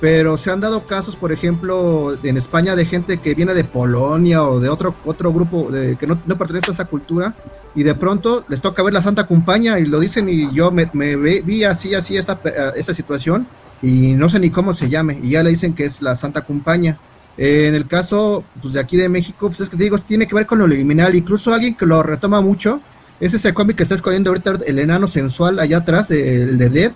Pero 0.00 0.38
se 0.38 0.50
han 0.50 0.60
dado 0.60 0.86
casos, 0.86 1.16
por 1.16 1.32
ejemplo, 1.32 2.16
en 2.22 2.36
España 2.36 2.76
de 2.76 2.86
gente 2.86 3.18
que 3.18 3.34
viene 3.34 3.54
de 3.54 3.64
Polonia 3.64 4.44
o 4.44 4.60
de 4.60 4.68
otro, 4.68 4.94
otro 5.04 5.32
grupo 5.32 5.70
de, 5.70 5.96
que 5.96 6.06
no, 6.06 6.16
pertenece 6.38 6.70
a 6.70 6.74
esa 6.74 6.84
cultura 6.84 7.34
y 7.74 7.82
de 7.82 7.94
pronto 7.94 8.44
les 8.48 8.62
toca 8.62 8.82
ver 8.82 8.92
la 8.92 9.02
Santa 9.02 9.26
Compañía 9.26 9.78
y 9.80 9.86
lo 9.86 9.98
dicen 9.98 10.28
y 10.28 10.52
yo 10.54 10.70
me, 10.70 10.86
vi 11.42 11.64
así, 11.64 11.94
así 11.94 12.16
esta, 12.16 12.38
esta 12.76 12.94
situación 12.94 13.46
y 13.82 14.14
no 14.14 14.28
sé 14.28 14.38
ni 14.40 14.50
cómo 14.50 14.74
se 14.74 14.88
llame, 14.88 15.18
y 15.22 15.30
ya 15.30 15.42
le 15.42 15.50
dicen 15.50 15.74
que 15.74 15.84
es 15.84 16.02
la 16.02 16.16
Santa 16.16 16.42
Compañía. 16.42 16.98
Eh, 17.36 17.68
en 17.68 17.74
el 17.74 17.86
caso 17.86 18.42
pues, 18.60 18.74
de 18.74 18.80
aquí 18.80 18.96
de 18.96 19.08
México, 19.08 19.46
pues 19.46 19.60
es 19.60 19.70
que 19.70 19.76
digo, 19.76 19.96
tiene 19.98 20.26
que 20.26 20.34
ver 20.34 20.46
con 20.46 20.58
lo 20.58 20.66
liminal, 20.66 21.14
incluso 21.14 21.54
alguien 21.54 21.76
que 21.76 21.86
lo 21.86 22.02
retoma 22.02 22.40
mucho, 22.40 22.80
es 23.20 23.34
ese 23.34 23.54
cómic 23.54 23.76
que 23.76 23.84
está 23.84 23.94
escondiendo 23.94 24.30
ahorita 24.30 24.54
el 24.66 24.78
enano 24.78 25.08
sensual 25.08 25.58
allá 25.58 25.78
atrás, 25.78 26.10
el 26.10 26.58
de 26.58 26.68
Dead. 26.68 26.92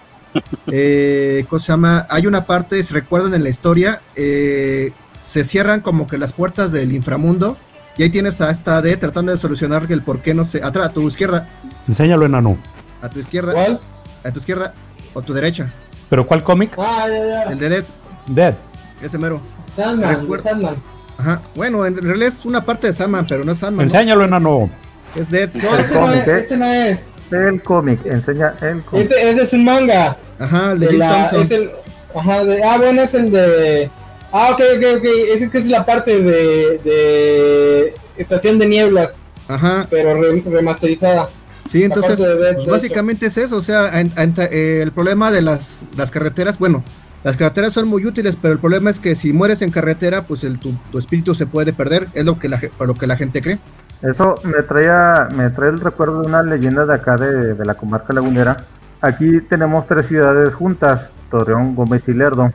Eh, 0.69 1.45
¿Cómo 1.49 1.61
se 1.61 1.73
llama? 1.73 2.07
Hay 2.11 2.27
una 2.27 2.45
parte, 2.47 2.83
si 2.83 2.95
recuerdan 2.95 3.35
en 3.35 3.43
la 3.43 3.51
historia, 3.51 4.01
eh, 4.17 4.93
se 5.21 5.45
cierran 5.45 5.81
como 5.81 6.07
que 6.07 6.19
las 6.19 6.33
puertas 6.33 6.73
del 6.73 6.93
inframundo, 6.93 7.57
y 7.99 8.05
ahí 8.05 8.11
tienes 8.11 8.41
a 8.41 8.51
esta 8.51 8.81
Dead 8.81 8.99
tratando 8.99 9.33
de 9.33 9.39
solucionar 9.39 9.87
el 9.91 10.03
por 10.03 10.21
qué 10.21 10.35
no 10.35 10.45
se. 10.45 10.63
Atrás, 10.63 10.89
a 10.89 10.93
tu 10.93 11.07
izquierda. 11.07 11.49
Enséñalo, 11.87 12.25
enano. 12.25 12.59
A 13.03 13.11
tu 13.11 13.19
izquierda. 13.19 13.53
¿Cuál? 13.53 13.81
A 14.25 14.31
tu 14.31 14.39
izquierda 14.39 14.73
o 15.13 15.21
a 15.21 15.23
tu 15.23 15.35
derecha. 15.35 15.73
¿Pero 16.09 16.27
cuál 16.27 16.43
cómic? 16.43 16.73
Ah, 16.79 17.07
ya, 17.09 17.27
ya. 17.27 17.43
El 17.45 17.59
de 17.59 17.69
Dead. 17.69 17.85
Dead. 18.29 18.55
Ese 19.03 19.19
mero. 19.19 19.41
Sandman, 19.75 20.27
Sandman. 20.43 20.77
Ajá. 21.19 21.43
Bueno, 21.55 21.85
en 21.85 21.97
realidad 21.97 22.29
es 22.29 22.45
una 22.45 22.65
parte 22.65 22.87
de 22.87 22.93
Sandman, 22.93 23.27
pero 23.27 23.45
no 23.45 23.53
es 23.53 23.59
Sandman. 23.59 23.85
Enséñalo, 23.85 24.25
enano. 24.25 24.71
Es 25.15 25.31
Dead. 25.31 25.51
No, 25.55 25.77
ese, 25.77 25.95
no 25.95 26.13
es, 26.13 26.29
ese 26.29 26.57
no 26.57 26.67
es. 26.67 27.11
El 27.33 27.63
cómic, 27.63 28.05
enseña 28.05 28.55
el 28.61 28.83
cómic. 28.83 29.07
Ese, 29.07 29.31
ese, 29.31 29.43
es 29.43 29.53
un 29.53 29.65
manga. 29.65 30.17
Ajá, 30.39 30.73
el 30.73 30.81
de, 30.81 30.87
de 30.89 30.99
la, 30.99 31.25
Es 31.25 31.51
el, 31.51 31.71
ajá, 32.15 32.45
de, 32.45 32.63
ah, 32.63 32.79
bueno, 32.79 33.03
es 33.03 33.15
el 33.15 33.31
de. 33.31 33.91
Ah, 34.33 34.51
ok, 34.53 34.61
ok, 34.77 34.85
ok. 34.99 35.05
Ese 35.33 35.51
que 35.51 35.59
es 35.59 35.67
la 35.67 35.85
parte 35.85 36.21
de, 36.21 36.79
de 36.85 37.95
Estación 38.17 38.59
de 38.59 38.67
Nieblas. 38.67 39.19
Ajá. 39.49 39.87
Pero 39.91 40.15
remasterizada. 40.45 41.29
Sí, 41.67 41.85
entonces, 41.85 42.17
pues, 42.17 42.67
básicamente 42.67 43.27
es 43.27 43.37
eso, 43.37 43.57
o 43.57 43.63
sea, 43.63 43.91
eh, 44.01 44.81
el 44.83 44.91
problema 44.91 45.31
de 45.31 45.43
las, 45.43 45.83
las 45.97 46.11
carreteras, 46.11 46.59
bueno, 46.59 46.83
las 47.23 47.37
carreteras 47.37 47.73
son 47.73 47.87
muy 47.87 48.05
útiles, 48.05 48.37
pero 48.41 48.55
el 48.55 48.59
problema 48.59 48.91
es 48.91 48.99
que 48.99 49.15
si 49.15 49.33
mueres 49.33 49.63
en 49.63 49.71
carretera, 49.71 50.27
pues 50.27 50.43
el, 50.43 50.59
tu, 50.59 50.75
espíritu 50.99 51.37
se 51.37 51.47
puede 51.47 51.73
perder, 51.73 52.09
es 52.15 52.25
lo 52.25 52.39
que 52.39 52.49
la, 52.49 52.61
lo 52.81 52.95
que 52.95 53.07
la 53.07 53.17
gente 53.17 53.41
cree. 53.41 53.59
Eso 54.03 54.35
me 54.45 54.63
traía, 54.63 55.29
me 55.35 55.51
trae 55.51 55.71
el 55.71 55.81
recuerdo 55.81 56.23
de 56.23 56.29
una 56.29 56.43
leyenda 56.43 56.85
de 56.85 56.95
acá 56.95 57.17
de, 57.17 57.65
la 57.65 57.75
comarca 57.75 58.13
lagunera. 58.13 58.57
Aquí 59.01 59.41
tenemos 59.41 59.87
tres 59.87 60.07
ciudades 60.07 60.55
juntas, 60.55 61.11
Torreón, 61.31 61.75
Gómez 61.75 62.09
y 62.09 62.15
Lerdo. 62.15 62.53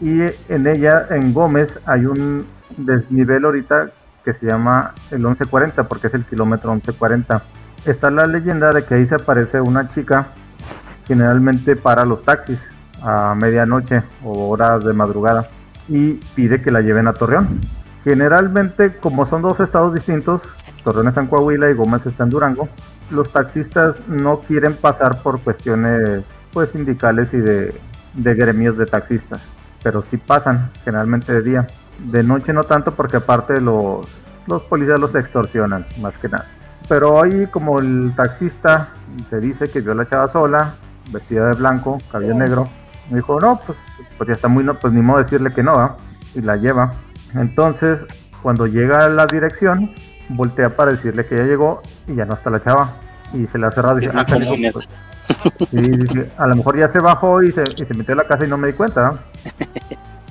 Y 0.00 0.20
en 0.48 0.66
ella, 0.66 1.06
en 1.10 1.32
Gómez, 1.32 1.78
hay 1.86 2.06
un 2.06 2.46
desnivel 2.76 3.44
ahorita 3.44 3.90
que 4.24 4.32
se 4.32 4.46
llama 4.46 4.92
el 5.10 5.18
1140, 5.18 5.84
porque 5.84 6.08
es 6.08 6.14
el 6.14 6.24
kilómetro 6.24 6.72
1140 6.72 7.42
está 7.86 8.10
la 8.10 8.26
leyenda 8.26 8.72
de 8.72 8.84
que 8.84 8.94
ahí 8.94 9.06
se 9.06 9.14
aparece 9.14 9.60
una 9.60 9.88
chica 9.88 10.26
generalmente 11.06 11.76
para 11.76 12.04
los 12.04 12.22
taxis 12.22 12.60
a 13.02 13.34
medianoche 13.36 14.02
o 14.24 14.48
horas 14.48 14.84
de 14.84 14.92
madrugada 14.92 15.48
y 15.88 16.14
pide 16.34 16.60
que 16.60 16.70
la 16.70 16.80
lleven 16.80 17.06
a 17.06 17.12
Torreón. 17.12 17.60
Generalmente, 18.06 18.94
como 18.98 19.26
son 19.26 19.42
dos 19.42 19.58
estados 19.58 19.92
distintos, 19.92 20.48
Torreón 20.84 21.08
está 21.08 21.22
en 21.22 21.26
Coahuila 21.26 21.68
y 21.68 21.74
Gómez 21.74 22.06
está 22.06 22.22
en 22.22 22.30
Durango, 22.30 22.68
los 23.10 23.32
taxistas 23.32 23.96
no 24.06 24.38
quieren 24.38 24.76
pasar 24.76 25.22
por 25.22 25.40
cuestiones 25.40 26.22
pues 26.52 26.70
sindicales 26.70 27.34
y 27.34 27.38
de, 27.38 27.74
gremios 28.14 28.78
de 28.78 28.86
taxistas, 28.86 29.40
pero 29.82 30.02
sí 30.02 30.18
pasan, 30.18 30.70
generalmente 30.84 31.32
de 31.32 31.42
día. 31.42 31.66
De 31.98 32.22
noche 32.22 32.52
no 32.52 32.62
tanto 32.62 32.94
porque 32.94 33.16
aparte 33.16 33.60
los, 33.60 34.06
policías 34.68 35.00
los 35.00 35.16
extorsionan, 35.16 35.84
más 36.00 36.16
que 36.16 36.28
nada. 36.28 36.46
Pero 36.88 37.12
hoy 37.12 37.48
como 37.48 37.80
el 37.80 38.12
taxista 38.14 38.90
se 39.28 39.40
dice 39.40 39.68
que 39.68 39.80
vio 39.80 39.90
a 39.90 39.96
la 39.96 40.06
chava 40.06 40.28
sola, 40.28 40.74
vestida 41.10 41.48
de 41.48 41.54
blanco, 41.54 41.98
cabello 42.12 42.34
negro, 42.34 42.68
me 43.10 43.16
dijo, 43.16 43.40
no, 43.40 43.60
pues, 43.66 43.78
pues 44.16 44.28
ya 44.28 44.34
está 44.34 44.46
muy, 44.46 44.62
no, 44.62 44.78
pues 44.78 44.92
ni 44.92 45.02
modo 45.02 45.18
decirle 45.18 45.52
que 45.52 45.64
no, 45.64 45.96
y 46.36 46.40
la 46.40 46.54
lleva. 46.54 46.92
Entonces, 47.34 48.06
cuando 48.42 48.66
llega 48.66 49.04
a 49.04 49.08
la 49.08 49.26
dirección, 49.26 49.90
voltea 50.30 50.74
para 50.76 50.92
decirle 50.92 51.26
que 51.26 51.36
ya 51.36 51.44
llegó 51.44 51.82
y 52.06 52.14
ya 52.14 52.24
no 52.24 52.34
está 52.34 52.50
la 52.50 52.62
chava. 52.62 52.92
Y 53.32 53.46
se 53.46 53.58
le 53.58 53.66
ha 53.66 53.70
cerrado 53.70 53.98
y 53.98 54.02
dice, 54.02 54.12
ah, 54.16 54.24
pues, 54.24 54.88
a 56.38 56.46
lo 56.46 56.56
mejor 56.56 56.78
ya 56.78 56.88
se 56.88 57.00
bajó 57.00 57.42
y 57.42 57.50
se, 57.52 57.64
y 57.76 57.84
se 57.84 57.94
metió 57.94 58.14
a 58.14 58.18
la 58.18 58.24
casa 58.24 58.44
y 58.44 58.48
no 58.48 58.56
me 58.56 58.68
di 58.68 58.74
cuenta. 58.74 59.14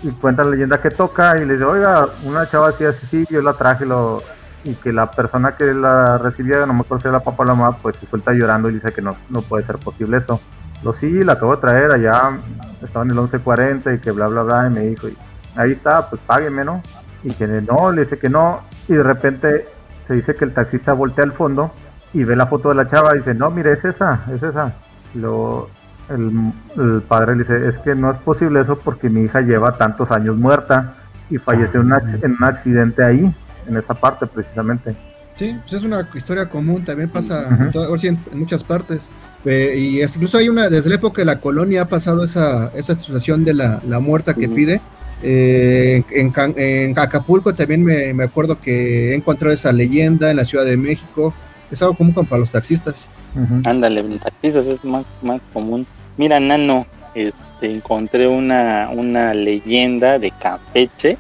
Y 0.04 0.10
cuenta 0.12 0.44
la 0.44 0.52
leyenda 0.52 0.82
que 0.82 0.92
toca 0.92 1.38
y 1.38 1.46
le 1.46 1.54
dice, 1.54 1.66
oiga, 1.66 2.08
una 2.24 2.50
chava 2.50 2.70
así, 2.70 2.86
así, 2.86 3.06
sí, 3.06 3.26
yo 3.30 3.42
la 3.42 3.54
traje 3.54 3.86
lo, 3.86 4.22
y 4.66 4.74
que 4.74 4.92
la 4.92 5.10
persona 5.10 5.56
que 5.56 5.74
la 5.74 6.18
recibía, 6.18 6.66
no 6.66 6.74
me 6.74 6.82
acuerdo 6.82 7.02
si 7.02 7.08
era 7.08 7.18
la 7.18 7.24
papá 7.24 7.44
o 7.44 7.46
la 7.46 7.54
mamá, 7.54 7.78
pues 7.78 7.96
se 7.98 8.08
suelta 8.08 8.34
llorando 8.34 8.70
y 8.70 8.74
dice 8.74 8.92
que 8.92 9.02
no, 9.02 9.16
no 9.30 9.42
puede 9.42 9.64
ser 9.64 9.78
posible 9.78 10.18
eso. 10.18 10.42
Lo 10.84 10.92
sí, 10.92 11.24
la 11.24 11.34
acabo 11.34 11.56
de 11.56 11.62
traer 11.62 11.92
allá, 11.92 12.38
estaba 12.84 13.06
en 13.06 13.12
el 13.12 13.18
1140 13.18 13.94
y 13.94 14.00
que 14.00 14.12
bla, 14.12 14.28
bla, 14.28 14.44
bla, 14.44 14.68
y 14.68 14.70
me 14.72 14.82
dijo, 14.82 15.08
y 15.08 15.16
ahí 15.56 15.72
está, 15.72 16.10
pues 16.10 16.22
págueme, 16.26 16.66
¿no? 16.66 16.82
Y 17.24 17.34
que 17.34 17.48
no, 17.48 17.92
le 17.92 18.02
dice 18.02 18.18
que 18.18 18.30
no, 18.30 18.62
y 18.88 18.94
de 18.94 19.04
repente 19.04 19.68
se 20.08 20.14
dice 20.14 20.36
que 20.36 20.46
el 20.46 20.54
taxista 20.54 20.94
voltea 20.94 21.24
al 21.24 21.32
fondo 21.32 21.72
y 22.14 22.24
ve 22.24 22.36
la 22.36 22.48
foto 22.48 22.70
de 22.70 22.76
la 22.76 22.88
chava 22.88 23.16
y 23.16 23.20
dice, 23.20 23.34
no, 23.34 23.50
mire, 23.52 23.74
es 23.74 23.84
esa, 23.84 24.24
es 24.34 24.44
esa. 24.44 24.74
Lo, 25.16 25.70
el, 26.10 27.02
padre 27.08 27.36
le 27.36 27.44
dice, 27.44 27.68
es 27.68 27.78
que 27.80 27.96
no 27.96 28.12
es 28.12 28.18
posible 28.18 28.62
eso 28.62 28.78
porque 28.78 29.10
mi 29.10 29.22
hija 29.22 29.42
lleva 29.42 29.78
tantos 29.78 30.12
años 30.12 30.38
muerta 30.38 30.94
y 31.30 31.38
falleció 31.38 31.82
en, 31.82 31.88
un 31.88 32.44
accidente 32.44 33.04
ahí, 33.04 33.34
en 33.68 33.78
esa 33.78 33.94
parte 33.94 34.28
precisamente. 34.28 34.96
Sí, 35.36 35.58
pues 35.62 35.74
es 35.74 35.84
una 35.84 36.08
historia 36.14 36.48
común, 36.48 36.86
también 36.86 37.10
pasa 37.10 37.48
en, 37.50 38.20
muchas 38.34 38.64
partes. 38.64 39.02
Eh, 39.44 39.76
y 39.78 40.02
incluso 40.02 40.38
hay 40.38 40.50
una, 40.50 40.70
desde 40.70 40.90
la 40.90 40.96
época 40.96 41.22
de 41.22 41.26
la 41.26 41.40
colonia 41.40 41.84
ha 41.84 41.86
pasado 41.86 42.24
esa, 42.24 42.68
esa 42.76 42.98
situación 42.98 43.44
de 43.44 43.54
la, 43.54 43.82
la 43.88 44.00
muerta 44.00 44.34
que 44.34 44.48
pide. 44.48 44.82
Eh, 45.28 46.04
en, 46.12 46.32
en, 46.56 47.00
Acapulco 47.00 47.56
también 47.56 47.84
me, 47.84 48.14
me, 48.14 48.26
acuerdo 48.26 48.62
que 48.62 49.10
he 49.12 49.16
encontrado 49.16 49.56
esa 49.56 49.74
leyenda 49.74 50.30
en 50.30 50.38
la 50.38 50.46
Ciudad 50.46 50.66
de 50.66 50.78
México. 50.78 51.34
Es 51.72 51.82
algo 51.82 51.96
común 51.96 52.14
para 52.14 52.38
los 52.38 52.52
taxistas. 52.52 53.10
Ándale, 53.66 54.04
taxistas 54.20 54.68
es 54.68 54.84
más, 54.84 55.04
más 55.24 55.42
común. 55.52 55.88
Mira, 56.18 56.40
Nano, 56.40 56.86
este, 57.16 57.72
encontré 57.72 58.28
una, 58.28 58.90
una 58.94 59.34
leyenda 59.34 60.20
de 60.20 60.30
Campeche 60.30 61.18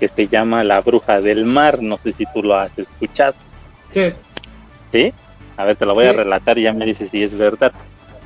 que 0.00 0.08
se 0.08 0.28
llama 0.28 0.64
La 0.64 0.80
Bruja 0.80 1.20
del 1.20 1.44
Mar. 1.44 1.82
No 1.82 1.98
sé 1.98 2.12
si 2.12 2.24
tú 2.32 2.42
lo 2.42 2.56
has 2.56 2.76
escuchado. 2.78 3.34
Sí. 3.90 4.12
¿Sí? 4.90 5.12
A 5.58 5.64
ver, 5.64 5.76
te 5.76 5.84
lo 5.84 5.94
voy 5.94 6.06
a 6.06 6.14
relatar 6.14 6.56
y 6.56 6.62
ya 6.62 6.72
me 6.72 6.86
dices 6.86 7.10
si 7.10 7.22
es 7.22 7.36
verdad. 7.36 7.72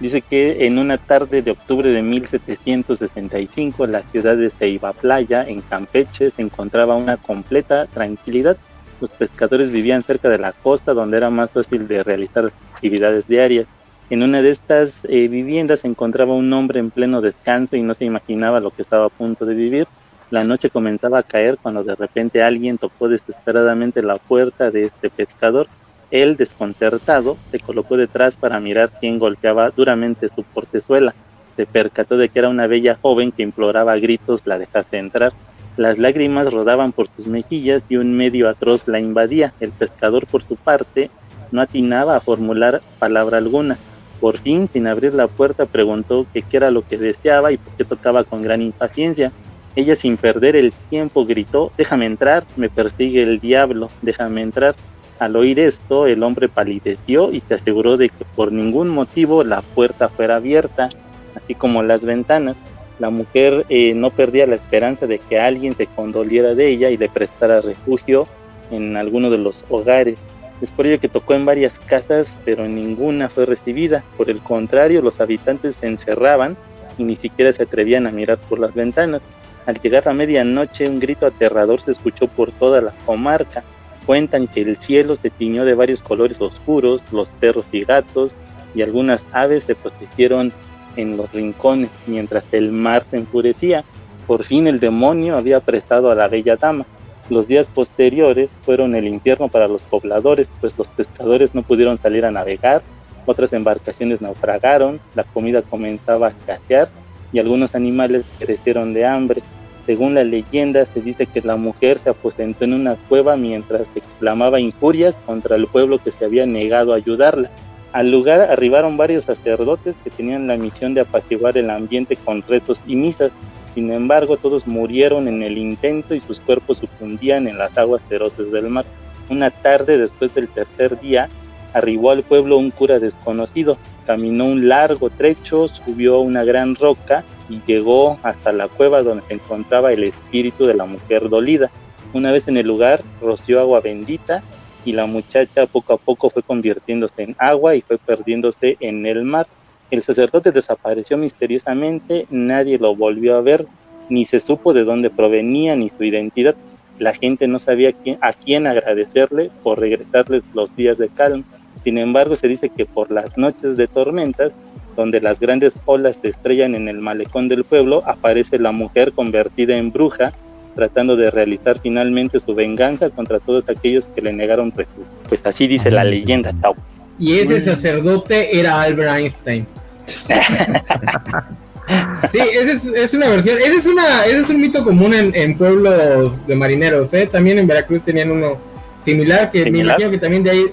Dice 0.01 0.21
que 0.21 0.67
en 0.67 0.79
una 0.79 0.99
tarde 0.99 1.43
de 1.43 1.53
octubre 1.53 1.89
de 1.91 2.03
1765, 2.03 3.87
la 3.87 4.03
ciudad 4.03 4.37
de 4.37 4.51
Ceiba 4.51 4.93
Playa, 4.93 5.45
en 5.47 5.61
Campeche, 5.61 6.31
se 6.31 6.43
encontraba 6.43 6.97
una 6.97 7.17
completa 7.17 7.87
tranquilidad. 7.87 8.57
Los 9.01 9.11
pescadores 9.11 9.71
vivían 9.71 10.03
cerca 10.03 10.29
de 10.29 10.39
la 10.39 10.53
costa, 10.53 10.93
donde 10.93 11.17
era 11.17 11.31
más 11.31 11.53
fácil 11.53 11.87
de 11.87 12.03
realizar 12.03 12.53
actividades 12.75 13.29
diarias. 13.29 13.67
En 14.11 14.23
una 14.23 14.43
de 14.43 14.51
estas 14.51 15.05
eh, 15.05 15.29
viviendas 15.29 15.81
se 15.81 15.89
encontraba 15.89 16.35
un 16.35 16.53
hombre 16.53 16.81
en 16.81 16.91
pleno 16.91 17.21
descanso 17.21 17.77
y 17.77 17.83
no 17.83 17.95
se 17.95 18.05
imaginaba 18.05 18.61
lo 18.61 18.71
que 18.71 18.83
estaba 18.83 19.07
a 19.07 19.09
punto 19.09 19.47
de 19.47 19.55
vivir. 19.55 19.87
La 20.31 20.45
noche 20.45 20.71
comenzaba 20.71 21.19
a 21.19 21.23
caer 21.23 21.59
cuando 21.61 21.85
de 21.85 21.95
repente 21.95 22.43
alguien 22.43 22.79
tocó 22.79 23.09
desesperadamente 23.09 24.03
la 24.03 24.17
puerta 24.17 24.71
de 24.71 24.85
este 24.85 25.11
pescador. 25.11 25.69
Él, 26.13 26.37
desconcertado, 26.37 27.39
se 27.51 27.59
colocó 27.59 27.97
detrás 27.97 28.37
para 28.37 28.61
mirar 28.61 28.93
quién 29.01 29.19
golpeaba 29.19 29.71
duramente 29.71 30.29
su 30.29 30.45
portezuela. 30.45 31.15
Se 31.57 31.65
percató 31.65 32.19
de 32.19 32.29
que 32.29 32.39
era 32.39 32.51
una 32.51 32.67
bella 32.67 32.99
joven 33.01 33.33
que 33.33 33.43
imploraba 33.43 33.93
a 33.93 33.99
gritos 33.99 34.43
la 34.47 34.59
dejase 34.59 34.99
entrar. 34.99 35.33
Las 35.79 35.97
lágrimas 35.97 36.53
rodaban 36.53 36.93
por 36.93 37.09
sus 37.17 37.27
mejillas 37.27 37.87
y 37.89 37.97
un 37.97 38.15
medio 38.15 38.51
atroz 38.51 38.87
la 38.89 39.01
invadía. 39.01 39.55
El 39.59 39.73
pescador, 39.73 40.27
por 40.27 40.43
su 40.43 40.57
parte, 40.57 41.09
no 41.51 41.63
atinaba 41.63 42.15
a 42.15 42.21
formular 42.21 42.83
palabra 42.99 43.39
alguna. 43.39 43.79
Por 44.21 44.37
fin, 44.37 44.69
sin 44.69 44.87
abrir 44.87 45.15
la 45.15 45.29
puerta, 45.29 45.65
preguntó 45.65 46.27
qué 46.35 46.45
era 46.53 46.71
lo 46.71 46.87
que 46.87 46.99
deseaba 46.99 47.53
y 47.53 47.57
por 47.57 47.73
qué 47.73 47.85
tocaba 47.85 48.23
con 48.25 48.43
gran 48.43 48.61
impaciencia. 48.61 49.33
Ella, 49.75 49.97
sin 49.97 50.19
perder 50.19 50.57
el 50.57 50.75
tiempo, 50.91 51.25
gritó, 51.25 51.73
déjame 51.79 52.05
entrar, 52.05 52.45
me 52.57 52.69
persigue 52.69 53.23
el 53.23 53.41
diablo, 53.41 53.91
déjame 54.03 54.43
entrar. 54.43 54.75
Al 55.23 55.37
oír 55.37 55.61
esto, 55.61 56.09
el 56.09 56.25
hombre 56.25 56.49
palideció 56.49 57.33
y 57.33 57.41
se 57.47 57.55
aseguró 57.55 57.97
de 57.97 58.09
que 58.09 58.25
por 58.35 58.51
ningún 58.51 58.89
motivo 58.89 59.45
la 59.45 59.63
puerta 59.63 60.09
fuera 60.09 60.35
abierta, 60.35 60.89
así 61.37 61.55
como 61.55 61.85
las 61.85 62.05
ventanas. 62.05 62.57
La 62.99 63.09
mujer 63.09 63.65
eh, 63.69 63.95
no 63.95 64.11
perdía 64.11 64.49
la 64.49 64.57
esperanza 64.57 65.07
de 65.07 65.21
que 65.21 65.39
alguien 65.39 65.77
se 65.77 65.87
condoliera 65.87 66.57
de 66.57 66.67
ella 66.67 66.91
y 66.91 66.97
le 66.97 67.09
prestara 67.09 67.61
refugio 67.61 68.27
en 68.73 68.97
alguno 68.97 69.31
de 69.31 69.39
los 69.39 69.65
hogares. 69.71 70.17
Es 70.61 70.73
por 70.73 70.89
ello 70.89 70.99
que 70.99 71.09
tocó 71.09 71.35
en 71.35 71.45
varias 71.45 71.79
casas, 71.79 72.37
pero 72.45 72.67
ninguna 72.67 73.29
fue 73.29 73.47
recibida. 73.47 74.03
Por 74.17 74.29
el 74.29 74.41
contrario, 74.41 75.03
los 75.03 75.21
habitantes 75.21 75.77
se 75.77 75.87
encerraban 75.87 76.57
y 76.99 77.05
ni 77.05 77.15
siquiera 77.15 77.53
se 77.53 77.63
atrevían 77.63 78.09
a 78.09 78.11
mirar 78.11 78.39
por 78.39 78.59
las 78.59 78.75
ventanas. 78.75 79.23
Al 79.67 79.81
llegar 79.81 80.09
a 80.09 80.15
medianoche, 80.15 80.89
un 80.89 80.99
grito 80.99 81.27
aterrador 81.27 81.81
se 81.81 81.93
escuchó 81.93 82.27
por 82.27 82.51
toda 82.51 82.81
la 82.81 82.93
comarca. 83.07 83.63
Cuentan 84.07 84.49
que 84.49 84.63
el 84.63 84.77
cielo 84.77 85.17
se 85.17 85.31
tiñó 85.31 85.65
de 85.65 85.75
varios 85.75 86.03
colores 86.03 86.41
oscuros, 86.41 87.03
los 87.13 87.29
perros 87.29 87.67
y 87.73 87.85
gatos 87.85 88.35
y 88.75 88.83
algunas 88.83 89.27
aves 89.33 89.65
se 89.65 89.75
protegieron 89.75 90.53
en 90.97 91.17
los 91.17 91.33
rincones, 91.33 91.91
mientras 92.07 92.45
el 92.53 92.73
mar 92.73 93.05
se 93.11 93.19
enfurecía. 93.19 93.85
Por 94.27 94.45
fin 94.45 94.67
el 94.67 94.81
demonio 94.81 95.37
había 95.37 95.59
apresado 95.59 96.11
a 96.11 96.15
la 96.15 96.29
bella 96.29 96.57
dama. 96.57 96.85
Los 97.31 97.47
días 97.47 97.69
posteriores 97.69 98.51
fueron 98.65 98.95
el 98.95 99.07
infierno 99.07 99.49
para 99.49 99.69
los 99.69 99.83
pobladores, 99.83 100.49
pues 100.61 100.77
los 100.77 100.89
pescadores 100.89 101.55
no 101.55 101.63
pudieron 101.63 101.97
salir 101.97 102.25
a 102.25 102.31
navegar, 102.31 102.83
otras 103.25 103.53
embarcaciones 103.53 104.21
naufragaron, 104.21 105.01
la 105.15 105.25
comida 105.25 105.63
comenzaba 105.63 106.27
a 106.27 106.31
escasear 106.31 106.89
y 107.33 107.39
algunos 107.39 107.75
animales 107.75 108.25
perecieron 108.39 108.93
de 108.93 109.07
hambre. 109.07 109.43
Según 109.87 110.15
la 110.15 110.25
leyenda, 110.25 110.87
se 110.87 111.01
dice 111.01 111.27
que 111.27 111.41
la 111.41 111.57
mujer 111.57 111.99
se 111.99 112.11
aposentó 112.11 112.65
en 112.65 112.75
una 112.75 112.95
cueva 112.95 113.37
mientras 113.37 113.89
exclamaba 113.95 114.61
injurias 114.61 115.19
contra 115.27 115.57
el 115.57 115.67
pueblo 115.67 115.99
que 115.99 116.13
se 116.13 116.25
había 116.25 116.47
negado 116.47 116.93
a 116.93 116.97
ayudarla. 116.97 117.51
Al 117.93 118.11
lugar 118.11 118.41
arribaron 118.41 118.97
varios 118.97 119.25
sacerdotes 119.25 119.97
que 120.03 120.11
tenían 120.11 120.47
la 120.47 120.57
misión 120.57 120.95
de 120.95 121.03
apaciguar 121.03 121.59
el 121.59 121.69
ambiente 121.69 122.17
con 122.17 122.43
rezos 122.43 122.81
y 122.87 122.97
misas, 122.97 123.33
sin 123.75 123.91
embargo, 123.91 124.37
todos 124.37 124.67
murieron 124.67 125.29
en 125.29 125.43
el 125.43 125.57
intento 125.57 126.15
y 126.15 126.21
sus 126.21 126.41
cuerpos 126.41 126.79
sucumbían 126.79 127.47
en 127.49 127.57
las 127.57 127.77
aguas 127.79 128.03
feroces 128.09 128.53
del 128.53 128.69
mar. 128.69 128.85
Una 129.31 129.51
tarde 129.51 129.97
después 129.97 130.35
del 130.35 130.49
tercer 130.49 131.01
día, 131.01 131.29
arribó 131.73 132.11
al 132.11 132.23
pueblo 132.23 132.59
un 132.59 132.71
cura 132.71 132.99
desconocido. 132.99 133.79
Caminó 134.07 134.45
un 134.45 134.69
largo 134.69 135.09
trecho, 135.09 135.69
subió 135.69 136.17
a 136.17 136.21
una 136.21 136.45
gran 136.45 136.75
roca 136.75 137.25
y 137.49 137.61
llegó 137.67 138.19
hasta 138.23 138.53
la 138.53 138.69
cueva 138.69 139.03
donde 139.03 139.25
se 139.27 139.35
encontraba 139.35 139.93
el 139.93 140.05
espíritu 140.05 140.67
de 140.67 140.75
la 140.75 140.85
mujer 140.85 141.29
dolida. 141.29 141.71
Una 142.13 142.33
vez 142.33 142.49
en 142.49 142.57
el 142.57 142.67
lugar, 142.67 143.03
roció 143.21 143.61
agua 143.61 143.81
bendita 143.81 144.43
y 144.85 144.93
la 144.93 145.07
muchacha 145.07 145.67
poco 145.67 145.95
a 145.95 145.97
poco 145.97 146.31
fue 146.31 146.43
convirtiéndose 146.43 147.23
en 147.23 147.37
agua 147.39 147.75
y 147.75 147.81
fue 147.81 147.99
perdiéndose 147.99 148.77
en 148.81 149.07
el 149.07 149.25
mar. 149.25 149.47
El 149.91 150.03
sacerdote 150.03 150.53
desapareció 150.53 151.19
misteriosamente, 151.19 152.27
nadie 152.31 152.79
lo 152.79 152.97
volvió 152.97 153.37
a 153.37 153.43
ver, 153.43 153.67
ni 154.09 154.25
se 154.25 154.41
supo 154.41 154.73
de 154.73 154.85
dónde 154.85 155.11
provenía 155.11 155.77
ni 155.77 155.89
su 155.91 156.05
identidad. 156.05 156.55
La 156.99 157.15
gente 157.15 157.47
no 157.49 157.59
sabía 157.59 157.93
a 158.21 158.33
quién 158.33 158.67
agradecerle 158.67 159.51
por 159.63 159.81
regresarles 159.81 160.43
los 160.55 160.75
días 160.77 160.99
de 160.99 161.09
calma. 161.09 161.45
Sin 161.85 161.99
embargo, 161.99 162.37
se 162.37 162.49
dice 162.49 162.69
que 162.69 162.87
por 162.87 163.11
las 163.11 163.37
noches 163.37 163.77
de 163.77 163.89
tormentas, 163.89 164.53
donde 164.97 165.21
las 165.21 165.41
grandes 165.41 165.79
olas 165.85 166.19
se 166.21 166.29
estrellan 166.29 166.75
en 166.75 166.89
el 166.89 166.99
malecón 166.99 167.49
del 167.49 167.65
pueblo, 167.65 168.03
aparece 168.07 168.59
la 168.59 168.73
mujer 168.73 169.13
convertida 169.13 169.77
en 169.77 169.93
bruja, 169.93 170.33
tratando 170.75 171.17
de 171.17 171.31
realizar 171.31 171.79
finalmente 171.81 172.41
su 172.41 172.55
venganza 172.55 173.11
contra 173.11 173.41
todos 173.41 173.69
aquellos 173.69 174.07
que 174.07 174.23
le 174.23 174.33
negaron 174.33 174.73
refugio. 174.75 175.05
Pues 175.29 175.45
así 175.45 175.67
dice 175.67 175.91
la 175.91 176.05
leyenda, 176.05 176.53
chao. 176.61 176.75
Y 177.19 177.35
ese 177.35 177.61
sacerdote 177.61 178.59
era 178.59 178.83
Albert 178.83 179.19
Einstein 179.19 179.67
sí, 182.31 182.39
esa 182.39 182.97
es, 182.97 183.15
una 183.15 183.29
versión, 183.29 183.59
ese 183.59 183.77
es, 183.77 183.87
una, 183.87 184.25
ese 184.25 184.41
es 184.41 184.51
un 184.51 184.61
mito 184.61 184.85
común 184.85 185.15
en, 185.15 185.57
pueblos 185.57 186.47
de 186.47 186.57
marineros, 186.57 187.13
¿eh? 187.15 187.27
También 187.27 187.59
en 187.59 187.67
Veracruz 187.67 188.05
tenían 188.05 188.31
uno 188.31 188.59
similar, 189.01 189.51
que 189.51 189.71
me 189.71 189.81
imagino 189.81 190.11
que 190.11 190.19
también 190.19 190.43
de 190.43 190.51
ahí, 190.51 190.67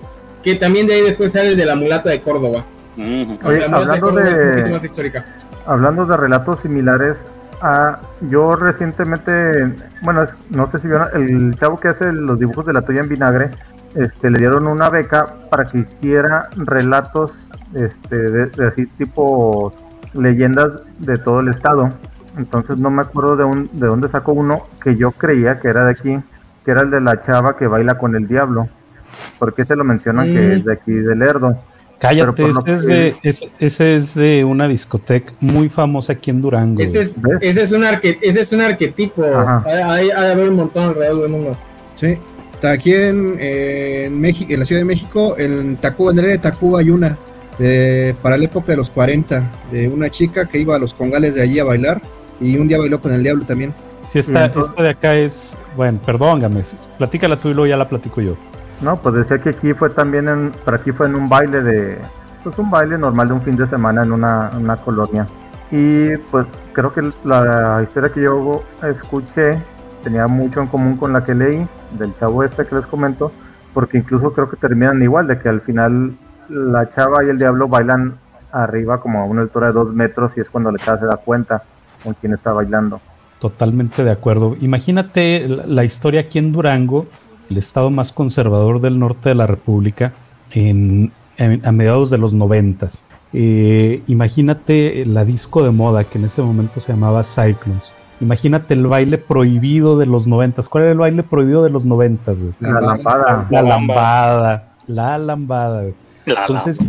que 0.44 0.56
también 0.56 0.88
de 0.88 0.96
ahí 0.96 1.02
después 1.02 1.32
sale 1.32 1.56
de 1.56 1.66
la 1.66 1.76
mulata 1.76 2.10
de 2.10 2.22
Córdoba. 2.22 2.66
Hablando 3.74 4.12
de, 4.12 4.80
Hablando 5.66 6.06
de 6.06 6.18
relatos 6.18 6.62
similares, 6.62 7.26
ah, 7.62 8.00
yo 8.22 8.56
recientemente, 8.56 9.74
bueno, 10.02 10.26
no 10.50 10.68
sé 10.68 10.80
si 10.80 10.88
vieron, 10.88 11.08
el 11.14 11.56
chavo 11.56 11.80
que 11.80 11.90
hace 11.90 12.12
los 12.12 12.40
dibujos 12.40 12.66
de 12.66 12.74
la 12.74 12.82
toalla 12.82 13.02
en 13.02 13.10
vinagre, 13.10 13.52
este, 13.96 14.30
le 14.30 14.40
dieron 14.40 14.68
una 14.68 14.90
beca 14.90 15.34
para 15.50 15.66
que 15.66 15.80
hiciera 15.80 16.50
relatos 16.56 17.50
este, 17.74 18.16
de, 18.16 18.68
así 18.68 18.86
tipo 18.86 19.74
leyendas 20.14 20.72
de 21.00 21.18
todo 21.18 21.40
el 21.40 21.50
estado. 21.50 21.92
Entonces 22.38 22.78
no 22.78 22.90
me 22.90 23.02
acuerdo 23.02 23.36
de, 23.36 23.44
un, 23.44 23.70
de 23.74 23.88
dónde 23.88 24.08
sacó 24.08 24.34
uno 24.34 24.62
que 24.82 24.96
yo 24.96 25.12
creía 25.12 25.60
que 25.60 25.68
era 25.68 25.86
de 25.86 25.92
aquí, 25.92 26.20
que 26.64 26.72
era 26.72 26.82
el 26.82 26.92
de 26.92 27.02
la 27.02 27.22
chava 27.22 27.58
que 27.58 27.68
baila 27.68 27.98
con 27.98 28.16
el 28.16 28.28
diablo. 28.28 28.70
porque 29.38 29.66
se 29.66 29.76
lo 29.76 29.84
mencionan 29.84 30.26
que 30.28 30.54
es 30.54 30.66
de 30.66 30.74
aquí 30.74 30.94
de 30.94 31.16
Lerdo? 31.16 31.58
Cállate, 32.00 32.46
ese 32.50 32.74
es, 32.74 32.86
de, 32.86 33.16
ese, 33.60 33.96
es 33.96 34.16
de 34.16 34.46
una 34.46 34.70
discoteca 34.70 35.34
muy 35.42 35.68
famosa 35.68 36.14
aquí 36.14 36.32
en 36.32 36.42
Durango. 36.42 36.82
Ese 36.82 37.02
es, 37.02 37.18
ese 37.42 37.64
es, 37.64 37.72
un, 37.74 37.84
ese 37.84 38.40
es 38.40 38.54
un 38.54 38.62
arquetipo. 38.62 39.26
Hay, 39.66 40.10
hay, 40.10 40.32
haber 40.32 40.50
un 40.50 40.56
montón 40.56 40.86
alrededor 40.86 41.24
del 41.24 41.32
mundo. 41.32 41.58
Sí. 41.96 42.18
Aquí 42.64 42.94
en, 42.94 44.20
México, 44.20 44.54
en 44.54 44.60
la 44.60 44.66
Ciudad 44.66 44.82
de 44.82 44.86
México, 44.86 45.36
en 45.38 45.78
Tacuba, 45.78 46.12
en 46.12 46.20
el 46.20 46.26
de 46.26 46.38
Tacuba 46.38 46.80
hay 46.80 46.90
una, 46.90 47.18
para 48.22 48.38
la 48.38 48.46
época 48.46 48.72
de 48.72 48.78
los 48.78 48.90
40, 48.90 49.52
de 49.72 49.88
una 49.88 50.10
chica 50.10 50.46
que 50.46 50.60
iba 50.60 50.76
a 50.76 50.80
los 50.80 50.94
congales 50.94 51.36
de 51.36 51.42
allí 51.42 51.60
a 51.60 51.64
bailar 51.64 52.02
y 52.40 52.58
un 52.58 52.68
día 52.68 52.78
bailó 52.78 53.02
con 53.02 53.14
el 53.14 53.24
diablo 53.24 53.46
también. 53.46 53.74
Sí, 54.06 54.20
esta, 54.20 54.46
esta 54.46 54.84
de 54.84 54.90
acá 54.90 55.16
es, 55.16 55.58
bueno, 55.76 56.00
perdón, 56.06 56.40
Gámez, 56.40 56.78
platícala 56.98 57.40
tú 57.40 57.50
y 57.50 57.54
luego 57.54 57.68
ya 57.68 57.78
la 57.78 57.88
platico 57.88 58.22
yo. 58.22 58.36
No, 58.82 58.98
pues 58.98 59.16
decía 59.16 59.40
que 59.40 59.50
aquí 59.50 59.74
fue 59.74 59.90
también, 59.90 60.28
en, 60.28 60.52
pero 60.64 60.78
aquí 60.78 60.92
fue 60.92 61.08
en 61.08 61.16
un 61.16 61.28
baile 61.28 61.62
de, 61.62 61.98
pues 62.44 62.58
un 62.58 62.72
baile 62.72 62.98
normal 62.98 63.28
de 63.28 63.34
un 63.34 63.42
fin 63.42 63.56
de 63.58 63.68
semana 63.68 64.04
en 64.04 64.12
una, 64.12 64.52
una 64.58 64.78
colonia. 64.78 65.28
Y 65.72 66.16
pues 66.32 66.48
creo 66.74 66.94
que 66.94 67.12
la 67.24 67.82
historia 67.84 68.10
que 68.10 68.22
yo 68.22 68.64
escuché 68.84 69.62
tenía 70.04 70.28
mucho 70.28 70.62
en 70.62 70.68
común 70.68 70.98
con 70.98 71.14
la 71.14 71.24
que 71.24 71.36
leí 71.36 71.68
del 71.98 72.14
chavo 72.18 72.44
este 72.44 72.66
que 72.66 72.76
les 72.76 72.86
comento, 72.86 73.32
porque 73.74 73.98
incluso 73.98 74.34
creo 74.34 74.50
que 74.50 74.58
terminan 74.58 75.02
igual, 75.02 75.28
de 75.28 75.40
que 75.40 75.50
al 75.50 75.62
final 75.62 76.14
la 76.50 76.90
chava 76.90 77.24
y 77.24 77.30
el 77.30 77.38
diablo 77.38 77.68
bailan 77.68 78.16
arriba 78.52 79.00
como 79.00 79.22
a 79.22 79.26
una 79.26 79.42
altura 79.42 79.68
de 79.68 79.74
dos 79.74 79.94
metros 79.94 80.38
y 80.38 80.42
es 80.42 80.50
cuando 80.50 80.72
la 80.72 80.80
chava 80.80 81.00
se 81.00 81.06
da 81.06 81.18
cuenta 81.18 81.64
con 82.04 82.14
quién 82.14 82.34
está 82.34 82.54
bailando. 82.54 83.00
Totalmente 83.40 84.04
de 84.04 84.12
acuerdo. 84.12 84.58
Imagínate 84.60 85.48
la, 85.48 85.84
historia 85.86 86.22
aquí 86.22 86.40
en 86.40 86.52
Durango, 86.52 87.08
el 87.50 87.58
estado 87.58 87.90
más 87.90 88.12
conservador 88.12 88.82
del 88.82 89.00
norte 89.00 89.30
de 89.30 89.36
la 89.36 89.48
República, 89.48 90.14
en, 90.52 91.12
a 91.64 91.72
mediados 91.72 92.10
de 92.10 92.18
los 92.18 92.34
noventas. 92.34 93.04
Eh, 93.32 94.02
imagínate 94.08 95.06
la 95.06 95.24
disco 95.24 95.64
de 95.64 95.72
moda 95.72 96.04
que 96.04 96.18
en 96.18 96.26
ese 96.26 96.42
momento 96.42 96.80
se 96.80 96.92
llamaba 96.92 97.24
Cyclones. 97.24 97.94
Imagínate 98.22 98.74
el 98.74 98.88
baile 98.88 99.18
prohibido 99.18 99.98
de 99.98 100.06
los 100.06 100.28
noventas. 100.28 100.68
¿Cuál 100.68 100.86
era 100.86 100.92
el 100.92 100.98
baile 100.98 101.24
prohibido 101.24 101.64
de 101.64 101.70
los 101.70 101.86
noventas? 101.86 102.44
La 102.60 102.82
lambada. 102.82 103.48
La 103.50 103.62
lambada. 103.62 104.68
La 104.88 105.18
lambada. 105.18 105.86
Entonces, 106.26 106.80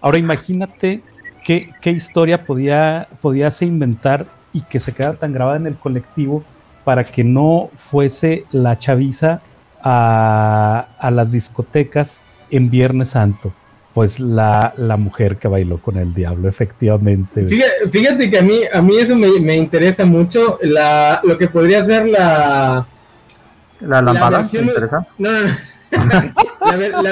ahora 0.00 0.18
imagínate 0.18 1.02
qué, 1.44 1.70
qué 1.82 1.90
historia 1.90 2.44
podía, 2.44 3.08
podíase 3.20 3.66
inventar 3.66 4.26
y 4.52 4.62
que 4.62 4.80
se 4.80 4.92
quedara 4.92 5.14
tan 5.14 5.32
grabada 5.32 5.58
en 5.58 5.66
el 5.66 5.76
colectivo 5.76 6.42
para 6.84 7.04
que 7.04 7.24
no 7.24 7.68
fuese 7.76 8.44
la 8.50 8.78
chaviza 8.78 9.40
a, 9.82 10.88
a 10.98 11.10
las 11.10 11.32
discotecas 11.32 12.22
en 12.50 12.70
Viernes 12.70 13.10
Santo 13.10 13.52
pues 13.94 14.20
la, 14.20 14.72
mujer 14.98 15.36
que 15.36 15.48
bailó 15.48 15.78
con 15.78 15.96
el 15.96 16.14
diablo, 16.14 16.48
efectivamente. 16.48 17.46
Fíjate, 17.90 18.30
que 18.30 18.38
a 18.38 18.42
mí, 18.42 18.60
a 18.72 18.80
mí 18.80 18.96
eso 18.96 19.16
me, 19.16 19.56
interesa 19.56 20.04
mucho, 20.04 20.58
la, 20.62 21.20
lo 21.24 21.36
que 21.36 21.48
podría 21.48 21.84
ser 21.84 22.06
la... 22.06 22.86
La 23.80 24.02
lámpara, 24.02 24.38
versión, 24.38 24.66
interesa? 24.66 25.06
No, 25.18 25.30
no, 25.32 25.48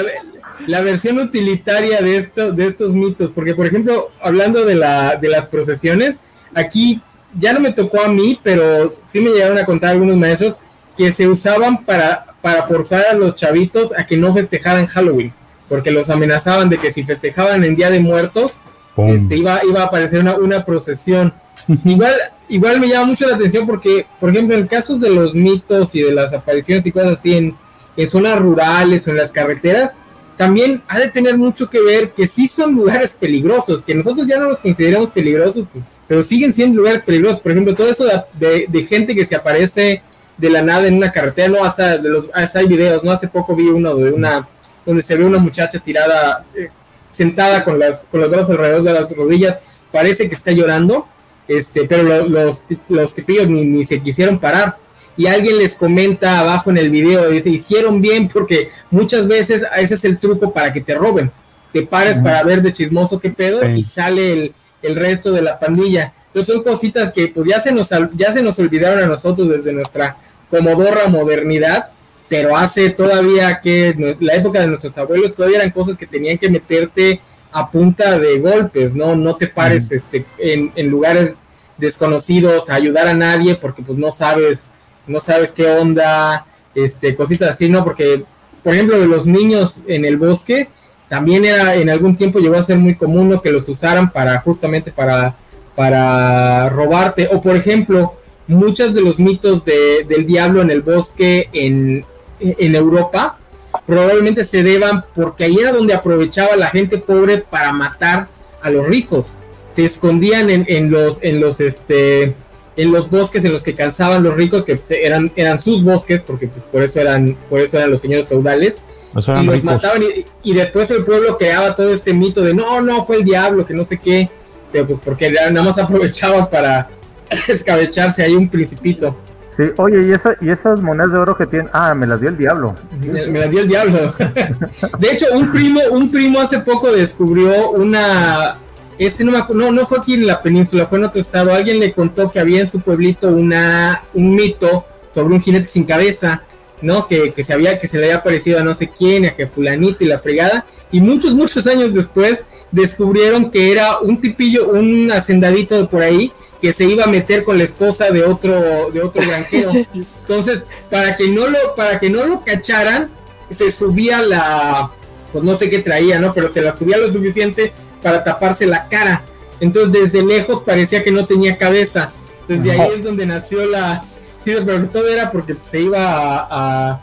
la, 0.67 0.81
versión 0.81 1.17
utilitaria 1.17 1.99
de, 2.01 2.15
esto, 2.15 2.51
de 2.51 2.67
estos 2.67 2.93
mitos, 2.93 3.31
porque 3.31 3.55
por 3.55 3.65
ejemplo, 3.65 4.11
hablando 4.21 4.65
de, 4.65 4.75
la, 4.75 5.15
de 5.15 5.29
las 5.29 5.47
procesiones, 5.47 6.21
aquí 6.53 7.01
ya 7.37 7.53
no 7.53 7.59
me 7.59 7.73
tocó 7.73 8.01
a 8.01 8.07
mí, 8.07 8.39
pero 8.43 8.93
sí 9.07 9.19
me 9.19 9.31
llegaron 9.31 9.57
a 9.57 9.65
contar 9.65 9.91
algunos 9.91 10.15
maestros 10.15 10.57
que 10.95 11.11
se 11.11 11.27
usaban 11.27 11.83
para, 11.83 12.28
para 12.41 12.67
forzar 12.67 13.05
a 13.11 13.13
los 13.13 13.35
chavitos 13.35 13.91
a 13.97 14.05
que 14.05 14.17
no 14.17 14.33
festejaran 14.33 14.87
Halloween 14.87 15.33
porque 15.69 15.91
los 15.91 16.09
amenazaban 16.09 16.67
de 16.67 16.79
que 16.79 16.91
si 16.91 17.03
festejaban 17.03 17.63
en 17.63 17.75
Día 17.75 17.91
de 17.91 17.99
Muertos, 17.99 18.59
este, 19.07 19.37
iba, 19.37 19.61
iba 19.63 19.83
a 19.83 19.85
aparecer 19.85 20.19
una, 20.19 20.35
una 20.35 20.65
procesión. 20.65 21.31
igual, 21.85 22.11
igual 22.49 22.79
me 22.81 22.89
llama 22.89 23.05
mucho 23.05 23.27
la 23.27 23.35
atención 23.35 23.65
porque, 23.65 24.05
por 24.19 24.31
ejemplo, 24.31 24.57
en 24.57 24.67
casos 24.67 24.99
de 24.99 25.11
los 25.11 25.33
mitos 25.33 25.95
y 25.95 26.01
de 26.01 26.11
las 26.11 26.33
apariciones 26.33 26.85
y 26.85 26.91
cosas 26.91 27.13
así 27.13 27.35
en, 27.35 27.55
en 27.95 28.09
zonas 28.09 28.39
rurales 28.39 29.07
o 29.07 29.11
en 29.11 29.17
las 29.17 29.31
carreteras, 29.31 29.91
también 30.35 30.81
ha 30.87 30.97
de 30.97 31.09
tener 31.09 31.37
mucho 31.37 31.69
que 31.69 31.81
ver 31.81 32.11
que 32.11 32.25
sí 32.25 32.47
son 32.47 32.73
lugares 32.73 33.15
peligrosos, 33.17 33.83
que 33.83 33.93
nosotros 33.93 34.25
ya 34.25 34.37
no 34.37 34.49
los 34.49 34.59
consideramos 34.59 35.09
peligrosos, 35.09 35.65
pues, 35.71 35.85
pero 36.07 36.23
siguen 36.23 36.51
siendo 36.51 36.77
lugares 36.77 37.03
peligrosos. 37.03 37.41
Por 37.41 37.51
ejemplo, 37.51 37.75
todo 37.75 37.89
eso 37.89 38.05
de, 38.33 38.65
de, 38.67 38.83
gente 38.83 39.13
que 39.13 39.25
se 39.25 39.35
aparece 39.35 40.01
de 40.39 40.49
la 40.49 40.61
nada 40.61 40.87
en 40.87 40.95
una 40.95 41.11
carretera, 41.11 41.49
no, 41.49 41.63
hasta, 41.63 41.97
de 41.97 42.09
los, 42.09 42.25
hasta 42.33 42.59
hay 42.59 42.67
videos, 42.67 43.03
¿no? 43.03 43.11
Hace 43.11 43.27
poco 43.27 43.55
vi 43.55 43.67
uno 43.67 43.95
de 43.95 44.11
una 44.11 44.47
donde 44.85 45.03
se 45.03 45.15
ve 45.15 45.25
una 45.25 45.37
muchacha 45.37 45.79
tirada, 45.79 46.45
eh, 46.55 46.69
sentada 47.11 47.63
con, 47.63 47.77
las, 47.77 48.05
con 48.09 48.21
los 48.21 48.31
brazos 48.31 48.51
alrededor 48.51 48.83
de 48.83 48.93
las 48.93 49.15
rodillas, 49.15 49.57
parece 49.91 50.27
que 50.29 50.35
está 50.35 50.51
llorando, 50.51 51.07
este, 51.47 51.85
pero 51.85 52.27
los, 52.27 52.63
los 52.87 53.13
tipillos 53.13 53.47
ni, 53.47 53.65
ni, 53.65 53.85
se 53.85 53.99
quisieron 53.99 54.39
parar. 54.39 54.77
Y 55.17 55.27
alguien 55.27 55.57
les 55.57 55.75
comenta 55.75 56.39
abajo 56.39 56.69
en 56.69 56.77
el 56.77 56.89
video, 56.89 57.29
dice, 57.29 57.49
hicieron 57.49 58.01
bien 58.01 58.29
porque 58.29 58.69
muchas 58.89 59.27
veces 59.27 59.65
ese 59.77 59.95
es 59.95 60.05
el 60.05 60.17
truco 60.17 60.53
para 60.53 60.71
que 60.71 60.79
te 60.79 60.95
roben. 60.95 61.29
Te 61.73 61.83
pares 61.83 62.19
para 62.19 62.41
ver 62.43 62.61
de 62.61 62.71
chismoso 62.71 63.19
qué 63.19 63.29
pedo 63.29 63.67
y 63.67 63.83
sale 63.83 64.31
el, 64.31 64.53
el, 64.81 64.95
resto 64.95 65.31
de 65.31 65.41
la 65.41 65.59
pandilla. 65.59 66.13
Entonces 66.27 66.53
son 66.53 66.63
cositas 66.63 67.11
que 67.11 67.27
pues 67.27 67.47
ya 67.47 67.59
se 67.59 67.71
nos, 67.71 67.89
ya 68.15 68.31
se 68.31 68.41
nos 68.41 68.57
olvidaron 68.59 69.03
a 69.03 69.07
nosotros 69.07 69.49
desde 69.49 69.73
nuestra 69.73 70.15
comodorra 70.49 71.07
modernidad 71.07 71.89
pero 72.29 72.55
hace 72.55 72.91
todavía 72.91 73.59
que 73.59 74.15
la 74.19 74.35
época 74.35 74.61
de 74.61 74.67
nuestros 74.67 74.95
abuelos 74.97 75.33
todavía 75.33 75.57
eran 75.57 75.71
cosas 75.71 75.97
que 75.97 76.05
tenían 76.05 76.37
que 76.37 76.49
meterte 76.49 77.19
a 77.51 77.69
punta 77.69 78.19
de 78.19 78.39
golpes, 78.39 78.93
¿no? 78.93 79.15
No 79.15 79.35
te 79.35 79.47
pares 79.47 79.91
este, 79.91 80.23
en, 80.37 80.71
lugares 80.89 81.37
desconocidos 81.77 82.69
a 82.69 82.75
ayudar 82.75 83.07
a 83.07 83.15
nadie 83.15 83.55
porque 83.55 83.81
pues 83.81 83.97
no 83.97 84.11
sabes, 84.11 84.67
no 85.07 85.19
sabes 85.19 85.51
qué 85.51 85.65
onda, 85.65 86.45
este, 86.75 87.15
cositas 87.15 87.49
así, 87.49 87.67
¿no? 87.67 87.83
Porque, 87.83 88.23
por 88.63 88.75
ejemplo, 88.75 88.99
de 88.99 89.07
los 89.07 89.25
niños 89.25 89.79
en 89.87 90.05
el 90.05 90.17
bosque, 90.17 90.69
también 91.07 91.45
era, 91.45 91.73
en 91.73 91.89
algún 91.89 92.15
tiempo 92.15 92.37
llegó 92.37 92.57
a 92.57 92.63
ser 92.63 92.77
muy 92.77 92.93
común 92.93 93.39
que 93.43 93.51
los 93.51 93.67
usaran 93.67 94.11
para, 94.11 94.39
justamente 94.41 94.91
para, 94.91 95.35
para 95.75 96.69
robarte, 96.69 97.27
o 97.31 97.41
por 97.41 97.55
ejemplo, 97.55 98.13
muchos 98.49 98.93
de 98.93 99.01
los 99.01 99.19
mitos 99.19 99.63
de, 99.63 100.03
del 100.07 100.25
diablo 100.25 100.61
en 100.61 100.71
el 100.71 100.81
bosque 100.81 101.49
en, 101.53 102.05
en 102.39 102.75
Europa 102.75 103.37
probablemente 103.85 104.43
se 104.43 104.63
deban 104.63 105.03
porque 105.15 105.45
ahí 105.45 105.57
era 105.59 105.71
donde 105.71 105.93
aprovechaba 105.93 106.55
la 106.55 106.67
gente 106.67 106.97
pobre 106.97 107.39
para 107.39 107.71
matar 107.71 108.27
a 108.61 108.69
los 108.69 108.87
ricos. 108.87 109.35
Se 109.75 109.85
escondían 109.85 110.49
en, 110.49 110.91
los 110.91 111.19
en 111.21 111.39
los 111.39 111.59
este 111.61 112.35
en 112.75 112.91
los 112.91 113.09
bosques 113.09 113.43
en 113.45 113.51
los 113.51 113.63
que 113.63 113.75
cansaban 113.75 114.23
los 114.23 114.35
ricos 114.35 114.63
que 114.63 114.79
eran 114.89 115.31
eran 115.35 115.61
sus 115.61 115.83
bosques 115.83 116.21
porque 116.21 116.47
pues, 116.47 116.63
por 116.71 116.83
eso 116.83 116.99
eran 116.99 117.37
por 117.49 117.59
eso 117.59 117.77
eran 117.77 117.91
los 117.91 118.01
señores 118.01 118.27
feudales 118.27 118.77
y 119.15 119.45
los 119.45 119.63
mataban 119.63 120.01
y, 120.43 120.53
después 120.53 120.89
el 120.91 121.03
pueblo 121.03 121.37
creaba 121.37 121.75
todo 121.75 121.93
este 121.93 122.13
mito 122.13 122.41
de 122.41 122.53
no 122.53 122.81
no 122.81 123.03
fue 123.05 123.17
el 123.17 123.25
diablo 123.25 123.65
que 123.65 123.73
no 123.73 123.83
sé 123.83 123.97
qué 123.97 124.29
pero 124.71 124.87
pues 124.87 125.01
porque 125.03 125.31
nada 125.31 125.63
más 125.63 125.77
aprovechaban 125.79 126.49
para 126.49 126.89
escabecharse 127.47 128.23
ahí 128.23 128.33
un 128.33 128.49
principito. 128.49 129.15
Sí, 129.57 129.63
oye, 129.75 130.07
¿y, 130.07 130.11
esa, 130.13 130.37
y 130.39 130.49
esas 130.49 130.79
monedas 130.81 131.11
de 131.11 131.17
oro 131.17 131.35
que 131.35 131.45
tienen, 131.45 131.69
ah, 131.73 131.93
me 131.93 132.07
las 132.07 132.21
dio 132.21 132.29
el 132.29 132.37
diablo. 132.37 132.75
Me, 133.01 133.39
las 133.39 133.49
dio 133.49 133.59
el 133.59 133.67
diablo. 133.67 134.15
de 134.99 135.11
hecho, 135.11 135.25
un 135.33 135.51
primo, 135.51 135.81
un 135.91 136.09
primo 136.09 136.39
hace 136.39 136.59
poco 136.59 136.89
descubrió 136.91 137.71
una, 137.71 138.57
ese 138.97 139.25
no, 139.25 139.31
no, 139.53 139.71
no 139.71 139.85
fue 139.85 139.99
aquí 139.99 140.13
en 140.13 140.27
la 140.27 140.41
península, 140.41 140.85
fue 140.85 140.97
en 140.97 141.05
otro 141.05 141.19
estado. 141.19 141.53
Alguien 141.53 141.79
le 141.79 141.91
contó 141.91 142.31
que 142.31 142.39
había 142.39 142.61
en 142.61 142.69
su 142.69 142.79
pueblito 142.79 143.29
una, 143.29 144.01
un 144.13 144.35
mito 144.35 144.85
sobre 145.13 145.33
un 145.33 145.41
jinete 145.41 145.65
sin 145.65 145.83
cabeza, 145.83 146.43
¿no? 146.81 147.07
Que, 147.07 147.33
que 147.33 147.43
se 147.43 147.53
había, 147.53 147.79
que 147.79 147.87
se 147.87 147.97
le 147.97 148.05
había 148.05 148.23
parecido 148.23 148.59
a 148.59 148.63
no 148.63 148.73
sé 148.73 148.89
quién, 148.89 149.25
a 149.25 149.31
que 149.31 149.47
fulanito 149.47 150.03
y 150.03 150.07
la 150.07 150.19
fregada. 150.19 150.65
Y 150.91 151.01
muchos, 151.01 151.33
muchos 151.33 151.67
años 151.67 151.93
después 151.93 152.45
descubrieron 152.71 153.51
que 153.51 153.71
era 153.71 153.99
un 153.99 154.19
tipillo, 154.19 154.69
un 154.69 155.11
hacendadito 155.11 155.89
por 155.89 156.01
ahí, 156.01 156.31
que 156.61 156.73
se 156.73 156.85
iba 156.85 157.05
a 157.05 157.07
meter 157.07 157.43
con 157.43 157.57
la 157.57 157.63
esposa 157.63 158.11
de 158.11 158.23
otro 158.23 158.91
de 158.91 159.01
otro 159.01 159.21
granjero. 159.25 159.71
Entonces, 160.21 160.65
para 160.89 161.15
que 161.15 161.29
no 161.29 161.47
lo 161.47 161.75
para 161.75 161.99
que 161.99 162.09
no 162.09 162.25
lo 162.25 162.43
cacharan, 162.43 163.09
se 163.51 163.71
subía 163.71 164.21
la 164.21 164.91
pues 165.31 165.43
no 165.43 165.55
sé 165.55 165.69
qué 165.69 165.79
traía, 165.79 166.19
¿no? 166.19 166.33
Pero 166.33 166.49
se 166.49 166.61
la 166.61 166.77
subía 166.77 166.97
lo 166.97 167.11
suficiente 167.11 167.73
para 168.01 168.23
taparse 168.23 168.65
la 168.65 168.87
cara. 168.87 169.23
Entonces, 169.59 170.11
desde 170.11 170.25
lejos 170.25 170.63
parecía 170.63 171.03
que 171.03 171.11
no 171.11 171.25
tenía 171.25 171.57
cabeza. 171.57 172.11
Desde 172.47 172.71
ahí 172.71 172.89
es 172.95 173.03
donde 173.03 173.25
nació 173.25 173.65
la 173.67 174.03
pero 174.43 174.89
todo 174.89 175.07
era 175.07 175.31
porque 175.31 175.55
se 175.61 175.81
iba 175.81 175.99
a, 175.99 176.91
a, 176.93 177.01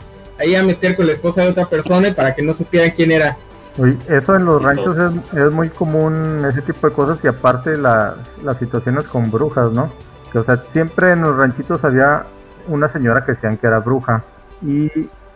a 0.59 0.63
meter 0.63 0.95
con 0.95 1.07
la 1.07 1.13
esposa 1.13 1.43
de 1.43 1.49
otra 1.49 1.65
persona 1.69 2.09
y 2.09 2.13
para 2.13 2.33
que 2.35 2.41
no 2.41 2.53
supieran 2.53 2.91
quién 2.91 3.11
era 3.11 3.37
eso 4.07 4.35
en 4.35 4.45
los 4.45 4.63
ranchos 4.63 4.97
es, 5.33 5.51
muy 5.51 5.69
común, 5.69 6.43
ese 6.49 6.61
tipo 6.61 6.87
de 6.87 6.93
cosas, 6.93 7.19
y 7.23 7.27
aparte 7.27 7.77
las 7.77 8.15
situaciones 8.59 9.07
con 9.07 9.29
brujas, 9.29 9.71
¿no? 9.71 9.89
Que, 10.31 10.39
o 10.39 10.43
sea, 10.43 10.57
siempre 10.57 11.11
en 11.11 11.21
los 11.21 11.37
ranchitos 11.37 11.83
había 11.83 12.23
una 12.67 12.89
señora 12.89 13.23
que 13.23 13.33
decían 13.33 13.57
que 13.57 13.67
era 13.67 13.79
bruja. 13.79 14.23
Y 14.61 14.89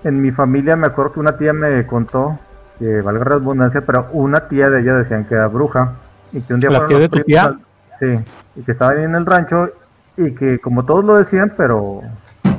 en 0.03 0.21
mi 0.21 0.31
familia 0.31 0.75
me 0.75 0.87
acuerdo 0.87 1.13
que 1.13 1.19
una 1.19 1.37
tía 1.37 1.53
me 1.53 1.85
contó 1.85 2.39
que 2.79 3.01
valga 3.01 3.25
la 3.25 3.35
redundancia, 3.35 3.81
pero 3.81 4.07
una 4.11 4.47
tía 4.47 4.69
de 4.69 4.81
ella 4.81 4.95
decían 4.95 5.25
que 5.25 5.35
era 5.35 5.47
bruja. 5.47 5.93
Y 6.31 6.41
que 6.41 6.53
un 6.53 6.59
día 6.59 6.71
¿La 6.71 6.85
tía 6.87 6.97
de 6.97 7.09
tu 7.09 7.19
tía? 7.21 7.55
Sí, 7.99 8.15
y 8.55 8.63
que 8.63 8.71
estaba 8.71 8.91
ahí 8.91 9.03
en 9.03 9.13
el 9.13 9.25
rancho 9.25 9.69
y 10.17 10.33
que 10.33 10.59
como 10.59 10.83
todos 10.83 11.05
lo 11.05 11.15
decían, 11.15 11.53
pero 11.55 12.01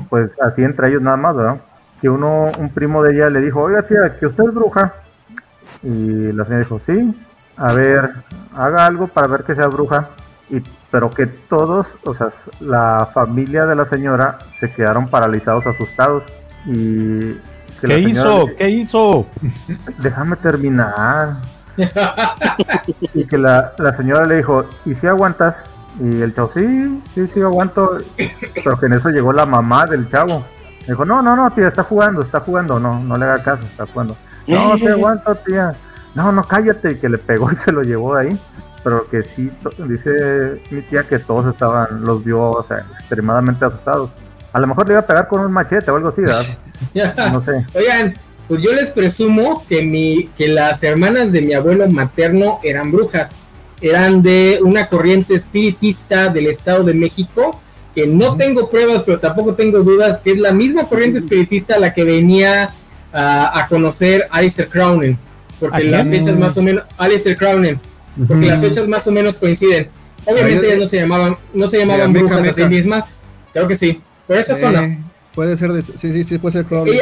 pues 0.09 0.41
así 0.41 0.63
entre 0.63 0.89
ellos 0.89 1.03
nada 1.03 1.17
más, 1.17 1.37
¿verdad? 1.37 1.57
Que 2.01 2.09
uno, 2.09 2.53
un 2.59 2.69
primo 2.73 3.03
de 3.03 3.15
ella 3.15 3.31
le 3.31 3.41
dijo, 3.41 3.61
oiga 3.61 3.83
tía, 3.83 4.17
que 4.19 4.27
usted 4.27 4.45
es 4.45 4.55
bruja. 4.55 4.95
Y 5.83 6.33
la 6.33 6.45
señora 6.45 6.63
dijo, 6.63 6.81
sí, 6.85 7.15
a 7.57 7.73
ver, 7.73 8.11
haga 8.55 8.87
algo 8.87 9.07
para 9.09 9.27
ver 9.27 9.45
que 9.45 9.55
sea 9.55 9.67
bruja. 9.69 10.09
Y, 10.51 10.63
pero 10.91 11.11
que 11.11 11.27
todos, 11.27 11.97
o 12.05 12.15
sea, 12.15 12.29
la 12.61 13.09
familia 13.13 13.67
de 13.67 13.75
la 13.75 13.87
señora 13.87 14.39
se 14.59 14.73
quedaron 14.73 15.09
paralizados, 15.09 15.67
asustados. 15.67 16.25
Y 16.67 17.37
¿Qué 17.81 17.99
hizo? 17.99 18.47
¿Qué 18.57 18.69
hizo? 18.71 19.27
Déjame 19.99 20.37
terminar. 20.37 21.39
y 23.15 23.25
que 23.25 23.39
la, 23.39 23.73
la, 23.79 23.97
señora 23.97 24.27
le 24.27 24.37
dijo, 24.37 24.67
¿y 24.85 24.95
si 24.95 25.07
aguantas? 25.07 25.57
Y 26.01 26.21
el 26.21 26.35
chavo, 26.35 26.51
sí, 26.55 27.03
sí, 27.15 27.27
sí, 27.33 27.41
aguanto. 27.41 27.97
Pero 28.63 28.79
que 28.79 28.87
en 28.87 28.95
eso 28.95 29.11
llegó 29.11 29.33
la 29.33 29.47
mamá 29.47 29.87
del 29.87 30.09
chavo. 30.09 30.45
Dijo, 30.87 31.05
no, 31.05 31.23
no, 31.23 31.37
no, 31.37 31.51
tía, 31.51 31.69
está 31.69 31.85
jugando, 31.85 32.23
está 32.23 32.41
jugando. 32.41 32.79
No, 32.79 33.01
no 33.01 33.17
le 33.17 33.25
haga 33.25 33.43
caso, 33.43 33.65
está 33.65 33.87
jugando. 33.87 34.17
No, 34.47 34.77
te 34.79 34.89
aguanto, 34.91 35.35
tía. 35.37 35.75
No, 36.15 36.33
no, 36.33 36.43
cállate. 36.45 36.93
Y 36.93 36.95
que 36.97 37.09
le 37.09 37.19
pegó 37.19 37.51
y 37.51 37.57
se 37.57 37.73
lo 37.73 37.83
llevó 37.83 38.17
de 38.17 38.29
ahí. 38.29 38.41
Pero 38.85 39.09
que 39.09 39.23
sí, 39.23 39.51
dice 39.87 40.61
mi 40.71 40.83
tía 40.83 41.05
que 41.05 41.21
todos 41.21 41.53
estaban, 41.53 42.05
los 42.05 42.25
vio, 42.25 42.51
o 42.51 42.67
sea, 42.67 42.85
extremadamente 42.99 43.65
asustados. 43.65 44.11
A 44.53 44.61
lo 44.61 44.67
mejor 44.67 44.87
le 44.87 44.95
iba 44.95 45.01
a 45.01 45.07
pegar 45.07 45.29
con 45.29 45.41
un 45.41 45.53
machete 45.53 45.91
o 45.91 45.97
algo 45.97 46.09
así, 46.09 46.23
¿verdad? 46.23 46.45
no 47.33 47.43
sé. 47.43 47.65
Oigan, 47.75 48.15
pues 48.49 48.61
yo 48.61 48.73
les 48.73 48.91
presumo 48.91 49.65
que, 49.69 49.83
mi, 49.83 50.29
que 50.37 50.49
las 50.49 50.83
hermanas 50.83 51.33
de 51.33 51.43
mi 51.43 51.55
abuelo 51.55 51.89
materno 51.89 52.59
eran 52.63 52.91
brujas. 52.91 53.43
Eran 53.81 54.23
de 54.23 54.59
una 54.63 54.89
corriente 54.89 55.35
espiritista 55.35 56.29
del 56.29 56.49
Estado 56.49 56.85
de 56.85 56.95
México, 56.95 57.61
que 57.95 58.07
no 58.07 58.37
tengo 58.37 58.69
pruebas, 58.69 59.05
pero 59.05 59.21
tampoco 59.21 59.55
tengo 59.55 59.79
dudas, 59.81 60.21
que 60.21 60.33
es 60.33 60.39
la 60.39 60.53
misma 60.53 60.85
corriente 60.85 61.19
espiritista 61.19 61.77
a 61.77 61.79
la 61.79 61.93
que 61.93 62.05
venía 62.05 62.75
a 63.13 63.67
conocer 63.69 64.27
Alistair 64.31 64.69
Crownen. 64.69 65.19
Porque 65.63 65.85
las 65.85 66.09
fechas 66.09 66.37
más 66.37 66.57
o 66.57 66.63
menos, 66.63 66.83
Alistair 66.99 67.37
Crownen, 67.37 67.81
porque 68.27 68.47
las 68.47 68.61
fechas 68.61 68.89
más 68.89 69.07
o 69.07 69.13
menos 69.13 69.39
coinciden. 69.39 69.89
Obviamente 70.25 70.67
ellas 70.67 70.79
no 70.81 70.89
se 70.89 70.97
llamaban, 70.97 71.37
no 71.55 71.71
se 71.71 71.79
llamaban 71.79 72.13
brujas 72.13 72.49
a 72.49 72.53
sí 72.53 72.65
mismas, 72.65 73.15
creo 73.53 73.69
que 73.69 73.77
sí, 73.77 74.01
por 74.27 74.37
esa 74.37 74.57
zona. 74.57 74.99
Puede 75.37 75.57
ser, 75.57 75.71
de, 75.71 75.83
sí, 75.83 75.93
sí, 75.97 76.25
sí, 76.25 76.39
puede 76.39 76.53
ser 76.55 76.65
Crowley. 76.65 76.99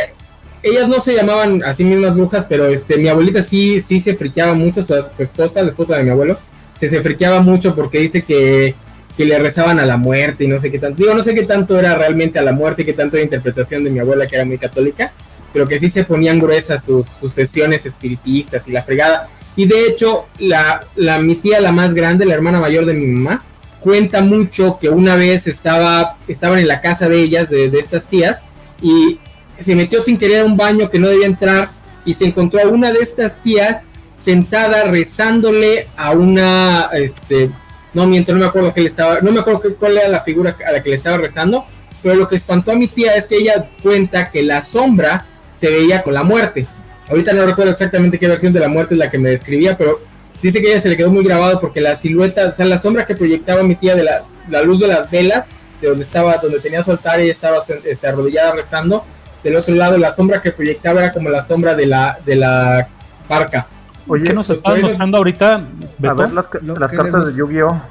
ellas 0.62 0.88
no 0.88 1.00
se 1.00 1.14
llamaban 1.14 1.62
así 1.64 1.84
mismas 1.84 2.14
brujas, 2.14 2.44
pero 2.48 2.68
este, 2.68 2.98
mi 2.98 3.08
abuelita 3.08 3.42
sí, 3.42 3.80
sí 3.80 3.98
se 3.98 4.14
friqueaba 4.14 4.52
mucho, 4.52 4.84
su, 4.86 4.94
esposa, 5.18 5.62
la 5.62 5.70
esposa 5.70 5.96
de 5.96 6.04
mi 6.04 6.10
abuelo, 6.10 6.38
se, 6.78 6.90
se 6.90 7.02
friqueaba 7.02 7.40
mucho 7.40 7.74
porque 7.74 7.98
dice 7.98 8.22
que, 8.24 8.74
que, 9.16 9.24
le 9.24 9.38
rezaban 9.38 9.80
a 9.80 9.86
la 9.86 9.96
muerte 9.96 10.44
y 10.44 10.48
no 10.48 10.60
sé 10.60 10.70
qué 10.70 10.78
tanto. 10.78 11.02
Digo, 11.02 11.14
no 11.14 11.22
sé 11.22 11.34
qué 11.34 11.44
tanto 11.44 11.78
era 11.78 11.94
realmente 11.94 12.38
a 12.38 12.42
la 12.42 12.52
muerte 12.52 12.82
y 12.82 12.84
qué 12.84 12.92
tanto 12.92 13.16
era 13.16 13.24
interpretación 13.24 13.84
de 13.84 13.90
mi 13.90 14.00
abuela, 14.00 14.26
que 14.26 14.36
era 14.36 14.44
muy 14.44 14.58
católica, 14.58 15.12
pero 15.52 15.66
que 15.66 15.80
sí 15.80 15.90
se 15.90 16.04
ponían 16.04 16.38
gruesas 16.38 16.84
sus, 16.84 17.08
sus 17.08 17.32
sesiones 17.32 17.86
espiritistas 17.86 18.66
y 18.66 18.72
la 18.72 18.82
fregada. 18.82 19.28
Y 19.56 19.66
de 19.66 19.86
hecho, 19.86 20.26
la, 20.38 20.86
la, 20.96 21.18
mi 21.18 21.34
tía, 21.34 21.60
la 21.60 21.72
más 21.72 21.94
grande, 21.94 22.24
la 22.24 22.34
hermana 22.34 22.60
mayor 22.60 22.86
de 22.86 22.94
mi 22.94 23.06
mamá, 23.06 23.42
cuenta 23.80 24.22
mucho 24.22 24.78
que 24.80 24.88
una 24.88 25.16
vez 25.16 25.46
estaba, 25.46 26.16
estaban 26.28 26.58
en 26.58 26.68
la 26.68 26.80
casa 26.80 27.08
de 27.08 27.20
ellas, 27.20 27.50
de, 27.50 27.66
estas 27.78 28.06
tías, 28.06 28.44
y 28.80 29.18
se 29.58 29.74
metió 29.74 30.02
sin 30.02 30.18
querer 30.18 30.42
a 30.42 30.44
un 30.44 30.56
baño 30.56 30.90
que 30.90 30.98
no 30.98 31.08
debía 31.08 31.26
entrar 31.26 31.70
y 32.04 32.14
se 32.14 32.26
encontró 32.26 32.60
a 32.60 32.68
una 32.68 32.92
de 32.92 33.00
estas 33.00 33.42
tías 33.42 33.84
sentada 34.16 34.84
rezándole 34.84 35.88
a 35.96 36.12
una, 36.12 36.90
este, 36.92 37.50
no 37.94 38.06
miento, 38.06 38.32
no 38.32 38.38
me 38.38 38.46
acuerdo 38.46 38.72
que 38.72 38.82
le 38.82 38.88
estaba, 38.88 39.20
no 39.20 39.32
me 39.32 39.40
acuerdo 39.40 39.62
cuál 39.78 39.96
era 39.96 40.08
la 40.08 40.22
figura 40.22 40.56
a 40.66 40.72
la 40.72 40.82
que 40.82 40.90
le 40.90 40.96
estaba 40.96 41.18
rezando, 41.18 41.64
pero 42.02 42.14
lo 42.14 42.28
que 42.28 42.36
espantó 42.36 42.72
a 42.72 42.76
mi 42.76 42.86
tía 42.86 43.14
es 43.14 43.26
que 43.26 43.36
ella 43.36 43.68
cuenta 43.82 44.30
que 44.30 44.42
la 44.42 44.62
sombra 44.62 45.26
se 45.52 45.70
veía 45.70 46.02
con 46.02 46.14
la 46.14 46.24
muerte. 46.24 46.66
Ahorita 47.08 47.32
no 47.32 47.44
recuerdo 47.44 47.72
exactamente 47.72 48.18
qué 48.18 48.28
versión 48.28 48.52
de 48.52 48.60
la 48.60 48.68
muerte 48.68 48.94
es 48.94 48.98
la 48.98 49.10
que 49.10 49.18
me 49.18 49.30
describía, 49.30 49.76
pero 49.76 50.00
Dice 50.42 50.62
que 50.62 50.72
ella 50.72 50.80
se 50.80 50.88
le 50.88 50.96
quedó 50.96 51.10
muy 51.10 51.22
grabado 51.22 51.60
porque 51.60 51.80
la 51.80 51.96
silueta, 51.96 52.48
o 52.48 52.56
sea, 52.56 52.64
la 52.64 52.78
sombra 52.78 53.04
que 53.04 53.14
proyectaba 53.14 53.62
mi 53.62 53.74
tía 53.74 53.94
de 53.94 54.04
la, 54.04 54.22
la 54.48 54.62
luz 54.62 54.80
de 54.80 54.86
las 54.86 55.10
velas, 55.10 55.46
de 55.80 55.88
donde 55.88 56.02
estaba, 56.02 56.36
donde 56.38 56.60
tenía 56.60 56.82
su 56.82 56.90
altar 56.90 57.20
y 57.20 57.24
ella 57.24 57.32
estaba 57.32 57.58
este, 57.84 58.06
arrodillada 58.06 58.52
rezando, 58.52 59.04
del 59.44 59.56
otro 59.56 59.74
lado 59.74 59.98
la 59.98 60.12
sombra 60.12 60.40
que 60.40 60.52
proyectaba 60.52 61.00
era 61.00 61.12
como 61.12 61.28
la 61.28 61.42
sombra 61.42 61.74
de 61.74 61.86
la, 61.86 62.18
de 62.24 62.36
la 62.36 62.88
parca. 63.28 63.66
Oye, 64.06 64.24
¿qué 64.24 64.32
nos 64.32 64.48
estás 64.48 64.80
mostrando 64.80 65.18
ahorita? 65.18 65.62
A 66.02 66.14
ver 66.14 66.32
las, 66.32 66.46
las 66.62 66.90
cartas 66.90 67.26
de 67.26 67.34
Yu-Gi-Oh! 67.36 67.82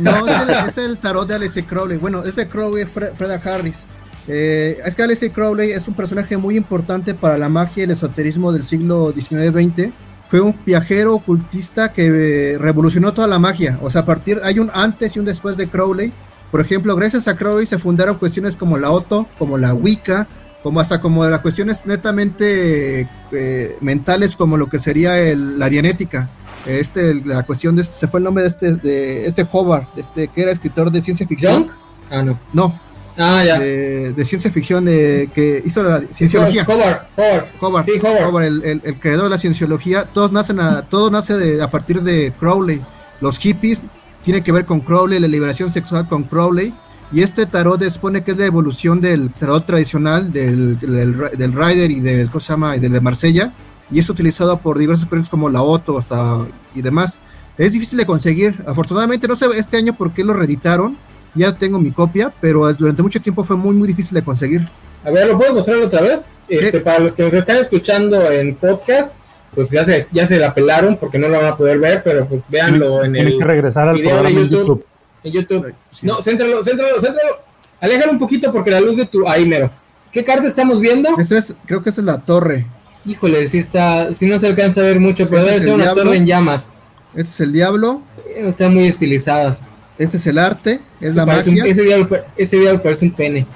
no, 0.00 0.26
es 0.26 0.40
el, 0.40 0.68
es 0.68 0.78
el, 0.78 0.98
tarot 0.98 1.28
de 1.28 1.34
Alice 1.34 1.64
Crowley. 1.64 1.98
Bueno, 1.98 2.24
ese 2.24 2.48
Crowley 2.48 2.84
es 2.84 2.88
Freda 2.90 3.40
Harris. 3.44 3.86
Eh, 4.28 4.78
es 4.84 4.94
que 4.94 5.02
Alice 5.02 5.30
Crowley 5.30 5.70
es 5.70 5.88
un 5.88 5.94
personaje 5.94 6.36
muy 6.36 6.56
importante 6.56 7.14
para 7.14 7.38
la 7.38 7.48
magia 7.48 7.80
y 7.80 7.84
el 7.84 7.92
esoterismo 7.92 8.52
del 8.52 8.62
siglo 8.62 9.12
XIX-XX 9.12 9.90
fue 10.28 10.42
un 10.42 10.54
viajero 10.66 11.14
ocultista 11.14 11.92
que 11.92 12.52
eh, 12.52 12.58
revolucionó 12.58 13.14
toda 13.14 13.26
la 13.26 13.38
magia. 13.38 13.78
O 13.82 13.90
sea, 13.90 14.02
a 14.02 14.06
partir, 14.06 14.38
hay 14.44 14.58
un 14.58 14.70
antes 14.74 15.16
y 15.16 15.18
un 15.18 15.24
después 15.24 15.56
de 15.56 15.68
Crowley. 15.68 16.12
Por 16.50 16.60
ejemplo, 16.60 16.94
gracias 16.96 17.28
a 17.28 17.36
Crowley 17.36 17.66
se 17.66 17.78
fundaron 17.78 18.18
cuestiones 18.18 18.54
como 18.54 18.76
la 18.76 18.90
Otto, 18.90 19.26
como 19.38 19.56
la 19.56 19.72
Wicca, 19.72 20.28
como 20.62 20.80
hasta 20.80 21.00
como 21.00 21.24
las 21.24 21.40
cuestiones 21.40 21.86
netamente 21.86 23.08
eh, 23.32 23.76
mentales, 23.80 24.36
como 24.36 24.58
lo 24.58 24.68
que 24.68 24.78
sería 24.78 25.14
la 25.34 25.70
dianética. 25.70 26.28
Este, 26.66 27.14
la 27.14 27.44
cuestión 27.44 27.76
de, 27.76 27.84
se 27.84 28.08
fue 28.08 28.20
el 28.20 28.24
nombre 28.24 28.42
de 28.42 28.48
este, 28.50 28.74
de 28.74 29.26
este 29.26 29.46
Howard, 29.50 29.86
este, 29.96 30.28
que 30.28 30.42
era 30.42 30.52
escritor 30.52 30.90
de 30.90 31.00
ciencia 31.00 31.26
ficción. 31.26 31.66
Ah, 32.10 32.22
no. 32.22 32.38
No, 32.52 32.78
Ah, 33.18 33.44
ya. 33.44 33.58
De, 33.58 34.24
ciencia 34.24 34.50
ficción 34.50 34.86
que 34.86 35.62
hizo 35.64 35.82
la 35.82 36.02
cienciología. 36.10 36.64
Howard, 36.66 37.06
Howard. 37.16 37.46
Howard, 37.60 37.84
sí, 37.84 37.92
Howard. 38.00 38.44
el, 38.44 38.80
el, 38.84 38.98
creador 39.00 39.24
de 39.24 39.30
la 39.30 39.38
cienciología. 39.38 40.04
Todos 40.04 40.30
nacen 40.30 40.60
a, 40.60 40.82
todo 40.82 41.10
nace 41.10 41.36
de, 41.36 41.60
a 41.60 41.68
partir 41.70 42.02
de 42.02 42.32
Crowley. 42.38 42.80
Los 43.20 43.38
hippies 43.38 43.82
tienen 44.22 44.44
que 44.44 44.52
ver 44.52 44.64
con 44.64 44.80
Crowley, 44.80 45.18
la 45.18 45.26
liberación 45.26 45.72
sexual 45.72 46.08
con 46.08 46.22
Crowley. 46.22 46.72
Y 47.10 47.22
este 47.22 47.46
tarot 47.46 47.82
expone 47.82 48.22
que 48.22 48.32
es 48.32 48.36
la 48.36 48.46
evolución 48.46 49.00
del 49.00 49.30
tarot 49.30 49.66
tradicional, 49.66 50.32
del, 50.32 50.78
del, 50.78 51.52
Rider 51.52 51.90
y 51.90 52.00
del, 52.00 52.28
¿cómo 52.30 52.40
se 52.40 52.52
llama? 52.52 52.76
Y 52.76 52.80
del 52.80 53.00
Marsella. 53.02 53.52
Y 53.90 53.98
es 53.98 54.08
utilizado 54.08 54.58
por 54.58 54.78
diversas 54.78 55.06
corrientes 55.06 55.30
como 55.30 55.48
la 55.48 55.62
Otto 55.62 55.98
hasta, 55.98 56.38
y 56.74 56.82
demás. 56.82 57.18
Es 57.56 57.72
difícil 57.72 57.98
de 57.98 58.06
conseguir. 58.06 58.62
Afortunadamente, 58.66 59.26
no 59.26 59.34
sé 59.34 59.46
este 59.56 59.76
año 59.76 59.94
por 59.94 60.12
qué 60.12 60.22
lo 60.22 60.34
reeditaron 60.34 60.96
ya 61.38 61.56
tengo 61.56 61.78
mi 61.78 61.90
copia, 61.90 62.32
pero 62.40 62.72
durante 62.74 63.02
mucho 63.02 63.20
tiempo 63.20 63.44
fue 63.44 63.56
muy, 63.56 63.74
muy 63.74 63.88
difícil 63.88 64.14
de 64.14 64.22
conseguir. 64.22 64.68
A 65.04 65.10
ver, 65.10 65.26
¿lo 65.26 65.38
puedo 65.38 65.54
mostrar 65.54 65.78
otra 65.78 66.02
vez? 66.02 66.20
Este, 66.48 66.80
para 66.80 66.98
los 66.98 67.14
que 67.14 67.22
nos 67.22 67.32
están 67.32 67.58
escuchando 67.58 68.30
en 68.30 68.54
podcast, 68.54 69.14
pues 69.54 69.70
ya 69.70 69.84
se, 69.84 70.06
ya 70.12 70.26
se 70.26 70.38
la 70.38 70.54
pelaron 70.54 70.96
porque 70.96 71.18
no 71.18 71.28
lo 71.28 71.38
van 71.38 71.46
a 71.46 71.56
poder 71.56 71.78
ver, 71.78 72.02
pero 72.02 72.26
pues 72.26 72.42
véanlo 72.48 73.04
en 73.04 73.16
el 73.16 73.38
que 73.38 73.44
regresar 73.44 73.88
al 73.88 73.96
video 73.96 74.22
de 74.22 74.34
YouTube. 74.34 74.84
En 75.24 75.32
YouTube. 75.32 75.74
No, 76.02 76.22
céntralo, 76.22 76.62
céntralo, 76.64 77.00
céntralo. 77.00 77.36
Aléjalo 77.80 78.12
un 78.12 78.18
poquito 78.18 78.52
porque 78.52 78.70
la 78.70 78.80
luz 78.80 78.96
de 78.96 79.06
tu... 79.06 79.28
Ahí, 79.28 79.46
mero. 79.46 79.70
¿Qué 80.12 80.24
carta 80.24 80.48
estamos 80.48 80.80
viendo? 80.80 81.10
Este 81.18 81.38
es, 81.38 81.54
creo 81.66 81.82
que 81.82 81.90
esa 81.90 82.00
es 82.00 82.06
la 82.06 82.20
torre. 82.20 82.66
Híjole, 83.04 83.48
si 83.48 83.58
está, 83.58 84.12
si 84.14 84.26
no 84.26 84.38
se 84.38 84.46
alcanza 84.46 84.80
a 84.80 84.84
ver 84.84 85.00
mucho, 85.00 85.28
pero 85.28 85.42
este 85.42 85.52
debe 85.52 85.64
ser 85.64 85.74
una 85.74 85.94
torre 85.94 86.16
en 86.16 86.26
llamas. 86.26 86.74
Este 87.14 87.30
es 87.30 87.40
el 87.40 87.52
diablo. 87.52 88.02
Están 88.36 88.74
muy 88.74 88.86
estilizadas. 88.86 89.70
Este 89.98 90.16
es 90.16 90.26
el 90.26 90.38
arte, 90.38 90.80
es 91.00 91.14
la 91.14 91.26
magia. 91.26 91.64
ese, 91.66 91.82
diablo, 91.82 92.82
parece 92.82 93.04
un 93.04 93.12
pene. 93.12 93.46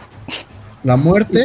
La 0.83 0.97
muerte. 0.97 1.45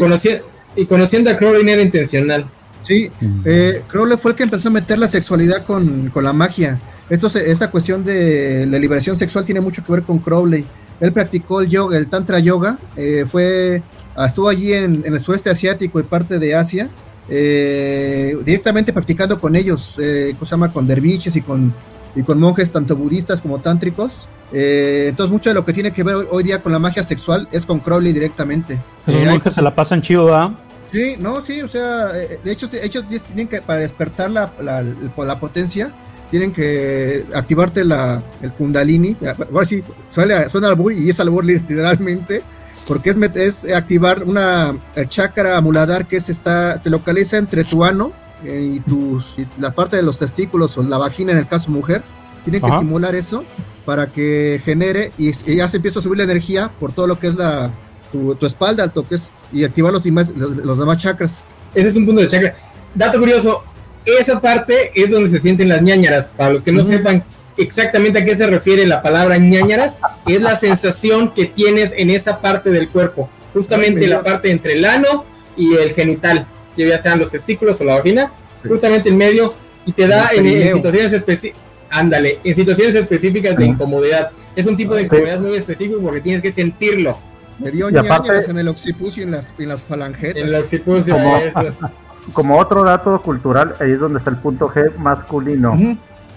Y, 0.76 0.86
conociendo 0.86 1.30
a 1.30 1.36
Crowley 1.36 1.68
era 1.70 1.82
intencional. 1.82 2.46
Sí, 2.82 3.12
eh, 3.46 3.82
Crowley 3.88 4.18
fue 4.18 4.32
el 4.32 4.38
que 4.38 4.44
empezó 4.44 4.70
a 4.70 4.72
meter 4.72 4.98
la 4.98 5.08
sexualidad 5.08 5.66
con, 5.66 6.12
la 6.16 6.34
magia. 6.34 6.80
Esto 7.10 7.28
esta 7.28 7.72
cuestión 7.72 8.04
de 8.04 8.66
la 8.68 8.80
liberación 8.80 9.16
sexual 9.16 9.46
tiene 9.46 9.62
mucho 9.62 9.84
que 9.84 9.92
ver 9.92 10.04
con 10.04 10.20
Crowley. 10.20 10.66
Él 11.00 11.14
practicó 11.14 11.62
el 11.62 11.70
yoga, 11.70 11.98
el 11.98 12.08
tantra 12.08 12.40
yoga, 12.40 12.80
eh, 12.96 13.26
fue, 13.30 13.82
estuvo 14.26 14.50
allí 14.50 14.74
en, 14.74 15.04
el 15.06 15.20
sureste 15.20 15.50
asiático 15.50 16.00
y 16.00 16.04
parte 16.04 16.40
de 16.40 16.56
Asia, 16.56 16.90
eh, 17.30 18.36
directamente 18.44 18.94
practicando 18.94 19.40
con 19.40 19.56
ellos, 19.56 19.98
eh, 20.02 20.36
con 20.74 20.88
derviches 20.88 21.36
y 21.36 21.42
con 21.42 21.74
y 22.18 22.24
con 22.24 22.40
monjes 22.40 22.72
tanto 22.72 22.98
budistas 22.98 23.42
como 23.42 23.60
tántricos. 23.60 24.28
Eh, 24.52 25.06
entonces 25.10 25.32
mucho 25.32 25.52
de 25.52 25.54
lo 25.54 25.64
que 25.64 25.72
tiene 25.72 25.92
que 25.92 26.04
ver 26.04 26.16
hoy 26.32 26.44
día 26.44 26.64
con 26.64 26.72
la 26.72 26.80
magia 26.80 27.04
sexual 27.04 27.48
es 27.52 27.66
con 27.66 27.80
Crowley 27.80 28.12
directamente. 28.12 28.80
Esos 29.06 29.22
eh, 29.22 29.30
monjes 29.30 29.54
se 29.54 29.62
la 29.62 29.76
pasan 29.76 30.02
chido, 30.02 30.36
¿ah? 30.36 30.58
Sí, 30.92 31.16
no, 31.20 31.42
sí, 31.42 31.62
o 31.62 31.68
sea, 31.68 32.12
eh, 32.16 32.40
de 32.44 32.52
hecho 32.52 32.68
ellos 32.82 33.06
tienen 33.08 33.48
que, 33.48 33.62
para 33.62 33.82
despertar 33.82 34.32
la, 34.32 34.52
la, 34.62 34.84
la 34.84 35.40
potencia, 35.40 35.94
tienen 36.32 36.52
que 36.52 37.26
activarte 37.36 37.86
la, 37.86 38.24
el 38.42 38.52
kundalini. 38.52 39.16
Ahora 39.54 39.66
sí, 39.66 39.84
suena, 40.10 40.50
suena 40.50 40.70
albur 40.70 40.94
y 40.94 41.10
es 41.10 41.20
albur 41.20 41.46
literalmente, 41.46 42.42
porque 42.88 43.12
es, 43.12 43.18
es 43.66 43.76
activar 43.76 44.24
una 44.24 44.76
chakra 45.08 45.62
muladar 45.62 46.08
que 46.08 46.20
se, 46.20 46.32
está, 46.32 46.80
se 46.80 46.90
localiza 46.90 47.38
entre 47.38 47.64
tu 47.64 47.84
ano 47.84 48.12
eh, 48.44 48.76
y 48.76 48.80
tus 48.82 49.36
la 49.58 49.72
parte 49.72 49.98
de 49.98 50.04
los 50.04 50.20
testículos 50.20 50.78
o 50.78 50.84
la 50.84 50.98
vagina 50.98 51.32
en 51.32 51.40
el 51.40 51.48
caso 51.48 51.72
mujer 51.72 52.04
tienen 52.44 52.62
que 52.62 52.68
estimular 52.68 53.16
eso 53.16 53.44
para 53.86 54.12
que 54.12 54.62
genere 54.64 55.12
y, 55.18 55.32
ya 55.56 55.68
se 55.68 55.78
empieza 55.78 56.00
a 56.00 56.02
subir 56.02 56.18
la 56.18 56.26
energía 56.26 56.72
por 56.80 56.92
todo 56.92 57.08
lo 57.08 57.20
que 57.20 57.28
es 57.28 57.36
la 57.36 57.72
tu, 58.12 58.46
espalda, 58.46 58.92
lo 58.94 59.08
que 59.08 59.16
es, 59.16 59.32
y 59.52 59.64
activar 59.64 59.94
los, 59.94 60.06
los, 60.06 60.80
demás 60.80 60.98
chakras. 60.98 61.44
Ese 61.74 61.90
es 61.90 61.96
un 61.96 62.06
punto 62.06 62.22
de 62.22 62.28
chakra. 62.28 62.56
Dato 62.96 63.20
curioso, 63.20 63.64
esa 64.06 64.40
parte 64.40 64.92
es 64.96 65.12
donde 65.12 65.30
se 65.30 65.40
sienten 65.40 65.70
las 65.70 65.82
ñañaras. 65.82 66.34
Para 66.36 66.52
los 66.52 66.64
que 66.64 66.72
no 66.72 66.84
sepan 66.84 67.24
exactamente 67.58 68.20
a 68.20 68.26
qué 68.26 68.36
se 68.36 68.48
refiere 68.48 68.86
la 68.86 69.02
palabra 69.02 69.38
ñañaras, 69.38 70.00
es 70.26 70.42
la 70.42 70.56
sensación 70.56 71.34
que 71.34 71.46
tienes 71.46 71.94
en 71.98 72.10
esa 72.10 72.40
parte 72.40 72.72
del 72.72 72.90
cuerpo, 72.90 73.30
justamente 73.54 74.08
la 74.08 74.24
parte 74.24 74.52
entre 74.52 74.74
el 74.74 74.86
ano 74.86 75.26
y 75.56 75.76
el 75.76 75.90
genital, 75.92 76.48
ya 76.86 77.00
sean 77.00 77.20
los 77.20 77.30
testículos 77.30 77.80
o 77.82 77.84
la 77.84 77.96
vagina, 77.96 78.32
justamente 78.68 79.10
en 79.10 79.18
medio, 79.18 79.54
y 79.86 79.94
te 79.94 80.08
da 80.08 80.30
en, 80.36 80.74
situaciones 80.74 81.14
específicas, 81.14 81.62
ándale, 81.90 82.40
en 82.44 82.56
situaciones 82.56 82.96
específicas 82.96 83.56
de 83.56 83.66
incomodidad. 83.66 84.32
Es 84.56 84.66
un 84.66 84.76
tipo 84.76 84.96
de 84.96 85.04
incomodidad 85.04 85.40
muy 85.40 85.56
específico 85.56 86.00
porque 86.02 86.22
tienes 86.22 86.42
que 86.42 86.52
sentirlo. 86.52 87.18
Me 87.60 87.72
dio 87.72 87.90
ñañaras 87.90 88.50
en 88.50 88.60
el 88.60 88.68
occipucio 88.68 89.24
y 89.24 89.26
en 89.26 89.32
las, 89.32 89.54
en 89.58 89.70
las 89.70 89.84
falangetas. 89.84 90.42
En 90.42 90.50
el 90.50 90.56
occipucio, 90.56 91.16
como, 91.16 91.40
como 92.34 92.58
otro 92.60 92.84
dato 92.84 93.22
cultural, 93.22 93.76
ahí 93.80 93.92
es 93.92 94.00
donde 94.00 94.20
está 94.20 94.30
el 94.30 94.38
punto 94.38 94.68
G 94.70 94.96
masculino, 94.98 95.74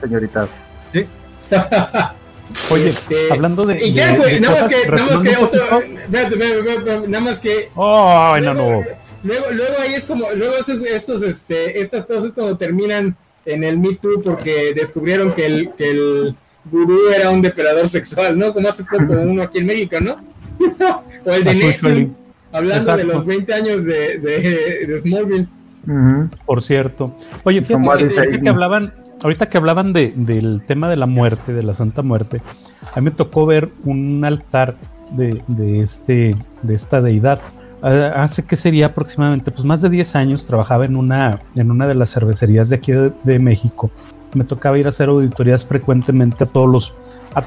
señoritas. 0.00 0.48
Sí. 0.92 1.06
Oye, 2.70 2.88
este, 2.88 3.32
hablando 3.32 3.64
de. 3.64 3.86
¿Y 3.86 3.94
qué, 3.94 4.02
pues? 4.16 4.40
Nada 4.40 4.60
más 4.60 4.68
que. 4.74 4.88
Nada 4.88 5.06
más 5.06 5.22
que 5.22 5.36
otro. 5.36 5.62
nada 7.08 7.20
más 7.20 7.40
que. 7.40 7.70
Oh, 7.74 8.36
no, 8.42 8.54
no. 8.54 8.82
Luego, 9.22 9.46
luego 9.52 9.74
ahí 9.80 9.94
es 9.94 10.04
como. 10.04 10.26
Luego 10.36 10.54
esos, 10.56 10.82
estos, 10.82 11.22
este, 11.22 11.80
estas 11.80 12.06
cosas 12.06 12.32
cuando 12.32 12.56
terminan 12.56 13.16
en 13.44 13.64
el 13.64 13.78
Me 13.78 13.94
Too 13.94 14.22
porque 14.22 14.72
descubrieron 14.74 15.32
que 15.32 15.46
el, 15.46 15.70
que 15.76 15.90
el 15.90 16.34
gurú 16.70 17.08
era 17.14 17.30
un 17.30 17.42
depredador 17.42 17.88
sexual, 17.88 18.38
¿no? 18.38 18.52
Como 18.52 18.68
hace 18.68 18.84
poco 18.84 19.12
uno 19.12 19.42
aquí 19.42 19.58
en 19.58 19.66
México, 19.66 19.96
¿no? 20.00 20.16
o 21.24 21.32
el 21.32 21.44
de 21.44 21.54
Nexon, 21.54 22.16
hablando 22.52 22.96
de 22.96 23.04
los 23.04 23.24
20 23.26 23.54
años 23.54 23.84
de, 23.84 24.18
de, 24.18 24.86
de 24.86 25.00
Smallville. 25.00 25.46
Por 26.46 26.62
cierto. 26.62 27.14
Oye, 27.44 27.62
fíjate, 27.62 28.40
que 28.40 28.48
hablaban, 28.48 28.92
ahorita 29.22 29.48
que 29.48 29.56
hablaban 29.56 29.92
de, 29.92 30.12
del 30.14 30.62
tema 30.66 30.88
de 30.88 30.96
la 30.96 31.06
muerte, 31.06 31.52
de 31.52 31.62
la 31.62 31.74
Santa 31.74 32.02
Muerte, 32.02 32.42
a 32.94 33.00
mí 33.00 33.06
me 33.06 33.10
tocó 33.10 33.46
ver 33.46 33.70
un 33.84 34.24
altar 34.24 34.76
de, 35.12 35.42
de, 35.48 35.80
este, 35.80 36.36
de 36.62 36.74
esta 36.74 37.00
deidad. 37.00 37.40
Ah, 37.82 38.12
hace 38.16 38.44
que 38.44 38.56
sería 38.56 38.86
aproximadamente 38.86 39.50
pues 39.50 39.64
más 39.64 39.80
de 39.82 39.88
10 39.88 40.16
años 40.16 40.46
trabajaba 40.46 40.84
en 40.84 40.96
una, 40.96 41.40
en 41.54 41.70
una 41.70 41.86
de 41.86 41.94
las 41.94 42.12
cervecerías 42.12 42.68
de 42.68 42.76
aquí 42.76 42.92
de, 42.92 43.38
México. 43.38 43.90
Me 44.34 44.44
tocaba 44.44 44.78
ir 44.78 44.86
a 44.86 44.90
hacer 44.90 45.08
auditorías 45.08 45.64
frecuentemente 45.64 46.44
a 46.44 46.46
todos 46.46 46.68
los 46.68 46.94
a, 47.34 47.44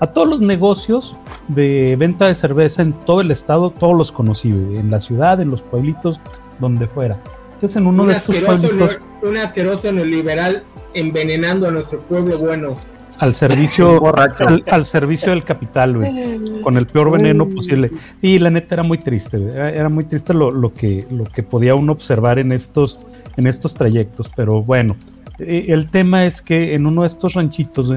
a, 0.00 0.06
todos 0.06 0.28
los 0.28 0.42
negocios 0.42 1.16
de 1.48 1.96
venta 1.98 2.26
de 2.26 2.34
cerveza 2.34 2.82
en 2.82 2.92
todo 2.92 3.20
el 3.20 3.30
estado, 3.30 3.70
todos 3.70 3.96
los 3.96 4.12
conocí, 4.12 4.50
en 4.50 4.90
la 4.90 5.00
ciudad, 5.00 5.40
en 5.40 5.50
los 5.50 5.62
pueblitos, 5.62 6.20
donde 6.60 6.86
fuera. 6.86 7.18
Entonces 7.54 7.76
en 7.76 7.86
uno 7.86 8.02
un 8.02 8.08
de 8.10 8.14
estos 8.14 8.36
pueblitos... 8.36 8.98
Un 9.22 9.38
asqueroso 9.38 9.90
neoliberal 9.90 10.62
envenenando 10.92 11.68
a 11.68 11.70
nuestro 11.70 12.00
pueblo 12.00 12.38
bueno. 12.38 12.76
Al 13.18 13.34
servicio, 13.34 14.02
al, 14.70 14.84
servicio 14.84 15.30
del 15.30 15.44
capital, 15.44 15.96
güey, 15.96 16.40
con 16.62 16.76
el 16.76 16.86
peor 16.86 17.10
veneno 17.10 17.48
posible. 17.48 17.90
Y 18.20 18.38
la 18.38 18.50
neta 18.50 18.74
era 18.74 18.82
muy 18.82 18.98
triste, 18.98 19.38
era, 19.54 19.88
muy 19.88 20.04
triste 20.04 20.34
lo, 20.34 20.50
lo, 20.50 20.74
que, 20.74 21.06
lo 21.10 21.24
que 21.24 21.42
podía 21.42 21.74
uno 21.74 21.92
observar 21.92 22.38
en 22.38 22.52
estos, 22.52 23.00
en 23.36 23.46
estos 23.46 23.74
trayectos. 23.74 24.30
Pero 24.34 24.62
bueno, 24.62 24.96
eh, 25.38 25.66
el 25.68 25.88
tema 25.88 26.24
es 26.24 26.42
que 26.42 26.74
en 26.74 26.86
uno 26.86 27.02
de 27.02 27.06
estos 27.06 27.34
ranchitos 27.34 27.92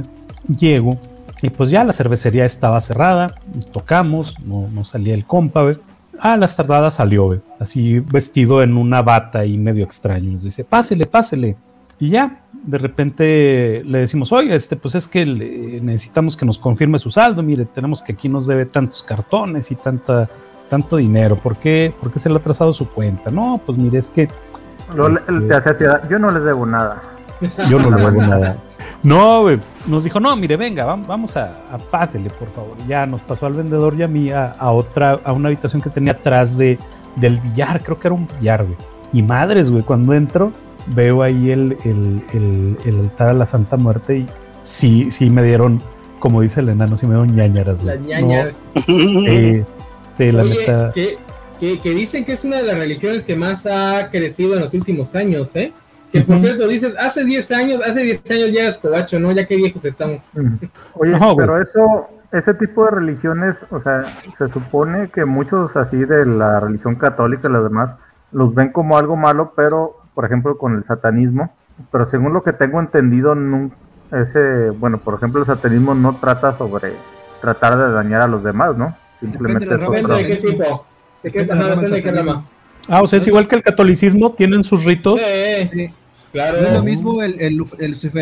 llego 0.48 0.98
y 1.42 1.50
pues 1.50 1.70
ya 1.70 1.84
la 1.84 1.94
cervecería 1.94 2.46
estaba 2.46 2.82
cerrada, 2.82 3.36
tocamos, 3.72 4.40
no, 4.44 4.68
no 4.72 4.84
salía 4.84 5.14
el 5.14 5.26
compa, 5.26 5.64
güey. 5.64 5.78
A 6.20 6.36
las 6.36 6.56
tardadas 6.56 6.96
salió, 6.96 7.40
así 7.60 8.00
vestido 8.00 8.64
en 8.64 8.76
una 8.76 9.04
bata 9.04 9.46
y 9.46 9.58
medio 9.58 9.84
extraño. 9.84 10.32
Nos 10.32 10.44
dice, 10.46 10.64
pásele, 10.64 11.06
pásele. 11.06 11.56
Y 12.00 12.10
ya, 12.10 12.44
de 12.64 12.78
repente 12.78 13.84
le 13.86 14.00
decimos, 14.00 14.32
oye, 14.32 14.54
este, 14.56 14.76
pues 14.76 14.96
es 14.96 15.08
que 15.08 15.26
necesitamos 15.26 16.36
que 16.36 16.46
nos 16.46 16.58
confirme 16.58 17.00
su 17.00 17.10
saldo, 17.10 17.44
mire, 17.44 17.66
tenemos 17.66 18.02
que 18.02 18.14
aquí 18.14 18.30
nos 18.30 18.48
debe 18.48 18.66
tantos 18.66 19.04
cartones 19.04 19.72
y 19.72 19.76
tanta, 19.76 20.30
tanto 20.70 20.98
dinero, 20.98 21.36
¿por 21.36 21.58
qué, 21.58 21.94
¿Por 22.00 22.12
qué 22.12 22.20
se 22.20 22.30
le 22.30 22.36
ha 22.36 22.40
trazado 22.40 22.74
su 22.74 22.90
cuenta? 22.90 23.32
No, 23.32 23.62
pues 23.66 23.78
mire, 23.78 23.98
es 23.98 24.10
que... 24.10 24.24
Este, 24.24 25.86
yo 26.10 26.20
no 26.20 26.32
les 26.32 26.44
debo 26.44 26.66
nada. 26.66 27.02
Yo 27.70 27.80
no 27.80 27.90
le 27.96 28.02
debo 28.04 28.22
nada. 28.22 28.58
No, 29.04 29.42
güey, 29.44 29.60
nos 29.86 30.04
dijo, 30.04 30.20
no, 30.20 30.36
mire, 30.36 30.58
venga, 30.58 30.86
vamos 30.86 31.38
a, 31.38 31.52
pásele, 31.92 32.30
por 32.30 32.50
favor. 32.50 32.76
ya 32.88 33.06
nos 33.06 33.22
pasó 33.22 33.46
al 33.46 33.54
vendedor 33.54 33.94
y 33.96 34.04
a 34.04 34.08
mí 34.08 34.32
a, 34.32 34.56
otra, 34.72 35.20
a 35.24 35.34
una 35.34 35.50
habitación 35.50 35.82
que 35.82 35.90
tenía 35.90 36.14
atrás 36.14 36.58
de, 36.58 36.80
del 37.16 37.40
billar, 37.40 37.82
creo 37.84 38.00
que 38.00 38.08
era 38.08 38.16
un 38.16 38.28
billar, 38.28 38.64
güey. 38.66 38.78
Y 39.14 39.22
madres, 39.22 39.72
güey, 39.72 39.84
cuando 39.84 40.14
entro, 40.14 40.52
veo 40.96 41.24
ahí 41.24 41.52
el, 41.52 41.78
el, 41.84 43.00
altar 43.00 43.30
a 43.30 43.34
la 43.34 43.46
Santa 43.46 43.78
Muerte 43.78 44.20
y 44.20 44.28
sí, 44.64 45.12
sí 45.12 45.30
me 45.30 45.44
dieron, 45.44 45.82
como 46.20 46.42
dice 46.42 46.62
el 46.62 46.70
enano, 46.70 46.98
sí 46.98 47.06
me 47.06 47.16
dieron 47.16 47.36
ñañaras. 47.36 47.84
Las 47.84 48.00
ñañas. 48.00 48.72
sí, 48.86 50.32
la 50.32 50.44
neta. 50.44 50.92
Que, 50.94 51.80
que, 51.80 51.90
dicen 51.92 52.24
que 52.24 52.34
es 52.34 52.44
una 52.44 52.58
de 52.58 52.64
las 52.64 52.78
religiones 52.78 53.26
que 53.26 53.36
más 53.36 53.66
ha 53.66 54.10
crecido 54.12 54.56
en 54.56 54.62
los 54.62 54.74
últimos 54.74 55.16
años, 55.16 55.56
¿eh? 55.56 55.74
Que 56.12 56.22
por 56.22 56.40
cierto, 56.40 56.68
dices, 56.68 56.96
hace 57.00 57.26
10 57.26 57.52
años, 57.52 57.82
hace 57.86 58.02
10 58.04 58.32
años 58.32 58.54
ya 58.54 58.68
es 58.70 58.78
cobacho, 58.78 59.20
¿no? 59.20 59.32
Ya 59.32 59.46
qué 59.46 59.58
viejos 59.58 59.84
estamos. 59.84 60.32
Oye, 60.94 61.18
pero 61.36 61.62
eso, 61.62 62.08
ese 62.32 62.54
tipo 62.54 62.86
de 62.86 62.92
religiones, 62.92 63.66
o 63.72 63.80
sea, 63.80 64.06
se 64.38 64.48
supone 64.48 65.10
que 65.10 65.26
muchos 65.26 65.76
así 65.76 65.98
de 65.98 66.26
la 66.26 66.62
religión 66.62 66.96
católica 66.96 67.50
y 67.50 67.52
las 67.52 67.64
demás, 67.64 67.96
los 68.32 68.54
ven 68.54 68.72
como 68.72 68.98
algo 68.98 69.16
malo, 69.16 69.54
pero 69.56 69.97
por 70.18 70.26
ejemplo, 70.26 70.58
con 70.58 70.76
el 70.76 70.84
satanismo, 70.84 71.54
pero 71.92 72.08
según 72.08 72.34
lo 72.34 72.42
que 72.42 72.52
tengo 72.52 72.80
entendido, 72.80 73.38
ese, 74.12 74.72
bueno, 74.72 74.98
por 74.98 75.14
ejemplo, 75.14 75.42
el 75.42 75.46
satanismo 75.46 75.94
no 75.94 76.16
trata 76.16 76.58
sobre 76.58 76.94
tratar 77.40 77.78
de 77.78 77.94
dañar 77.94 78.22
a 78.22 78.28
los 78.28 78.44
demás, 78.44 78.76
¿no? 78.76 78.98
Simplemente 79.20 79.68
de, 79.68 79.78
de 79.78 80.26
qué 80.26 80.36
tipo. 80.38 80.86
¿De 81.22 81.32
qué, 81.32 81.46
de 81.46 82.02
qué 82.02 82.12
rama? 82.12 82.44
Ah, 82.88 83.04
o 83.04 83.06
sea, 83.06 83.18
es 83.18 83.28
igual 83.28 83.48
que 83.48 83.58
el 83.58 83.62
catolicismo, 83.62 84.34
tienen 84.34 84.64
sus 84.64 84.86
ritos. 84.86 85.22
Sí, 85.22 85.94
claro. 86.32 86.62
No 86.62 86.68
es 86.68 86.74
lo 86.74 86.84
mismo 86.84 87.22
el, 87.22 87.40
el, 87.40 87.56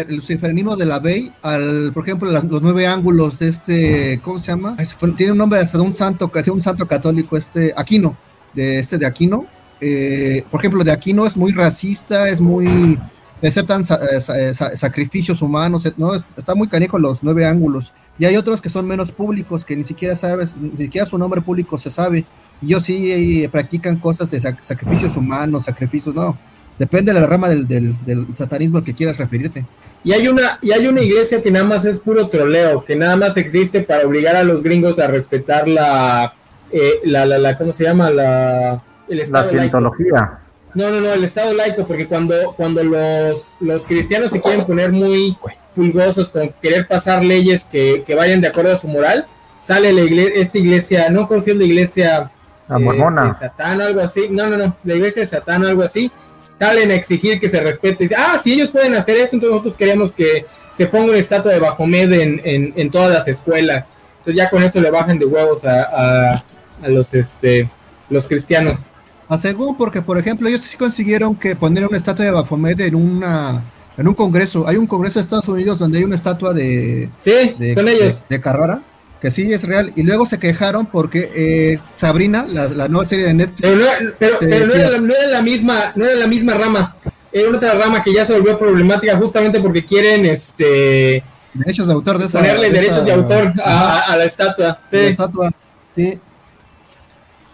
luciferianismo 0.09 0.75
de 0.75 0.85
la 0.87 0.99
Bey, 0.99 1.31
al, 1.43 1.91
por 1.93 2.03
ejemplo, 2.03 2.29
los 2.29 2.61
nueve 2.61 2.87
ángulos 2.87 3.39
de 3.39 3.47
este, 3.47 4.19
¿cómo 4.21 4.37
se 4.39 4.51
llama? 4.51 4.75
Tiene 5.15 5.31
un 5.31 5.37
nombre 5.37 5.61
hasta 5.61 5.77
de 5.77 5.83
un 5.85 5.93
santo, 5.93 6.29
un 6.51 6.59
santo 6.59 6.85
católico, 6.89 7.37
este, 7.37 7.73
Aquino, 7.77 8.17
de 8.53 8.79
este 8.79 8.97
de 8.97 9.05
Aquino, 9.05 9.45
eh, 9.87 10.43
por 10.49 10.61
ejemplo, 10.61 10.83
de 10.83 10.91
aquí 10.91 11.13
no 11.13 11.27
es 11.27 11.37
muy 11.37 11.51
racista, 11.51 12.27
es 12.27 12.41
muy 12.41 12.97
aceptan 13.43 13.83
eh, 13.83 14.53
sacrificios 14.75 15.41
humanos, 15.43 15.87
¿no? 15.97 16.15
Está 16.15 16.55
muy 16.55 16.67
canijo 16.67 16.97
los 16.97 17.19
nueve 17.21 17.45
ángulos. 17.45 17.93
Y 18.17 18.25
hay 18.25 18.35
otros 18.35 18.61
que 18.61 18.69
son 18.69 18.87
menos 18.87 19.11
públicos, 19.11 19.63
que 19.63 19.75
ni 19.75 19.83
siquiera 19.83 20.15
sabes, 20.15 20.55
ni 20.57 20.75
siquiera 20.77 21.05
su 21.05 21.19
nombre 21.19 21.41
público 21.41 21.77
se 21.77 21.91
sabe. 21.91 22.25
Yo 22.61 22.79
sí 22.79 23.43
eh, 23.43 23.49
practican 23.49 23.97
cosas 23.97 24.31
de 24.31 24.39
sacrificios 24.39 25.15
humanos, 25.15 25.65
sacrificios, 25.65 26.15
no. 26.15 26.35
Depende 26.79 27.13
de 27.13 27.21
la 27.21 27.27
rama 27.27 27.47
del, 27.49 27.95
satanismo 28.33 28.79
al 28.79 28.83
que 28.83 28.95
quieras 28.95 29.17
referirte. 29.17 29.65
Y 30.03 30.13
hay 30.13 30.27
una, 30.27 30.59
y 30.61 30.71
hay 30.71 30.87
una 30.87 31.01
iglesia 31.01 31.41
que 31.41 31.51
nada 31.51 31.65
más 31.65 31.85
es 31.85 31.99
puro 31.99 32.27
troleo, 32.27 32.83
que 32.83 32.95
nada 32.95 33.15
más 33.15 33.37
existe 33.37 33.81
para 33.81 34.05
obligar 34.07 34.35
a 34.35 34.43
los 34.43 34.63
gringos 34.63 34.99
a 34.99 35.07
respetar 35.07 35.67
la, 35.67 36.33
la, 37.03 37.25
la, 37.25 37.57
¿cómo 37.57 37.73
se 37.73 37.83
llama? 37.85 38.09
La 38.09 38.83
la 39.07 39.43
cientología. 39.43 40.39
No, 40.73 40.89
no, 40.91 40.99
no, 40.99 41.13
el 41.13 41.23
Estado 41.23 41.53
laico, 41.53 41.87
porque 41.87 42.05
cuando, 42.05 42.53
cuando 42.57 42.83
los, 42.83 43.51
los 43.61 43.85
cristianos 43.85 44.31
se 44.31 44.41
quieren 44.41 44.65
poner 44.65 44.91
muy 44.91 45.37
pulgosos 45.73 46.29
con 46.29 46.49
querer 46.61 46.85
pasar 46.85 47.23
leyes 47.23 47.63
que, 47.63 48.03
vayan 48.15 48.41
de 48.41 48.49
acuerdo 48.49 48.73
a 48.73 48.77
su 48.77 48.89
moral, 48.89 49.25
sale 49.63 49.93
la 49.93 50.01
iglesia, 50.01 50.33
esta 50.35 50.57
iglesia, 50.57 51.09
no 51.09 51.27
conociendo 51.29 51.63
la 51.63 51.67
iglesia 51.67 52.31
la 52.67 52.79
mormona. 52.79 53.23
Eh, 53.23 53.27
de 53.27 53.33
Satán, 53.33 53.81
algo 53.81 54.01
así, 54.01 54.27
no, 54.29 54.47
no, 54.47 54.57
no, 54.57 54.75
la 54.83 54.95
iglesia 54.95 55.21
de 55.21 55.27
Satán, 55.27 55.65
algo 55.65 55.81
así, 55.81 56.11
salen 56.59 56.91
a 56.91 56.95
exigir 56.95 57.39
que 57.39 57.47
se 57.47 57.61
respete. 57.61 58.09
Ah, 58.17 58.37
si 58.41 58.53
ellos 58.53 58.71
pueden 58.71 58.95
hacer 58.95 59.15
eso, 59.15 59.35
entonces 59.35 59.51
nosotros 59.51 59.77
queremos 59.77 60.13
que 60.13 60.45
se 60.75 60.87
ponga 60.87 61.05
una 61.05 61.17
estatua 61.17 61.53
de 61.53 61.59
Bafomed 61.59 62.11
en, 62.11 62.41
en, 62.43 62.73
en 62.75 62.91
todas 62.91 63.13
las 63.13 63.27
escuelas. 63.29 63.89
Entonces 64.19 64.35
ya 64.35 64.49
con 64.49 64.61
eso 64.61 64.81
le 64.81 64.91
bajan 64.91 65.19
de 65.19 65.25
huevos 65.25 65.63
a, 65.63 65.83
a, 65.83 66.43
a 66.83 66.87
los, 66.89 67.13
este, 67.13 67.69
los 68.09 68.27
cristianos. 68.27 68.87
A 69.27 69.37
según, 69.37 69.75
porque 69.75 70.01
por 70.01 70.17
ejemplo, 70.17 70.47
ellos 70.47 70.61
sí 70.61 70.77
consiguieron 70.77 71.35
que 71.35 71.55
poner 71.55 71.87
una 71.87 71.97
estatua 71.97 72.25
de 72.25 72.31
Baphomet 72.31 72.79
en 72.81 72.95
una 72.95 73.63
en 73.97 74.07
un 74.07 74.13
congreso. 74.13 74.67
Hay 74.67 74.77
un 74.77 74.87
congreso 74.87 75.19
de 75.19 75.23
Estados 75.23 75.47
Unidos 75.47 75.79
donde 75.79 75.99
hay 75.99 76.03
una 76.03 76.15
estatua 76.15 76.53
de. 76.53 77.09
Sí, 77.17 77.55
de, 77.57 77.73
son 77.73 77.87
ellos. 77.87 78.21
De, 78.29 78.41
Carrara, 78.41 78.81
que 79.21 79.31
sí 79.31 79.51
es 79.51 79.63
real. 79.63 79.91
Y 79.95 80.03
luego 80.03 80.25
se 80.25 80.39
quejaron 80.39 80.85
porque 80.85 81.29
eh, 81.35 81.79
Sabrina, 81.93 82.45
la, 82.47 82.87
nueva 82.87 83.05
serie 83.05 83.25
de 83.25 83.33
Netflix. 83.33 83.69
Pero, 84.19 84.67
no, 84.67 84.73
era, 84.73 85.27
la 85.29 85.41
misma, 85.41 85.93
no 85.95 86.05
era 86.05 86.15
la 86.15 86.27
misma 86.27 86.53
rama. 86.53 86.95
es 87.31 87.45
otra 87.45 87.73
rama 87.73 88.03
que 88.03 88.13
ya 88.13 88.25
se 88.25 88.33
volvió 88.33 88.57
problemática 88.57 89.17
justamente 89.17 89.59
porque 89.59 89.85
quieren 89.85 90.25
este 90.25 91.23
derechos 91.53 91.87
de 91.87 91.93
autor 91.93 92.17
de 92.17 92.25
esa, 92.25 92.39
ponerle 92.39 92.69
derechos 92.69 93.05
de 93.05 93.13
autor 93.13 93.53
a, 93.63 94.15
la 94.17 94.25
estatua. 94.25 94.77
Sí. 94.87 94.97
La 94.97 95.03
estatua, 95.03 95.51
sí. 95.95 96.19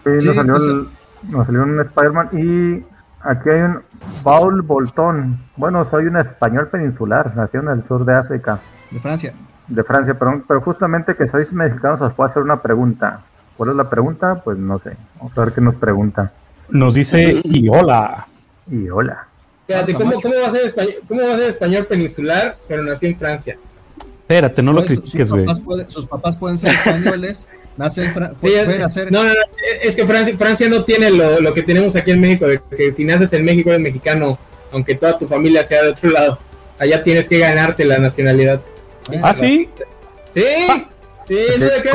Sí, 0.03 0.25
nos, 0.25 0.35
salió 0.35 0.55
el, 0.55 0.87
nos 1.29 1.45
salió 1.45 1.63
un 1.63 1.79
Spider-Man 1.79 2.29
y 2.33 2.85
aquí 3.21 3.49
hay 3.49 3.61
un 3.61 3.81
Paul 4.23 4.61
Boltón. 4.61 5.39
Bueno, 5.55 5.85
soy 5.85 6.05
un 6.05 6.17
español 6.17 6.67
peninsular, 6.67 7.35
nació 7.35 7.61
en 7.61 7.69
el 7.69 7.83
sur 7.83 8.05
de 8.05 8.15
África. 8.15 8.59
De 8.89 8.99
Francia. 8.99 9.33
De 9.67 9.83
Francia, 9.83 10.15
pero, 10.17 10.43
pero 10.47 10.61
justamente 10.61 11.15
que 11.15 11.27
sois 11.27 11.53
mexicanos 11.53 12.01
os 12.01 12.13
puedo 12.13 12.29
hacer 12.29 12.43
una 12.43 12.61
pregunta. 12.61 13.21
¿Cuál 13.55 13.71
es 13.71 13.75
la 13.75 13.89
pregunta? 13.89 14.35
Pues 14.43 14.57
no 14.57 14.79
sé. 14.79 14.97
Vamos 15.17 15.37
a 15.37 15.41
ver 15.41 15.53
qué 15.53 15.61
nos 15.61 15.75
pregunta. 15.75 16.31
Nos 16.69 16.95
dice 16.95 17.41
y 17.43 17.69
hola. 17.69 18.25
Y 18.67 18.89
hola. 18.89 19.27
Espérate, 19.67 19.93
¿cómo, 19.93 20.19
¿cómo, 20.21 20.35
va 20.41 20.47
a 20.47 20.51
ser 20.51 20.65
español, 20.65 20.93
¿cómo 21.07 21.21
va 21.21 21.33
a 21.33 21.37
ser 21.37 21.49
español 21.49 21.85
peninsular, 21.85 22.57
pero 22.67 22.83
nació 22.83 23.09
en 23.09 23.17
Francia? 23.17 23.57
Espérate, 24.31 24.63
no 24.63 24.71
lo 24.71 24.81
pues, 24.81 24.99
critiques, 24.99 25.29
güey. 25.29 25.45
Sus, 25.89 26.05
papás 26.05 26.37
pueden 26.37 26.57
ser 26.57 26.71
españoles, 26.71 27.47
nacen 27.77 28.13
pueden 28.39 28.81
hacer... 28.81 29.11
No, 29.11 29.23
no, 29.23 29.29
no, 29.29 29.41
es 29.83 29.93
que 29.93 30.07
Francia, 30.07 30.35
Francia 30.37 30.69
no 30.69 30.85
tiene 30.85 31.09
lo, 31.09 31.41
lo, 31.41 31.53
que 31.53 31.63
tenemos 31.63 31.97
aquí 31.97 32.11
en 32.11 32.21
México, 32.21 32.47
de 32.47 32.61
que 32.77 32.93
si 32.93 33.03
naces 33.03 33.33
en 33.33 33.43
México 33.43 33.71
eres 33.71 33.81
mexicano, 33.81 34.39
aunque 34.71 34.95
toda 34.95 35.17
tu 35.17 35.27
familia 35.27 35.65
sea 35.65 35.83
de 35.83 35.89
otro 35.89 36.11
lado. 36.11 36.39
Allá 36.79 37.03
tienes 37.03 37.27
que 37.27 37.39
ganarte 37.39 37.83
la 37.83 37.97
nacionalidad. 37.97 38.61
¿Ah, 39.21 39.33
sí? 39.33 39.67
Sí. 40.33 40.43
Ah. 40.69 40.87
Sí, 41.27 41.37
eso 41.37 41.65
de 41.65 41.81
que 41.81 41.89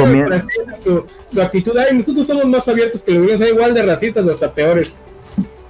su, 0.82 1.07
su, 1.32 1.43
actitud, 1.43 1.76
ay, 1.76 1.97
nosotros 1.97 2.26
somos 2.26 2.45
más 2.47 2.68
abiertos 2.68 3.03
que 3.03 3.12
los 3.12 3.22
gringos, 3.22 3.41
son 3.41 3.49
igual 3.49 3.74
de 3.74 3.82
racistas 3.82 4.24
o 4.24 4.30
hasta 4.30 4.53
peores. 4.53 4.97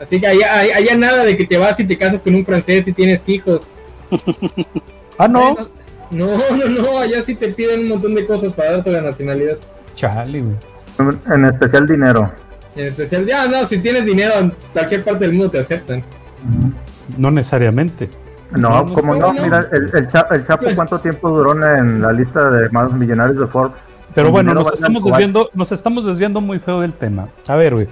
Así 0.01 0.21
que 0.21 0.27
allá, 0.27 0.61
allá 0.75 0.97
nada 0.97 1.25
de 1.25 1.37
que 1.37 1.47
te 1.47 1.59
vas 1.59 1.79
y 1.79 1.85
te 1.85 1.97
casas 1.97 2.23
con 2.23 2.35
un 2.35 2.45
francés 2.45 2.87
y 2.89 2.93
tienes 2.93 3.29
hijos. 3.29 3.69
ah, 5.19 5.29
no. 5.29 5.55
No, 6.11 6.27
no, 6.27 6.69
no, 6.69 6.99
allá 6.99 7.23
sí 7.23 7.35
te 7.35 7.49
piden 7.49 7.81
un 7.81 7.89
montón 7.89 8.15
de 8.15 8.27
cosas 8.27 8.53
para 8.53 8.73
darte 8.73 8.91
la 8.91 9.03
nacionalidad. 9.03 9.57
Chale, 9.95 10.43
güey. 10.43 10.57
En 11.35 11.45
especial 11.45 11.87
dinero. 11.87 12.33
En 12.75 12.87
especial, 12.87 13.27
ya, 13.27 13.47
no, 13.49 13.67
si 13.67 13.79
tienes 13.79 14.05
dinero 14.05 14.35
en 14.39 14.53
cualquier 14.73 15.03
parte 15.03 15.27
del 15.27 15.33
mundo 15.33 15.51
te 15.51 15.59
aceptan. 15.59 16.03
No 17.17 17.31
necesariamente. 17.31 18.09
No, 18.53 18.87
como 18.93 19.17
no, 19.17 19.33
mira, 19.33 19.69
el, 19.73 19.91
el, 19.93 20.07
Chapo, 20.07 20.67
¿cuánto 20.75 21.01
tiempo 21.01 21.29
duró 21.31 21.53
en 21.53 22.01
la 22.01 22.13
lista 22.13 22.49
de 22.51 22.69
más 22.71 22.93
millonarios 22.93 23.39
de 23.41 23.47
Forbes? 23.47 23.79
Pero 24.15 24.31
bueno, 24.31 24.55
nos 24.55 24.73
estamos 24.73 25.05
desviando, 25.05 25.51
nos 25.53 25.73
estamos 25.73 26.05
desviando 26.05 26.41
muy 26.41 26.59
feo 26.59 26.81
del 26.81 26.93
tema. 26.93 27.29
A 27.47 27.57
ver, 27.57 27.75
güey. 27.75 27.89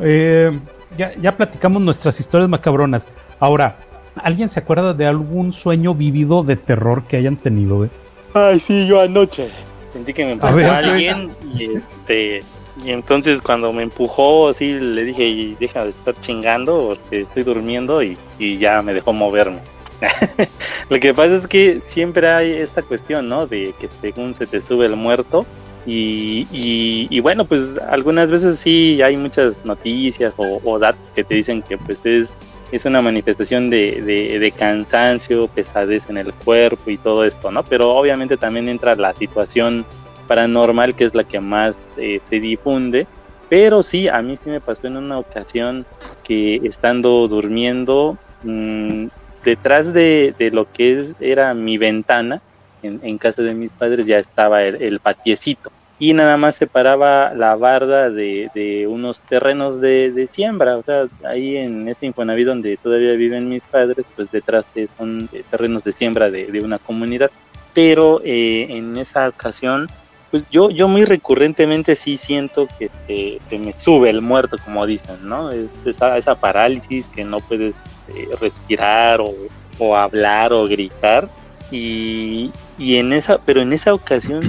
Eh, 0.00 0.58
ya, 0.96 1.12
ya 1.14 1.36
platicamos 1.36 1.82
nuestras 1.82 2.18
historias 2.18 2.48
macabronas. 2.48 3.06
Ahora, 3.38 3.76
¿alguien 4.24 4.48
se 4.48 4.60
acuerda 4.60 4.94
de 4.94 5.06
algún 5.06 5.52
sueño 5.52 5.94
vivido 5.94 6.42
de 6.42 6.56
terror 6.56 7.04
que 7.04 7.16
hayan 7.16 7.36
tenido, 7.36 7.76
güey? 7.76 7.90
Ay, 8.34 8.60
sí, 8.60 8.86
yo 8.86 9.00
anoche. 9.00 9.50
Sentí 9.92 10.12
que 10.12 10.24
me 10.24 10.32
empujó 10.32 10.58
a 10.58 10.78
alguien 10.78 11.30
y 11.52 11.64
este 11.74 12.44
y 12.84 12.92
entonces 12.92 13.42
cuando 13.42 13.72
me 13.72 13.82
empujó 13.82 14.48
así 14.48 14.74
le 14.74 15.02
dije 15.02 15.56
deja 15.58 15.84
de 15.84 15.90
estar 15.90 16.14
chingando 16.20 16.94
porque 16.94 17.22
estoy 17.22 17.42
durmiendo 17.42 18.02
y, 18.02 18.16
y 18.38 18.58
ya 18.58 18.80
me 18.82 18.94
dejó 18.94 19.12
moverme. 19.12 19.58
Lo 20.88 20.98
que 20.98 21.14
pasa 21.14 21.34
es 21.34 21.46
que 21.46 21.80
siempre 21.84 22.28
hay 22.28 22.52
esta 22.52 22.82
cuestión, 22.82 23.28
¿no? 23.28 23.46
De 23.46 23.74
que 23.78 23.88
según 24.00 24.34
se 24.34 24.46
te 24.46 24.60
sube 24.60 24.86
el 24.86 24.96
muerto. 24.96 25.46
Y, 25.86 26.46
y, 26.52 27.20
bueno, 27.20 27.44
pues 27.44 27.78
algunas 27.88 28.30
veces 28.30 28.58
sí 28.58 29.00
hay 29.00 29.16
muchas 29.16 29.64
noticias 29.64 30.34
o, 30.36 30.78
datos 30.78 31.00
que 31.14 31.24
te 31.24 31.34
dicen 31.36 31.62
que 31.62 31.78
pues 31.78 31.98
es, 32.04 32.34
es 32.72 32.84
una 32.84 33.02
manifestación 33.02 33.70
de, 33.70 34.00
de, 34.40 34.52
cansancio, 34.52 35.48
pesadez 35.48 36.08
en 36.08 36.18
el 36.18 36.32
cuerpo 36.32 36.90
y 36.90 36.96
todo 36.96 37.24
esto, 37.24 37.50
¿no? 37.50 37.62
Pero 37.62 37.90
obviamente 37.90 38.36
también 38.36 38.68
entra 38.68 38.94
la 38.94 39.12
situación 39.14 39.84
paranormal 40.28 40.94
que 40.94 41.04
es 41.04 41.14
la 41.14 41.24
que 41.24 41.40
más 41.40 41.94
eh, 41.96 42.20
se 42.22 42.38
difunde. 42.38 43.06
Pero 43.48 43.82
sí, 43.82 44.06
a 44.06 44.22
mí 44.22 44.36
sí 44.36 44.48
me 44.48 44.60
pasó 44.60 44.86
en 44.86 44.96
una 44.96 45.18
ocasión 45.18 45.84
que 46.22 46.60
estando 46.62 47.26
durmiendo, 47.26 48.16
mmm, 48.44 49.06
detrás 49.44 49.92
de, 49.92 50.34
lo 50.52 50.70
que 50.70 51.00
es, 51.00 51.14
era 51.18 51.52
mi 51.54 51.76
ventana, 51.76 52.40
en, 52.82 53.18
casa 53.18 53.42
de 53.42 53.52
mis 53.54 53.70
padres 53.72 54.06
ya 54.06 54.18
estaba 54.18 54.62
el, 54.62 55.00
patiecito 55.00 55.70
y 56.00 56.14
nada 56.14 56.38
más 56.38 56.56
separaba 56.56 57.34
la 57.34 57.54
barda 57.56 58.08
de, 58.08 58.86
unos 58.88 59.20
terrenos 59.20 59.82
de, 59.82 60.28
siembra, 60.32 60.78
o 60.78 60.82
sea, 60.82 61.04
ahí 61.28 61.58
en 61.58 61.86
ese 61.88 62.06
Infonavit 62.06 62.46
donde 62.46 62.78
todavía 62.78 63.12
viven 63.12 63.50
mis 63.50 63.62
padres, 63.62 64.06
pues 64.16 64.30
detrás 64.30 64.64
de, 64.74 64.88
son 64.96 65.28
terrenos 65.50 65.84
de 65.84 65.92
siembra 65.92 66.30
de, 66.30 66.60
una 66.64 66.78
comunidad. 66.78 67.30
Pero 67.74 68.22
eh, 68.24 68.66
en 68.70 68.96
esa 68.96 69.28
ocasión, 69.28 69.88
pues 70.30 70.44
yo, 70.50 70.70
yo 70.70 70.88
muy 70.88 71.04
recurrentemente 71.04 71.94
sí 71.94 72.16
siento 72.16 72.66
que, 72.78 72.90
te 73.50 73.58
me 73.58 73.78
sube 73.78 74.08
el 74.08 74.22
muerto, 74.22 74.56
como 74.64 74.86
dicen, 74.86 75.16
¿no? 75.28 75.50
esa, 75.84 76.16
esa 76.16 76.34
parálisis 76.34 77.08
que 77.08 77.24
no 77.24 77.40
puedes 77.40 77.74
eh, 78.08 78.28
respirar 78.40 79.20
o, 79.20 79.96
hablar 79.96 80.54
o 80.54 80.66
gritar. 80.66 81.28
Y, 81.70 82.50
en 82.78 83.12
esa, 83.12 83.38
pero 83.38 83.60
en 83.60 83.74
esa 83.74 83.92
ocasión 83.92 84.40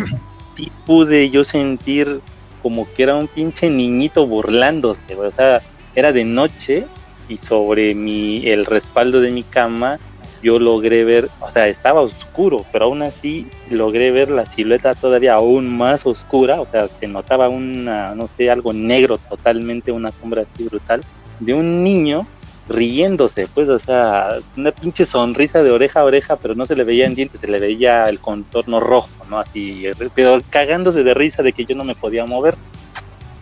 sí 0.55 0.71
pude 0.85 1.29
yo 1.29 1.43
sentir 1.43 2.21
como 2.61 2.87
que 2.93 3.03
era 3.03 3.15
un 3.15 3.27
pinche 3.27 3.69
niñito 3.69 4.27
burlándose, 4.27 5.15
o 5.15 5.31
sea, 5.31 5.61
era 5.95 6.11
de 6.11 6.23
noche 6.25 6.85
y 7.27 7.37
sobre 7.37 7.95
mi, 7.95 8.47
el 8.47 8.65
respaldo 8.65 9.19
de 9.19 9.31
mi 9.31 9.43
cama 9.43 9.99
yo 10.43 10.59
logré 10.59 11.03
ver, 11.03 11.29
o 11.39 11.49
sea, 11.51 11.67
estaba 11.67 12.01
oscuro, 12.01 12.65
pero 12.71 12.85
aún 12.85 13.03
así 13.03 13.47
logré 13.69 14.11
ver 14.11 14.29
la 14.29 14.45
silueta 14.45 14.95
todavía 14.95 15.35
aún 15.35 15.77
más 15.77 16.05
oscura, 16.05 16.61
o 16.61 16.65
sea, 16.65 16.87
se 16.87 17.07
notaba 17.07 17.47
una, 17.49 18.15
no 18.15 18.27
sé, 18.27 18.49
algo 18.49 18.73
negro 18.73 19.17
totalmente, 19.17 19.91
una 19.91 20.11
sombra 20.11 20.43
así 20.43 20.63
brutal, 20.63 21.01
de 21.39 21.53
un 21.53 21.83
niño 21.83 22.25
riéndose, 22.71 23.47
pues, 23.53 23.69
o 23.69 23.79
sea, 23.79 24.37
una 24.57 24.71
pinche 24.71 25.05
sonrisa 25.05 25.63
de 25.63 25.71
oreja 25.71 26.01
a 26.01 26.05
oreja, 26.05 26.35
pero 26.37 26.55
no 26.55 26.65
se 26.65 26.75
le 26.75 26.83
veía 26.83 27.05
en 27.05 27.15
dientes, 27.15 27.41
se 27.41 27.47
le 27.47 27.59
veía 27.59 28.05
el 28.05 28.19
contorno 28.19 28.79
rojo, 28.79 29.09
¿no? 29.29 29.39
Así, 29.39 29.83
pero 30.15 30.39
cagándose 30.49 31.03
de 31.03 31.13
risa 31.13 31.43
de 31.43 31.53
que 31.53 31.65
yo 31.65 31.75
no 31.75 31.83
me 31.83 31.95
podía 31.95 32.25
mover. 32.25 32.55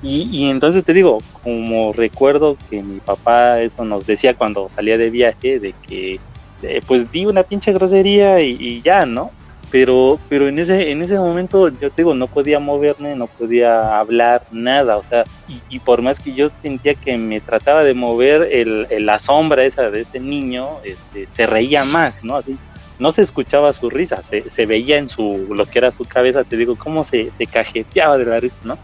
Y, 0.01 0.29
y 0.31 0.49
entonces 0.49 0.83
te 0.85 0.93
digo, 0.93 1.19
como 1.43 1.91
recuerdo 1.91 2.57
que 2.69 2.81
mi 2.81 2.99
papá 2.99 3.61
eso 3.61 3.83
nos 3.83 4.05
decía 4.07 4.33
cuando 4.33 4.69
salía 4.73 4.97
de 4.97 5.09
viaje, 5.09 5.59
de 5.59 5.73
que 5.87 6.19
eh, 6.63 6.81
pues 6.87 7.11
di 7.11 7.25
una 7.25 7.43
pinche 7.43 7.73
grosería 7.73 8.41
y 8.41 8.81
ya, 8.81 9.05
¿no? 9.05 9.31
Pero 9.71 10.19
pero 10.29 10.47
en 10.47 10.59
ese 10.59 10.91
en 10.91 11.01
ese 11.01 11.17
momento 11.17 11.69
yo 11.69 11.89
te 11.91 12.01
digo 12.01 12.13
no 12.13 12.27
podía 12.27 12.59
moverme 12.59 13.15
no 13.15 13.27
podía 13.27 13.99
hablar 13.99 14.41
nada 14.51 14.97
o 14.97 15.03
sea 15.09 15.25
y, 15.69 15.79
por 15.79 16.01
más 16.01 16.19
que 16.19 16.33
yo 16.33 16.49
sentía 16.49 16.95
que 16.95 17.17
me 17.17 17.39
trataba 17.39 17.83
de 17.83 17.93
mover 17.93 18.49
el, 18.51 18.87
la 19.05 19.19
sombra 19.19 19.63
esa 19.63 19.89
de 19.91 20.01
ese 20.01 20.19
niño 20.19 20.67
este, 20.83 21.27
se 21.31 21.45
reía 21.45 21.85
más 21.85 22.23
no 22.23 22.35
así 22.37 22.57
no 22.97 23.11
se 23.11 23.21
escuchaba 23.21 23.71
su 23.73 23.89
risa 23.89 24.23
se, 24.23 24.49
se 24.49 24.65
veía 24.65 24.97
en 24.97 25.07
su 25.07 25.47
lo 25.53 25.65
que 25.65 25.79
era 25.79 25.91
su 25.91 26.05
cabeza 26.05 26.43
te 26.43 26.57
digo 26.57 26.75
cómo 26.75 27.03
se, 27.03 27.31
se 27.37 27.45
cajeteaba 27.45 28.17
de 28.17 28.25
la 28.25 28.39
risa 28.39 28.55
no 28.63 28.77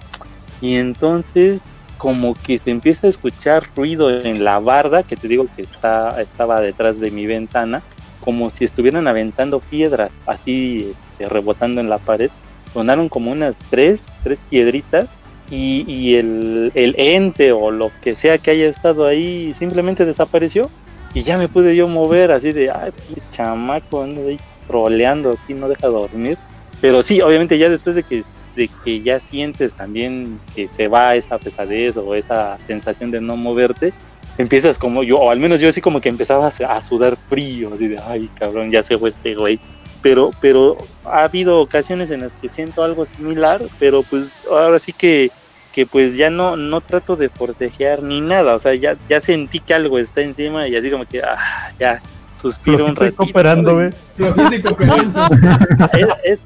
y 0.62 0.76
entonces 0.76 1.62
como 1.98 2.36
que 2.36 2.60
se 2.60 2.72
empieza 2.72 3.08
a 3.08 3.10
escuchar 3.10 3.64
ruido 3.76 4.12
en 4.12 4.44
la 4.44 4.60
barda 4.60 5.04
que 5.04 5.16
te 5.16 5.28
digo 5.28 5.48
que 5.56 5.64
está, 5.64 6.22
estaba 6.22 6.62
detrás 6.62 7.00
de 7.00 7.10
mi 7.10 7.26
ventana 7.26 7.82
como 8.26 8.49
si 8.49 8.65
estuvieran 8.65 9.07
aventando 9.07 9.59
piedras, 9.59 10.11
así 10.26 10.93
este, 11.11 11.30
rebotando 11.30 11.80
en 11.80 11.89
la 11.89 11.99
pared. 11.99 12.32
Sonaron 12.73 13.07
como 13.07 13.32
unas 13.32 13.55
tres, 13.69 14.03
tres 14.23 14.39
piedritas 14.49 15.07
y, 15.49 16.15
el, 16.15 16.71
ente 16.73 17.51
o 17.51 17.69
lo 17.71 17.91
que 18.01 18.15
sea 18.15 18.39
que 18.39 18.51
haya 18.51 18.67
estado 18.67 19.05
ahí 19.05 19.53
simplemente 19.53 20.03
desapareció 20.03 20.69
y 21.13 21.21
ya 21.21 21.38
me 21.38 21.47
pude 21.47 21.76
yo 21.76 21.88
mover 21.88 22.32
así 22.32 22.51
de, 22.51 22.71
ay, 22.71 22.91
chamaco, 23.32 24.01
ando 24.01 24.28
ahí 24.28 24.39
troleando 24.67 25.32
aquí, 25.32 25.53
no 25.53 25.69
deja 25.69 25.88
dormir. 25.88 26.38
Pero 26.82 27.03
sí, 27.03 27.21
obviamente 27.21 27.57
ya 27.57 27.69
después 27.69 27.95
de 27.95 28.03
que, 28.03 28.23
de 28.55 28.69
que 28.84 29.01
ya 29.01 29.19
sientes 29.19 29.73
también 29.73 30.39
que 30.55 30.67
se 30.67 30.88
va 30.88 31.15
esa 31.15 31.38
pesadez 31.38 31.95
o 31.95 32.15
esa 32.15 32.57
sensación 32.67 33.11
de 33.11 33.21
no 33.21 33.38
moverte, 33.38 33.93
empiezas 34.38 34.78
como 34.78 35.04
yo, 35.04 35.18
o 35.18 35.32
al 35.32 35.40
menos 35.40 35.60
yo 35.60 35.70
así 35.70 35.82
como 35.82 36.02
que 36.02 36.10
empezaba 36.10 36.48
a 36.48 36.82
sudar 36.82 37.18
frío, 37.30 37.74
así 37.74 37.88
de, 37.88 38.00
ay 38.00 38.30
cabrón, 38.38 38.72
ya 38.72 38.84
se 38.84 38.98
fue 38.98 39.10
este 39.10 39.36
güey. 39.36 39.60
Pero, 40.02 40.32
pero 40.40 40.78
ha 41.06 41.24
habido 41.24 41.60
ocasiones 41.60 42.12
en 42.12 42.22
las 42.22 42.32
que 42.34 42.48
siento 42.48 42.84
algo 42.84 43.06
similar, 43.06 43.64
pero 43.80 44.04
pues 44.04 44.30
ahora 44.52 44.78
sí 44.78 44.94
que, 44.94 45.32
que 45.74 45.88
pues 45.88 46.16
ya 46.16 46.30
no, 46.30 46.56
no 46.56 46.82
trato 46.82 47.16
de 47.16 47.30
forcejear 47.30 48.04
ni 48.04 48.22
nada, 48.22 48.54
o 48.54 48.60
sea, 48.60 48.76
ya, 48.76 48.96
ya 49.10 49.20
sentí 49.20 49.60
que 49.60 49.74
algo 49.74 49.98
está 49.98 50.22
encima 50.22 50.68
y 50.68 50.76
así 50.76 50.92
como 50.92 51.06
que, 51.06 51.24
ah, 51.24 51.72
ya, 51.80 52.02
suspiro 52.40 52.86
un 52.86 52.96
ratito. 52.96 53.18
cooperando, 53.18 53.74
güey. 53.74 53.90
es, 56.24 56.40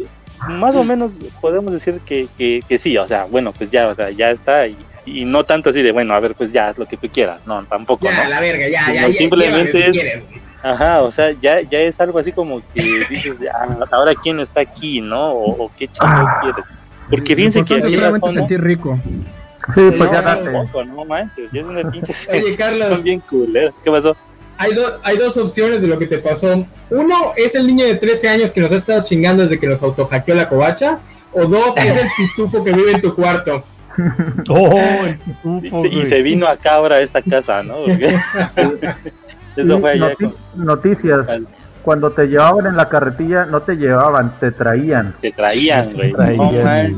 más 0.47 0.75
o 0.77 0.85
menos 0.85 1.19
podemos 1.41 1.73
decir 1.73 1.99
que, 2.05 2.29
que, 2.37 2.63
que 2.65 2.77
sí, 2.77 2.97
o 2.97 3.05
sea, 3.05 3.25
bueno, 3.25 3.51
pues 3.51 3.71
ya, 3.71 3.89
o 3.89 3.95
sea, 3.95 4.09
ya 4.09 4.31
está 4.31 4.67
y 4.67 4.77
y 5.05 5.25
no 5.25 5.43
tanto 5.43 5.69
así 5.69 5.81
de, 5.81 5.91
bueno, 5.91 6.13
a 6.13 6.19
ver, 6.19 6.35
pues 6.35 6.51
ya 6.51 6.67
haz 6.67 6.77
lo 6.77 6.85
que 6.85 6.97
tú 6.97 7.07
quieras, 7.09 7.41
no, 7.45 7.63
tampoco. 7.65 8.05
Ya, 8.05 8.23
¿no? 8.23 8.29
la 8.29 8.39
verga, 8.39 8.67
ya, 8.67 8.93
ya, 8.93 9.13
Simplemente 9.13 9.89
es, 9.89 10.23
Ajá, 10.61 11.03
o 11.03 11.11
sea, 11.11 11.31
ya, 11.41 11.61
ya 11.61 11.79
es 11.79 11.99
algo 12.01 12.19
así 12.19 12.31
como 12.31 12.61
que 12.73 12.81
dices, 13.09 13.37
ah, 13.53 13.85
ahora 13.91 14.13
quién 14.13 14.39
está 14.39 14.61
aquí, 14.61 14.99
¿no? 14.99 15.31
O, 15.31 15.71
qué 15.77 15.87
chico 15.87 16.05
ah. 16.05 16.39
quieres. 16.41 16.65
Porque 17.09 17.35
fíjense 17.35 17.63
que... 17.63 17.81
Solamente 17.81 18.31
sentir 18.31 18.61
rico. 18.61 18.99
Sí, 19.73 19.91
pues 19.97 20.11
ya 20.11 20.21
date. 20.21 20.51
no 20.85 21.05
manches, 21.05 21.49
ya 21.51 21.61
es 21.61 21.67
una 21.67 21.89
pinche... 21.89 22.13
Oye, 22.31 22.55
Carlos. 22.57 22.89
Son 22.89 23.03
bien 23.03 23.19
culeros. 23.21 23.73
¿Qué 23.83 23.91
pasó? 23.91 24.15
Hay, 24.57 24.71
hay 25.03 25.17
dos 25.17 25.37
opciones 25.37 25.81
de 25.81 25.87
lo 25.87 25.97
que 25.97 26.07
te 26.07 26.17
pasó. 26.17 26.65
Uno 26.89 27.15
es 27.37 27.55
el 27.55 27.65
niño 27.65 27.85
de 27.85 27.95
13 27.95 28.29
años 28.29 28.51
que 28.51 28.59
nos 28.59 28.71
ha 28.71 28.75
estado 28.75 29.03
chingando 29.05 29.43
desde 29.43 29.59
que 29.59 29.67
nos 29.67 29.81
autohackeó 29.81 30.35
la 30.35 30.49
covacha. 30.49 30.99
O 31.31 31.45
dos 31.45 31.77
es 31.77 31.95
el 31.95 32.09
pitufo 32.17 32.63
que 32.63 32.73
vive 32.73 32.91
en 32.91 33.01
tu 33.01 33.15
cuarto. 33.15 33.63
Oh, 34.49 35.05
el 35.05 35.17
pitufo. 35.17 35.85
Y, 35.85 36.05
se 36.05 36.21
vino 36.21 36.47
acá 36.47 36.75
ahora 36.75 36.95
a 36.95 37.01
esta 37.01 37.21
casa, 37.21 37.63
¿no? 37.63 37.85
Eso 39.55 39.79
fue 39.79 39.91
allá. 39.91 40.15
Noticias. 40.55 41.25
Cuando 41.81 42.11
te 42.11 42.27
llevaban 42.27 42.67
en 42.67 42.75
la 42.75 42.89
carretilla, 42.89 43.45
no 43.45 43.61
te 43.61 43.75
llevaban, 43.75 44.33
te 44.39 44.51
traían. 44.51 45.13
Te 45.19 45.31
traían, 45.31 45.93
güey. 45.93 46.13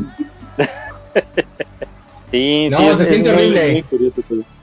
sí, 2.32 2.68
no, 2.70 2.98
se, 2.98 3.06
siente 3.06 3.30
horrible. 3.30 3.86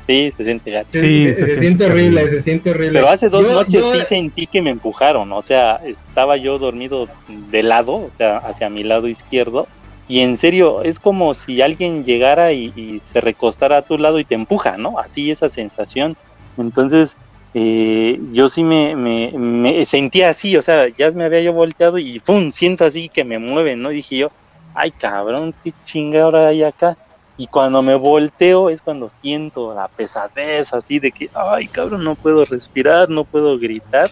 Sí, 0.06 0.32
se 0.36 0.44
siente 0.44 0.70
gato. 0.70 0.88
Sí, 0.90 1.34
se, 1.34 1.60
siente 1.60 1.86
horrible, 1.86 2.28
se 2.28 2.40
siente 2.40 2.70
horrible. 2.70 3.00
Pero 3.00 3.10
hace 3.10 3.28
dos 3.28 3.46
noches 3.46 3.84
sí 3.92 4.00
sentí 4.08 4.46
que 4.46 4.62
me 4.62 4.70
empujaron, 4.70 5.30
o 5.32 5.42
sea, 5.42 5.80
estaba 5.84 6.36
yo 6.38 6.58
dormido 6.58 7.08
de 7.50 7.62
lado, 7.62 7.94
o 7.94 8.10
sea, 8.16 8.38
hacia 8.38 8.70
mi 8.70 8.84
lado 8.84 9.06
izquierdo, 9.06 9.68
y 10.08 10.20
en 10.20 10.38
serio, 10.38 10.82
es 10.82 10.98
como 10.98 11.34
si 11.34 11.60
alguien 11.60 12.02
llegara 12.02 12.52
y, 12.52 13.02
se 13.04 13.20
recostara 13.20 13.76
a 13.78 13.82
tu 13.82 13.98
lado 13.98 14.18
y 14.18 14.24
te 14.24 14.34
empuja, 14.34 14.78
¿no? 14.78 14.98
Así 14.98 15.30
esa 15.30 15.50
sensación. 15.50 16.16
Entonces, 16.56 17.18
eh, 17.52 18.18
yo 18.32 18.48
sí 18.48 18.64
me, 18.64 18.96
me, 18.96 19.84
sentía 19.84 20.30
así, 20.30 20.56
o 20.56 20.62
sea, 20.62 20.88
ya 20.88 21.10
me 21.12 21.24
había 21.24 21.42
yo 21.42 21.52
volteado 21.52 21.98
y 21.98 22.20
¡pum! 22.20 22.50
siento 22.52 22.84
así 22.84 23.10
que 23.10 23.24
me 23.24 23.38
mueven, 23.38 23.82
¿no? 23.82 23.90
Dije 23.90 24.16
yo, 24.16 24.30
ay 24.74 24.92
cabrón, 24.92 25.54
qué 25.62 25.72
chinga 25.84 26.22
ahora 26.22 26.48
hay 26.48 26.62
acá. 26.62 26.96
Y 27.36 27.46
cuando 27.46 27.82
me 27.82 27.94
volteo 27.94 28.70
es 28.70 28.82
cuando 28.82 29.10
siento 29.20 29.74
la 29.74 29.88
pesadez 29.88 30.72
así 30.72 30.98
de 30.98 31.12
que, 31.12 31.30
ay 31.34 31.68
cabrón, 31.68 32.02
no 32.02 32.16
puedo 32.16 32.44
respirar, 32.46 33.10
no 33.10 33.24
puedo 33.24 33.58
gritar. 33.58 34.08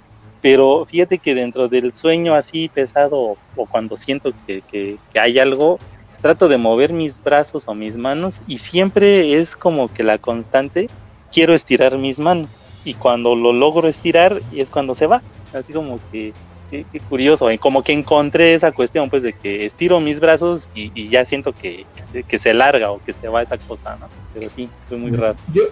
Pero 0.46 0.84
fíjate 0.84 1.18
que 1.18 1.34
dentro 1.34 1.66
del 1.66 1.92
sueño 1.92 2.36
así 2.36 2.68
pesado 2.68 3.36
o 3.56 3.66
cuando 3.66 3.96
siento 3.96 4.32
que, 4.46 4.62
que 4.70 4.96
hay 5.18 5.40
algo, 5.40 5.80
trato 6.22 6.46
de 6.46 6.56
mover 6.56 6.92
mis 6.92 7.20
brazos 7.20 7.66
o 7.66 7.74
mis 7.74 7.96
manos 7.96 8.42
y 8.46 8.58
siempre 8.58 9.40
es 9.40 9.56
como 9.56 9.92
que 9.92 10.04
la 10.04 10.18
constante, 10.18 10.88
quiero 11.32 11.52
estirar 11.52 11.98
mis 11.98 12.20
manos 12.20 12.48
y 12.84 12.94
cuando 12.94 13.34
lo 13.34 13.52
logro 13.52 13.88
estirar 13.88 14.40
es 14.54 14.70
cuando 14.70 14.94
se 14.94 15.08
va. 15.08 15.20
Así 15.52 15.72
como 15.72 15.98
que, 16.12 16.32
qué, 16.70 16.84
curioso, 17.08 17.50
y 17.50 17.58
como 17.58 17.82
que 17.82 17.92
encontré 17.92 18.54
esa 18.54 18.72
cuestión, 18.72 19.10
pues 19.10 19.22
de 19.22 19.32
que 19.32 19.66
estiro 19.66 20.00
mis 20.00 20.20
brazos 20.20 20.68
y, 20.74 21.08
ya 21.08 21.24
siento 21.24 21.52
que, 21.52 21.84
que, 22.26 22.38
se 22.38 22.54
larga 22.54 22.90
o 22.90 23.00
que 23.04 23.12
se 23.12 23.28
va 23.28 23.42
esa 23.42 23.58
cosa, 23.58 23.96
¿no? 24.00 24.08
Pero 24.34 24.50
sí, 24.54 24.68
fue 24.88 24.96
muy 24.96 25.10
raro. 25.10 25.36
Yo, 25.52 25.62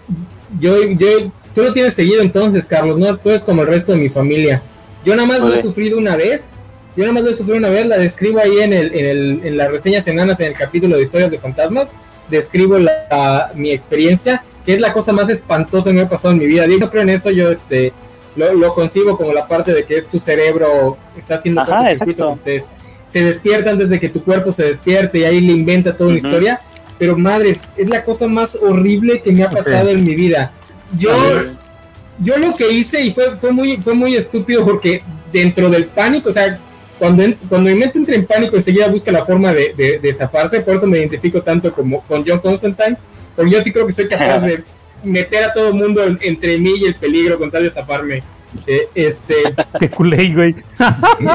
yo, 0.60 0.76
yo, 0.92 1.32
tú 1.54 1.62
lo 1.62 1.72
tienes 1.72 1.94
seguido 1.94 2.22
entonces, 2.22 2.66
Carlos, 2.66 2.98
¿no? 2.98 3.16
Tú 3.16 3.30
eres 3.30 3.44
como 3.44 3.62
el 3.62 3.68
resto 3.68 3.92
de 3.92 3.98
mi 3.98 4.08
familia. 4.08 4.62
Yo 5.04 5.14
nada 5.14 5.28
más 5.28 5.40
lo 5.40 5.52
he 5.52 5.62
sufrido 5.62 5.98
una 5.98 6.16
vez. 6.16 6.52
Yo 6.96 7.02
nada 7.02 7.12
más 7.12 7.24
lo 7.24 7.30
he 7.30 7.36
sufrido 7.36 7.58
una 7.58 7.70
vez, 7.70 7.86
la 7.86 7.98
describo 7.98 8.38
ahí 8.38 8.58
en, 8.60 8.72
el, 8.72 8.94
en, 8.94 9.06
el, 9.06 9.40
en 9.44 9.56
las 9.56 9.70
reseñas 9.70 10.04
semanas 10.04 10.38
en 10.40 10.46
el 10.46 10.54
capítulo 10.54 10.96
de 10.96 11.02
historias 11.02 11.30
de 11.30 11.38
fantasmas. 11.38 11.90
Describo 12.30 12.78
la, 12.78 13.50
mi 13.54 13.70
experiencia 13.70 14.42
que 14.64 14.74
es 14.74 14.80
la 14.80 14.92
cosa 14.92 15.12
más 15.12 15.28
espantosa 15.28 15.90
que 15.90 15.96
me 15.96 16.02
ha 16.02 16.08
pasado 16.08 16.32
en 16.32 16.38
mi 16.38 16.46
vida. 16.46 16.66
Yo 16.66 16.78
no 16.78 16.90
creo 16.90 17.02
en 17.02 17.10
eso, 17.10 17.30
yo 17.30 17.50
este 17.50 17.92
lo, 18.36 18.54
lo 18.54 18.74
concibo 18.74 19.16
como 19.16 19.32
la 19.32 19.46
parte 19.46 19.72
de 19.72 19.84
que 19.84 19.96
es 19.96 20.08
tu 20.08 20.18
cerebro, 20.18 20.96
está 21.16 21.36
haciendo 21.36 21.60
Ajá, 21.62 21.92
entonces 21.92 22.68
se 23.08 23.22
despierta 23.22 23.70
antes 23.70 23.88
de 23.88 24.00
que 24.00 24.08
tu 24.08 24.22
cuerpo 24.24 24.52
se 24.52 24.64
despierte 24.64 25.20
y 25.20 25.24
ahí 25.24 25.40
le 25.40 25.52
inventa 25.52 25.96
toda 25.96 26.10
una 26.10 26.18
historia. 26.18 26.60
Pero 26.98 27.16
madres, 27.16 27.68
es 27.76 27.88
la 27.88 28.04
cosa 28.04 28.28
más 28.28 28.56
horrible 28.56 29.20
que 29.20 29.32
me 29.32 29.42
ha 29.42 29.50
pasado 29.50 29.88
en 29.90 30.04
mi 30.04 30.14
vida. 30.14 30.52
Yo, 30.96 31.12
yo 32.20 32.38
lo 32.38 32.54
que 32.54 32.70
hice 32.70 33.02
y 33.02 33.12
fue, 33.12 33.36
fue, 33.36 33.52
muy, 33.52 33.76
fue 33.78 33.94
muy 33.94 34.14
estúpido 34.14 34.64
porque 34.64 35.02
dentro 35.32 35.68
del 35.70 35.86
pánico, 35.86 36.30
o 36.30 36.32
sea, 36.32 36.58
cuando, 36.98 37.24
cuando 37.48 37.70
mi 37.70 37.76
mente 37.76 37.98
entra 37.98 38.14
en 38.14 38.24
pánico 38.24 38.56
enseguida 38.56 38.88
busca 38.88 39.10
la 39.10 39.24
forma 39.24 39.52
de, 39.52 39.74
de, 39.74 39.98
de 39.98 40.14
zafarse, 40.14 40.60
por 40.60 40.76
eso 40.76 40.86
me 40.86 40.98
identifico 40.98 41.42
tanto 41.42 41.72
como 41.72 42.00
con 42.02 42.24
John 42.26 42.38
Constantine 42.38 42.96
porque 43.34 43.50
yo 43.50 43.62
sí 43.62 43.72
creo 43.72 43.86
que 43.86 43.92
soy 43.92 44.08
capaz 44.08 44.40
de 44.46 44.64
meter 45.04 45.44
a 45.44 45.52
todo 45.52 45.68
el 45.68 45.74
mundo 45.74 46.02
entre 46.20 46.58
mí 46.58 46.72
y 46.80 46.84
el 46.86 46.94
peligro 46.94 47.38
con 47.38 47.50
tal 47.50 47.62
de 47.62 47.70
zafarme. 47.70 48.22
Eh, 48.66 48.88
este. 48.94 49.34
Qué 49.80 49.90
culé, 49.90 50.32
güey. 50.32 50.54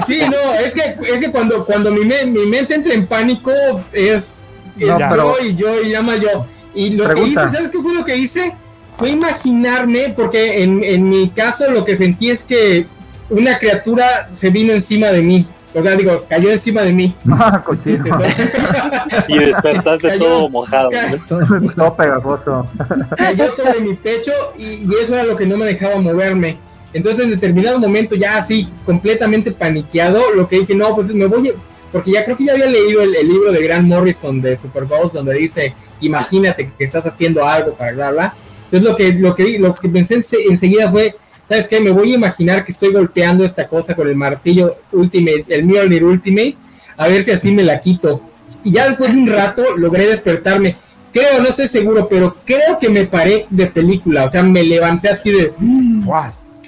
sí, 0.08 0.22
no, 0.30 0.54
es 0.56 0.74
que, 0.74 0.96
es 1.12 1.18
que 1.20 1.32
cuando, 1.32 1.66
cuando 1.66 1.92
mi, 1.92 2.02
mi 2.02 2.46
mente 2.46 2.76
entra 2.76 2.94
en 2.94 3.08
pánico 3.08 3.52
es, 3.92 4.38
yo 4.78 5.36
y 5.44 5.56
yo 5.56 5.82
y 5.82 5.92
llama 5.92 6.16
yo. 6.16 6.46
Y 6.74 6.92
lo 6.92 7.14
que 7.14 7.22
hice, 7.22 7.34
¿sabes 7.36 7.72
qué 7.72 7.80
fue 7.80 7.94
lo 7.94 8.06
que 8.06 8.16
hice? 8.16 8.54
Fue 8.98 9.10
imaginarme, 9.10 10.14
porque 10.16 10.64
en, 10.64 10.84
en 10.84 11.08
mi 11.08 11.30
caso 11.30 11.70
lo 11.72 11.86
que 11.86 11.96
sentí 11.96 12.30
es 12.30 12.44
que 12.44 12.86
una 13.30 13.58
criatura 13.58 14.26
se 14.26 14.50
vino 14.50 14.74
encima 14.74 15.08
de 15.08 15.22
mí. 15.22 15.46
O 15.74 15.84
sea, 15.84 15.96
digo, 15.96 16.26
cayó 16.28 16.52
encima 16.52 16.82
de 16.82 16.94
mí. 16.94 17.16
Ah, 17.42 17.64
y 19.28 19.40
despertaste 19.40 20.18
todo 20.18 20.50
mojado. 20.50 20.90
todo, 21.28 21.96
pegajoso. 21.96 22.68
Cayó 23.16 23.52
sobre 23.52 23.80
mi 23.82 23.94
pecho 23.96 24.32
y, 24.58 24.90
eso 25.02 25.14
era 25.14 25.24
lo 25.24 25.36
que 25.36 25.46
no 25.46 25.58
me 25.58 25.66
dejaba 25.66 26.00
moverme. 26.00 26.58
Entonces, 26.94 27.26
en 27.26 27.32
determinado 27.32 27.80
momento, 27.80 28.16
ya 28.16 28.38
así, 28.38 28.68
completamente 28.86 29.52
paniqueado, 29.52 30.22
lo 30.36 30.48
que 30.48 30.60
dije, 30.60 30.76
no, 30.76 30.96
pues 30.96 31.14
me 31.14 31.28
voy. 31.28 31.54
Porque 31.92 32.12
ya 32.12 32.26
creo 32.26 32.36
que 32.36 32.46
ya 32.46 32.54
había 32.54 32.66
leído 32.66 33.02
el, 33.02 33.12
libro 33.12 33.52
de 33.52 33.64
Grant 33.64 33.88
Morrison 33.88 34.42
de 34.42 34.56
Super 34.56 34.86
donde 35.14 35.34
dice, 35.36 35.74
imagínate 36.02 36.72
que 36.78 36.84
estás 36.84 37.06
haciendo 37.06 37.46
algo 37.46 37.74
para 37.74 37.94
bla, 37.94 38.12
bla. 38.12 38.34
Entonces, 38.72 38.90
lo 38.90 38.96
que, 38.96 39.14
lo 39.14 39.36
que, 39.36 39.60
lo 39.60 39.76
que 39.76 39.90
pensé 39.90 40.20
enseguida 40.50 40.92
fue, 40.92 41.16
¿sabes 41.50 41.68
qué? 41.68 41.82
Me 41.82 41.90
voy 41.90 42.12
a 42.12 42.16
imaginar 42.16 42.64
que 42.64 42.72
estoy 42.72 42.94
golpeando 42.94 43.44
esta 43.44 43.68
cosa 43.68 43.96
con 43.96 44.08
el 44.08 44.16
martillo 44.16 44.78
Ultimate, 44.92 45.46
el 45.50 45.66
Mjolnir 45.66 46.04
Ultimate, 46.04 46.56
a 46.96 47.08
ver 47.08 47.24
si 47.24 47.32
así 47.32 47.52
me 47.52 47.64
la 47.64 47.80
quito. 47.80 48.22
Y 48.64 48.74
ya 48.74 48.88
después 48.88 49.12
de 49.12 49.18
un 49.18 49.28
rato 49.28 49.64
logré 49.76 50.06
despertarme. 50.06 50.76
Creo, 51.12 51.42
no 51.42 51.50
estoy 51.50 51.68
seguro, 51.68 52.08
pero 52.08 52.36
creo 52.46 52.78
que 52.80 52.90
me 52.90 53.06
paré 53.06 53.48
de 53.50 53.66
película. 53.66 54.26
O 54.26 54.30
sea, 54.30 54.44
me 54.44 54.62
levanté 54.62 55.10
así 55.10 55.32
de. 55.32 55.52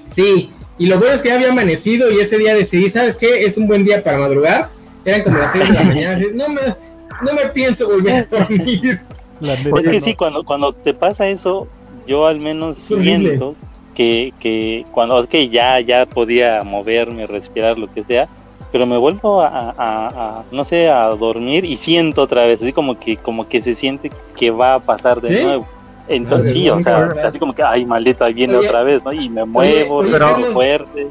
Sí, 0.05 0.51
y 0.79 0.87
lo 0.87 0.97
bueno 0.97 1.13
es 1.13 1.21
que 1.21 1.29
ya 1.29 1.35
había 1.35 1.51
amanecido 1.51 2.09
y 2.11 2.19
ese 2.19 2.39
día 2.39 2.55
decidí, 2.55 2.89
¿sabes 2.89 3.17
qué? 3.17 3.45
Es 3.45 3.57
un 3.57 3.67
buen 3.67 3.85
día 3.85 4.03
para 4.03 4.17
madrugar. 4.17 4.69
Eran 5.05 5.21
como 5.21 5.37
las 5.37 5.51
6 5.51 5.67
de 5.67 5.73
la 5.73 5.83
mañana. 5.83 6.25
no, 6.33 6.49
me, 6.49 6.61
no 6.61 7.33
me 7.33 7.49
pienso 7.53 7.87
volver 7.87 8.13
a 8.15 8.23
dormir. 8.23 9.01
Es 9.41 9.87
que 9.87 9.99
sí, 9.99 10.13
cuando, 10.13 10.43
cuando 10.43 10.71
te 10.71 10.93
pasa 10.93 11.27
eso, 11.27 11.67
yo 12.05 12.27
al 12.27 12.39
menos 12.39 12.77
siento 12.77 13.55
que, 13.93 14.33
que 14.39 14.85
cuando 14.91 15.19
es 15.19 15.27
que 15.27 15.49
ya, 15.49 15.79
ya 15.79 16.05
podía 16.05 16.63
moverme, 16.63 17.27
respirar, 17.27 17.77
lo 17.77 17.91
que 17.91 18.03
sea, 18.03 18.27
pero 18.71 18.85
me 18.85 18.97
vuelvo 18.97 19.41
a, 19.41 20.43
no 20.51 20.63
sé, 20.63 20.89
a 20.89 21.07
dormir 21.07 21.65
y 21.65 21.77
siento 21.77 22.21
otra 22.21 22.45
vez, 22.45 22.61
así 22.61 22.71
como 22.71 22.97
que, 22.97 23.17
como 23.17 23.47
que 23.47 23.61
se 23.61 23.75
siente 23.75 24.11
que 24.37 24.49
va 24.51 24.75
a 24.75 24.79
pasar 24.79 25.19
de 25.21 25.43
nuevo. 25.43 25.67
Entonces, 26.07 26.53
sí, 26.53 26.69
o 26.69 26.79
sea, 26.79 27.07
así 27.23 27.39
como 27.39 27.53
que, 27.53 27.63
ay, 27.63 27.85
maldita, 27.85 28.27
viene 28.27 28.55
otra 28.55 28.83
vez, 28.83 29.03
¿no? 29.03 29.13
Y 29.13 29.29
me 29.29 29.45
muevo, 29.45 30.03
pero 30.09 30.27
fuerte. 30.51 31.07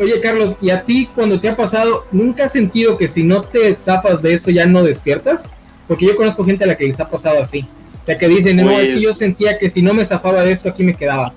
Oye, 0.00 0.20
Carlos, 0.20 0.56
¿y 0.60 0.70
a 0.70 0.82
ti 0.82 1.08
cuando 1.14 1.40
te 1.40 1.48
ha 1.48 1.56
pasado, 1.56 2.04
nunca 2.10 2.44
has 2.44 2.52
sentido 2.52 2.96
que 2.96 3.06
si 3.06 3.22
no 3.22 3.42
te 3.42 3.72
zafas 3.74 4.20
de 4.20 4.34
eso 4.34 4.50
ya 4.50 4.66
no 4.66 4.82
despiertas? 4.82 5.48
Porque 5.86 6.06
yo 6.06 6.16
conozco 6.16 6.44
gente 6.44 6.64
a 6.64 6.66
la 6.66 6.76
que 6.76 6.86
les 6.86 6.98
ha 7.00 7.08
pasado 7.08 7.40
así. 7.40 7.66
O 8.04 8.06
sea, 8.06 8.18
que 8.18 8.28
dicen, 8.28 8.58
no, 8.58 8.70
es 8.70 8.90
que 8.90 9.00
yo 9.00 9.08
pues 9.08 9.16
sentía 9.16 9.56
que 9.56 9.70
si 9.70 9.80
no 9.80 9.94
me 9.94 10.04
zafaba 10.04 10.42
de 10.42 10.52
esto, 10.52 10.68
aquí 10.68 10.82
me 10.82 10.94
quedaba. 10.94 11.32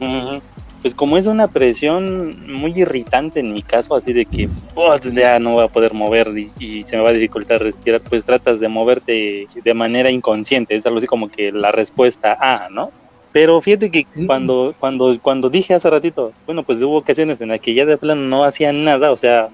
Pues 0.81 0.93
como 0.93 1.17
es 1.17 1.25
una 1.25 1.47
presión 1.47 2.51
muy 2.51 2.73
irritante 2.77 3.39
en 3.39 3.53
mi 3.53 3.61
caso, 3.61 3.95
así 3.95 4.11
de 4.11 4.25
que 4.25 4.49
oh, 4.75 4.93
ya 4.97 5.39
no 5.39 5.53
voy 5.53 5.63
a 5.63 5.69
poder 5.69 5.93
mover 5.93 6.33
y, 6.37 6.83
se 6.83 6.97
me 6.97 7.03
va 7.03 7.11
a 7.11 7.13
dificultar 7.13 7.61
respirar, 7.61 8.01
pues 8.01 8.25
tratas 8.25 8.59
de 8.59 8.67
moverte 8.67 9.47
de 9.63 9.73
manera 9.73 10.11
inconsciente, 10.11 10.75
es 10.75 10.85
algo 10.85 10.97
así 10.97 11.07
como 11.07 11.29
que 11.29 11.53
la 11.53 11.71
respuesta 11.71 12.37
A, 12.37 12.67
¿no? 12.69 12.91
Pero 13.31 13.61
fíjate 13.61 13.89
que 13.89 14.05
mm. 14.13 14.25
cuando, 14.25 14.75
cuando, 14.77 15.17
cuando 15.21 15.49
dije 15.49 15.73
hace 15.73 15.89
ratito, 15.89 16.33
bueno, 16.45 16.63
pues 16.63 16.81
hubo 16.81 16.97
ocasiones 16.97 17.39
en 17.39 17.47
las 17.47 17.61
que 17.61 17.75
ya 17.75 17.85
de 17.85 17.95
plano 17.95 18.23
no 18.23 18.43
hacía 18.43 18.73
nada, 18.73 19.13
o 19.13 19.17
sea, 19.17 19.47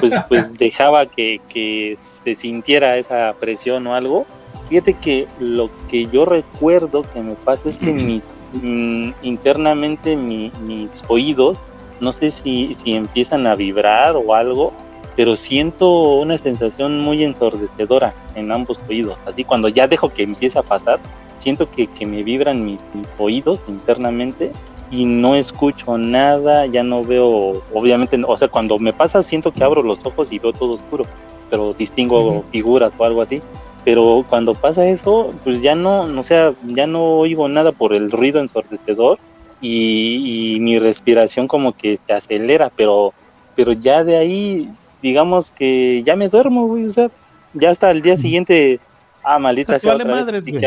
pues, 0.00 0.14
pues 0.28 0.54
dejaba 0.54 1.04
que, 1.04 1.42
que 1.46 1.98
se 2.24 2.34
sintiera 2.36 2.96
esa 2.96 3.34
presión 3.38 3.86
o 3.86 3.94
algo, 3.94 4.26
Fíjate 4.68 4.94
que 4.94 5.26
lo 5.38 5.70
que 5.88 6.06
yo 6.06 6.24
recuerdo 6.24 7.04
que 7.12 7.20
me 7.20 7.34
pasa 7.34 7.68
es 7.68 7.78
que 7.78 7.92
mi, 7.92 8.22
mm, 8.52 9.12
internamente 9.22 10.16
mis 10.16 11.04
oídos, 11.08 11.58
no 12.00 12.12
sé 12.12 12.30
si, 12.30 12.76
si 12.82 12.94
empiezan 12.94 13.46
a 13.46 13.54
vibrar 13.54 14.16
o 14.16 14.34
algo, 14.34 14.72
pero 15.16 15.36
siento 15.36 16.16
una 16.16 16.38
sensación 16.38 17.00
muy 17.00 17.22
ensordecedora 17.22 18.14
en 18.34 18.50
ambos 18.50 18.80
oídos. 18.88 19.16
Así 19.26 19.44
cuando 19.44 19.68
ya 19.68 19.86
dejo 19.86 20.08
que 20.08 20.22
empiece 20.22 20.58
a 20.58 20.62
pasar, 20.62 20.98
siento 21.38 21.70
que, 21.70 21.86
que 21.86 22.06
me 22.06 22.22
vibran 22.22 22.64
mis, 22.64 22.80
oídos 23.18 23.62
internamente 23.68 24.52
y 24.90 25.04
no 25.04 25.34
escucho 25.36 25.98
nada, 25.98 26.66
ya 26.66 26.82
no 26.82 27.04
veo, 27.04 27.62
obviamente, 27.72 28.20
o 28.26 28.36
sea, 28.36 28.48
cuando 28.48 28.78
me 28.78 28.92
pasa 28.92 29.22
siento 29.22 29.52
que 29.52 29.64
abro 29.64 29.82
los 29.82 30.04
ojos 30.04 30.32
y 30.32 30.38
veo 30.38 30.52
todo 30.52 30.74
oscuro, 30.74 31.06
pero 31.50 31.74
distingo 31.74 32.44
figuras 32.50 32.92
o 32.96 33.04
algo 33.04 33.22
así. 33.22 33.40
Pero 33.84 34.24
cuando 34.28 34.54
pasa 34.54 34.86
eso, 34.86 35.34
pues 35.44 35.60
ya 35.60 35.74
no, 35.74 36.06
no 36.06 36.22
sea, 36.22 36.52
ya 36.64 36.86
no 36.86 37.18
oigo 37.18 37.48
nada 37.48 37.72
por 37.72 37.92
el 37.92 38.10
ruido 38.10 38.40
ensordecedor 38.40 39.18
y, 39.60 40.58
mi 40.60 40.78
respiración 40.78 41.48
como 41.48 41.72
que 41.72 41.98
se 42.06 42.12
acelera, 42.12 42.70
pero, 42.74 43.12
pero 43.56 43.72
ya 43.72 44.04
de 44.04 44.16
ahí, 44.16 44.70
digamos 45.02 45.50
que 45.50 46.02
ya 46.04 46.16
me 46.16 46.28
duermo, 46.28 46.66
güey, 46.66 46.86
o 46.86 46.90
sea, 46.90 47.10
ya 47.52 47.70
hasta 47.70 47.90
el 47.90 48.02
día 48.02 48.16
siguiente, 48.16 48.80
ah, 49.22 49.38
maldita 49.38 49.78
sea, 49.78 49.94
otra 49.94 50.06
madres, 50.06 50.44
vez, 50.44 50.62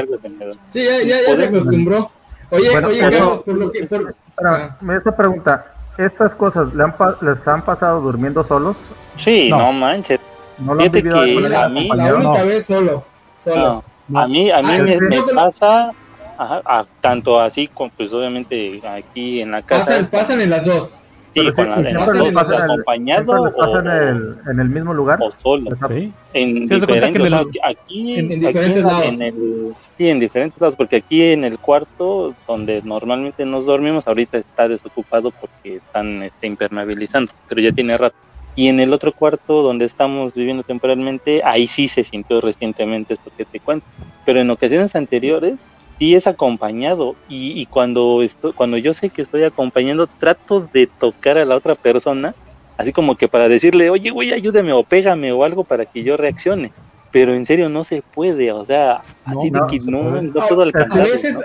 Sí, 0.69 0.83
ya, 0.83 0.99
ya, 1.03 1.15
ya 1.27 1.35
se 1.35 1.45
acostumbró. 1.45 2.09
Oye, 2.49 2.69
oye, 2.69 3.19
por 3.45 3.55
lo 3.55 3.71
que... 3.71 3.83
Por... 3.83 4.15
Ah. 4.43 4.77
me 4.81 4.95
esa 4.95 5.15
pregunta, 5.15 5.65
¿estas 5.97 6.33
cosas 6.35 6.73
¿le 6.73 6.83
han 6.83 6.93
les 7.21 7.47
han 7.47 7.63
pasado 7.63 8.01
durmiendo 8.01 8.43
solos? 8.43 8.77
Sí, 9.15 9.49
no, 9.49 9.73
manches. 9.73 10.19
No 10.59 10.73
lo 10.73 10.79
Fíjate 10.81 11.03
que 11.03 11.55
a 11.55 11.69
mí... 11.69 11.87
La 11.87 12.15
única 12.15 12.43
vez 12.43 12.65
solo, 12.65 13.03
solo. 13.43 13.83
A 14.13 14.27
mí, 14.27 14.49
a 14.49 14.61
mí 14.61 14.69
ah, 14.71 14.83
me, 14.83 14.99
me 14.99 15.21
pasa... 15.33 15.91
Ajá, 16.39 16.85
tanto 17.01 17.39
así, 17.39 17.67
como, 17.67 17.89
pues 17.89 18.13
obviamente 18.13 18.79
aquí 18.87 19.41
en 19.41 19.49
la 19.49 19.63
casa. 19.63 19.85
Pasan, 19.85 20.07
pasan 20.07 20.41
en 20.41 20.51
las 20.51 20.65
dos. 20.65 20.93
Sí, 21.33 21.51
con 21.51 21.69
la, 21.69 21.89
en 21.89 21.97
acompañado 21.97 23.33
o, 23.41 23.79
en, 23.79 23.87
el, 23.87 24.35
en 24.47 24.59
el 24.59 24.69
mismo 24.69 24.93
lugar 24.93 25.19
o 25.21 25.31
solo. 25.31 25.71
Sí. 25.89 26.13
En 26.33 26.65
diferentes, 26.65 27.33
aquí, 27.63 28.19
en, 28.19 28.31
en 28.31 28.39
diferentes 28.39 28.83
lados. 28.83 29.05
En 29.05 29.21
el, 29.21 29.73
Sí, 29.97 30.09
en 30.09 30.19
diferentes 30.19 30.61
lados, 30.61 30.75
porque 30.75 30.97
aquí 30.97 31.23
en 31.23 31.43
el 31.43 31.57
cuarto 31.57 32.35
donde 32.47 32.83
normalmente 32.83 33.45
nos 33.47 33.65
dormimos, 33.65 34.07
ahorita 34.07 34.37
está 34.37 34.67
desocupado 34.67 35.31
porque 35.31 35.77
están 35.77 36.21
este, 36.21 36.45
impermeabilizando, 36.45 37.31
pero 37.49 37.61
ya 37.61 37.71
tiene 37.71 37.97
rato. 37.97 38.15
Y 38.57 38.67
en 38.67 38.81
el 38.81 38.91
otro 38.91 39.13
cuarto 39.13 39.61
donde 39.61 39.85
estamos 39.85 40.33
viviendo 40.33 40.63
temporalmente, 40.63 41.41
ahí 41.45 41.67
sí 41.67 41.87
se 41.87 42.03
sintió 42.03 42.41
recientemente 42.41 43.13
esto 43.13 43.31
que 43.37 43.45
te 43.45 43.61
cuento. 43.61 43.85
Pero 44.25 44.41
en 44.41 44.49
ocasiones 44.49 44.95
anteriores 44.95 45.55
sí 45.97 46.15
es 46.15 46.27
acompañado 46.27 47.15
y, 47.29 47.61
y 47.61 47.67
cuando, 47.67 48.21
estoy, 48.21 48.51
cuando 48.51 48.77
yo 48.77 48.93
sé 48.93 49.09
que 49.09 49.21
estoy 49.21 49.43
acompañando, 49.43 50.07
trato 50.07 50.67
de 50.73 50.87
tocar 50.87 51.37
a 51.37 51.45
la 51.45 51.55
otra 51.55 51.75
persona, 51.75 52.35
así 52.77 52.91
como 52.91 53.15
que 53.15 53.29
para 53.29 53.47
decirle, 53.47 53.89
oye, 53.89 54.09
güey, 54.09 54.33
ayúdame 54.33 54.73
o 54.73 54.83
pégame 54.83 55.31
o 55.31 55.45
algo 55.45 55.63
para 55.63 55.85
que 55.85 56.03
yo 56.03 56.17
reaccione 56.17 56.71
pero 57.11 57.33
en 57.33 57.45
serio 57.45 57.69
no 57.69 57.83
se 57.83 58.01
puede, 58.01 58.51
o 58.51 58.65
sea, 58.65 59.01
así 59.25 59.49
de 59.49 59.59
que 59.69 59.79
no, 59.89 60.21
no, 60.21 60.33
puedo 60.47 60.61
alcanzar. 60.61 61.01
A 61.01 61.03
veces, 61.03 61.37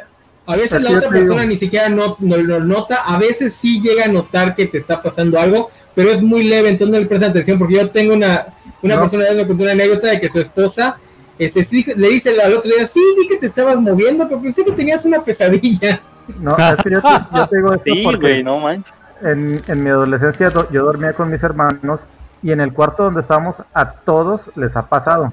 a 0.47 0.56
veces 0.56 0.82
la 0.82 0.90
otra 0.90 1.09
persona 1.09 1.44
ni 1.47 1.56
siquiera 1.56 1.89
no, 1.89 2.16
lo 2.19 2.60
nota, 2.60 2.97
a 3.06 3.19
veces 3.19 3.55
sí 3.55 3.81
llega 3.81 4.05
a 4.05 4.09
notar 4.09 4.55
que 4.55 4.66
te 4.66 4.78
está 4.78 5.02
pasando 5.02 5.39
algo, 5.39 5.70
pero 5.94 6.10
es 6.10 6.23
muy 6.23 6.44
leve, 6.44 6.70
entonces 6.70 6.93
no 6.93 7.01
le 7.01 7.06
presta 7.06 7.28
atención, 7.28 7.59
porque 7.59 7.74
yo 7.74 7.90
tengo 7.90 8.14
una, 8.14 8.47
una 8.82 8.98
persona 8.98 9.27
que 9.28 9.35
me 9.35 9.47
contó 9.47 9.62
una 9.62 9.73
anécdota 9.73 10.09
de 10.09 10.20
que 10.20 10.28
su 10.28 10.40
esposa 10.40 10.98
ese, 11.39 11.64
le 11.97 12.09
dice 12.09 12.31
al 12.40 12.55
otro 12.55 12.70
día, 12.70 12.86
sí, 12.86 13.01
vi 13.19 13.27
que 13.27 13.36
te 13.36 13.47
estabas 13.47 13.81
moviendo, 13.81 14.28
pero 14.28 14.40
pensé 14.40 14.64
que 14.64 14.73
tenías 14.73 15.05
una 15.05 15.23
pesadilla. 15.23 16.01
No, 16.39 16.56
es 16.56 16.77
que 16.82 16.90
yo, 16.90 17.02
te, 17.02 17.56
digo 17.56 17.74
esto 17.74 17.93
porque 18.05 18.44
no 18.44 18.60
manches. 18.60 18.94
En, 19.23 19.60
en 19.69 19.85
mi 19.85 19.90
adolescencia 19.90 20.52
yo 20.70 20.85
dormía 20.85 21.12
con 21.12 21.31
mis 21.31 21.43
hermanos 21.43 22.01
y 22.43 22.51
en 22.51 22.60
el 22.60 22.73
cuarto 22.73 23.05
donde 23.05 23.20
estábamos 23.20 23.62
a 23.73 23.93
todos 23.93 24.43
les 24.56 24.77
ha 24.77 24.89
pasado 24.89 25.32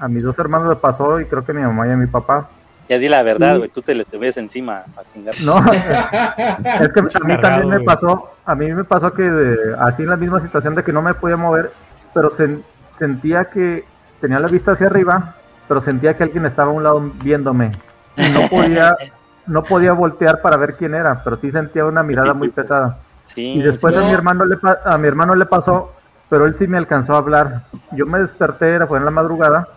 a 0.00 0.08
mis 0.08 0.22
dos 0.22 0.38
hermanos 0.38 0.68
le 0.68 0.76
pasó 0.76 1.20
y 1.20 1.24
creo 1.24 1.44
que 1.44 1.52
a 1.52 1.54
mi 1.54 1.62
mamá 1.62 1.88
y 1.88 1.90
a 1.90 1.96
mi 1.96 2.06
papá. 2.06 2.48
Ya 2.88 2.98
di 2.98 3.08
la 3.08 3.22
verdad, 3.22 3.58
güey, 3.58 3.68
tú 3.68 3.82
te 3.82 3.94
le 3.94 4.04
te 4.04 4.16
ves 4.16 4.36
encima 4.36 4.84
a 4.96 5.02
chingar. 5.12 5.34
No, 5.44 5.58
es 6.84 6.92
que 6.92 7.00
a 7.00 7.24
mí 7.24 7.40
también 7.40 7.68
me 7.68 7.80
pasó, 7.80 8.30
a 8.44 8.54
mí 8.54 8.72
me 8.72 8.84
pasó 8.84 9.12
que 9.12 9.56
así 9.78 10.02
en 10.04 10.10
la 10.10 10.16
misma 10.16 10.40
situación 10.40 10.74
de 10.74 10.82
que 10.82 10.92
no 10.92 11.02
me 11.02 11.14
podía 11.14 11.36
mover, 11.36 11.70
pero 12.14 12.30
sentía 12.98 13.44
que 13.46 13.84
tenía 14.20 14.40
la 14.40 14.48
vista 14.48 14.72
hacia 14.72 14.86
arriba, 14.86 15.34
pero 15.66 15.80
sentía 15.80 16.14
que 16.14 16.22
alguien 16.22 16.46
estaba 16.46 16.70
a 16.70 16.74
un 16.74 16.82
lado 16.82 17.12
viéndome. 17.22 17.72
Y 18.16 18.28
no 18.30 18.48
podía, 18.48 18.96
no 19.46 19.62
podía 19.62 19.92
voltear 19.92 20.40
para 20.40 20.56
ver 20.56 20.76
quién 20.76 20.94
era, 20.94 21.22
pero 21.22 21.36
sí 21.36 21.50
sentía 21.50 21.84
una 21.84 22.02
mirada 22.02 22.32
muy 22.32 22.48
pesada. 22.48 22.98
y 23.36 23.60
después 23.60 23.94
a 23.96 24.00
mi 24.00 24.12
hermano 24.12 24.46
le 24.46 24.56
a 24.84 24.98
mi 24.98 25.06
hermano 25.06 25.34
le 25.34 25.44
pasó 25.44 25.92
pero 26.28 26.44
él 26.46 26.54
sí 26.54 26.66
me 26.66 26.78
alcanzó 26.78 27.14
a 27.14 27.18
hablar. 27.18 27.62
Yo 27.92 28.06
me 28.06 28.18
desperté, 28.18 28.74
era 28.74 28.86
fue 28.86 28.98
en 28.98 29.04
la 29.04 29.10
madrugada, 29.10 29.68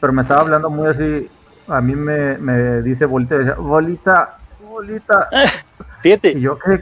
pero 0.00 0.12
me 0.12 0.22
estaba 0.22 0.42
hablando 0.42 0.70
muy 0.70 0.88
así. 0.88 1.30
A 1.68 1.80
mí 1.80 1.94
me, 1.94 2.38
me 2.38 2.82
dice 2.82 3.04
bolita, 3.04 3.54
bolita, 3.54 4.38
bolita. 4.62 5.28
Fíjate, 6.02 6.32
y 6.32 6.40
yo, 6.40 6.58
¿qué, 6.58 6.80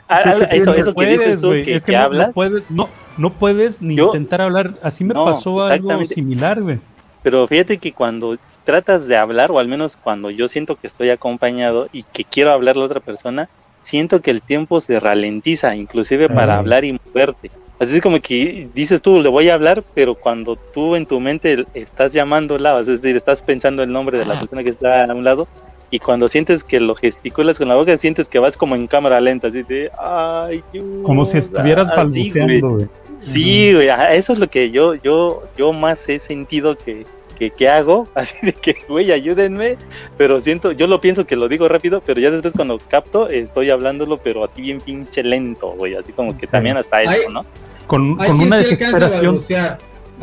eso, 0.50 0.74
eso 0.74 0.94
que 0.94 1.06
dices 1.06 1.40
tú, 1.40 1.50
que, 1.50 1.74
es 1.74 1.84
que, 1.84 1.92
no, 1.92 2.10
no, 2.10 2.32
puedes, 2.32 2.70
no, 2.70 2.88
no 3.16 3.30
puedes 3.30 3.80
ni 3.80 3.94
intentar 3.94 4.42
hablar. 4.42 4.74
Así 4.82 5.04
me 5.04 5.14
pasó 5.14 5.62
algo 5.62 6.04
similar, 6.04 6.60
güey. 6.60 6.78
Pero 7.22 7.46
fíjate 7.46 7.78
que 7.78 7.92
cuando 7.92 8.36
tratas 8.64 9.06
de 9.06 9.16
hablar, 9.16 9.50
o 9.50 9.58
al 9.58 9.68
menos 9.68 9.96
cuando 9.96 10.30
yo 10.30 10.48
siento 10.48 10.76
que 10.76 10.86
estoy 10.86 11.10
acompañado 11.10 11.88
y 11.92 12.02
que 12.04 12.24
quiero 12.24 12.52
hablar 12.52 12.76
a 12.76 12.80
la 12.80 12.84
otra 12.84 13.00
persona, 13.00 13.48
siento 13.82 14.20
que 14.20 14.30
el 14.30 14.42
tiempo 14.42 14.80
se 14.80 15.00
ralentiza, 15.00 15.74
inclusive 15.74 16.28
para 16.28 16.58
hablar 16.58 16.84
y 16.84 17.00
moverte. 17.04 17.50
Así 17.78 17.96
es 17.96 18.02
como 18.02 18.20
que 18.20 18.68
dices 18.74 19.02
tú, 19.02 19.20
le 19.20 19.28
voy 19.28 19.50
a 19.50 19.54
hablar, 19.54 19.84
pero 19.94 20.14
cuando 20.14 20.56
tú 20.56 20.96
en 20.96 21.04
tu 21.04 21.20
mente 21.20 21.66
estás 21.74 22.12
llamándola, 22.12 22.80
es 22.80 22.86
decir, 22.86 23.16
estás 23.16 23.42
pensando 23.42 23.82
el 23.82 23.92
nombre 23.92 24.18
de 24.18 24.24
la 24.24 24.34
persona 24.34 24.64
que 24.64 24.70
está 24.70 25.04
a 25.04 25.14
un 25.14 25.24
lado, 25.24 25.46
y 25.90 25.98
cuando 25.98 26.28
sientes 26.28 26.64
que 26.64 26.80
lo 26.80 26.94
gesticulas 26.94 27.58
con 27.58 27.68
la 27.68 27.76
boca, 27.76 27.96
sientes 27.98 28.28
que 28.28 28.38
vas 28.38 28.56
como 28.56 28.74
en 28.74 28.86
cámara 28.86 29.20
lenta, 29.20 29.48
así 29.48 29.62
de, 29.62 29.90
ay, 29.98 30.62
Como 31.04 31.24
si 31.24 31.38
estuvieras 31.38 31.90
balbuceando, 31.94 32.70
güey. 32.70 32.86
Sí, 33.18 33.72
güey, 33.74 33.88
eso 34.12 34.32
es 34.32 34.38
lo 34.38 34.48
que 34.48 34.70
yo, 34.70 34.94
yo, 34.94 35.42
yo 35.56 35.72
más 35.72 36.08
he 36.08 36.18
sentido 36.18 36.76
que, 36.76 37.06
que, 37.50 37.68
hago, 37.68 38.08
así 38.14 38.46
de 38.46 38.52
que, 38.52 38.76
güey, 38.88 39.12
ayúdenme, 39.12 39.76
pero 40.16 40.40
siento, 40.40 40.72
yo 40.72 40.86
lo 40.86 41.00
pienso 41.00 41.26
que 41.26 41.36
lo 41.36 41.48
digo 41.48 41.68
rápido, 41.68 42.02
pero 42.04 42.20
ya 42.20 42.30
después 42.30 42.54
cuando 42.54 42.78
capto, 42.78 43.28
estoy 43.28 43.70
hablándolo, 43.70 44.18
pero 44.18 44.44
así 44.44 44.62
bien 44.62 44.80
pinche 44.80 45.22
lento, 45.22 45.68
güey, 45.72 45.94
así 45.94 46.12
como 46.12 46.36
que 46.36 46.46
también 46.46 46.76
hasta 46.78 47.02
eso, 47.02 47.30
¿no? 47.30 47.44
Con, 47.86 48.16
con 48.16 48.40
una 48.40 48.58
desesperación. 48.58 49.40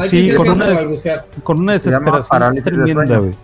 Sí, 0.06 0.32
con 0.34 0.50
una, 0.50 0.76
con 1.44 1.60
una 1.60 1.74
desesperación 1.74 2.64
tremenda, 2.64 3.18
güey. 3.20 3.36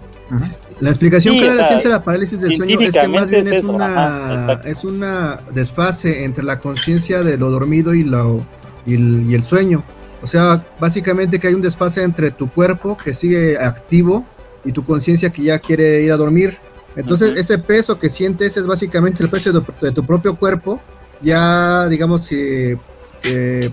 La 0.80 0.90
explicación 0.90 1.36
que 1.36 1.46
da 1.46 1.56
la 1.56 1.68
ciencia 1.68 1.90
de 1.90 1.96
la 1.96 2.04
parálisis 2.04 2.40
del 2.40 2.56
sueño 2.56 2.80
es 2.80 2.91
que 2.91 3.08
más 3.08 3.30
bien 3.30 3.48
es, 3.48 3.64
una, 3.66 4.62
es 4.64 4.84
una 4.86 5.40
desfase 5.54 6.24
entre 6.24 6.44
la 6.44 6.60
conciencia 6.60 7.22
de 7.22 7.38
lo 7.38 7.52
dormido 7.52 7.94
y, 7.94 8.04
lo, 8.04 8.46
y, 8.86 8.94
el, 9.34 9.44
sueño. 9.44 9.84
O 10.22 10.28
sea, 10.28 10.64
básicamente 10.80 11.40
que 11.40 11.48
hay 11.48 11.54
un 11.54 11.62
desfase 11.62 12.04
entre 12.04 12.32
tu 12.32 12.50
cuerpo 12.50 12.96
que 12.96 13.14
sigue 13.14 13.58
activo 13.58 14.26
y 14.64 14.72
tu 14.72 14.86
conciencia 14.86 15.32
que 15.32 15.44
ya 15.44 15.60
quiere 15.60 16.02
ir 16.02 16.14
a 16.14 16.18
dormir. 16.18 16.58
Entonces, 16.96 17.34
ese 17.36 17.58
peso 17.58 18.00
que 18.00 18.10
sientes 18.10 18.56
es 18.56 18.66
básicamente 18.66 19.22
el 19.22 19.30
peso 19.30 19.52
de 19.52 19.91
tu, 19.91 20.06
propio 20.06 20.36
cuerpo, 20.36 20.80
ya 21.22 21.88
digamos, 21.88 22.32
eh, 22.32 22.78
eh, 23.24 23.70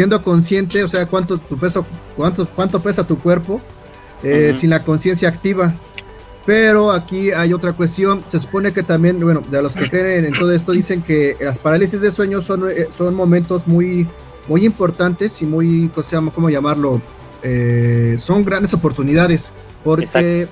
siendo 0.00 0.22
consciente, 0.22 0.82
o 0.82 0.88
sea, 0.88 1.04
cuánto 1.04 1.36
tu 1.36 1.58
peso, 1.58 1.84
cuánto, 2.16 2.48
cuánto 2.48 2.82
pesa 2.82 3.06
tu 3.06 3.18
cuerpo, 3.18 3.60
eh, 4.22 4.54
sin 4.58 4.70
la 4.70 4.82
conciencia 4.82 5.28
activa. 5.28 5.74
Pero 6.46 6.90
aquí 6.90 7.32
hay 7.32 7.52
otra 7.52 7.74
cuestión, 7.74 8.24
se 8.26 8.40
supone 8.40 8.72
que 8.72 8.82
también, 8.82 9.20
bueno, 9.20 9.44
de 9.50 9.62
los 9.62 9.76
que 9.76 9.90
creen 9.90 10.24
en 10.24 10.32
todo 10.32 10.52
esto, 10.52 10.72
dicen 10.72 11.02
que 11.02 11.36
las 11.38 11.58
parálisis 11.58 12.00
de 12.00 12.10
sueño 12.12 12.40
son, 12.40 12.70
eh, 12.70 12.88
son 12.90 13.14
momentos 13.14 13.66
muy, 13.66 14.08
muy 14.48 14.64
importantes 14.64 15.42
y 15.42 15.44
muy, 15.44 15.90
¿cómo 16.34 16.48
llamarlo? 16.48 17.02
Eh, 17.42 18.16
son 18.18 18.42
grandes 18.42 18.72
oportunidades, 18.72 19.52
porque 19.84 20.48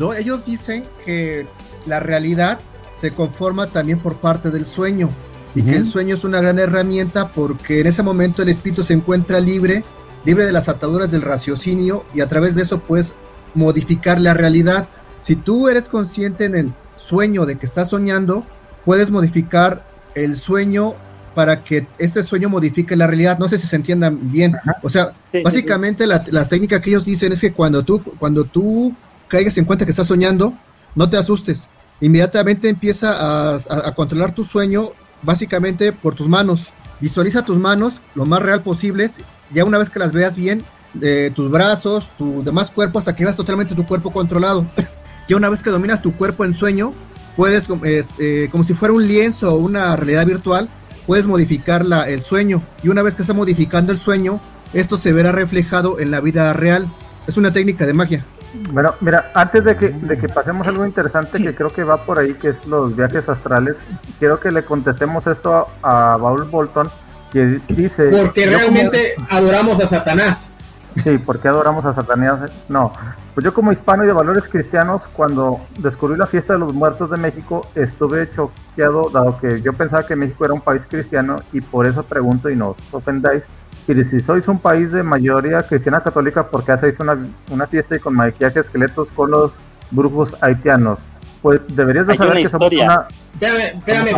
¿no? 0.00 0.14
ellos 0.14 0.46
dicen 0.46 0.82
que 1.06 1.46
la 1.86 2.00
realidad 2.00 2.58
se 2.92 3.12
conforma 3.12 3.68
también 3.68 4.00
por 4.00 4.16
parte 4.16 4.50
del 4.50 4.66
sueño 4.66 5.10
y 5.54 5.62
que 5.62 5.76
el 5.76 5.84
sueño 5.84 6.14
es 6.14 6.24
una 6.24 6.40
gran 6.40 6.58
herramienta 6.58 7.28
porque 7.32 7.80
en 7.80 7.86
ese 7.86 8.02
momento 8.02 8.42
el 8.42 8.48
espíritu 8.48 8.84
se 8.84 8.94
encuentra 8.94 9.40
libre, 9.40 9.84
libre 10.24 10.46
de 10.46 10.52
las 10.52 10.68
ataduras 10.68 11.10
del 11.10 11.22
raciocinio 11.22 12.04
y 12.14 12.20
a 12.20 12.28
través 12.28 12.54
de 12.54 12.62
eso 12.62 12.80
puedes 12.80 13.14
modificar 13.54 14.20
la 14.20 14.34
realidad. 14.34 14.88
Si 15.22 15.36
tú 15.36 15.68
eres 15.68 15.88
consciente 15.88 16.44
en 16.44 16.54
el 16.54 16.72
sueño 16.94 17.46
de 17.46 17.56
que 17.56 17.66
estás 17.66 17.90
soñando, 17.90 18.44
puedes 18.84 19.10
modificar 19.10 19.84
el 20.14 20.36
sueño 20.36 20.94
para 21.34 21.64
que 21.64 21.86
ese 21.98 22.22
sueño 22.22 22.48
modifique 22.48 22.96
la 22.96 23.06
realidad. 23.06 23.38
No 23.38 23.48
sé 23.48 23.58
si 23.58 23.66
se 23.66 23.76
entiendan 23.76 24.32
bien. 24.32 24.54
O 24.82 24.88
sea, 24.88 25.12
básicamente 25.44 26.06
La, 26.06 26.22
técnica 26.48 26.80
que 26.80 26.90
ellos 26.90 27.04
dicen 27.04 27.32
es 27.32 27.40
que 27.40 27.52
cuando 27.52 27.82
tú, 27.82 28.02
cuando 28.18 28.44
tú 28.44 28.94
caigas 29.28 29.56
en 29.58 29.64
cuenta 29.64 29.84
que 29.84 29.90
estás 29.90 30.06
soñando, 30.06 30.54
no 30.94 31.08
te 31.08 31.16
asustes. 31.16 31.68
Inmediatamente 32.00 32.68
empieza 32.68 33.56
a 33.56 33.94
controlar 33.94 34.32
tu 34.32 34.44
sueño 34.44 34.92
básicamente 35.22 35.92
por 35.92 36.14
tus 36.14 36.28
manos. 36.28 36.70
Visualiza 37.00 37.44
tus 37.44 37.58
manos 37.58 38.00
lo 38.14 38.26
más 38.26 38.42
real 38.42 38.62
posible. 38.62 39.10
Ya 39.52 39.64
una 39.64 39.78
vez 39.78 39.90
que 39.90 39.98
las 39.98 40.12
veas 40.12 40.36
bien, 40.36 40.64
de 40.94 41.30
tus 41.30 41.50
brazos, 41.50 42.10
tu 42.18 42.42
demás 42.42 42.70
cuerpo, 42.70 42.98
hasta 42.98 43.14
que 43.14 43.24
veas 43.24 43.36
totalmente 43.36 43.74
tu 43.74 43.86
cuerpo 43.86 44.12
controlado. 44.12 44.66
ya 45.28 45.36
una 45.36 45.48
vez 45.48 45.62
que 45.62 45.70
dominas 45.70 46.02
tu 46.02 46.16
cuerpo 46.16 46.44
en 46.44 46.54
sueño, 46.54 46.92
puedes, 47.36 47.68
eh, 47.84 48.48
como 48.50 48.64
si 48.64 48.74
fuera 48.74 48.94
un 48.94 49.06
lienzo 49.06 49.54
o 49.54 49.58
una 49.58 49.96
realidad 49.96 50.26
virtual, 50.26 50.68
puedes 51.06 51.26
modificar 51.26 51.84
la, 51.84 52.08
el 52.08 52.20
sueño. 52.20 52.62
Y 52.82 52.88
una 52.88 53.02
vez 53.02 53.16
que 53.16 53.22
está 53.22 53.34
modificando 53.34 53.92
el 53.92 53.98
sueño, 53.98 54.40
esto 54.72 54.96
se 54.96 55.12
verá 55.12 55.32
reflejado 55.32 55.98
en 56.00 56.10
la 56.10 56.20
vida 56.20 56.52
real. 56.52 56.90
Es 57.26 57.36
una 57.36 57.52
técnica 57.52 57.86
de 57.86 57.94
magia. 57.94 58.24
Bueno, 58.72 58.94
mira, 59.00 59.30
antes 59.34 59.62
de 59.64 59.76
que, 59.76 59.90
de 59.90 60.18
que 60.18 60.28
pasemos 60.28 60.66
algo 60.66 60.84
interesante 60.84 61.42
que 61.42 61.54
creo 61.54 61.70
que 61.72 61.84
va 61.84 62.04
por 62.04 62.18
ahí, 62.18 62.34
que 62.34 62.48
es 62.48 62.66
los 62.66 62.96
viajes 62.96 63.28
astrales, 63.28 63.76
quiero 64.18 64.40
que 64.40 64.50
le 64.50 64.64
contestemos 64.64 65.26
esto 65.26 65.68
a, 65.82 66.14
a 66.14 66.18
Paul 66.18 66.44
Bolton, 66.44 66.90
que 67.32 67.60
dice... 67.68 68.10
Porque 68.10 68.46
realmente 68.46 69.14
adoramos 69.28 69.80
a 69.80 69.86
Satanás. 69.86 70.56
Sí, 70.96 71.18
porque 71.18 71.46
adoramos 71.46 71.84
a 71.84 71.94
Satanás. 71.94 72.50
No, 72.68 72.92
pues 73.34 73.44
yo 73.44 73.54
como 73.54 73.70
hispano 73.70 74.02
y 74.02 74.08
de 74.08 74.12
valores 74.12 74.48
cristianos, 74.48 75.04
cuando 75.12 75.60
descubrí 75.78 76.16
la 76.16 76.26
fiesta 76.26 76.54
de 76.54 76.58
los 76.58 76.74
muertos 76.74 77.10
de 77.10 77.16
México, 77.16 77.68
estuve 77.76 78.28
choqueado, 78.34 79.08
dado 79.10 79.38
que 79.38 79.62
yo 79.62 79.72
pensaba 79.72 80.04
que 80.04 80.16
México 80.16 80.44
era 80.44 80.54
un 80.54 80.60
país 80.60 80.82
cristiano, 80.88 81.36
y 81.52 81.60
por 81.60 81.86
eso 81.86 82.02
pregunto 82.02 82.50
y 82.50 82.56
no 82.56 82.70
os 82.70 82.76
ofendáis, 82.90 83.44
y 83.88 84.04
si 84.04 84.20
sois 84.20 84.46
un 84.48 84.58
país 84.58 84.92
de 84.92 85.02
mayoría 85.02 85.62
cristiana 85.62 86.00
católica, 86.00 86.46
¿por 86.46 86.64
qué 86.64 86.72
hacéis 86.72 87.00
una, 87.00 87.18
una 87.50 87.66
fiesta 87.66 87.96
y 87.96 87.98
con 87.98 88.14
maquillaje 88.14 88.60
esqueletos 88.60 89.10
con 89.10 89.30
los 89.30 89.52
brujos 89.90 90.36
haitianos? 90.40 91.00
Pues 91.42 91.60
deberías 91.68 92.06
de 92.06 92.14
saber 92.14 92.42
que 92.42 92.48
somos 92.48 92.72
una... 92.72 93.08
Espérame, 93.34 93.60
espérame, 93.78 94.08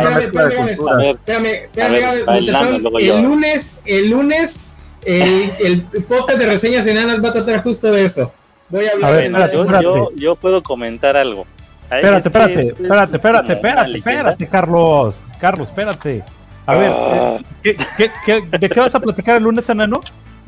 espérame, 1.19 1.45
espérame, 1.45 2.39
muchachón, 2.39 2.83
el 2.99 3.23
lunes, 3.23 3.71
el 3.85 4.09
lunes, 4.09 4.59
el, 5.05 5.51
el 5.63 6.03
podcast 6.03 6.39
de 6.39 6.45
reseñas 6.47 6.85
enanas 6.85 7.23
va 7.23 7.29
a 7.29 7.33
tratar 7.33 7.63
justo 7.63 7.91
de 7.91 8.03
eso. 8.03 8.31
Voy 8.69 8.85
a 8.85 8.91
hablar. 8.91 9.11
A 9.11 9.15
ver, 9.15 9.51
yo, 9.53 9.81
yo, 9.81 10.09
yo, 10.15 10.35
puedo 10.35 10.63
comentar 10.63 11.15
algo. 11.15 11.45
Espérate, 11.91 12.29
espérate, 12.29 12.61
espérate, 12.69 13.15
espérate, 13.15 13.53
espérate, 13.53 13.97
espérate, 13.97 14.47
Carlos. 14.47 15.21
Carlos, 15.39 15.67
espérate. 15.69 16.23
A 16.65 16.75
ver, 16.75 16.91
ah. 16.93 17.37
¿qué, 17.61 17.75
qué, 17.97 18.11
qué, 18.25 18.57
de 18.57 18.69
qué 18.69 18.79
vas 18.79 18.95
a 18.95 18.99
platicar 18.99 19.35
el 19.37 19.43
lunes, 19.43 19.67
enano? 19.69 20.01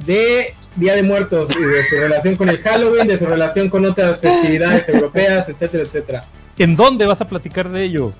De 0.06 0.54
Día 0.76 0.96
de 0.96 1.04
Muertos 1.04 1.50
y 1.56 1.64
de 1.64 1.84
su 1.84 1.96
relación 1.96 2.36
con 2.36 2.50
el 2.50 2.58
Halloween, 2.58 3.08
de 3.08 3.18
su 3.18 3.26
relación 3.26 3.70
con 3.70 3.86
otras 3.86 4.20
festividades 4.20 4.88
europeas, 4.90 5.50
etcétera, 5.50 5.84
etcétera. 5.84 6.24
¿En 6.58 6.76
dónde 6.76 7.06
vas 7.06 7.22
a 7.22 7.28
platicar 7.28 7.70
de 7.70 7.84
ello? 7.84 8.12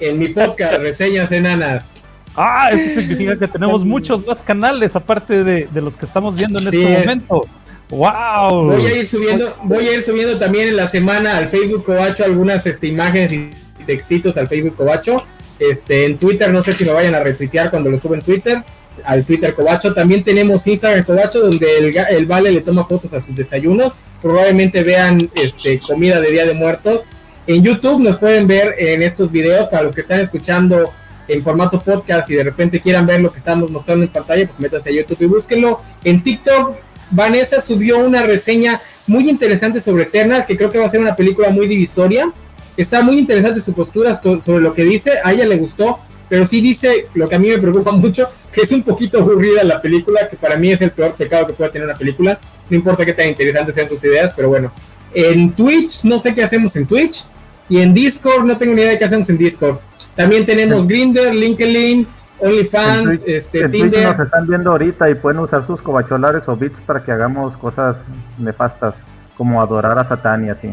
En 0.00 0.18
mi 0.18 0.28
podcast, 0.28 0.74
Reseñas 0.74 1.32
Enanas. 1.32 2.02
Ah, 2.34 2.68
eso 2.70 3.00
significa 3.00 3.38
que 3.38 3.48
tenemos 3.48 3.82
muchos 3.82 4.26
más 4.26 4.42
canales 4.42 4.94
aparte 4.94 5.42
de, 5.42 5.68
de 5.70 5.80
los 5.80 5.96
que 5.96 6.04
estamos 6.04 6.36
viendo 6.36 6.58
en 6.58 6.68
este 6.68 6.98
momento. 6.98 7.46
¡Wow! 7.88 8.72
Voy 8.72 8.84
a 8.84 8.96
ir 8.96 9.06
subiendo, 9.06 9.56
voy 9.62 9.86
a 9.86 9.94
ir 9.94 10.02
subiendo 10.02 10.36
también 10.38 10.68
en 10.68 10.76
la 10.76 10.86
semana 10.86 11.38
al 11.38 11.48
Facebook 11.48 11.84
Covacho 11.84 12.24
algunas 12.24 12.66
este, 12.66 12.88
imágenes 12.88 13.32
y 13.32 13.84
textitos 13.86 14.36
al 14.36 14.48
Facebook 14.48 14.76
Covacho. 14.76 15.24
Este, 15.58 16.04
en 16.04 16.18
Twitter, 16.18 16.52
no 16.52 16.62
sé 16.62 16.74
si 16.74 16.84
lo 16.84 16.94
vayan 16.94 17.14
a 17.14 17.20
retuitear 17.20 17.70
cuando 17.70 17.90
lo 17.90 17.98
suben 17.98 18.20
en 18.20 18.24
Twitter, 18.26 18.62
al 19.04 19.24
Twitter 19.24 19.54
Covacho. 19.54 19.94
También 19.94 20.22
tenemos 20.22 20.66
Instagram 20.66 21.04
Covacho, 21.04 21.40
donde 21.40 21.78
el, 21.78 21.96
el, 22.10 22.26
Vale 22.26 22.52
le 22.52 22.60
toma 22.60 22.84
fotos 22.84 23.12
a 23.14 23.20
sus 23.20 23.34
desayunos. 23.34 23.94
Probablemente 24.20 24.82
vean 24.82 25.30
este, 25.34 25.78
comida 25.78 26.20
de 26.20 26.30
Día 26.30 26.44
de 26.44 26.54
Muertos. 26.54 27.06
En 27.46 27.62
YouTube 27.62 28.00
nos 28.00 28.18
pueden 28.18 28.46
ver 28.46 28.74
en 28.78 29.02
estos 29.02 29.30
videos, 29.30 29.68
para 29.68 29.84
los 29.84 29.94
que 29.94 30.00
están 30.00 30.20
escuchando 30.20 30.90
en 31.28 31.42
formato 31.42 31.80
podcast 31.80 32.30
y 32.30 32.34
de 32.34 32.44
repente 32.44 32.80
quieran 32.80 33.06
ver 33.06 33.20
lo 33.20 33.32
que 33.32 33.38
estamos 33.38 33.70
mostrando 33.70 34.04
en 34.04 34.10
pantalla, 34.10 34.46
pues 34.46 34.60
métanse 34.60 34.90
a 34.90 34.92
YouTube 34.92 35.18
y 35.20 35.26
búsquenlo. 35.26 35.80
En 36.04 36.22
TikTok, 36.22 36.76
Vanessa 37.10 37.60
subió 37.60 37.98
una 37.98 38.22
reseña 38.22 38.80
muy 39.06 39.28
interesante 39.28 39.80
sobre 39.80 40.04
Eternal, 40.04 40.44
que 40.46 40.56
creo 40.56 40.70
que 40.70 40.78
va 40.78 40.86
a 40.86 40.90
ser 40.90 41.00
una 41.00 41.16
película 41.16 41.50
muy 41.50 41.66
divisoria 41.66 42.32
Está 42.76 43.02
muy 43.02 43.18
interesante 43.18 43.60
su 43.60 43.72
postura 43.72 44.20
sobre 44.20 44.62
lo 44.62 44.74
que 44.74 44.84
dice, 44.84 45.12
a 45.24 45.32
ella 45.32 45.46
le 45.46 45.56
gustó, 45.56 45.98
pero 46.28 46.46
sí 46.46 46.60
dice 46.60 47.06
lo 47.14 47.28
que 47.28 47.36
a 47.36 47.38
mí 47.38 47.48
me 47.48 47.58
preocupa 47.58 47.92
mucho, 47.92 48.28
que 48.52 48.62
es 48.62 48.72
un 48.72 48.82
poquito 48.82 49.18
aburrida 49.18 49.64
la 49.64 49.80
película, 49.80 50.28
que 50.28 50.36
para 50.36 50.56
mí 50.56 50.70
es 50.70 50.80
el 50.82 50.90
peor 50.90 51.14
pecado 51.14 51.46
que 51.46 51.52
pueda 51.52 51.70
tener 51.70 51.88
una 51.88 51.96
película, 51.96 52.38
no 52.68 52.76
importa 52.76 53.04
qué 53.04 53.12
tan 53.12 53.28
interesantes 53.28 53.74
sean 53.74 53.88
sus 53.88 54.02
ideas, 54.04 54.32
pero 54.34 54.48
bueno. 54.48 54.72
En 55.14 55.52
Twitch, 55.52 56.04
no 56.04 56.18
sé 56.18 56.34
qué 56.34 56.42
hacemos 56.42 56.74
en 56.76 56.86
Twitch, 56.86 57.28
y 57.68 57.80
en 57.80 57.94
Discord, 57.94 58.44
no 58.44 58.56
tengo 58.56 58.74
ni 58.74 58.82
idea 58.82 58.92
de 58.92 58.98
qué 58.98 59.04
hacemos 59.04 59.28
en 59.30 59.38
Discord. 59.38 59.78
También 60.14 60.46
tenemos 60.46 60.86
Grinder, 60.86 61.34
LinkedIn, 61.34 62.06
OnlyFans, 62.38 63.22
este, 63.26 63.68
Tinder. 63.68 64.04
nos 64.04 64.20
están 64.20 64.46
viendo 64.46 64.70
ahorita 64.70 65.10
y 65.10 65.14
pueden 65.14 65.40
usar 65.40 65.66
sus 65.66 65.80
cobacholares 65.80 66.48
o 66.48 66.56
bits 66.56 66.80
para 66.84 67.02
que 67.02 67.12
hagamos 67.12 67.56
cosas 67.56 67.96
nefastas, 68.38 68.94
como 69.36 69.60
adorar 69.60 69.98
a 69.98 70.04
Satán 70.04 70.46
y 70.46 70.50
así. 70.50 70.68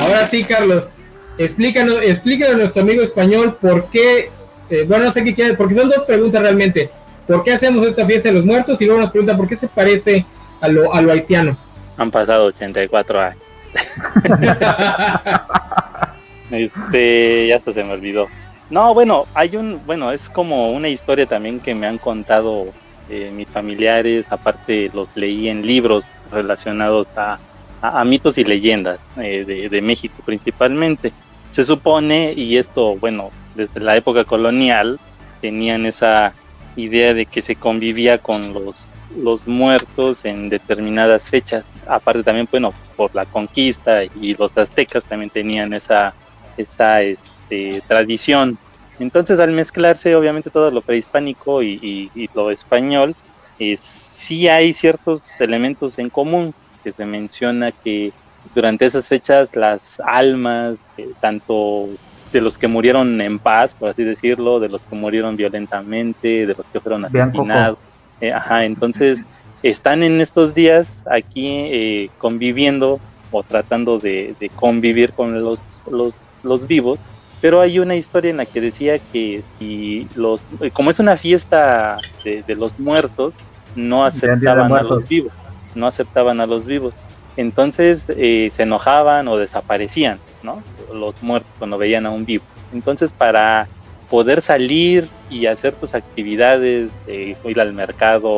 Ahora 0.00 0.26
sí, 0.26 0.44
Carlos, 0.44 0.94
explícanos, 1.38 2.00
explícanos 2.02 2.54
a 2.54 2.58
nuestro 2.58 2.82
amigo 2.82 3.02
español 3.02 3.56
por 3.60 3.88
qué, 3.88 4.30
eh, 4.70 4.84
bueno, 4.86 5.04
no 5.04 5.12
sé 5.12 5.24
qué 5.24 5.34
quiere, 5.34 5.54
porque 5.54 5.74
son 5.74 5.88
dos 5.88 6.04
preguntas 6.04 6.42
realmente. 6.42 6.90
¿Por 7.26 7.42
qué 7.42 7.52
hacemos 7.52 7.86
esta 7.86 8.06
fiesta 8.06 8.28
de 8.28 8.34
los 8.34 8.44
muertos? 8.44 8.80
Y 8.80 8.86
luego 8.86 9.00
nos 9.00 9.10
pregunta 9.10 9.36
por 9.36 9.48
qué 9.48 9.56
se 9.56 9.68
parece 9.68 10.24
a 10.60 10.68
lo, 10.68 10.92
a 10.92 11.00
lo 11.00 11.12
haitiano. 11.12 11.56
Han 11.96 12.10
pasado 12.10 12.46
84 12.46 13.20
años. 13.20 13.38
este, 16.50 17.46
ya 17.48 17.56
hasta 17.56 17.72
se 17.72 17.84
me 17.84 17.92
olvidó. 17.92 18.28
No, 18.70 18.94
bueno, 18.94 19.26
hay 19.34 19.56
un, 19.56 19.80
bueno, 19.86 20.12
es 20.12 20.30
como 20.30 20.72
una 20.72 20.88
historia 20.88 21.26
también 21.26 21.60
que 21.60 21.74
me 21.74 21.86
han 21.86 21.98
contado 21.98 22.66
eh, 23.10 23.30
mis 23.34 23.48
familiares, 23.48 24.26
aparte 24.30 24.90
los 24.94 25.08
leí 25.14 25.48
en 25.48 25.66
libros 25.66 26.04
relacionados 26.30 27.08
a, 27.16 27.38
a, 27.82 28.04
mitos 28.04 28.38
y 28.38 28.44
leyendas 28.44 29.00
eh, 29.18 29.68
de, 29.70 29.82
México 29.82 30.14
principalmente. 30.24 31.12
Se 31.50 31.64
supone, 31.64 32.32
y 32.34 32.56
esto, 32.56 32.96
bueno, 32.96 33.30
desde 33.54 33.80
la 33.80 33.96
época 33.96 34.24
colonial, 34.24 34.98
tenían 35.40 35.84
esa 35.84 36.32
idea 36.76 37.12
de 37.12 37.26
que 37.26 37.42
se 37.42 37.56
convivía 37.56 38.16
con 38.16 38.40
los, 38.54 38.88
los 39.18 39.46
muertos 39.46 40.24
en 40.24 40.48
determinadas 40.48 41.28
fechas. 41.28 41.64
Aparte 41.86 42.22
también, 42.22 42.48
bueno, 42.50 42.72
por 42.96 43.14
la 43.14 43.26
conquista 43.26 44.04
y 44.04 44.34
los 44.36 44.56
aztecas 44.56 45.04
también 45.04 45.28
tenían 45.28 45.74
esa, 45.74 46.14
esa 46.56 47.02
este, 47.02 47.82
tradición. 47.86 48.56
Entonces 48.98 49.40
al 49.40 49.50
mezclarse 49.50 50.14
obviamente 50.14 50.48
todo 50.48 50.70
lo 50.70 50.80
prehispánico 50.80 51.62
y, 51.62 52.10
lo 52.34 52.50
español, 52.50 53.14
eh, 53.58 53.76
sí 53.78 54.48
hay 54.48 54.72
ciertos 54.72 55.40
elementos 55.40 55.98
en 55.98 56.08
común 56.08 56.54
que 56.82 56.92
se 56.92 57.06
menciona 57.06 57.72
que 57.72 58.12
durante 58.54 58.84
esas 58.84 59.08
fechas 59.08 59.54
las 59.54 60.00
almas, 60.00 60.78
eh, 60.96 61.08
tanto 61.20 61.88
de 62.32 62.40
los 62.40 62.58
que 62.58 62.66
murieron 62.66 63.20
en 63.20 63.38
paz, 63.38 63.74
por 63.74 63.90
así 63.90 64.04
decirlo, 64.04 64.58
de 64.58 64.68
los 64.68 64.84
que 64.84 64.94
murieron 64.94 65.36
violentamente, 65.36 66.46
de 66.46 66.54
los 66.54 66.66
que 66.72 66.80
fueron 66.80 67.04
asesinados, 67.04 67.78
eh, 68.20 68.32
ajá, 68.32 68.64
entonces 68.64 69.24
están 69.62 70.02
en 70.02 70.20
estos 70.20 70.54
días 70.54 71.04
aquí 71.10 71.46
eh, 71.46 72.10
conviviendo 72.18 72.98
o 73.30 73.42
tratando 73.42 73.98
de, 73.98 74.34
convivir 74.56 75.12
con 75.12 75.42
los, 75.42 75.60
los, 75.90 76.14
los, 76.42 76.66
vivos, 76.66 76.98
pero 77.40 77.60
hay 77.60 77.78
una 77.78 77.96
historia 77.96 78.30
en 78.30 78.38
la 78.38 78.46
que 78.46 78.60
decía 78.60 78.98
que 78.98 79.42
si 79.52 80.08
los, 80.14 80.42
como 80.72 80.90
es 80.90 80.98
una 80.98 81.16
fiesta 81.16 81.96
de, 82.24 82.42
de 82.42 82.54
los 82.54 82.78
muertos, 82.78 83.34
no 83.74 84.04
aceptaban 84.04 84.72
a 84.72 84.82
los 84.82 85.08
vivos 85.08 85.32
no 85.74 85.86
aceptaban 85.86 86.40
a 86.40 86.46
los 86.46 86.66
vivos. 86.66 86.94
Entonces 87.36 88.06
eh, 88.08 88.50
se 88.52 88.64
enojaban 88.64 89.28
o 89.28 89.38
desaparecían, 89.38 90.18
¿no? 90.42 90.62
Los 90.92 91.22
muertos 91.22 91.50
cuando 91.58 91.78
veían 91.78 92.06
a 92.06 92.10
un 92.10 92.24
vivo. 92.24 92.44
Entonces 92.72 93.12
para 93.12 93.68
poder 94.12 94.42
salir 94.42 95.08
y 95.30 95.46
hacer 95.46 95.74
tus 95.74 95.94
actividades, 95.94 96.90
ir 97.08 97.60
al 97.60 97.72
mercado 97.72 98.30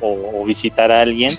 o, 0.00 0.44
visitar 0.46 0.90
a 0.90 1.02
alguien, 1.02 1.30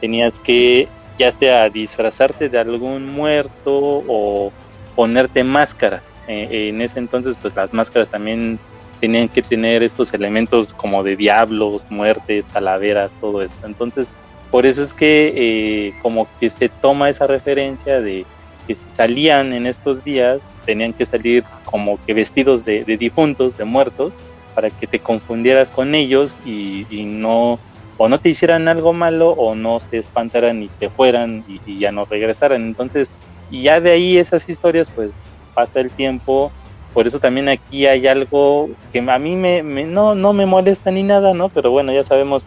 tenías 0.00 0.40
que 0.40 0.88
ya 1.16 1.30
sea 1.30 1.70
disfrazarte 1.70 2.48
de 2.48 2.58
algún 2.58 3.12
muerto 3.14 4.02
o 4.08 4.52
ponerte 4.96 5.44
máscara. 5.44 6.02
Eh, 6.26 6.70
en 6.70 6.80
ese 6.80 6.98
entonces 6.98 7.36
pues 7.40 7.54
las 7.54 7.72
máscaras 7.72 8.10
también 8.10 8.58
tenían 9.00 9.28
que 9.28 9.42
tener 9.42 9.84
estos 9.84 10.12
elementos 10.12 10.74
como 10.74 11.04
de 11.04 11.14
diablos, 11.14 11.86
muertes, 11.88 12.44
calaveras, 12.52 13.12
todo 13.20 13.42
esto. 13.42 13.64
Entonces 13.64 14.08
por 14.50 14.66
eso 14.66 14.82
es 14.82 14.94
que 14.94 15.32
eh, 15.36 15.94
como 16.02 16.28
que 16.38 16.50
se 16.50 16.68
toma 16.68 17.08
esa 17.08 17.26
referencia 17.26 18.00
de 18.00 18.24
que 18.66 18.74
si 18.74 18.88
salían 18.92 19.52
en 19.52 19.66
estos 19.66 20.04
días 20.04 20.40
tenían 20.64 20.92
que 20.92 21.06
salir 21.06 21.44
como 21.64 21.98
que 22.04 22.14
vestidos 22.14 22.64
de, 22.64 22.84
difuntos, 22.84 23.56
de 23.56 23.64
muertos, 23.64 24.12
para 24.54 24.70
que 24.70 24.86
te 24.86 24.98
confundieras 24.98 25.70
con 25.70 25.94
ellos 25.94 26.38
y, 26.44 26.84
no 27.06 27.58
o 27.98 28.08
no 28.08 28.18
te 28.18 28.28
hicieran 28.28 28.68
algo 28.68 28.92
malo 28.92 29.30
o 29.30 29.54
no 29.54 29.80
se 29.80 29.98
espantaran 29.98 30.62
y 30.62 30.68
te 30.68 30.90
fueran 30.90 31.44
y, 31.48 31.78
ya 31.78 31.92
no 31.92 32.04
regresaran. 32.04 32.62
Entonces, 32.62 33.10
y 33.50 33.62
ya 33.62 33.80
de 33.80 33.92
ahí 33.92 34.18
esas 34.18 34.48
historias, 34.48 34.90
pues 34.90 35.10
pasa 35.54 35.80
el 35.80 35.90
tiempo. 35.90 36.50
Por 36.92 37.06
eso 37.06 37.20
también 37.20 37.48
aquí 37.48 37.86
hay 37.86 38.06
algo 38.06 38.70
que 38.92 38.98
a 38.98 39.18
mí 39.18 39.36
me, 39.36 39.62
no, 39.62 40.14
no 40.14 40.32
me 40.32 40.46
molesta 40.46 40.90
ni 40.90 41.02
nada, 41.02 41.34
¿no? 41.34 41.48
Pero 41.48 41.70
bueno, 41.70 41.92
ya 41.92 42.04
sabemos 42.04 42.46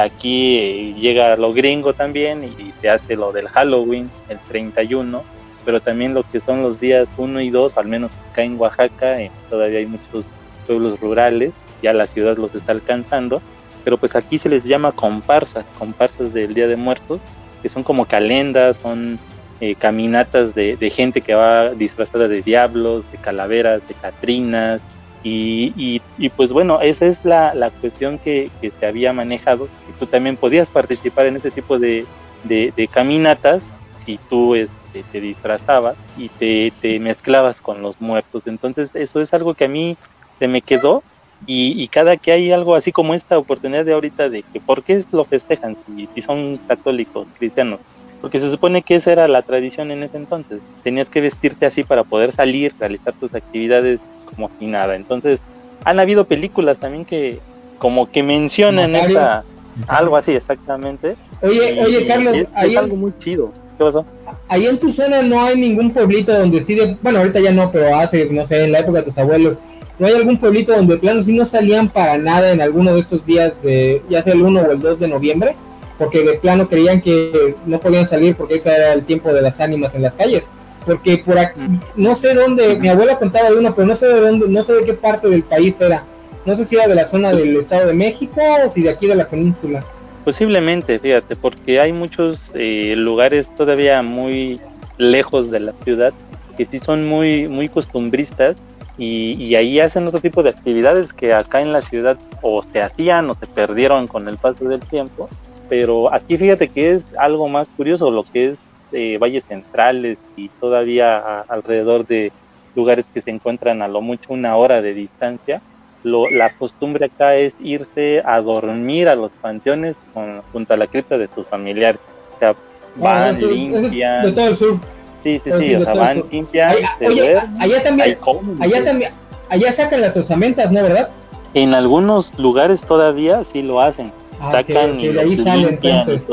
aquí 0.00 0.94
llega 0.94 1.36
lo 1.36 1.52
gringo 1.52 1.92
también 1.92 2.44
y 2.44 2.72
se 2.80 2.88
hace 2.88 3.16
lo 3.16 3.32
del 3.32 3.48
Halloween 3.48 4.10
el 4.28 4.38
31 4.48 5.34
pero 5.64 5.80
también 5.80 6.14
lo 6.14 6.22
que 6.30 6.40
son 6.40 6.62
los 6.62 6.78
días 6.78 7.08
1 7.16 7.40
y 7.40 7.50
2, 7.50 7.76
al 7.76 7.86
menos 7.86 8.10
acá 8.30 8.42
en 8.42 8.58
Oaxaca, 8.58 9.16
todavía 9.48 9.78
hay 9.78 9.86
muchos 9.86 10.24
pueblos 10.66 11.00
rurales, 11.00 11.52
ya 11.82 11.92
la 11.92 12.06
ciudad 12.06 12.36
los 12.36 12.54
está 12.54 12.72
alcanzando, 12.72 13.40
pero 13.82 13.98
pues 13.98 14.14
aquí 14.16 14.38
se 14.38 14.48
les 14.48 14.64
llama 14.64 14.92
comparsas, 14.92 15.64
comparsas 15.78 16.32
del 16.32 16.54
Día 16.54 16.66
de 16.66 16.76
Muertos, 16.76 17.20
que 17.62 17.68
son 17.68 17.82
como 17.82 18.04
calendas, 18.04 18.78
son 18.78 19.18
eh, 19.60 19.74
caminatas 19.74 20.54
de, 20.54 20.76
gente 20.90 21.20
que 21.20 21.34
va 21.34 21.70
disfrazada 21.70 22.28
de 22.28 22.42
diablos, 22.42 23.10
de 23.10 23.18
calaveras, 23.18 23.86
de 23.88 23.94
catrinas, 23.94 24.80
y, 25.24 26.02
y, 26.18 26.28
pues 26.28 26.52
bueno, 26.52 26.82
esa 26.82 27.06
es 27.06 27.24
la, 27.24 27.54
la 27.54 27.70
cuestión 27.70 28.18
que, 28.18 28.50
que, 28.60 28.70
se 28.70 28.86
había 28.86 29.14
manejado, 29.14 29.68
y 29.88 29.98
tú 29.98 30.06
también 30.06 30.36
podías 30.36 30.70
participar 30.70 31.24
en 31.24 31.36
ese 31.36 31.50
tipo 31.50 31.78
de, 31.78 32.04
de, 32.44 32.88
caminatas 32.92 33.74
si 33.96 34.18
tú 34.28 34.54
este, 34.54 35.02
te 35.10 35.20
disfrazabas 35.22 35.96
y 36.18 36.28
te, 36.28 36.72
te, 36.82 36.98
mezclabas 36.98 37.62
con 37.62 37.80
los 37.80 38.02
muertos. 38.02 38.42
Entonces 38.46 38.94
eso 38.94 39.20
es 39.22 39.32
algo 39.32 39.54
que 39.54 39.64
a 39.64 39.68
mí 39.68 39.96
se 40.38 40.46
me 40.46 40.60
quedó 40.60 41.02
y, 41.46 41.88
cada 41.88 42.16
que 42.16 42.32
hay 42.32 42.52
algo 42.52 42.74
así 42.74 42.92
como 42.92 43.14
esta 43.14 43.38
oportunidad 43.38 43.84
de 43.84 43.94
ahorita 43.94 44.28
de 44.28 44.42
que 44.42 44.60
por 44.60 44.82
qué 44.82 45.02
lo 45.12 45.24
festejan 45.24 45.76
si, 45.86 46.06
si 46.14 46.22
son 46.22 46.58
católicos, 46.68 47.26
cristianos, 47.38 47.80
porque 48.20 48.40
se 48.40 48.50
supone 48.50 48.82
que 48.82 48.96
esa 48.96 49.12
era 49.12 49.28
la 49.28 49.42
tradición 49.42 49.90
en 49.90 50.02
ese 50.02 50.18
entonces. 50.18 50.60
Tenías 50.82 51.08
que 51.08 51.20
vestirte 51.20 51.66
así 51.66 51.82
para 51.82 52.04
poder 52.04 52.32
salir, 52.32 52.74
realizar 52.78 53.14
tus 53.14 53.34
actividades 53.34 54.00
como 54.34 54.50
si 54.58 54.66
nada. 54.66 54.96
Entonces, 54.96 55.40
han 55.84 56.00
habido 56.00 56.24
películas 56.24 56.78
también 56.78 57.04
que 57.04 57.38
como 57.78 58.10
que 58.10 58.22
mencionan 58.22 58.94
esta 58.94 59.44
algo 59.88 60.16
así 60.16 60.32
exactamente. 60.32 61.16
Oye, 61.42 61.82
oye 61.84 62.06
Carlos, 62.06 62.36
es, 62.36 62.76
algo 62.76 62.96
muy 62.96 63.12
chido. 63.18 63.52
¿Qué 63.76 63.84
pasó? 63.84 64.06
Ahí 64.48 64.66
en 64.66 64.78
tu 64.78 64.92
zona 64.92 65.22
no 65.22 65.40
hay 65.40 65.56
ningún 65.56 65.92
pueblito 65.92 66.32
donde 66.32 66.62
sí, 66.62 66.78
bueno, 67.02 67.18
ahorita 67.18 67.40
ya 67.40 67.52
no, 67.52 67.72
pero 67.72 67.96
hace, 67.96 68.30
no 68.30 68.46
sé, 68.46 68.64
en 68.64 68.72
la 68.72 68.80
época 68.80 68.98
de 68.98 69.04
tus 69.04 69.18
abuelos, 69.18 69.58
¿no 69.98 70.06
hay 70.06 70.14
algún 70.14 70.38
pueblito 70.38 70.74
donde 70.74 70.96
plano 70.96 71.22
sí 71.22 71.36
no 71.36 71.44
salían 71.44 71.88
para 71.88 72.16
nada 72.18 72.52
en 72.52 72.60
alguno 72.60 72.94
de 72.94 73.00
estos 73.00 73.26
días 73.26 73.52
de, 73.62 74.00
ya 74.08 74.22
sea 74.22 74.34
el 74.34 74.42
1 74.42 74.60
o 74.60 74.70
el 74.70 74.80
2 74.80 75.00
de 75.00 75.08
noviembre? 75.08 75.56
porque 75.98 76.24
de 76.24 76.34
plano 76.34 76.68
creían 76.68 77.00
que 77.00 77.56
no 77.66 77.78
podían 77.78 78.06
salir 78.06 78.34
porque 78.34 78.56
ese 78.56 78.70
era 78.70 78.92
el 78.92 79.04
tiempo 79.04 79.32
de 79.32 79.42
las 79.42 79.60
ánimas 79.60 79.94
en 79.94 80.02
las 80.02 80.16
calles. 80.16 80.48
Porque 80.84 81.18
por 81.18 81.38
aquí, 81.38 81.60
no 81.96 82.14
sé 82.14 82.34
dónde, 82.34 82.78
mi 82.78 82.88
abuela 82.88 83.18
contaba 83.18 83.50
de 83.50 83.56
uno, 83.56 83.74
pero 83.74 83.86
no 83.86 83.96
sé 83.96 84.06
de 84.06 84.20
dónde, 84.20 84.48
no 84.48 84.64
sé 84.64 84.74
de 84.74 84.84
qué 84.84 84.94
parte 84.94 85.28
del 85.28 85.42
país 85.42 85.80
era. 85.80 86.04
No 86.44 86.54
sé 86.54 86.64
si 86.64 86.76
era 86.76 86.86
de 86.86 86.94
la 86.94 87.04
zona 87.04 87.32
del 87.32 87.56
Estado 87.56 87.86
de 87.86 87.94
México 87.94 88.40
o 88.64 88.68
si 88.68 88.82
de 88.82 88.90
aquí 88.90 89.06
de 89.06 89.14
la 89.14 89.26
península. 89.26 89.82
Posiblemente, 90.24 90.98
fíjate, 90.98 91.36
porque 91.36 91.80
hay 91.80 91.92
muchos 91.92 92.50
eh, 92.54 92.94
lugares 92.96 93.48
todavía 93.56 94.02
muy 94.02 94.60
lejos 94.98 95.50
de 95.50 95.60
la 95.60 95.72
ciudad 95.84 96.12
que 96.56 96.66
sí 96.66 96.78
son 96.78 97.08
muy, 97.08 97.48
muy 97.48 97.68
costumbristas 97.68 98.56
y, 98.96 99.32
y, 99.42 99.56
ahí 99.56 99.80
hacen 99.80 100.06
otro 100.06 100.20
tipo 100.20 100.44
de 100.44 100.50
actividades 100.50 101.12
que 101.12 101.34
acá 101.34 101.60
en 101.60 101.72
la 101.72 101.82
ciudad 101.82 102.16
o 102.42 102.62
se 102.62 102.80
hacían 102.80 103.28
o 103.28 103.34
se 103.34 103.48
perdieron 103.48 104.06
con 104.06 104.28
el 104.28 104.36
paso 104.36 104.68
del 104.68 104.78
tiempo 104.78 105.28
pero 105.68 106.12
aquí 106.12 106.36
fíjate 106.36 106.68
que 106.68 106.92
es 106.92 107.04
algo 107.18 107.48
más 107.48 107.68
curioso, 107.68 108.10
lo 108.10 108.24
que 108.24 108.50
es 108.50 108.58
eh, 108.94 109.18
valles 109.18 109.44
centrales 109.44 110.18
y 110.36 110.48
todavía 110.48 111.40
alrededor 111.40 112.06
de 112.06 112.32
lugares 112.74 113.06
que 113.12 113.20
se 113.20 113.30
encuentran 113.30 113.82
a 113.82 113.88
lo 113.88 114.00
mucho 114.00 114.32
una 114.32 114.56
hora 114.56 114.82
de 114.82 114.94
distancia. 114.94 115.60
Lo, 116.02 116.28
la 116.30 116.50
costumbre 116.50 117.06
acá 117.06 117.34
es 117.36 117.54
irse 117.60 118.22
a 118.24 118.40
dormir 118.40 119.08
a 119.08 119.14
los 119.14 119.30
panteones 119.32 119.96
con, 120.12 120.42
junto 120.52 120.74
a 120.74 120.76
la 120.76 120.86
cripta 120.86 121.16
de 121.16 121.28
tus 121.28 121.46
familiares. 121.46 122.00
O 122.34 122.38
sea, 122.38 122.54
van, 122.96 123.40
limpian. 123.40 124.26
de 124.26 124.32
todo 124.32 124.48
el 124.48 124.56
sur. 124.56 124.78
Sí, 125.22 125.40
sí, 125.42 125.50
sí, 125.60 125.74
o 125.74 125.84
sea, 125.84 125.94
van, 125.94 126.24
limpian. 126.30 126.70
Allá, 126.70 127.48
allá, 127.58 127.82
también, 127.82 128.18
allá 128.60 128.84
también, 128.84 129.10
allá 129.48 129.72
sacan 129.72 130.00
las 130.00 130.16
osamentas, 130.16 130.70
¿no, 130.70 130.82
verdad? 130.82 131.08
En 131.54 131.72
algunos 131.72 132.38
lugares 132.38 132.82
todavía 132.82 133.44
sí 133.44 133.62
lo 133.62 133.80
hacen 133.80 134.12
Ah, 134.40 134.50
sacan 134.50 135.00
y 135.00 135.06
ahí 135.06 135.36
sale, 135.36 135.68
entonces. 135.68 136.28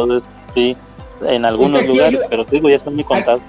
sí, 0.53 0.75
en 1.27 1.45
algunos 1.45 1.85
lugares, 1.85 2.19
pero 2.29 2.45
digo, 2.45 2.69
ya 2.69 2.77
están 2.77 2.95
muy 2.95 3.03
contados. 3.03 3.41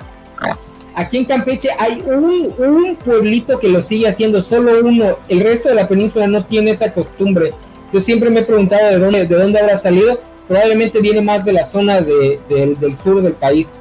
Aquí 0.95 1.17
en 1.17 1.25
Campeche 1.25 1.71
hay 1.79 2.03
un, 2.07 2.53
un 2.59 2.97
pueblito 2.97 3.59
que 3.59 3.69
lo 3.69 3.81
sigue 3.81 4.09
haciendo, 4.09 4.43
solo 4.43 4.73
uno. 4.85 5.17
El 5.29 5.41
resto 5.41 5.71
de 5.71 5.75
la 5.75 5.89
península 5.89 6.27
no 6.27 6.45
tiene 6.45 6.73
esa 6.73 6.93
costumbre. 6.93 7.53
Yo 7.93 8.01
siempre 8.01 8.31
me 8.31 8.41
he 8.41 8.43
preguntado 8.43 8.89
de 8.89 8.99
dónde, 8.99 9.27
de 9.27 9.35
dónde 9.35 9.59
habrá 9.59 9.79
salido. 9.79 10.21
Probablemente 10.47 11.01
viene 11.01 11.23
más 11.23 11.45
de 11.45 11.53
la 11.53 11.65
zona 11.65 12.01
de, 12.01 12.39
del 12.49 12.95
sur 12.95 13.23
del 13.23 13.33
país. 13.33 13.79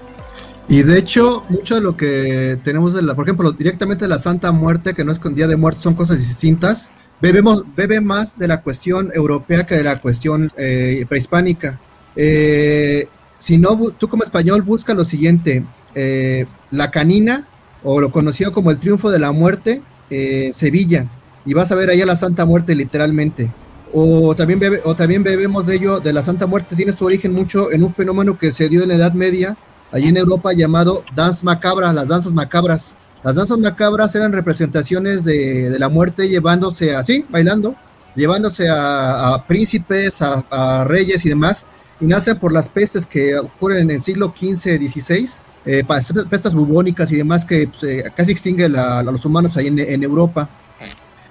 Y 0.69 0.83
de 0.83 0.99
hecho, 0.99 1.43
mucho 1.49 1.75
de 1.75 1.81
lo 1.81 1.97
que 1.97 2.57
tenemos, 2.63 2.93
de 2.93 3.01
la, 3.01 3.13
por 3.13 3.25
ejemplo, 3.25 3.51
directamente 3.51 4.05
de 4.05 4.09
la 4.09 4.19
Santa 4.19 4.53
Muerte, 4.53 4.93
que 4.93 5.03
no 5.03 5.11
es 5.11 5.19
con 5.19 5.35
Día 5.35 5.47
de 5.47 5.57
Muerte, 5.57 5.81
son 5.81 5.95
cosas 5.95 6.19
distintas 6.19 6.91
bebemos, 7.21 7.63
bebe 7.75 8.01
más 8.01 8.37
de 8.37 8.47
la 8.47 8.61
cuestión 8.61 9.11
europea 9.13 9.65
que 9.65 9.75
de 9.75 9.83
la 9.83 9.99
cuestión 9.99 10.51
eh, 10.57 11.05
prehispánica. 11.07 11.79
Eh, 12.15 13.07
si 13.41 13.57
no, 13.57 13.75
tú 13.97 14.07
como 14.07 14.23
español 14.23 14.61
busca 14.61 14.93
lo 14.93 15.03
siguiente, 15.03 15.65
eh, 15.95 16.45
la 16.69 16.91
canina, 16.91 17.47
o 17.83 17.99
lo 17.99 18.11
conocido 18.11 18.53
como 18.53 18.71
el 18.71 18.79
triunfo 18.79 19.09
de 19.09 19.19
la 19.19 19.31
muerte, 19.31 19.81
en 20.09 20.53
Sevilla, 20.53 21.07
y 21.45 21.53
vas 21.53 21.71
a 21.71 21.75
ver 21.75 21.89
allá 21.89 22.05
la 22.05 22.15
Santa 22.15 22.45
Muerte 22.45 22.75
literalmente. 22.75 23.51
O 23.93 24.35
también, 24.35 24.59
bebe, 24.59 24.81
o 24.85 24.95
también 24.95 25.23
bebemos 25.23 25.65
de 25.65 25.75
ello, 25.75 25.99
de 25.99 26.13
la 26.13 26.23
Santa 26.23 26.47
Muerte, 26.47 26.75
tiene 26.75 26.93
su 26.93 27.03
origen 27.03 27.33
mucho 27.33 27.71
en 27.71 27.83
un 27.83 27.93
fenómeno 27.93 28.37
que 28.37 28.51
se 28.51 28.69
dio 28.69 28.83
en 28.83 28.89
la 28.89 28.95
Edad 28.95 29.13
Media, 29.13 29.57
allí 29.91 30.07
en 30.07 30.17
Europa, 30.17 30.53
llamado 30.53 31.03
dance 31.15 31.43
macabra, 31.43 31.91
las 31.91 32.07
danzas 32.07 32.33
macabras 32.33 32.95
las 33.23 33.35
danzas 33.35 33.59
macabras 33.59 34.15
eran 34.15 34.33
representaciones 34.33 35.23
de, 35.23 35.77
la 35.77 35.89
muerte 35.89 36.27
llevándose 36.27 36.95
así, 36.95 37.23
bailando, 37.29 37.75
llevándose 38.15 38.67
a, 38.69 39.43
príncipes, 39.47 40.21
a, 40.21 40.83
reyes 40.85 41.23
y 41.25 41.29
demás, 41.29 41.65
y 42.01 42.05
nace 42.05 42.35
por 42.35 42.51
las 42.51 42.67
pestes 42.67 43.05
que 43.05 43.37
ocurren 43.37 43.83
en 43.83 43.91
el 43.91 44.03
siglo 44.03 44.33
XV, 44.35 44.77
XVI, 44.77 45.29
eh, 45.65 45.83
pestes 46.29 46.53
bubónicas 46.53 47.11
y 47.11 47.17
demás 47.17 47.45
que 47.45 47.67
pues, 47.67 47.83
eh, 47.83 48.11
casi 48.15 48.31
extinguen 48.31 48.75
a, 48.75 49.03
los 49.03 49.23
humanos 49.23 49.55
ahí 49.55 49.67
en, 49.67 50.03
Europa. 50.03 50.49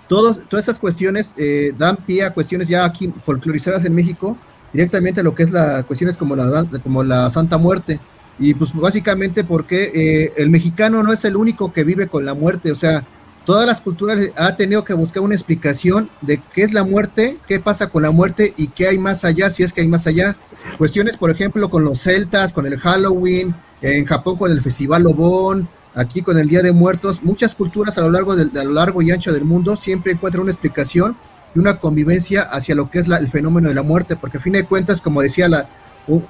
Todos, 0.09 0.43
todas 0.49 0.65
estas 0.65 0.79
cuestiones 0.79 1.35
eh, 1.37 1.73
dan 1.77 1.97
pie 1.97 2.25
a 2.25 2.33
cuestiones 2.33 2.69
ya 2.69 2.85
aquí 2.85 3.13
folclorizadas 3.23 3.85
en 3.85 3.95
México, 3.95 4.37
directamente 4.73 5.21
a 5.21 5.25
lo 5.25 5.35
que 5.35 5.43
es 5.43 5.51
las 5.51 5.85
cuestiones 5.85 6.17
como 6.17 6.37
la, 6.37 6.65
como 6.83 7.03
la 7.03 7.29
Santa 7.31 7.59
Muerte. 7.59 8.01
Y 8.39 8.55
pues 8.55 8.73
básicamente 8.73 9.45
porque 9.45 9.91
eh, 9.93 10.33
el 10.39 10.51
mexicano 10.51 11.03
no 11.03 11.13
es 11.13 11.25
el 11.25 11.37
único 11.37 11.73
que 11.73 11.85
vive 11.85 12.07
con 12.07 12.25
la 12.25 12.35
muerte, 12.35 12.73
o 12.73 12.77
sea, 12.77 13.05
todas 13.45 13.67
las 13.67 13.81
culturas 13.81 14.19
ha 14.37 14.57
tenido 14.57 14.85
que 14.85 14.95
buscar 14.95 15.23
una 15.23 15.35
explicación 15.35 16.09
de 16.21 16.41
qué 16.55 16.63
es 16.63 16.73
la 16.73 16.85
muerte, 16.85 17.37
qué 17.49 17.59
pasa 17.59 17.89
con 17.89 18.03
la 18.03 18.13
muerte 18.13 18.55
y 18.57 18.69
qué 18.69 18.89
hay 18.89 18.99
más 18.99 19.25
allá, 19.25 19.51
si 19.51 19.63
es 19.63 19.73
que 19.73 19.81
hay 19.83 19.89
más 19.89 20.07
allá. 20.07 20.37
Cuestiones, 20.79 21.17
por 21.17 21.31
ejemplo, 21.31 21.69
con 21.69 21.85
los 21.85 22.01
celtas, 22.01 22.53
con 22.53 22.67
el 22.67 22.79
Halloween, 22.79 23.55
en 23.83 24.05
Japón 24.05 24.37
con 24.37 24.51
el 24.51 24.61
Festival 24.63 25.03
Lobón, 25.03 25.69
aquí 25.95 26.23
con 26.23 26.39
el 26.39 26.49
Día 26.49 26.63
de 26.63 26.73
Muertos, 26.73 27.23
muchas 27.23 27.55
culturas 27.55 27.99
a 27.99 28.03
lo 28.03 28.11
largo, 28.11 28.37
del, 28.37 28.51
a 28.57 28.65
lo 28.65 28.73
largo 28.73 29.03
y 29.03 29.11
ancho 29.11 29.33
del 29.33 29.45
mundo 29.45 29.77
siempre 29.77 30.13
encuentran 30.13 30.43
una 30.43 30.53
explicación 30.53 31.17
y 31.55 31.59
una 31.59 31.79
convivencia 31.79 32.43
hacia 32.43 32.75
lo 32.75 32.91
que 32.91 33.01
es 33.01 33.09
el 33.09 33.29
fenómeno 33.29 33.69
de 33.69 33.75
la 33.75 33.83
muerte, 33.83 34.17
porque 34.17 34.39
a 34.39 34.41
fin 34.41 34.53
de 34.53 34.65
cuentas, 34.65 35.01
como 35.01 35.23
decía 35.23 35.49
la, 35.49 35.69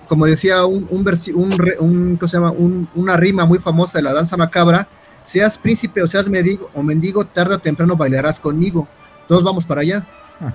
como 0.08 0.26
decía 0.26 0.64
un, 0.64 0.86
un, 0.90 1.06
un, 1.78 2.16
¿cómo 2.16 2.28
se 2.28 2.36
llama? 2.36 2.52
una 2.94 3.16
rima 3.16 3.44
muy 3.44 3.58
famosa 3.58 3.98
de 3.98 4.02
la 4.02 4.12
danza 4.12 4.36
macabra, 4.36 4.88
seas 5.22 5.58
príncipe 5.58 6.02
o 6.02 6.08
seas 6.08 6.28
mendigo, 6.28 6.70
o 6.74 6.82
mendigo, 6.82 7.24
tarde 7.24 7.54
o 7.54 7.58
temprano 7.58 7.96
bailarás 7.96 8.40
conmigo. 8.40 8.88
Todos 9.28 9.44
vamos 9.44 9.64
para 9.64 9.82
allá. 9.82 10.06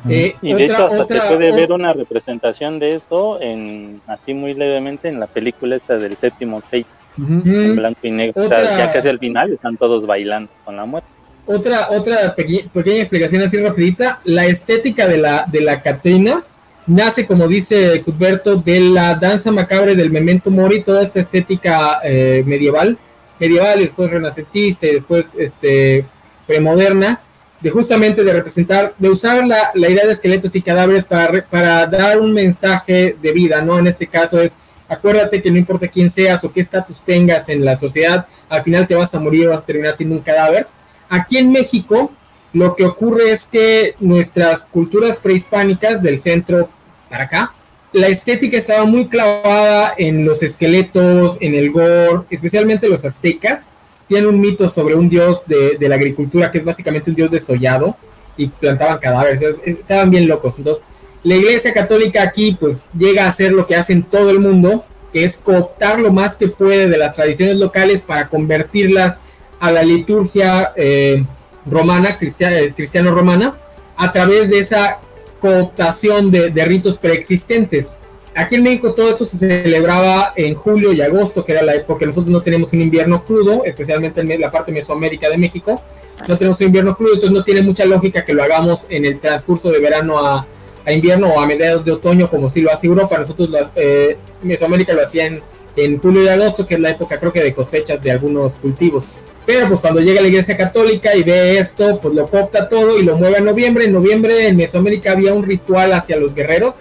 Eh, 0.09 0.35
y 0.41 0.53
de 0.53 0.65
hecho 0.65 0.85
hasta 0.85 1.05
se 1.05 1.35
puede 1.35 1.51
ver 1.51 1.71
una 1.71 1.93
representación 1.93 2.79
de 2.79 2.95
eso 2.95 3.39
en 3.39 4.01
así 4.07 4.33
muy 4.33 4.53
levemente 4.53 5.09
en 5.09 5.19
la 5.19 5.27
película 5.27 5.75
esta 5.75 5.97
del 5.97 6.17
séptimo 6.17 6.59
Fate 6.61 6.87
en 7.17 7.75
blanco 7.75 7.99
y 8.03 8.11
negro. 8.11 8.49
ya 8.49 8.91
casi 8.91 9.09
al 9.09 9.19
final 9.19 9.53
están 9.53 9.77
todos 9.77 10.05
bailando 10.05 10.51
con 10.63 10.75
la 10.75 10.85
muerte. 10.85 11.07
Otra, 11.47 11.89
otra 11.91 12.33
pequeña, 12.35 13.01
explicación 13.01 13.43
así 13.43 13.57
rapidita, 13.57 14.19
la 14.23 14.45
estética 14.45 15.07
de 15.07 15.19
la, 15.19 15.45
de 15.47 15.61
la 15.61 15.81
Catrina 15.81 16.43
nace, 16.87 17.25
como 17.27 17.47
dice 17.47 18.01
Cuthberto, 18.03 18.55
de 18.57 18.79
la 18.79 19.15
danza 19.15 19.51
macabre 19.51 19.95
del 19.95 20.09
memento 20.09 20.49
mori, 20.49 20.81
toda 20.81 21.03
esta 21.03 21.19
estética 21.19 21.99
eh, 22.03 22.43
medieval, 22.47 22.97
medieval 23.39 23.79
y 23.79 23.85
después 23.85 24.09
renacentista 24.09 24.87
y 24.87 24.93
después 24.95 25.33
este, 25.37 26.05
premoderna, 26.47 27.21
de 27.61 27.69
justamente 27.69 28.23
de 28.23 28.33
representar, 28.33 28.93
de 28.97 29.09
usar 29.09 29.45
la, 29.45 29.71
la 29.73 29.89
idea 29.89 30.05
de 30.05 30.13
esqueletos 30.13 30.55
y 30.55 30.61
cadáveres 30.61 31.05
para, 31.05 31.45
para 31.45 31.87
dar 31.87 32.19
un 32.19 32.33
mensaje 32.33 33.15
de 33.21 33.31
vida, 33.31 33.61
¿no? 33.61 33.79
En 33.79 33.87
este 33.87 34.07
caso 34.07 34.39
es, 34.39 34.55
acuérdate 34.87 35.41
que 35.41 35.51
no 35.51 35.57
importa 35.57 35.87
quién 35.87 36.09
seas 36.09 36.43
o 36.43 36.51
qué 36.51 36.61
estatus 36.61 37.03
tengas 37.03 37.49
en 37.49 37.65
la 37.65 37.77
sociedad, 37.77 38.27
al 38.49 38.63
final 38.63 38.87
te 38.87 38.95
vas 38.95 39.15
a 39.15 39.19
morir, 39.19 39.47
vas 39.47 39.59
a 39.59 39.65
terminar 39.65 39.95
siendo 39.95 40.15
un 40.15 40.21
cadáver. 40.21 40.67
Aquí 41.09 41.37
en 41.37 41.51
México, 41.51 42.11
lo 42.53 42.75
que 42.75 42.85
ocurre 42.85 43.31
es 43.31 43.45
que 43.45 43.95
nuestras 43.99 44.65
culturas 44.65 45.17
prehispánicas 45.17 46.01
del 46.03 46.19
centro 46.19 46.69
para 47.09 47.23
acá 47.23 47.51
la 47.95 48.07
estética 48.07 48.57
estaba 48.57 48.83
muy 48.83 49.07
clavada 49.07 49.93
en 49.97 50.25
los 50.25 50.43
esqueletos, 50.43 51.37
en 51.39 51.55
el 51.55 51.71
gore, 51.71 52.25
especialmente 52.29 52.89
los 52.89 53.05
aztecas. 53.05 53.69
Tienen 54.07 54.27
un 54.27 54.39
mito 54.39 54.69
sobre 54.69 54.95
un 54.95 55.09
dios 55.09 55.45
de, 55.47 55.77
la 55.79 55.95
agricultura 55.95 56.51
que 56.51 56.59
es 56.59 56.65
básicamente 56.65 57.09
un 57.09 57.15
dios 57.15 57.31
desollado 57.31 57.95
y 58.37 58.47
plantaban 58.47 58.99
cadáveres. 58.99 59.41
Estaban 59.65 60.11
bien 60.11 60.27
locos. 60.27 60.55
Entonces, 60.57 60.83
la 61.23 61.35
iglesia 61.35 61.73
católica 61.73 62.21
aquí 62.21 62.55
pues 62.59 62.83
llega 62.97 63.25
a 63.25 63.29
hacer 63.29 63.51
lo 63.51 63.65
que 63.65 63.75
hacen 63.75 64.03
todo 64.03 64.29
el 64.29 64.39
mundo, 64.39 64.85
que 65.11 65.23
es 65.23 65.37
cooptar 65.37 65.99
lo 65.99 66.11
más 66.11 66.35
que 66.35 66.47
puede 66.47 66.87
de 66.87 66.97
las 66.97 67.15
tradiciones 67.15 67.55
locales 67.55 68.01
para 68.01 68.27
convertirlas 68.27 69.19
a 69.59 69.71
la 69.71 69.81
liturgia 69.83 70.71
eh, 70.75 71.23
romana, 71.65 72.17
cristiano-romana, 72.19 73.55
a 73.97 74.11
través 74.11 74.49
de 74.49 74.59
esa 74.59 74.99
cooptación 75.39 76.31
de, 76.31 76.65
ritos 76.65 76.97
preexistentes. 76.97 77.93
Aquí 78.35 78.55
en 78.55 78.63
México 78.63 78.93
todo 78.93 79.09
esto 79.09 79.23
se 79.23 79.37
celebraba 79.37 80.33
en 80.35 80.55
julio 80.55 80.91
y 80.91 81.01
agosto, 81.01 81.45
que 81.45 81.53
era 81.53 81.61
la 81.61 81.75
época, 81.75 82.05
nosotros 82.05 82.31
no 82.31 82.41
tenemos 82.41 82.73
un 82.73 82.81
invierno 82.81 83.23
crudo, 83.23 83.63
especialmente 83.63 84.19
en 84.19 84.41
la 84.41 84.51
parte 84.51 84.73
Mesoamérica 84.73 85.29
de 85.29 85.37
México, 85.37 85.81
no 86.27 86.37
tenemos 86.37 86.59
un 86.59 86.67
invierno 86.67 86.95
crudo, 86.97 87.13
entonces 87.13 87.37
no 87.37 87.43
tiene 87.43 87.61
mucha 87.61 87.85
lógica 87.85 88.25
que 88.25 88.33
lo 88.33 88.43
hagamos 88.43 88.87
en 88.89 89.05
el 89.05 89.19
transcurso 89.19 89.71
de 89.71 89.79
verano 89.79 90.19
a, 90.19 90.45
invierno 90.91 91.29
o 91.29 91.39
a 91.39 91.47
mediados 91.47 91.83
de 91.83 91.91
otoño, 91.91 92.29
como 92.29 92.49
si 92.49 92.61
lo 92.61 92.71
hace 92.71 92.85
Europa. 92.87 93.17
Nosotros, 93.17 93.49
eh, 93.75 94.17
Mesoamérica 94.43 94.93
lo 94.93 95.01
hacía 95.01 95.25
en, 95.25 95.41
en 95.75 95.97
julio 95.97 96.23
y 96.23 96.27
agosto, 96.27 96.67
que 96.67 96.75
es 96.75 96.79
la 96.79 96.91
época 96.91 97.19
creo 97.19 97.33
que 97.33 97.41
de 97.41 97.53
cosechas 97.53 98.01
de 98.03 98.11
algunos 98.11 98.53
cultivos. 98.53 99.05
Pero 99.45 99.67
pues 99.67 99.79
cuando 99.79 100.01
llega 100.01 100.21
la 100.21 100.27
iglesia 100.27 100.57
católica 100.57 101.15
y 101.15 101.23
ve 101.23 101.57
esto, 101.57 101.99
pues 102.01 102.13
lo 102.15 102.27
copta 102.27 102.67
todo 102.67 102.99
y 102.99 103.03
lo 103.03 103.15
mueve 103.15 103.37
a 103.37 103.41
noviembre. 103.41 103.85
En 103.85 103.93
noviembre 103.93 104.47
en 104.47 104.57
Mesoamérica 104.57 105.11
había 105.11 105.33
un 105.33 105.43
ritual 105.43 105.93
hacia 105.93 106.17
los 106.17 106.33
guerreros, 106.33 106.75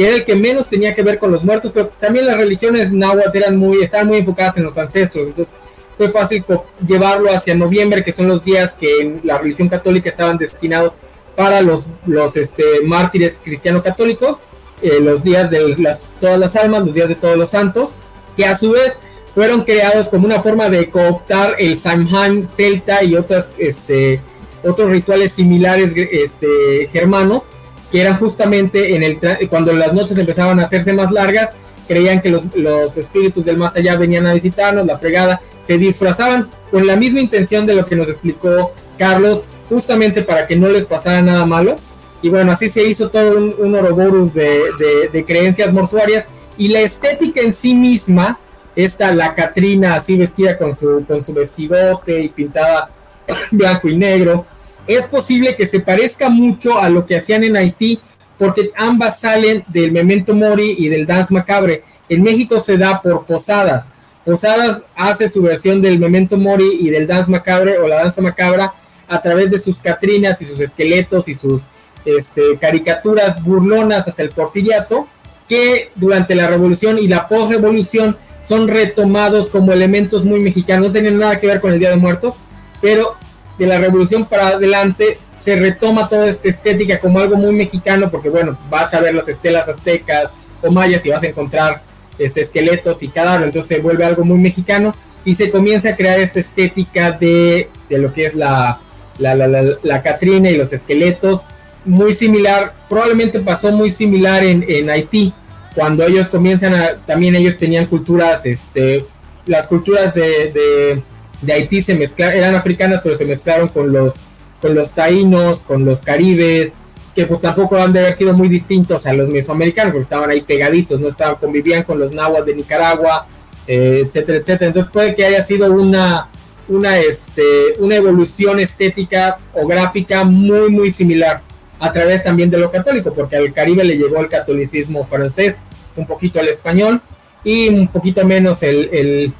que 0.00 0.06
era 0.06 0.16
el 0.16 0.24
que 0.24 0.34
menos 0.34 0.70
tenía 0.70 0.94
que 0.94 1.02
ver 1.02 1.18
con 1.18 1.30
los 1.30 1.44
muertos, 1.44 1.72
pero 1.74 1.92
también 2.00 2.26
las 2.26 2.38
religiones 2.38 2.90
náhuatl 2.90 3.36
eran 3.36 3.58
muy, 3.58 3.82
estaban 3.82 4.06
muy 4.06 4.16
enfocadas 4.16 4.56
en 4.56 4.62
los 4.62 4.78
ancestros. 4.78 5.26
Entonces 5.26 5.56
fue 5.98 6.08
fácil 6.08 6.42
llevarlo 6.86 7.30
hacia 7.30 7.54
noviembre, 7.54 8.02
que 8.02 8.10
son 8.10 8.26
los 8.26 8.42
días 8.42 8.74
que 8.74 9.00
en 9.00 9.20
la 9.24 9.36
religión 9.36 9.68
católica 9.68 10.08
estaban 10.08 10.38
destinados 10.38 10.94
para 11.36 11.60
los, 11.60 11.86
los 12.06 12.34
este, 12.38 12.64
mártires 12.82 13.42
cristiano-católicos, 13.44 14.38
eh, 14.80 15.00
los 15.02 15.22
días 15.22 15.50
de 15.50 15.76
las, 15.76 16.08
todas 16.18 16.38
las 16.38 16.56
almas, 16.56 16.86
los 16.86 16.94
días 16.94 17.10
de 17.10 17.16
todos 17.16 17.36
los 17.36 17.50
santos, 17.50 17.90
que 18.38 18.46
a 18.46 18.56
su 18.56 18.70
vez 18.70 18.96
fueron 19.34 19.64
creados 19.64 20.08
como 20.08 20.24
una 20.24 20.40
forma 20.40 20.70
de 20.70 20.88
cooptar 20.88 21.56
el 21.58 21.76
Samhain 21.76 22.48
celta 22.48 23.04
y 23.04 23.16
otras, 23.16 23.50
este, 23.58 24.18
otros 24.64 24.90
rituales 24.92 25.34
similares 25.34 25.92
este, 25.94 26.88
germanos, 26.90 27.50
que 27.90 28.00
eran 28.00 28.18
justamente 28.18 28.94
en 28.94 29.02
el 29.02 29.18
cuando 29.48 29.72
las 29.72 29.92
noches 29.92 30.16
empezaban 30.18 30.60
a 30.60 30.64
hacerse 30.64 30.92
más 30.92 31.10
largas, 31.10 31.50
creían 31.88 32.20
que 32.20 32.30
los, 32.30 32.96
espíritus 32.96 33.44
del 33.44 33.56
más 33.56 33.76
allá 33.76 33.96
venían 33.96 34.26
a 34.26 34.34
visitarnos, 34.34 34.86
la 34.86 34.98
fregada, 34.98 35.40
se 35.62 35.76
disfrazaban 35.76 36.48
con 36.70 36.86
la 36.86 36.96
misma 36.96 37.20
intención 37.20 37.66
de 37.66 37.74
lo 37.74 37.86
que 37.86 37.96
nos 37.96 38.08
explicó 38.08 38.72
Carlos, 38.96 39.42
justamente 39.68 40.22
para 40.22 40.46
que 40.46 40.56
no 40.56 40.68
les 40.68 40.84
pasara 40.84 41.20
nada 41.22 41.44
malo. 41.46 41.78
Y 42.22 42.28
bueno, 42.28 42.52
así 42.52 42.68
se 42.68 42.84
hizo 42.84 43.08
todo 43.08 43.36
un, 43.36 43.54
un 43.58 43.74
oroborus 43.74 44.34
de, 44.34 45.08
de 45.12 45.24
creencias 45.24 45.72
mortuarias 45.72 46.28
y 46.58 46.68
la 46.68 46.80
estética 46.80 47.40
en 47.40 47.52
sí 47.52 47.74
misma 47.74 48.38
esta 48.76 49.12
la 49.14 49.34
Catrina 49.34 49.94
así 49.94 50.16
vestida 50.16 50.56
con 50.56 50.74
su, 50.74 51.04
con 51.06 51.22
su 51.22 51.32
vestidote 51.32 52.20
y 52.20 52.28
pintada 52.28 52.90
blanco 53.50 53.88
y 53.88 53.96
negro. 53.96 54.46
Es 54.90 55.06
posible 55.06 55.54
que 55.54 55.68
se 55.68 55.78
parezca 55.78 56.30
mucho 56.30 56.76
a 56.76 56.90
lo 56.90 57.06
que 57.06 57.16
hacían 57.16 57.44
en 57.44 57.56
Haití, 57.56 58.00
porque 58.36 58.72
ambas 58.76 59.20
salen 59.20 59.62
del 59.68 59.92
Memento 59.92 60.34
Mori 60.34 60.74
y 60.76 60.88
del 60.88 61.06
Dance 61.06 61.32
Macabre. 61.32 61.84
En 62.08 62.24
México 62.24 62.58
se 62.58 62.76
da 62.76 63.00
por 63.00 63.24
Posadas. 63.24 63.90
Posadas 64.24 64.82
hace 64.96 65.28
su 65.28 65.42
versión 65.42 65.80
del 65.80 66.00
Memento 66.00 66.36
Mori 66.36 66.78
y 66.80 66.90
del 66.90 67.06
Dance 67.06 67.30
Macabre 67.30 67.78
o 67.78 67.86
la 67.86 68.02
danza 68.02 68.20
macabra 68.20 68.74
a 69.06 69.22
través 69.22 69.48
de 69.52 69.60
sus 69.60 69.78
catrinas 69.78 70.42
y 70.42 70.46
sus 70.46 70.58
esqueletos 70.58 71.28
y 71.28 71.36
sus 71.36 71.62
este, 72.04 72.58
caricaturas 72.60 73.40
burlonas 73.44 74.08
hacia 74.08 74.24
el 74.24 74.30
porfiriato, 74.30 75.06
que 75.48 75.92
durante 75.94 76.34
la 76.34 76.48
revolución 76.48 76.98
y 76.98 77.06
la 77.06 77.28
postrevolución 77.28 78.16
son 78.40 78.66
retomados 78.66 79.50
como 79.50 79.72
elementos 79.72 80.24
muy 80.24 80.40
mexicanos, 80.40 80.88
no 80.88 80.92
tienen 80.92 81.16
nada 81.16 81.38
que 81.38 81.46
ver 81.46 81.60
con 81.60 81.72
el 81.72 81.78
Día 81.78 81.90
de 81.90 81.96
Muertos, 81.96 82.40
pero 82.82 83.19
de 83.60 83.66
la 83.66 83.78
revolución 83.78 84.24
para 84.24 84.48
adelante 84.48 85.18
se 85.36 85.54
retoma 85.56 86.08
toda 86.08 86.26
esta 86.26 86.48
estética 86.48 86.98
como 86.98 87.20
algo 87.20 87.36
muy 87.36 87.52
mexicano, 87.52 88.10
porque 88.10 88.30
bueno, 88.30 88.58
vas 88.70 88.94
a 88.94 89.00
ver 89.00 89.14
las 89.14 89.28
estelas 89.28 89.68
aztecas 89.68 90.30
o 90.62 90.72
mayas 90.72 91.04
y 91.04 91.10
vas 91.10 91.22
a 91.22 91.26
encontrar 91.26 91.82
este, 92.18 92.40
esqueletos 92.40 93.02
y 93.02 93.08
cadáveres, 93.08 93.48
entonces 93.48 93.76
se 93.76 93.82
vuelve 93.82 94.06
algo 94.06 94.24
muy 94.24 94.38
mexicano 94.38 94.94
y 95.26 95.34
se 95.34 95.50
comienza 95.50 95.90
a 95.90 95.96
crear 95.96 96.18
esta 96.18 96.40
estética 96.40 97.12
de, 97.12 97.68
lo 97.90 98.14
que 98.14 98.24
es 98.24 98.34
la, 98.34 98.80
la, 99.18 99.34
la, 99.34 99.46
la, 99.82 100.02
Catrina 100.02 100.48
y 100.48 100.56
los 100.56 100.72
esqueletos, 100.72 101.42
muy 101.84 102.14
similar, 102.14 102.72
probablemente 102.88 103.40
pasó 103.40 103.72
muy 103.72 103.90
similar 103.90 104.42
en, 104.42 104.64
en 104.66 104.88
Haití, 104.88 105.34
cuando 105.74 106.04
ellos 106.04 106.30
comienzan 106.30 106.74
a, 106.74 106.96
también 107.06 107.36
ellos 107.36 107.58
tenían 107.58 107.84
culturas, 107.84 108.46
este, 108.46 109.04
las 109.44 109.66
culturas 109.66 110.14
de, 110.14 110.22
de, 110.50 111.02
Haití 111.48 111.82
se 111.82 111.94
mezclaron, 111.94 112.36
eran 112.36 112.54
africanas, 112.54 113.00
pero 113.02 113.16
se 113.16 113.24
mezclaron 113.24 113.68
con 113.68 113.92
los, 113.92 114.14
con 114.60 114.74
los 114.74 114.94
taínos, 114.94 115.62
con 115.62 115.84
los 115.84 116.02
caribes, 116.02 116.74
que 117.14 117.26
pues 117.26 117.40
tampoco 117.40 117.76
han 117.76 117.92
de 117.92 118.00
haber 118.00 118.12
sido 118.12 118.34
muy 118.34 118.48
distintos 118.48 119.06
a 119.06 119.12
los 119.12 119.28
mesoamericanos, 119.28 119.92
porque 119.92 120.04
estaban 120.04 120.30
ahí 120.30 120.42
pegaditos, 120.42 121.00
no 121.00 121.08
estaban, 121.08 121.36
convivían 121.36 121.82
con 121.82 121.98
los 121.98 122.12
nahuas 122.12 122.44
de 122.46 122.54
Nicaragua, 122.54 123.26
eh, 123.66 124.02
etcétera, 124.06 124.38
etcétera. 124.38 124.68
Entonces 124.68 124.92
puede 124.92 125.14
que 125.14 125.24
haya 125.24 125.42
sido 125.42 125.72
una, 125.72 126.28
una, 126.68 126.98
este, 126.98 127.42
una 127.78 127.96
evolución 127.96 128.60
estética 128.60 129.38
o 129.52 129.66
gráfica 129.66 130.24
muy, 130.24 130.70
muy 130.70 130.92
similar 130.92 131.42
a 131.80 131.92
través 131.92 132.22
también 132.22 132.50
de 132.50 132.58
lo 132.58 132.70
católico, 132.70 133.12
porque 133.14 133.36
al 133.36 133.52
Caribe 133.52 133.82
le 133.84 133.96
llegó 133.96 134.20
el 134.20 134.28
catolicismo 134.28 135.04
francés, 135.04 135.64
un 135.96 136.06
poquito 136.06 136.38
el 136.38 136.48
español 136.48 137.00
y 137.42 137.68
un 137.68 137.88
poquito 137.88 138.24
menos 138.26 138.62
el, 138.62 139.32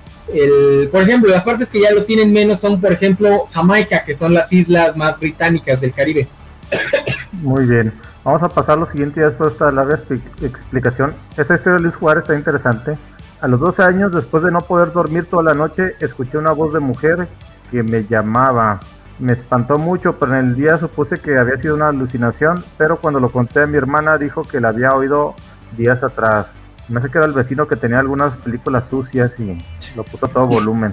por 0.91 1.03
ejemplo, 1.03 1.31
las 1.31 1.45
partes 1.45 1.69
que 1.69 1.81
ya 1.81 1.93
lo 1.93 2.05
tienen 2.05 2.33
menos 2.33 2.61
son, 2.61 2.81
por 2.81 2.93
ejemplo, 2.93 3.47
Jamaica, 3.51 4.05
que 4.05 4.15
son 4.15 4.35
las 4.35 4.53
islas 4.53 4.97
más 4.97 5.19
británicas 5.19 5.81
del 5.81 5.93
Caribe. 5.93 6.29
Muy 7.43 7.65
bien. 7.67 7.93
Vamos 8.23 8.43
a 8.43 8.49
pasar 8.49 8.77
lo 8.79 8.87
siguiente 8.87 9.21
después 9.21 9.51
de 9.51 9.53
esta 9.55 9.73
larga 9.73 9.99
explicación. 10.43 11.15
Esta 11.37 11.55
historia 11.55 11.75
de 11.75 11.81
Luis 11.81 11.95
Juárez 11.95 12.23
está 12.23 12.37
interesante. 12.37 12.99
A 13.41 13.49
los 13.49 13.59
12 13.59 13.83
años, 13.83 14.13
después 14.13 14.43
de 14.43 14.51
no 14.51 14.61
poder 14.61 14.93
dormir 14.93 15.25
toda 15.25 15.43
la 15.43 15.55
noche, 15.55 15.95
escuché 16.01 16.37
una 16.37 16.53
voz 16.53 16.75
de 16.75 16.81
mujer 16.81 17.27
que 17.71 17.83
me 17.83 18.05
llamaba. 18.05 18.81
Me 19.19 19.33
espantó 19.33 19.79
mucho, 19.79 20.17
pero 20.17 20.37
en 20.37 20.49
el 20.49 20.55
día 20.55 20.77
supuse 20.79 21.17
que 21.19 21.39
había 21.39 21.57
sido 21.57 21.75
una 21.75 21.89
alucinación, 21.89 22.63
pero 22.77 22.99
cuando 22.99 23.21
lo 23.21 23.31
conté 23.31 23.61
a 23.61 23.67
mi 23.67 23.79
hermana 23.79 24.19
dijo 24.19 24.43
que 24.43 24.61
la 24.61 24.69
había 24.69 24.95
oído 24.95 25.35
días 25.77 26.03
atrás. 26.03 26.47
Me 26.91 27.01
sé 27.01 27.09
era 27.15 27.25
el 27.25 27.33
vecino 27.33 27.67
que 27.67 27.77
tenía 27.77 28.01
algunas 28.01 28.37
películas 28.39 28.85
sucias 28.91 29.33
y 29.39 29.57
lo 29.97 30.05
puso 30.05 30.27
a 30.27 30.29
todo 30.29 30.47
volumen. 30.47 30.93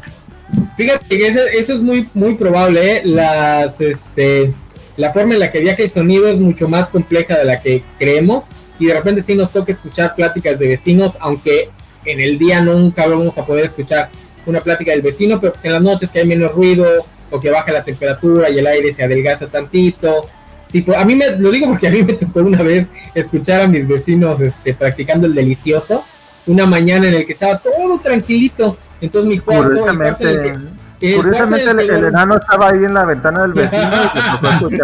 Fíjate 0.77 1.05
que 1.09 1.27
eso, 1.27 1.73
es 1.73 1.81
muy, 1.81 2.07
muy 2.13 2.35
probable, 2.35 2.97
¿eh? 2.97 3.01
Las, 3.03 3.81
este, 3.81 4.53
la 4.95 5.11
forma 5.11 5.33
en 5.33 5.41
la 5.41 5.51
que 5.51 5.59
viaja 5.59 5.83
el 5.83 5.89
sonido 5.89 6.27
es 6.27 6.37
mucho 6.37 6.67
más 6.69 6.87
compleja 6.87 7.37
de 7.37 7.45
la 7.45 7.59
que 7.59 7.83
creemos 7.99 8.45
y 8.79 8.85
de 8.85 8.93
repente 8.93 9.23
sí 9.23 9.35
nos 9.35 9.51
toca 9.51 9.71
escuchar 9.71 10.15
pláticas 10.15 10.57
de 10.57 10.67
vecinos, 10.67 11.17
aunque 11.19 11.69
en 12.05 12.21
el 12.21 12.37
día 12.37 12.61
nunca 12.61 13.07
vamos 13.07 13.37
a 13.37 13.45
poder 13.45 13.65
escuchar 13.65 14.09
una 14.45 14.61
plática 14.61 14.91
del 14.91 15.01
vecino, 15.01 15.41
pero 15.41 15.51
pues 15.51 15.65
en 15.65 15.73
las 15.73 15.81
noches 15.81 16.09
que 16.09 16.19
hay 16.19 16.27
menos 16.27 16.53
ruido, 16.53 16.85
o 17.31 17.39
que 17.39 17.49
baja 17.49 17.71
la 17.71 17.83
temperatura 17.83 18.49
y 18.49 18.59
el 18.59 18.67
aire 18.67 18.93
se 18.93 19.03
adelgaza 19.03 19.47
tantito. 19.47 20.27
Sí, 20.68 20.81
pues, 20.81 20.98
a 20.98 21.06
mí 21.06 21.15
me 21.15 21.30
lo 21.38 21.52
digo 21.52 21.68
porque 21.68 21.88
a 21.88 21.91
mí 21.91 22.03
me 22.03 22.14
tocó 22.14 22.41
una 22.41 22.61
vez 22.61 22.89
escuchar 23.14 23.61
a 23.61 23.68
mis 23.68 23.88
vecinos 23.88 24.41
este, 24.41 24.73
practicando 24.73 25.27
el 25.27 25.34
delicioso 25.34 26.03
una 26.48 26.65
mañana 26.65 27.07
en 27.07 27.14
el 27.14 27.26
que 27.26 27.34
estaba 27.34 27.57
todo 27.57 27.99
tranquilito. 27.99 28.77
Entonces 28.99 29.30
mi 29.30 29.39
cuarto, 29.39 29.69
curiosamente, 29.69 30.53
el, 31.02 32.06
enano 32.06 32.38
estaba 32.38 32.69
ahí 32.69 32.84
en 32.84 32.94
la 32.94 33.06
ventana 33.06 33.44
del 33.44 33.53
vecino 33.53 34.72
y 34.72 34.77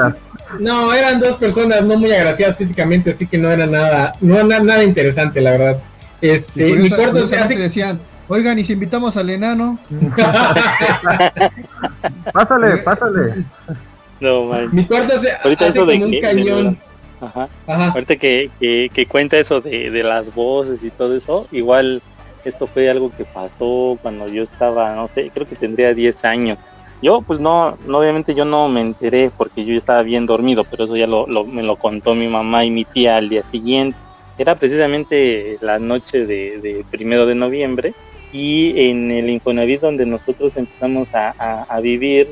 No, 0.64 0.94
eran 0.94 1.20
dos 1.20 1.38
personas 1.38 1.84
no 1.84 1.98
muy 1.98 2.12
agraciadas 2.12 2.58
físicamente, 2.58 3.10
así 3.10 3.26
que 3.26 3.40
no 3.40 3.50
era 3.50 3.66
nada, 3.66 4.14
no 4.22 4.44
nada, 4.44 4.84
interesante, 4.84 5.42
la 5.42 5.52
verdad. 5.52 5.78
Este, 6.22 6.76
mi 6.76 6.90
cuarto 6.90 7.26
se 7.26 7.38
hace... 7.38 7.58
decían, 7.58 8.00
Oigan, 8.28 8.58
¿y 8.58 8.64
si 8.64 8.74
invitamos 8.74 9.18
al 9.18 9.30
enano? 9.30 9.78
pásale, 12.34 12.78
pásale. 12.78 13.44
No, 14.19 14.45
man. 14.45 14.69
Mi 14.72 14.85
cuarto 14.85 15.15
hace, 15.15 15.30
Ahorita 15.44 15.68
eso 15.68 15.85
de 15.85 16.03
un 16.03 16.19
cañón. 16.19 16.77
Ajá. 17.19 17.48
Ajá. 17.68 17.88
Ahorita 17.90 18.15
que, 18.18 18.49
que, 18.60 18.90
que, 18.94 19.06
cuenta 19.06 19.38
eso 19.38 19.61
de, 19.61 19.90
de 19.91 20.03
las 20.03 20.34
voces 20.34 20.84
y 20.84 20.90
todo 20.90 21.15
eso, 21.15 21.48
igual 21.52 22.02
esto 22.45 22.68
fue 22.68 22.90
algo 22.90 23.11
que 23.15 23.26
pasó 23.26 23.98
cuando 24.02 24.27
yo 24.27 24.44
estaba, 24.44 24.94
no 24.95 25.10
sé, 25.14 25.31
creo 25.34 25.48
que 25.48 25.56
tendría 25.56 25.94
10 25.94 26.26
años. 26.26 26.57
Yo, 27.02 27.22
pues 27.22 27.40
no, 27.40 27.77
no, 27.85 27.99
obviamente 27.99 28.34
yo 28.34 28.45
no 28.45 28.69
me 28.69 28.81
enteré 28.81 29.30
porque 29.35 29.65
yo 29.65 29.77
estaba 29.77 30.03
bien 30.03 30.26
dormido, 30.26 30.64
pero 30.64 30.85
eso 30.85 30.95
ya 30.95 31.07
lo, 31.07 31.27
lo, 31.27 31.45
me 31.45 31.64
lo 31.64 31.76
contó 31.76 32.15
mi 32.15 32.27
mamá 32.27 32.64
y 32.64 32.72
mi 32.72 32.85
tía 32.85 33.18
al 33.18 33.30
día 33.30 33.44
siguiente. 33.52 33.98
Era 34.38 34.56
precisamente 34.56 35.57
la 35.61 35.80
noche 35.80 36.26
de, 36.26 36.85
primero 36.90 37.26
de 37.26 37.35
noviembre 37.35 37.94
y 38.31 38.90
en 38.90 39.11
el 39.11 39.30
Infonavit 39.30 39.81
donde 39.81 40.06
nosotros 40.06 40.56
empezamos 40.56 41.10
a, 41.14 41.80
vivir, 41.81 42.30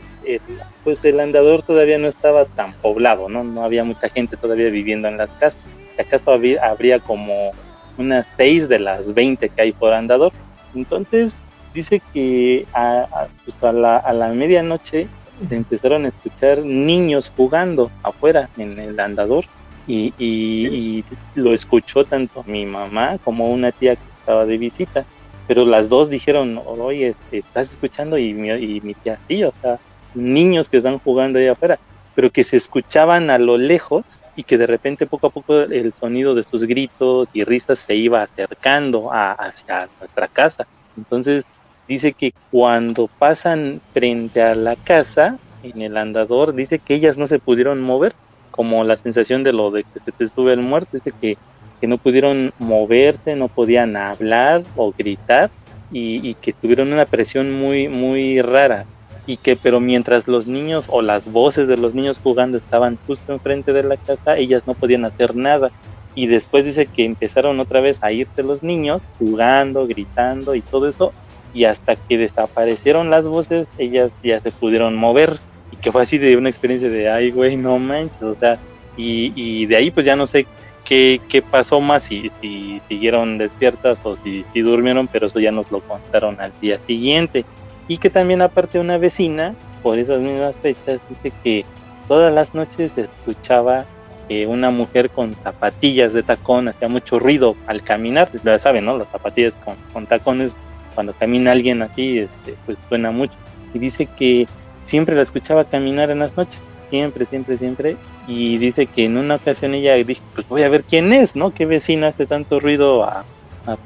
pues 0.84 1.04
el 1.04 1.20
andador 1.20 1.64
todavía 1.64 1.98
no 1.98 2.08
estaba 2.08 2.46
tan 2.46 2.74
poblado, 2.74 3.30
¿no? 3.30 3.44
No 3.44 3.64
había 3.64 3.84
mucha 3.84 4.10
gente 4.10 4.38
todavía 4.38 4.70
viviendo 4.70 5.08
en 5.08 5.18
las 5.18 5.30
casas. 5.32 5.76
¿Acaso 6.00 6.38
habría 6.62 7.00
como 7.00 7.52
unas 7.98 8.28
6 8.36 8.70
de 8.70 8.80
las 8.80 9.14
20 9.14 9.50
que 9.50 9.62
hay 9.62 9.72
por 9.72 9.94
andador? 9.94 10.32
Entonces 10.74 11.36
dice 11.74 12.02
que 12.14 12.66
a, 12.74 13.28
pues, 13.46 13.64
a, 13.64 13.72
la, 13.72 13.98
a 13.98 14.14
la 14.14 14.30
medianoche 14.30 15.08
empezaron 15.50 16.06
a 16.06 16.10
escuchar 16.10 16.60
niños 16.60 17.32
jugando 17.36 17.90
afuera 18.04 18.50
en 18.58 18.80
el 18.80 19.00
andador 19.00 19.46
y, 19.88 20.14
y, 20.20 21.04
lo 21.34 21.54
escuchó 21.54 22.06
tanto 22.06 22.44
mi 22.46 22.66
mamá 22.66 23.18
como 23.24 23.52
una 23.52 23.72
tía 23.72 23.96
que 23.96 24.02
estaba 24.20 24.46
de 24.46 24.58
visita 24.58 25.06
pero 25.48 25.66
las 25.66 25.90
dos 25.90 26.10
dijeron 26.10 26.62
oye 26.66 27.16
estás 27.32 27.72
escuchando 27.72 28.18
y 28.18 28.34
mi, 28.34 28.50
y 28.50 28.82
mi 28.82 28.94
tía 28.94 29.18
sí 29.28 29.44
o 29.44 29.54
sea 29.62 29.80
niños 30.14 30.70
que 30.70 30.78
están 30.78 31.00
jugando 31.00 31.40
ahí 31.40 31.48
afuera 31.48 31.80
pero 32.14 32.30
que 32.30 32.44
se 32.44 32.58
escuchaban 32.58 33.30
a 33.30 33.38
lo 33.38 33.58
lejos 33.58 34.04
y 34.36 34.44
que 34.44 34.58
de 34.58 34.68
repente 34.68 35.08
poco 35.08 35.28
a 35.28 35.30
poco 35.30 35.62
el 35.62 35.94
sonido 35.94 36.36
de 36.36 36.44
sus 36.44 36.66
gritos 36.66 37.30
y 37.34 37.46
risas 37.46 37.80
se 37.80 37.96
iba 37.96 38.22
acercando 38.22 39.12
a, 39.14 39.32
hacia 39.32 39.88
nuestra 40.00 40.28
casa 40.28 40.68
entonces 40.98 41.46
dice 41.88 42.14
que 42.14 42.34
cuando 42.52 43.08
pasan 43.08 43.82
frente 43.94 44.42
a 44.42 44.56
la 44.56 44.76
casa, 44.76 45.38
en 45.64 45.82
el 45.82 45.98
andador, 45.98 46.54
dice 46.54 46.80
que 46.80 46.96
ellas 46.96 47.18
no 47.18 47.28
se 47.28 47.40
pudieron 47.40 47.82
mover, 47.82 48.14
como 48.50 48.84
la 48.84 48.98
sensación 48.98 49.44
de 49.44 49.54
lo 49.54 49.72
de 49.72 49.84
que 49.84 50.00
se 50.00 50.12
te 50.12 50.28
sube 50.28 50.54
el 50.54 50.62
muerto, 50.62 50.90
dice 50.94 51.12
que, 51.20 51.38
que 51.80 51.88
no 51.88 51.98
pudieron 51.98 52.54
moverse, 52.60 53.36
no 53.36 53.48
podían 53.48 53.96
hablar 53.96 54.64
o 54.76 54.94
gritar 54.98 55.50
y, 55.92 56.34
que 56.36 56.54
tuvieron 56.54 56.94
una 56.94 57.06
presión 57.06 57.52
muy, 57.52 57.90
muy 57.90 58.42
rara. 58.42 58.86
Y 59.28 59.38
que, 59.38 59.56
pero 59.56 59.80
mientras 59.80 60.28
los 60.28 60.48
niños 60.48 60.88
o 60.90 61.02
las 61.02 61.32
voces 61.32 61.68
de 61.68 61.78
los 61.78 61.94
niños 61.94 62.20
jugando 62.22 62.58
estaban 62.58 62.98
justo 63.06 63.34
enfrente 63.34 63.72
de 63.74 63.84
la 63.84 63.98
casa, 63.98 64.38
ellas 64.38 64.64
no 64.66 64.74
podían 64.74 65.06
hacer 65.06 65.36
nada. 65.36 65.72
Y 66.16 66.28
después 66.28 66.66
dice 66.66 66.88
que 66.88 67.06
empezaron 67.06 67.60
otra 67.60 67.82
vez 67.82 68.00
a 68.02 68.12
irse 68.12 68.44
los 68.44 68.64
niños 68.64 69.02
jugando, 69.18 69.88
gritando 69.88 70.56
y 70.56 70.62
todo 70.62 70.90
eso, 70.90 71.14
y 71.54 71.66
hasta 71.66 71.96
que 71.96 72.18
desaparecieron 72.18 73.10
las 73.10 73.28
voces, 73.28 73.68
ellas 73.78 74.12
ya 74.24 74.40
se 74.40 74.52
pudieron 74.52 74.96
mover 74.96 75.38
y 75.72 75.78
que 75.78 75.92
fue 75.92 76.02
así 76.02 76.18
de 76.18 76.36
una 76.38 76.50
experiencia 76.50 76.90
de, 76.90 77.10
ay, 77.10 77.32
güey, 77.32 77.58
no 77.58 77.78
manches, 77.80 78.22
o 78.22 78.36
sea, 78.36 78.58
y, 78.98 79.32
y 79.36 79.66
de 79.68 79.78
ahí 79.78 79.92
pues 79.92 80.06
ya 80.06 80.16
no 80.16 80.28
sé 80.28 80.46
qué, 80.84 81.22
qué 81.30 81.42
pasó 81.42 81.80
más, 81.80 82.04
si, 82.04 82.30
si 82.42 82.82
siguieron 82.88 83.38
despiertas 83.38 84.00
o 84.04 84.16
si, 84.16 84.46
si 84.54 84.62
durmieron, 84.62 85.08
pero 85.08 85.28
eso 85.28 85.40
ya 85.40 85.52
nos 85.52 85.72
lo 85.72 85.80
contaron 85.82 86.40
al 86.40 86.52
día 86.62 86.78
siguiente. 86.78 87.46
Y 87.88 87.98
que 87.98 88.10
también 88.10 88.42
aparte 88.42 88.80
una 88.80 88.98
vecina, 88.98 89.56
por 89.84 89.98
esas 89.98 90.20
mismas 90.22 90.56
fechas, 90.56 91.00
dice 91.10 91.34
que 91.44 91.66
todas 92.08 92.34
las 92.34 92.54
noches 92.54 92.94
escuchaba 92.98 93.86
que 94.28 94.48
una 94.48 94.70
mujer 94.70 95.10
con 95.10 95.36
zapatillas 95.44 96.14
de 96.14 96.24
tacón 96.24 96.68
hacía 96.68 96.88
mucho 96.88 97.20
ruido 97.20 97.56
al 97.68 97.84
caminar, 97.84 98.30
ya 98.44 98.60
saben, 98.60 98.86
¿no? 98.86 98.98
Las 98.98 99.10
zapatillas 99.10 99.58
con, 99.58 99.76
con 99.94 100.08
tacones 100.08 100.56
cuando 100.94 101.14
camina 101.14 101.52
alguien 101.52 101.82
así, 101.82 102.20
este, 102.20 102.56
pues 102.66 102.78
suena 102.90 103.12
mucho. 103.12 103.34
Y 103.74 103.80
dice 103.80 104.06
que 104.06 104.48
siempre 104.86 105.16
la 105.16 105.22
escuchaba 105.22 105.66
caminar 105.66 106.12
en 106.12 106.20
las 106.20 106.38
noches, 106.38 106.62
siempre, 106.90 107.26
siempre, 107.26 107.58
siempre. 107.58 107.98
Y 108.28 108.58
dice 108.58 108.86
que 108.86 109.06
en 109.06 109.18
una 109.18 109.36
ocasión 109.36 109.74
ella 109.74 109.96
dijo, 109.96 110.22
pues 110.36 110.48
voy 110.48 110.64
a 110.64 110.70
ver 110.70 110.84
quién 110.84 111.12
es, 111.14 111.36
¿no? 111.36 111.54
¿Qué 111.54 111.66
vecina 111.66 112.08
hace 112.08 112.26
tanto 112.26 112.60
ruido 112.60 113.04
a, 113.04 113.26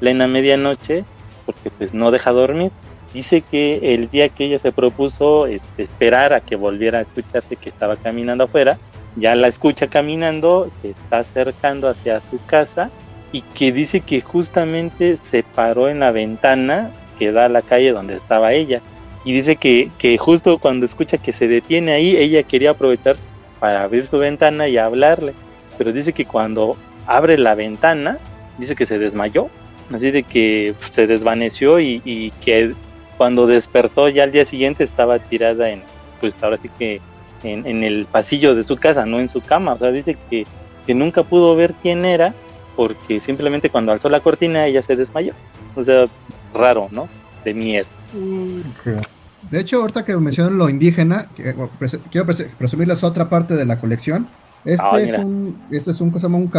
plena 0.00 0.26
medianoche? 0.26 1.04
Porque 1.44 1.70
pues 1.70 1.94
no 1.94 2.10
deja 2.10 2.32
dormir. 2.32 2.70
Dice 3.16 3.40
que 3.40 3.94
el 3.94 4.10
día 4.10 4.28
que 4.28 4.44
ella 4.44 4.58
se 4.58 4.72
propuso 4.72 5.46
este, 5.46 5.84
esperar 5.84 6.34
a 6.34 6.42
que 6.42 6.54
volviera 6.54 6.98
a 6.98 7.00
escucharse 7.00 7.56
que 7.56 7.70
estaba 7.70 7.96
caminando 7.96 8.44
afuera, 8.44 8.76
ya 9.16 9.34
la 9.34 9.48
escucha 9.48 9.86
caminando, 9.86 10.68
se 10.82 10.90
está 10.90 11.20
acercando 11.20 11.88
hacia 11.88 12.20
su 12.30 12.38
casa 12.44 12.90
y 13.32 13.40
que 13.40 13.72
dice 13.72 14.00
que 14.00 14.20
justamente 14.20 15.16
se 15.16 15.42
paró 15.42 15.88
en 15.88 16.00
la 16.00 16.10
ventana 16.10 16.90
que 17.18 17.32
da 17.32 17.46
a 17.46 17.48
la 17.48 17.62
calle 17.62 17.92
donde 17.92 18.16
estaba 18.16 18.52
ella. 18.52 18.82
Y 19.24 19.32
dice 19.32 19.56
que, 19.56 19.90
que 19.96 20.18
justo 20.18 20.58
cuando 20.58 20.84
escucha 20.84 21.16
que 21.16 21.32
se 21.32 21.48
detiene 21.48 21.92
ahí, 21.92 22.18
ella 22.18 22.42
quería 22.42 22.72
aprovechar 22.72 23.16
para 23.60 23.82
abrir 23.82 24.06
su 24.06 24.18
ventana 24.18 24.68
y 24.68 24.76
hablarle. 24.76 25.32
Pero 25.78 25.90
dice 25.90 26.12
que 26.12 26.26
cuando 26.26 26.76
abre 27.06 27.38
la 27.38 27.54
ventana, 27.54 28.18
dice 28.58 28.76
que 28.76 28.84
se 28.84 28.98
desmayó. 28.98 29.48
Así 29.90 30.10
de 30.10 30.22
que 30.22 30.74
se 30.90 31.06
desvaneció 31.06 31.80
y, 31.80 32.02
y 32.04 32.32
que 32.42 32.74
cuando 33.16 33.46
despertó 33.46 34.08
ya 34.08 34.24
al 34.24 34.32
día 34.32 34.44
siguiente 34.44 34.84
estaba 34.84 35.18
tirada 35.18 35.70
en, 35.70 35.82
pues 36.20 36.34
ahora 36.42 36.56
sí 36.56 36.70
que 36.78 37.00
en, 37.42 37.66
en, 37.66 37.84
el 37.84 38.06
pasillo 38.06 38.54
de 38.54 38.64
su 38.64 38.76
casa, 38.76 39.06
no 39.06 39.20
en 39.20 39.28
su 39.28 39.40
cama. 39.40 39.74
O 39.74 39.78
sea, 39.78 39.90
dice 39.90 40.16
que, 40.30 40.46
que 40.86 40.94
nunca 40.94 41.22
pudo 41.22 41.54
ver 41.56 41.74
quién 41.82 42.04
era 42.04 42.34
porque 42.76 43.18
simplemente 43.20 43.70
cuando 43.70 43.90
alzó 43.90 44.08
la 44.08 44.20
cortina 44.20 44.66
ella 44.66 44.82
se 44.82 44.94
desmayó. 44.94 45.32
O 45.74 45.82
sea, 45.82 46.06
raro, 46.54 46.88
¿no? 46.90 47.08
De 47.44 47.54
miedo. 47.54 47.86
De 49.50 49.60
hecho, 49.60 49.80
ahorita 49.80 50.04
que 50.04 50.16
mencionan 50.16 50.58
lo 50.58 50.68
indígena, 50.68 51.26
quiero 52.10 52.26
presumirles 52.58 53.02
otra 53.02 53.28
parte 53.28 53.54
de 53.54 53.64
la 53.64 53.78
colección. 53.78 54.26
Este, 54.64 55.02
es, 55.02 55.18
un, 55.18 55.56
este 55.70 55.92
es 55.92 56.00
un, 56.00 56.12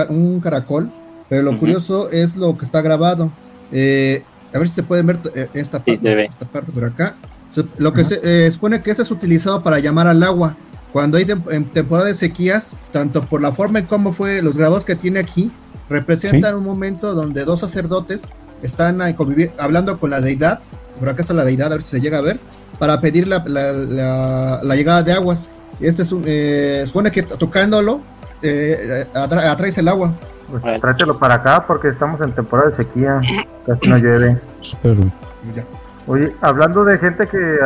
un, 0.09 0.39
caracol, 0.39 0.89
pero 1.27 1.41
lo 1.41 1.57
curioso 1.59 2.09
es 2.09 2.37
lo 2.37 2.57
que 2.57 2.63
está 2.63 2.81
grabado. 2.81 3.29
Eh, 3.71 4.23
a 4.57 4.59
ver 4.59 4.67
si 4.67 4.75
se 4.75 4.83
pueden 4.83 5.07
ver 5.07 5.19
eh, 5.35 5.47
esta, 5.53 5.83
parte, 5.83 6.25
esta 6.25 6.45
parte 6.45 6.71
por 6.71 6.85
acá. 6.85 7.15
Lo 7.77 7.93
que 7.93 8.03
se 8.03 8.19
eh, 8.23 8.51
supone 8.51 8.81
que 8.81 8.91
ese 8.91 9.01
es 9.01 9.11
utilizado 9.11 9.63
para 9.63 9.79
llamar 9.79 10.07
al 10.07 10.21
agua. 10.23 10.55
Cuando 10.91 11.17
hay 11.17 11.25
en 11.51 11.65
temporada 11.65 12.07
de 12.07 12.13
sequías, 12.13 12.73
tanto 12.91 13.25
por 13.25 13.41
la 13.41 13.51
forma 13.51 13.79
en 13.79 13.85
cómo 13.85 14.13
fue 14.13 14.41
los 14.41 14.57
grabados 14.57 14.85
que 14.85 14.95
tiene 14.95 15.19
aquí, 15.19 15.51
representan 15.89 16.55
un 16.55 16.63
momento 16.63 17.13
donde 17.13 17.45
dos 17.45 17.59
sacerdotes 17.59 18.27
están 18.63 19.01
hablando 19.59 19.99
con 19.99 20.09
la 20.09 20.21
deidad, 20.21 20.59
por 20.99 21.09
acá 21.09 21.21
está 21.21 21.33
la 21.33 21.45
deidad, 21.45 21.67
a 21.67 21.75
ver 21.75 21.83
si 21.83 21.91
se 21.91 22.01
llega 22.01 22.17
a 22.17 22.21
ver, 22.21 22.39
para 22.79 22.99
pedir 23.01 23.27
la, 23.27 23.43
la, 23.45 24.75
llegada 24.75 25.03
de 25.03 25.13
aguas. 25.13 25.49
Este 25.79 26.03
es 26.03 26.11
un, 26.11 26.23
eh, 26.25 26.83
supone 26.87 27.11
que 27.11 27.21
tocándolo 27.21 28.01
eh, 28.41 29.05
atraes 29.13 29.77
el 29.77 29.87
agua. 29.87 30.15
Pues 30.49 30.81
tráetelo 30.81 31.19
para 31.19 31.35
acá 31.35 31.65
porque 31.65 31.89
estamos 31.89 32.21
en 32.21 32.31
temporada 32.31 32.69
de 32.69 32.75
sequía, 32.75 33.21
casi 33.65 33.89
no 33.89 33.97
llueve. 33.97 34.37
Oye, 36.07 36.33
hablando 36.41 36.85
de 36.85 36.97
gente 36.97 37.27
que, 37.27 37.59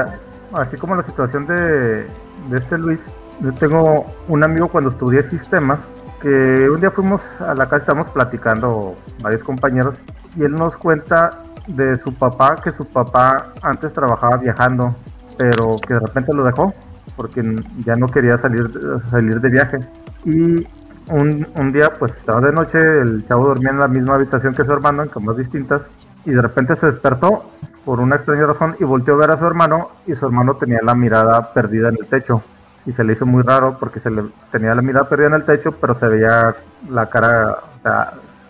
así 0.53 0.77
como 0.77 0.95
la 0.95 1.03
situación 1.03 1.45
de, 1.45 2.07
de 2.49 2.57
este 2.57 2.77
Luis, 2.77 2.99
yo 3.39 3.53
tengo 3.53 4.05
un 4.27 4.43
amigo 4.43 4.67
cuando 4.67 4.89
estudié 4.89 5.23
sistemas, 5.23 5.79
que 6.21 6.69
un 6.69 6.79
día 6.79 6.91
fuimos 6.91 7.21
a 7.39 7.53
la 7.53 7.65
casa, 7.65 7.77
estamos 7.77 8.09
platicando 8.09 8.95
varios 9.21 9.43
compañeros, 9.43 9.95
y 10.35 10.43
él 10.43 10.53
nos 10.53 10.75
cuenta 10.75 11.39
de 11.67 11.97
su 11.97 12.13
papá, 12.13 12.55
que 12.55 12.71
su 12.71 12.85
papá 12.85 13.53
antes 13.61 13.93
trabajaba 13.93 14.37
viajando, 14.37 14.95
pero 15.37 15.75
que 15.87 15.93
de 15.93 15.99
repente 15.99 16.33
lo 16.33 16.43
dejó 16.43 16.73
porque 17.15 17.43
ya 17.85 17.95
no 17.95 18.09
quería 18.09 18.37
salir, 18.37 18.69
salir 19.09 19.39
de 19.41 19.49
viaje. 19.49 19.79
Y 20.25 20.67
un, 21.11 21.47
un 21.55 21.71
día, 21.71 21.93
pues 21.93 22.17
estaba 22.17 22.41
de 22.41 22.51
noche, 22.51 22.79
el 22.79 23.25
chavo 23.27 23.47
dormía 23.47 23.71
en 23.71 23.79
la 23.79 23.87
misma 23.87 24.15
habitación 24.15 24.55
que 24.55 24.65
su 24.65 24.71
hermano, 24.71 25.03
en 25.03 25.09
camas 25.09 25.37
distintas, 25.37 25.83
y 26.25 26.31
de 26.31 26.41
repente 26.41 26.75
se 26.75 26.87
despertó 26.87 27.43
por 27.85 27.99
una 27.99 28.15
extraña 28.15 28.45
razón 28.45 28.75
y 28.79 28.83
volteó 28.83 29.15
a 29.15 29.17
ver 29.17 29.31
a 29.31 29.37
su 29.37 29.45
hermano, 29.45 29.89
y 30.07 30.15
su 30.15 30.25
hermano 30.25 30.55
tenía 30.55 30.79
la 30.83 30.95
mirada 30.95 31.53
perdida 31.53 31.89
en 31.89 31.97
el 31.99 32.07
techo 32.07 32.41
y 32.85 32.91
se 32.91 33.03
le 33.03 33.13
hizo 33.13 33.25
muy 33.25 33.43
raro 33.43 33.77
porque 33.79 33.99
se 33.99 34.09
le 34.09 34.23
tenía 34.51 34.73
la 34.73 34.81
mirada 34.81 35.07
perdida 35.07 35.27
en 35.27 35.33
el 35.35 35.43
techo, 35.43 35.71
pero 35.71 35.95
se 35.95 36.07
veía 36.07 36.55
la 36.89 37.05
cara 37.07 37.57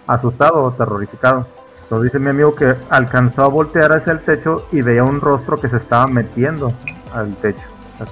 asustado 0.08 0.64
o 0.64 0.72
terrorizado. 0.72 1.46
Entonces 1.84 2.12
dice 2.12 2.20
mi 2.20 2.30
amigo 2.30 2.56
que 2.56 2.76
alcanzó 2.90 3.44
a 3.44 3.48
voltear 3.48 3.92
hacia 3.92 4.14
el 4.14 4.20
techo 4.22 4.68
y 4.72 4.82
veía 4.82 5.04
un 5.04 5.20
rostro 5.20 5.60
que 5.60 5.68
se 5.68 5.78
estaba 5.78 6.08
metiendo 6.08 6.72
al 7.14 7.36
techo. 7.36 7.68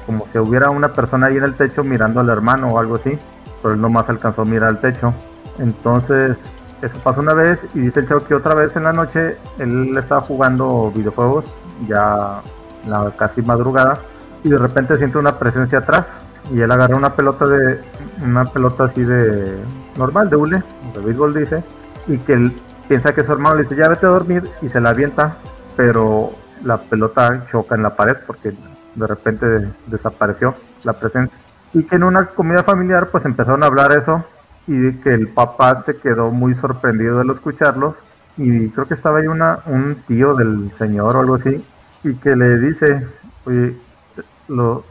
como 0.06 0.28
si 0.32 0.38
hubiera 0.38 0.70
una 0.70 0.90
persona 0.90 1.28
ahí 1.28 1.38
en 1.38 1.44
el 1.44 1.54
techo 1.54 1.84
mirando 1.84 2.20
al 2.20 2.30
hermano 2.30 2.74
o 2.74 2.80
algo 2.80 2.96
así, 2.96 3.18
pero 3.62 3.74
él 3.74 3.82
nomás 3.82 4.10
alcanzó 4.10 4.44
a 4.44 4.46
mirar 4.46 4.70
al 4.70 4.82
techo. 4.82 5.14
Entonces, 5.58 6.38
eso 6.82 6.98
pasó 7.04 7.22
una 7.22 7.34
vez 7.34 7.60
y 7.74 7.80
dice 7.80 8.02
el 8.02 8.08
chavo 8.08 8.26
que 8.26 8.36
otra 8.36 8.54
vez 8.54 8.76
en 8.76 8.84
la 8.84 8.94
noche 8.94 9.38
él 9.58 9.98
estaba 9.98 10.22
jugando 10.22 10.92
videojuegos, 10.96 11.46
ya 11.88 12.42
la 12.88 13.12
casi 13.18 13.42
madrugada, 13.42 14.00
y 14.44 14.50
de 14.50 14.58
repente 14.58 14.98
siente 14.98 15.18
una 15.18 15.38
presencia 15.38 15.80
atrás 15.80 16.06
y 16.52 16.62
él 16.62 16.72
agarra 16.72 16.96
una 16.96 17.16
pelota 17.16 17.46
de 17.46 17.82
una 18.24 18.46
pelota 18.46 18.86
así 18.86 19.04
de 19.04 19.58
normal 19.98 20.30
de 20.30 20.36
hule 20.36 20.64
de 20.94 21.02
béisbol 21.02 21.34
dice 21.34 21.64
y 22.08 22.18
que 22.20 22.34
él 22.34 22.54
piensa 22.88 23.14
que 23.14 23.24
su 23.24 23.32
hermano 23.32 23.56
le 23.56 23.64
dice 23.64 23.76
ya 23.76 23.90
vete 23.90 24.06
a 24.06 24.10
dormir 24.10 24.50
y 24.62 24.70
se 24.70 24.80
la 24.80 24.90
avienta 24.90 25.36
pero 25.76 26.32
la 26.64 26.78
pelota 26.78 27.46
choca 27.52 27.76
en 27.76 27.84
la 27.84 27.96
pared 27.96 28.16
porque 28.26 28.54
de 28.96 29.08
repente 29.08 29.46
desapareció 29.88 30.56
la 30.84 30.94
presencia 30.94 31.38
y 31.74 31.84
que 31.84 31.96
en 31.96 32.04
una 32.04 32.26
comida 32.28 32.64
familiar 32.64 33.10
pues 33.12 33.26
empezaron 33.26 33.64
a 33.64 33.68
hablar 33.68 33.92
eso 33.92 34.24
y 34.68 34.94
que 34.94 35.14
el 35.14 35.28
papá 35.28 35.82
se 35.84 35.98
quedó 35.98 36.32
muy 36.32 36.56
sorprendido 36.56 37.20
al 37.20 37.30
escucharlos 37.30 37.96
y 38.38 38.70
creo 38.70 38.88
que 38.88 38.94
estaba 38.94 39.20
ahí 39.20 39.28
una, 39.28 39.60
un 39.66 39.96
tío 40.08 40.34
del 40.34 40.72
señor 40.78 41.16
o 41.16 41.20
algo 41.20 41.36
así 41.36 41.64
y 42.04 42.14
que 42.16 42.36
le 42.36 42.58
dice, 42.60 43.06
oye, 43.46 43.76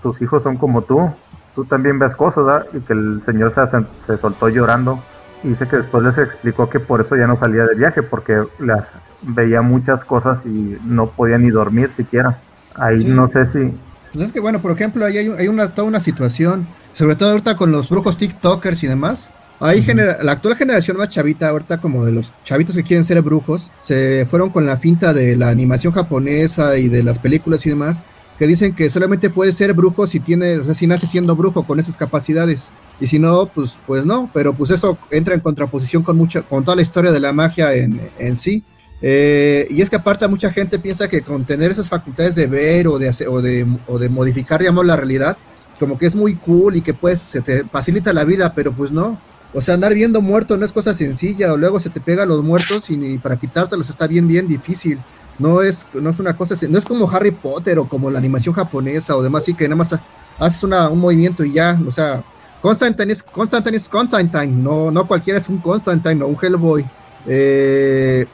tus 0.02 0.22
hijos 0.22 0.42
son 0.42 0.56
como 0.56 0.82
tú, 0.82 1.10
tú 1.54 1.64
también 1.64 1.98
ves 1.98 2.14
cosas, 2.14 2.44
¿verdad? 2.44 2.66
Y 2.72 2.80
que 2.80 2.92
el 2.92 3.22
señor 3.24 3.52
se, 3.52 3.60
se 4.06 4.20
soltó 4.20 4.48
llorando 4.48 5.02
y 5.42 5.48
dice 5.48 5.66
que 5.66 5.76
después 5.76 6.02
les 6.04 6.18
explicó 6.18 6.68
que 6.68 6.80
por 6.80 7.00
eso 7.00 7.16
ya 7.16 7.26
no 7.26 7.38
salía 7.38 7.64
de 7.64 7.74
viaje, 7.74 8.02
porque 8.02 8.42
las 8.58 8.84
veía 9.22 9.62
muchas 9.62 10.04
cosas 10.04 10.44
y 10.44 10.76
no 10.84 11.06
podía 11.06 11.38
ni 11.38 11.50
dormir 11.50 11.90
siquiera. 11.96 12.38
Ahí 12.74 13.04
no 13.04 13.28
sé 13.28 13.46
si... 13.46 13.78
Pues 14.12 14.26
es 14.26 14.32
que 14.32 14.40
bueno, 14.40 14.60
por 14.60 14.72
ejemplo, 14.72 15.04
ahí 15.04 15.18
hay, 15.18 15.28
hay 15.38 15.48
una, 15.48 15.74
toda 15.74 15.88
una 15.88 16.00
situación, 16.00 16.66
sobre 16.94 17.16
todo 17.16 17.30
ahorita 17.30 17.56
con 17.56 17.72
los 17.72 17.88
brujos 17.88 18.16
TikTokers 18.16 18.82
y 18.84 18.86
demás, 18.86 19.30
Ahí 19.60 19.84
la 20.22 20.32
actual 20.32 20.56
generación 20.56 20.96
más 20.96 21.08
chavita, 21.08 21.48
ahorita 21.48 21.80
como 21.80 22.04
de 22.04 22.12
los 22.12 22.32
chavitos 22.44 22.76
que 22.76 22.84
quieren 22.84 23.04
ser 23.04 23.20
brujos, 23.22 23.70
se 23.82 24.24
fueron 24.30 24.50
con 24.50 24.66
la 24.66 24.76
finta 24.76 25.12
de 25.12 25.36
la 25.36 25.48
animación 25.48 25.92
japonesa 25.92 26.78
y 26.78 26.88
de 26.88 27.02
las 27.02 27.18
películas 27.18 27.66
y 27.66 27.70
demás, 27.70 28.04
que 28.38 28.46
dicen 28.46 28.72
que 28.72 28.88
solamente 28.88 29.30
puede 29.30 29.52
ser 29.52 29.74
brujo 29.74 30.06
si 30.06 30.20
tiene, 30.20 30.58
o 30.58 30.64
sea, 30.64 30.74
si 30.74 30.86
nace 30.86 31.08
siendo 31.08 31.34
brujo 31.34 31.64
con 31.64 31.80
esas 31.80 31.96
capacidades. 31.96 32.70
Y 33.00 33.08
si 33.08 33.18
no, 33.18 33.46
pues, 33.46 33.78
pues 33.84 34.04
no, 34.04 34.30
pero 34.32 34.52
pues 34.52 34.70
eso 34.70 34.96
entra 35.10 35.34
en 35.34 35.40
contraposición 35.40 36.04
con 36.04 36.16
mucha, 36.16 36.42
con 36.42 36.64
toda 36.64 36.76
la 36.76 36.82
historia 36.82 37.10
de 37.10 37.18
la 37.18 37.32
magia 37.32 37.74
en, 37.74 38.00
en 38.18 38.36
sí. 38.36 38.62
Eh, 39.00 39.66
y 39.70 39.80
es 39.80 39.90
que 39.90 39.96
aparte 39.96 40.26
mucha 40.26 40.50
gente 40.50 40.78
piensa 40.78 41.08
que 41.08 41.22
con 41.22 41.44
tener 41.44 41.70
esas 41.70 41.88
facultades 41.88 42.34
de 42.34 42.46
ver 42.46 42.88
o 42.88 42.98
de, 42.98 43.08
hacer, 43.08 43.28
o 43.28 43.40
de, 43.40 43.66
o 43.86 43.98
de 43.98 44.08
modificar, 44.08 44.60
la 44.62 44.96
realidad, 44.96 45.36
como 45.78 45.98
que 45.98 46.06
es 46.06 46.16
muy 46.16 46.34
cool 46.34 46.76
y 46.76 46.82
que 46.82 46.94
pues 46.94 47.20
se 47.20 47.40
te 47.40 47.64
facilita 47.64 48.12
la 48.12 48.24
vida, 48.24 48.52
pero 48.54 48.72
pues 48.72 48.90
no. 48.90 49.18
O 49.54 49.60
sea, 49.60 49.74
andar 49.74 49.94
viendo 49.94 50.20
muerto 50.20 50.56
no 50.56 50.64
es 50.64 50.72
cosa 50.72 50.94
sencilla, 50.94 51.52
o 51.52 51.56
luego 51.56 51.80
se 51.80 51.90
te 51.90 52.00
pega 52.00 52.26
los 52.26 52.44
muertos 52.44 52.90
y, 52.90 53.18
para 53.18 53.36
quitártelos 53.36 53.88
está 53.88 54.06
bien, 54.06 54.28
bien 54.28 54.48
difícil. 54.48 54.98
No 55.38 55.62
es, 55.62 55.86
no 55.94 56.10
es 56.10 56.18
una 56.18 56.36
cosa, 56.36 56.54
no 56.68 56.78
es 56.78 56.84
como 56.84 57.08
Harry 57.10 57.30
Potter 57.30 57.78
o 57.78 57.88
como 57.88 58.10
la 58.10 58.18
animación 58.18 58.54
japonesa 58.54 59.16
o 59.16 59.22
demás, 59.22 59.44
así 59.44 59.54
que 59.54 59.64
nada 59.64 59.76
más 59.76 59.98
haces 60.38 60.62
una, 60.64 60.88
un 60.88 60.98
movimiento 60.98 61.44
y 61.44 61.52
ya, 61.52 61.80
o 61.86 61.92
sea, 61.92 62.22
Constantine 62.60 63.12
es 63.12 63.22
Constantine, 63.22 63.76
es 63.76 63.88
Constantine 63.88 64.48
no, 64.48 64.90
no 64.90 65.06
cualquiera 65.06 65.38
es 65.38 65.48
un 65.48 65.58
Constantine 65.58 66.22
o 66.24 66.26
un 66.26 66.36
Hellboy. 66.40 66.84
Eh, 67.26 68.26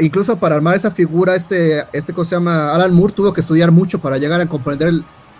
incluso 0.00 0.36
para 0.38 0.54
armar 0.54 0.76
esa 0.76 0.90
figura, 0.90 1.34
este, 1.34 1.84
este 1.92 2.12
cosa 2.12 2.30
se 2.30 2.36
llama 2.36 2.72
Alan 2.72 2.92
Moore 2.92 3.12
tuvo 3.12 3.32
que 3.32 3.40
estudiar 3.40 3.70
mucho 3.72 3.98
para 3.98 4.18
llegar 4.18 4.40
a 4.40 4.46
comprender 4.46 4.92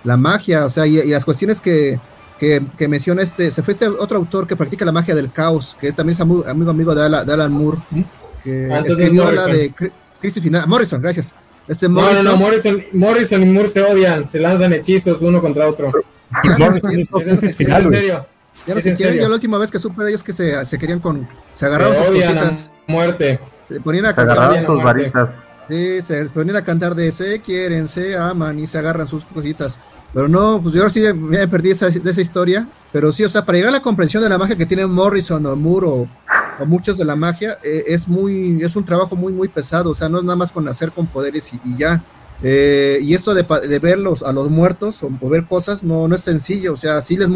la 0.05 0.17
magia, 0.17 0.67
o 0.67 0.71
sea, 0.71 0.87
y 0.87 1.09
las 1.09 1.25
cuestiones 1.25 1.61
que, 1.61 1.99
que, 2.39 2.89
menciona 2.89 3.23
este, 3.23 3.53
se 3.53 3.63
fue 3.63 3.73
este 3.73 3.87
otro 3.87 4.19
autor 4.19 4.49
que 4.49 4.57
practica 4.57 4.85
la 4.85 4.91
magia 4.91 5.15
del 5.15 5.31
caos, 5.31 5.77
que 5.81 5.87
es 5.87 5.95
también 5.95 6.21
amigo 6.21 6.71
amigo 6.71 6.95
de 6.95 7.05
Alan, 7.05 7.53
Moore, 7.53 7.79
que 8.43 8.69
escribió 8.85 9.31
la 9.31 9.47
de 9.47 9.73
Crisis 10.21 10.43
Final. 10.43 10.67
Morrison, 10.67 11.01
gracias. 11.01 11.35
Este 11.69 11.89
Morrison. 11.89 12.25
No, 12.25 12.33
no, 12.33 12.37
Morrison, 12.39 12.83
Morrison 12.93 13.43
y 13.43 13.47
Moore 13.47 13.69
se 13.69 13.83
odian, 13.83 14.29
se 14.29 14.41
lanzan 14.41 14.73
hechizos 14.73 15.23
uno 15.23 15.41
contra 15.41 15.69
otro. 15.69 15.93
Morrison 16.59 16.99
hizo 16.99 17.21
Crisis 17.21 17.55
Final. 17.57 17.85
En 17.87 17.91
serio. 17.93 18.27
Ya 18.67 18.75
no 18.75 18.81
se 18.81 18.95
quieren, 18.95 19.21
yo 19.21 19.29
la 19.29 19.35
última 19.35 19.59
vez 19.59 19.71
que 19.71 19.79
supe 19.79 20.03
de 20.03 20.11
ellos 20.11 20.23
que 20.23 20.33
se, 20.33 20.65
se 20.67 20.79
querían 20.79 20.99
con. 20.99 21.27
Se 21.55 21.67
agarraron 21.67 21.97
sus 21.97 22.07
cositas. 22.07 22.73
muerte. 22.87 23.39
Se 23.69 23.81
ponían 23.81 24.07
a 24.07 24.15
cantar. 24.15 24.65
sus 24.65 24.83
varitas. 24.83 25.31
Sí, 25.69 26.03
se 26.03 26.25
ponían 26.27 26.57
a 26.57 26.65
cantar 26.65 26.95
de 26.95 27.11
se 27.13 27.41
quieren, 27.41 27.89
se 27.89 28.17
aman 28.17 28.59
y 28.59 28.67
se 28.67 28.79
agarran 28.79 29.07
sus 29.07 29.25
cositas. 29.25 29.79
Pero 30.13 30.29
no, 30.29 30.61
pues 30.63 30.75
yo 30.75 30.83
ahora 30.83 30.93
sí 30.93 31.01
me 31.15 31.49
perdí 31.49 31.71
esa, 31.71 31.89
de 31.89 32.11
esa 32.11 32.21
historia. 32.21 32.69
Pero 32.93 33.13
sí, 33.13 33.25
o 33.25 33.29
sea, 33.29 33.45
para 33.45 33.57
llegar 33.57 33.71
a 33.71 33.79
la 33.79 33.83
comprensión 33.83 34.23
de 34.23 34.29
la 34.29 34.37
magia 34.37 34.57
que 34.57 34.67
tiene 34.67 34.87
Morrison 34.87 35.45
o 35.47 35.57
Moore 35.57 35.87
o, 35.87 36.09
muchos 36.67 36.99
de 36.99 37.05
la 37.05 37.17
magia, 37.17 37.59
eh, 37.65 37.85
es 37.89 38.07
muy, 38.07 38.63
es 38.63 38.77
un 38.77 38.85
trabajo 38.85 39.17
muy, 39.17 39.33
muy 39.33 39.49
pesado. 39.49 39.91
O 39.91 39.95
sea, 39.95 40.09
no 40.09 40.19
es 40.19 40.25
nada 40.25 40.37
más 40.37 40.53
con 40.53 40.69
hacer 40.69 40.93
con 40.93 41.07
poderes 41.07 41.51
y, 41.65 41.79
ya. 41.79 42.05
Eh, 42.43 42.99
y 43.01 43.15
esto 43.15 43.35
de, 43.35 43.45
de, 43.69 43.79
verlos 43.79 44.23
a 44.23 44.33
los 44.33 44.51
muertos 44.51 45.03
o, 45.03 45.29
ver 45.29 45.47
cosas 45.47 45.83
no, 45.83 46.07
no 46.07 46.15
es 46.15 46.21
sencillo. 46.21 46.75
O 46.75 46.77
sea, 46.77 47.01
sí, 47.01 47.17
les, 47.17 47.31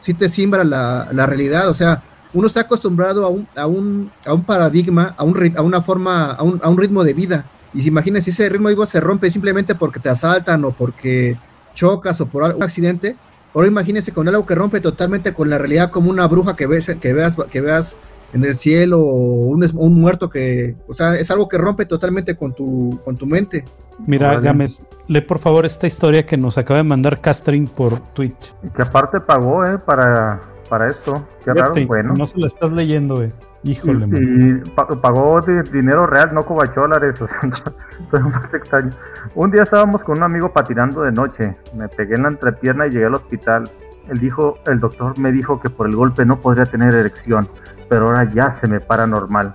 sí 0.00 0.14
te 0.14 0.28
simbra 0.28 0.64
la, 0.64 1.08
la 1.12 1.26
realidad. 1.26 1.68
O 1.68 1.74
sea, 1.74 2.02
uno 2.36 2.48
está 2.48 2.60
acostumbrado 2.60 3.24
a 3.24 3.30
un, 3.30 3.48
a 3.56 3.66
un, 3.66 4.10
a 4.26 4.34
un 4.34 4.44
paradigma, 4.44 5.14
a, 5.16 5.24
un, 5.24 5.54
a 5.56 5.62
una 5.62 5.80
forma, 5.80 6.32
a 6.32 6.42
un, 6.42 6.60
a 6.62 6.68
un 6.68 6.76
ritmo 6.76 7.02
de 7.02 7.14
vida. 7.14 7.46
Y 7.72 7.88
imagínense, 7.88 8.30
si 8.30 8.42
ese 8.42 8.50
ritmo 8.50 8.68
vida 8.68 8.84
se 8.84 9.00
rompe 9.00 9.30
simplemente 9.30 9.74
porque 9.74 10.00
te 10.00 10.10
asaltan 10.10 10.62
o 10.66 10.70
porque 10.70 11.38
chocas 11.74 12.20
o 12.20 12.26
por 12.26 12.44
algún 12.44 12.62
accidente, 12.62 13.16
ahora 13.54 13.68
imagínese 13.68 14.12
con 14.12 14.28
algo 14.28 14.44
que 14.44 14.54
rompe 14.54 14.80
totalmente 14.80 15.32
con 15.32 15.48
la 15.48 15.56
realidad 15.56 15.90
como 15.90 16.10
una 16.10 16.26
bruja 16.28 16.54
que, 16.54 16.66
ves, 16.66 16.94
que, 17.00 17.12
veas, 17.14 17.36
que 17.50 17.62
veas 17.62 17.96
en 18.34 18.44
el 18.44 18.54
cielo 18.54 19.00
o 19.00 19.46
un, 19.46 19.66
un, 19.74 19.94
muerto 19.98 20.28
que, 20.28 20.76
o 20.88 20.92
sea, 20.92 21.14
es 21.14 21.30
algo 21.30 21.48
que 21.48 21.56
rompe 21.56 21.86
totalmente 21.86 22.36
con 22.36 22.52
tu, 22.52 23.00
con 23.02 23.16
tu 23.16 23.24
mente. 23.24 23.64
Mira, 24.06 24.38
Gámez, 24.40 24.82
lee 25.08 25.22
por 25.22 25.38
favor 25.38 25.64
esta 25.64 25.86
historia 25.86 26.26
que 26.26 26.36
nos 26.36 26.58
acaba 26.58 26.76
de 26.76 26.84
mandar 26.84 27.18
Castrin 27.22 27.66
por 27.66 27.98
Twitch. 27.98 28.52
Que 28.74 28.82
aparte 28.82 29.20
pagó, 29.20 29.64
¿eh? 29.64 29.78
Para, 29.78 30.42
para 30.68 30.90
esto. 30.90 31.26
Qué 31.44 31.52
raro, 31.52 31.74
bueno. 31.86 32.14
No 32.14 32.26
se 32.26 32.38
la 32.38 32.46
estás 32.46 32.72
leyendo, 32.72 33.22
eh. 33.22 33.32
Híjole, 33.62 34.06
Y, 34.06 34.62
pagó 35.00 35.40
de 35.40 35.62
dinero 35.64 36.06
real, 36.06 36.32
no 36.32 36.44
cobacholares, 36.44 37.20
o 37.22 37.28
sea, 37.28 38.20
más 38.20 38.54
extraño. 38.54 38.90
Un 39.34 39.50
día 39.50 39.62
estábamos 39.64 40.04
con 40.04 40.18
un 40.18 40.22
amigo 40.22 40.52
patinando 40.52 41.02
de 41.02 41.12
noche, 41.12 41.56
me 41.74 41.88
pegué 41.88 42.14
en 42.14 42.22
la 42.22 42.28
entrepierna 42.28 42.86
y 42.86 42.90
llegué 42.90 43.06
al 43.06 43.14
hospital. 43.14 43.68
Él 44.08 44.18
dijo, 44.18 44.58
el 44.66 44.78
doctor 44.78 45.18
me 45.18 45.32
dijo 45.32 45.60
que 45.60 45.68
por 45.68 45.88
el 45.88 45.96
golpe 45.96 46.24
no 46.24 46.38
podría 46.38 46.66
tener 46.66 46.94
erección, 46.94 47.48
pero 47.88 48.06
ahora 48.06 48.30
ya 48.32 48.50
se 48.50 48.68
me 48.68 48.78
para 48.78 49.06
normal. 49.06 49.54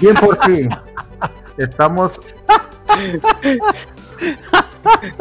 Bien 0.00 0.14
por 0.16 0.36
ti. 0.38 0.66
Estamos. 1.58 2.20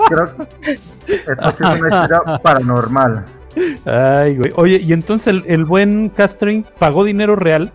Creo 0.08 0.36
que 0.36 0.80
esto 1.14 1.50
es 1.50 1.60
una 1.60 1.90
historia 1.90 2.22
paranormal. 2.42 3.26
Ay, 3.86 4.38
güey. 4.38 4.52
Oye, 4.56 4.80
y 4.82 4.94
entonces 4.94 5.44
el, 5.46 5.66
buen 5.66 6.10
Castring 6.10 6.66
pagó 6.80 7.04
dinero 7.04 7.36
real. 7.36 7.72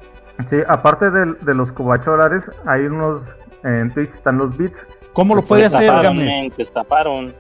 Sí, 0.51 0.57
aparte 0.69 1.11
de, 1.11 1.35
de 1.41 1.55
los 1.55 1.73
cobacholares, 1.73 2.45
hay 2.67 2.83
unos. 2.83 3.23
En 3.65 3.93
Twitch 3.93 4.11
están 4.11 4.39
los 4.39 4.57
bits. 4.57 4.87
¿Cómo 5.13 5.35
lo 5.35 5.43
puede 5.43 5.65
hacer, 5.65 5.91
Game? 5.91 6.53
estafaron. 6.59 7.33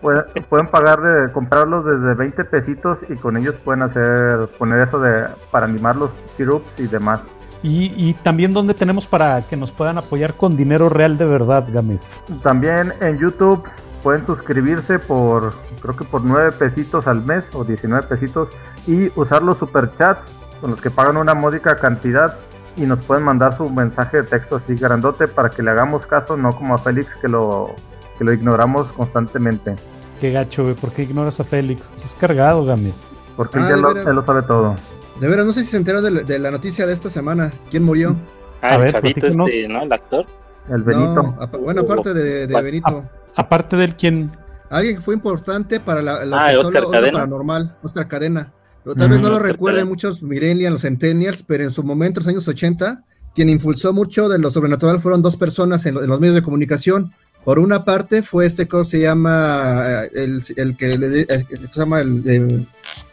Pueden, 0.00 0.24
pueden 0.48 0.68
pagar 0.68 1.00
de 1.00 1.32
comprarlos 1.32 1.84
desde 1.84 2.14
20 2.14 2.44
pesitos 2.44 3.00
y 3.08 3.14
con 3.14 3.36
ellos 3.36 3.56
pueden 3.64 3.82
hacer 3.82 4.46
poner 4.58 4.86
eso 4.86 5.00
de 5.00 5.26
para 5.50 5.66
animar 5.66 5.96
los 5.96 6.10
syrups 6.36 6.78
y 6.78 6.86
demás. 6.86 7.20
Y, 7.62 7.92
y, 7.96 8.14
también 8.14 8.52
donde 8.52 8.74
tenemos 8.74 9.06
para 9.06 9.42
que 9.42 9.56
nos 9.56 9.70
puedan 9.70 9.96
apoyar 9.96 10.34
con 10.34 10.56
dinero 10.56 10.88
real 10.88 11.16
de 11.16 11.24
verdad, 11.24 11.64
Games. 11.72 12.22
También 12.42 12.92
en 13.00 13.16
YouTube 13.16 13.64
pueden 14.02 14.26
suscribirse 14.26 14.98
por, 14.98 15.54
creo 15.82 15.96
que 15.96 16.04
por 16.04 16.22
9 16.22 16.52
pesitos 16.52 17.06
al 17.06 17.24
mes 17.24 17.44
o 17.52 17.64
19 17.64 18.06
pesitos 18.06 18.48
y 18.86 19.10
usar 19.18 19.42
los 19.42 19.58
superchats 19.58 20.26
con 20.60 20.70
los 20.70 20.80
que 20.80 20.90
pagan 20.90 21.16
una 21.16 21.34
módica 21.34 21.76
cantidad 21.76 22.38
y 22.76 22.82
nos 22.82 23.00
pueden 23.00 23.24
mandar 23.24 23.56
su 23.56 23.68
mensaje 23.68 24.18
de 24.18 24.22
texto 24.22 24.56
así 24.56 24.74
grandote 24.74 25.28
para 25.28 25.50
que 25.50 25.62
le 25.62 25.70
hagamos 25.70 26.06
caso, 26.06 26.36
no 26.36 26.54
como 26.56 26.74
a 26.74 26.78
Félix 26.78 27.14
que 27.16 27.28
lo, 27.28 27.74
que 28.16 28.24
lo 28.24 28.32
ignoramos 28.32 28.86
constantemente. 28.92 29.76
Qué 30.20 30.30
gacho, 30.30 30.62
güey, 30.62 30.74
¿por 30.74 30.92
qué 30.92 31.02
ignoras 31.02 31.40
a 31.40 31.44
Félix? 31.44 31.92
Si 31.96 32.06
es 32.06 32.14
cargado, 32.14 32.64
Games. 32.64 33.04
Porque 33.36 33.58
ah, 33.58 33.62
él, 33.62 33.82
ya 34.04 34.12
lo, 34.12 34.22
sabe 34.22 34.42
todo. 34.42 34.76
De 35.20 35.28
veras, 35.28 35.44
no 35.44 35.52
sé 35.52 35.60
si 35.60 35.66
se 35.66 35.76
enteró 35.76 36.00
de, 36.00 36.38
la 36.38 36.50
noticia 36.50 36.86
de 36.86 36.92
esta 36.92 37.10
semana. 37.10 37.52
¿Quién 37.70 37.82
murió? 37.82 38.16
Ah, 38.60 38.76
el 38.76 38.92
chavito 38.92 39.26
este, 39.26 39.68
¿no? 39.68 39.82
El 39.82 39.92
actor. 39.92 40.24
El 40.68 40.84
Benito. 40.84 41.34
bueno, 41.60 41.80
aparte 41.80 42.14
de, 42.14 42.46
de 42.46 42.62
Benito. 42.62 43.04
Aparte 43.34 43.76
del 43.76 43.96
quién. 43.96 44.30
Alguien 44.72 44.96
que 44.96 45.02
fue 45.02 45.14
importante 45.14 45.80
para 45.80 46.00
la, 46.02 46.24
la 46.24 46.48
ah, 46.48 46.58
Oscar 46.58 46.84
Cadena. 46.90 47.12
paranormal, 47.12 47.76
Oscar 47.82 48.08
Cadena. 48.08 48.52
Pero 48.82 48.96
tal 48.96 49.10
vez 49.10 49.20
no 49.20 49.28
lo 49.28 49.38
recuerden 49.38 49.86
muchos 49.86 50.22
millennials, 50.22 50.72
los 50.72 50.82
centennials, 50.82 51.42
pero 51.42 51.62
en 51.62 51.70
su 51.70 51.84
momento, 51.84 52.18
en 52.18 52.24
los 52.24 52.32
años 52.32 52.48
80, 52.48 53.04
quien 53.34 53.48
impulsó 53.48 53.92
mucho 53.92 54.28
de 54.28 54.38
lo 54.38 54.50
sobrenatural 54.50 55.00
fueron 55.00 55.22
dos 55.22 55.36
personas 55.36 55.86
en, 55.86 55.94
los 55.94 56.20
medios 56.20 56.34
de 56.34 56.42
comunicación. 56.42 57.12
Por 57.44 57.58
una 57.58 57.84
parte 57.84 58.22
fue 58.22 58.46
este 58.46 58.66
que 58.66 58.82
se 58.84 59.00
llama, 59.00 60.04
el, 60.14 60.42
el 60.56 60.76
que 60.76 61.26
se 61.70 61.80
llama 61.80 62.00
el, 62.00 62.66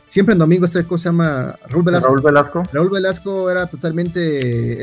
siempre 0.08 0.34
en 0.34 0.40
domingo, 0.40 0.66
este 0.66 0.84
cosa 0.86 1.04
se 1.04 1.10
llama 1.10 1.56
Raúl 1.68 1.84
Velasco. 1.84 2.08
Raúl 2.08 2.22
Velasco. 2.22 2.64
Raúl 2.72 2.90
Velasco 2.90 3.50
era 3.52 3.66
totalmente, 3.68 4.20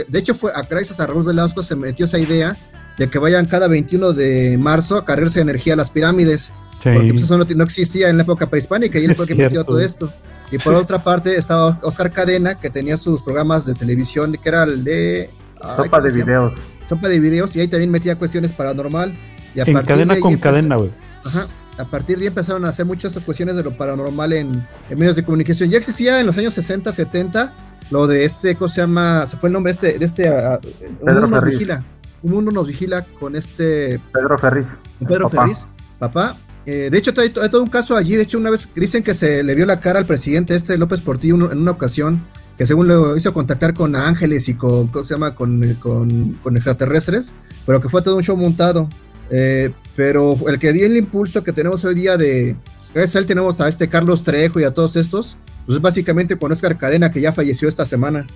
de 0.08 0.18
hecho 0.18 0.34
fue, 0.34 0.52
gracias 0.68 1.00
a 1.00 1.06
Raúl 1.06 1.24
Velasco 1.24 1.62
se 1.62 1.74
metió 1.76 2.04
esa 2.04 2.18
idea 2.18 2.56
de 2.98 3.08
que 3.08 3.18
vayan 3.18 3.46
cada 3.46 3.68
21 3.68 4.12
de 4.12 4.56
marzo 4.58 4.96
a 4.96 5.04
cargarse 5.04 5.40
energía 5.40 5.74
a 5.74 5.76
las 5.76 5.90
pirámides. 5.90 6.52
Porque 6.82 7.08
pues, 7.10 7.22
eso 7.22 7.38
no, 7.38 7.64
existía 7.64 8.10
en 8.10 8.16
la 8.16 8.22
época 8.22 8.48
prehispánica 8.48 8.98
y 8.98 9.06
él 9.06 9.14
fue 9.14 9.24
el 9.24 9.28
que 9.28 9.34
metió 9.34 9.64
todo 9.64 9.80
esto. 9.80 10.12
Y 10.50 10.58
por 10.58 10.74
otra 10.74 11.02
parte 11.02 11.36
estaba 11.36 11.78
Oscar 11.82 12.12
Cadena, 12.12 12.54
que 12.58 12.70
tenía 12.70 12.96
sus 12.96 13.22
programas 13.22 13.66
de 13.66 13.74
televisión, 13.74 14.36
que 14.40 14.48
era 14.48 14.62
el 14.62 14.84
de... 14.84 15.30
Sopa 15.76 16.00
de 16.00 16.12
videos. 16.12 16.52
Sopa 16.86 17.08
de 17.08 17.18
videos, 17.18 17.56
y 17.56 17.60
ahí 17.60 17.68
también 17.68 17.90
metía 17.90 18.16
cuestiones 18.16 18.52
paranormal. 18.52 19.16
Y 19.54 19.60
en 19.60 19.82
cadena 19.82 20.18
con 20.20 20.36
cadena, 20.36 20.76
güey. 20.76 20.90
Ajá. 21.24 21.48
a 21.78 21.84
partir 21.84 22.16
de 22.18 22.22
ahí 22.22 22.28
empezaron 22.28 22.64
a 22.64 22.68
hacer 22.68 22.86
muchas 22.86 23.18
cuestiones 23.18 23.56
de 23.56 23.64
lo 23.64 23.76
paranormal 23.76 24.32
en, 24.34 24.66
medios 24.90 25.16
de 25.16 25.24
comunicación. 25.24 25.70
Ya 25.70 25.78
existía 25.78 26.20
en 26.20 26.26
los 26.26 26.38
años 26.38 26.54
60, 26.54 26.92
70 26.92 27.54
lo 27.90 28.06
de 28.06 28.24
este, 28.24 28.56
¿cómo 28.56 28.68
se 28.68 28.80
llama? 28.80 29.26
Se 29.26 29.36
fue 29.36 29.48
el 29.48 29.52
nombre 29.52 29.72
este, 29.72 29.98
de 29.98 30.04
este, 30.04 30.28
uh, 30.28 30.58
un 31.00 31.14
mundo 31.14 31.26
nos 31.28 31.44
vigila, 31.44 31.84
un 32.22 32.30
mundo 32.32 32.50
nos 32.50 32.66
vigila 32.66 33.04
con 33.18 33.36
este... 33.36 34.00
Pedro 34.12 34.38
Ferriz. 34.38 34.66
Pedro 35.06 35.28
Ferriz, 35.28 35.66
papá. 35.98 36.36
Eh, 36.66 36.90
de 36.90 36.98
hecho, 36.98 37.12
hay, 37.16 37.30
todo 37.30 37.62
un 37.62 37.70
caso 37.70 37.96
allí. 37.96 38.16
De 38.16 38.22
hecho, 38.22 38.38
una 38.38 38.50
vez 38.50 38.68
dicen 38.74 39.02
que 39.02 39.14
se 39.14 39.44
le 39.44 39.54
vio 39.54 39.66
la 39.66 39.80
cara 39.80 40.00
al 40.00 40.06
presidente 40.06 40.54
este 40.54 40.76
López 40.76 41.00
Portillo 41.00 41.50
en 41.52 41.58
una 41.60 41.70
ocasión, 41.70 42.24
que 42.58 42.66
según 42.66 42.88
lo 42.88 43.16
hizo 43.16 43.32
contactar 43.32 43.72
con 43.72 43.94
ángeles 43.94 44.48
y 44.48 44.54
con, 44.54 44.88
¿cómo 44.88 45.04
se 45.04 45.14
llama? 45.14 45.34
Con, 45.34 45.78
con, 45.80 46.56
extraterrestres, 46.56 47.34
pero 47.64 47.80
que 47.80 47.88
fue 47.88 48.02
todo 48.02 48.16
un 48.16 48.22
show 48.22 48.36
montado. 48.36 48.88
Eh, 49.30 49.72
pero 49.94 50.36
el 50.48 50.58
que 50.58 50.72
dio 50.72 50.86
el 50.86 50.96
impulso 50.96 51.42
que 51.42 51.52
tenemos 51.52 51.84
hoy 51.84 51.94
día 51.94 52.16
de, 52.16 52.56
gracias 52.94 53.16
a 53.16 53.18
él 53.18 53.26
tenemos 53.26 53.60
a 53.60 53.68
este 53.68 53.88
Carlos 53.88 54.24
Trejo 54.24 54.60
y 54.60 54.64
a 54.64 54.74
todos 54.74 54.96
estos, 54.96 55.36
pues 55.66 55.80
básicamente 55.80 56.36
con 56.36 56.52
Oscar 56.52 56.76
Cadena 56.76 57.10
que 57.10 57.20
ya 57.20 57.32
falleció 57.32 57.68
esta 57.68 57.86
semana. 57.86 58.26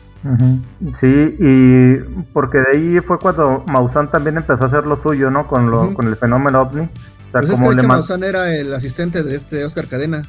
Sí, 1.01 1.37
y 1.39 1.97
porque 2.33 2.59
de 2.59 2.67
ahí 2.75 3.01
fue 3.01 3.19
cuando 3.19 3.65
Maussan 3.69 4.11
también 4.11 4.37
empezó 4.37 4.65
a 4.65 4.67
hacer 4.67 4.87
lo 4.87 5.01
suyo, 5.01 5.31
¿no? 5.31 5.47
Con, 5.47 5.71
lo, 5.71 5.95
con 5.95 6.07
el 6.09 6.17
fenómeno 6.17 6.63
ovni. 6.63 6.89
O 7.31 7.33
sea, 7.33 7.41
pues 7.41 7.53
como 7.53 7.71
es 7.71 7.77
que, 7.77 7.87
Maussan 7.87 8.25
era 8.25 8.55
el 8.55 8.73
asistente 8.75 9.23
de 9.23 9.37
este 9.37 9.65
Oscar 9.65 9.87
Cadena. 9.87 10.23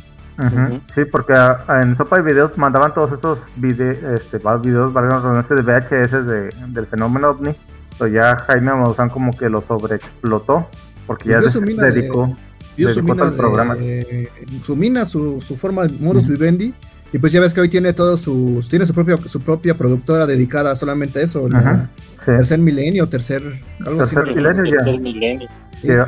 Sí, 0.95 1.05
porque 1.05 1.33
en 1.81 1.95
Sopa 1.97 2.19
y 2.19 2.23
Videos 2.23 2.57
mandaban 2.57 2.93
todos 2.93 3.11
esos 3.17 3.39
vide 3.57 3.91
este, 4.15 4.39
videos, 4.63 4.91
este 5.39 5.55
de 5.55 5.61
VHS 5.61 6.25
de, 6.25 6.49
del 6.67 6.87
fenómeno 6.87 7.29
ovni. 7.29 7.55
Pero 7.99 8.11
ya 8.11 8.37
Jaime 8.47 8.73
Maussan 8.73 9.09
como 9.09 9.37
que 9.37 9.49
lo 9.49 9.61
sobreexplotó, 9.61 10.67
porque 11.05 11.29
ya 11.29 11.41
se 11.41 11.59
dedicó, 11.59 12.35
su 12.75 13.03
mina, 13.03 13.23
al 13.23 13.33
programa. 13.33 13.77
su 14.63 14.75
mina, 14.75 15.05
su, 15.05 15.41
su 15.41 15.57
forma 15.57 15.83
de 15.83 15.93
modus 15.99 16.27
vivendi 16.27 16.73
y 17.13 17.17
pues 17.17 17.31
ya 17.31 17.41
ves 17.41 17.53
que 17.53 17.61
hoy 17.61 17.69
tiene 17.69 17.93
todo 17.93 18.17
su, 18.17 18.65
tiene 18.69 18.85
su 18.85 18.93
propia, 18.93 19.17
su 19.25 19.41
propia 19.41 19.77
productora 19.77 20.25
dedicada 20.25 20.75
solamente 20.75 21.19
a 21.19 21.23
eso, 21.23 21.47
tercer 22.25 22.59
milenio, 22.59 23.07
tercer, 23.07 23.43
algo 23.85 24.03
así. 24.03 24.15
Milenio 24.15 25.49
ya. 25.83 26.05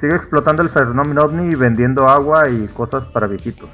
Sigue 0.00 0.16
explotando 0.16 0.62
el 0.62 0.68
fenómeno 0.68 1.22
ovni 1.22 1.52
y 1.52 1.54
vendiendo 1.54 2.08
agua 2.08 2.48
y 2.48 2.66
cosas 2.68 3.04
para 3.12 3.26
viejitos. 3.26 3.68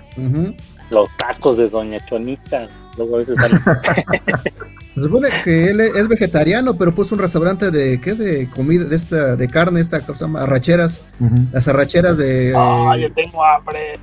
Los 0.90 1.08
tacos 1.16 1.56
de 1.56 1.68
Doña 1.68 1.98
Chonita. 2.06 2.68
Luego 2.96 3.16
a 3.16 3.18
veces 3.18 3.36
Se 4.94 5.02
supone 5.02 5.28
que 5.42 5.70
él 5.70 5.80
es 5.80 6.06
vegetariano, 6.06 6.76
pero 6.76 6.94
puso 6.94 7.16
un 7.16 7.20
restaurante 7.20 7.72
de 7.72 8.00
¿qué? 8.00 8.14
de 8.14 8.48
comida, 8.48 8.84
de 8.84 8.94
esta, 8.94 9.34
de 9.34 9.48
carne, 9.48 9.80
esta 9.80 10.00
cosa, 10.06 10.28
arracheras, 10.36 11.02
las 11.50 11.66
arracheras 11.66 12.16
de. 12.16 12.52
¡Ah, 12.56 12.96
yo 12.96 13.12
tengo 13.12 13.44
hambre! 13.44 13.98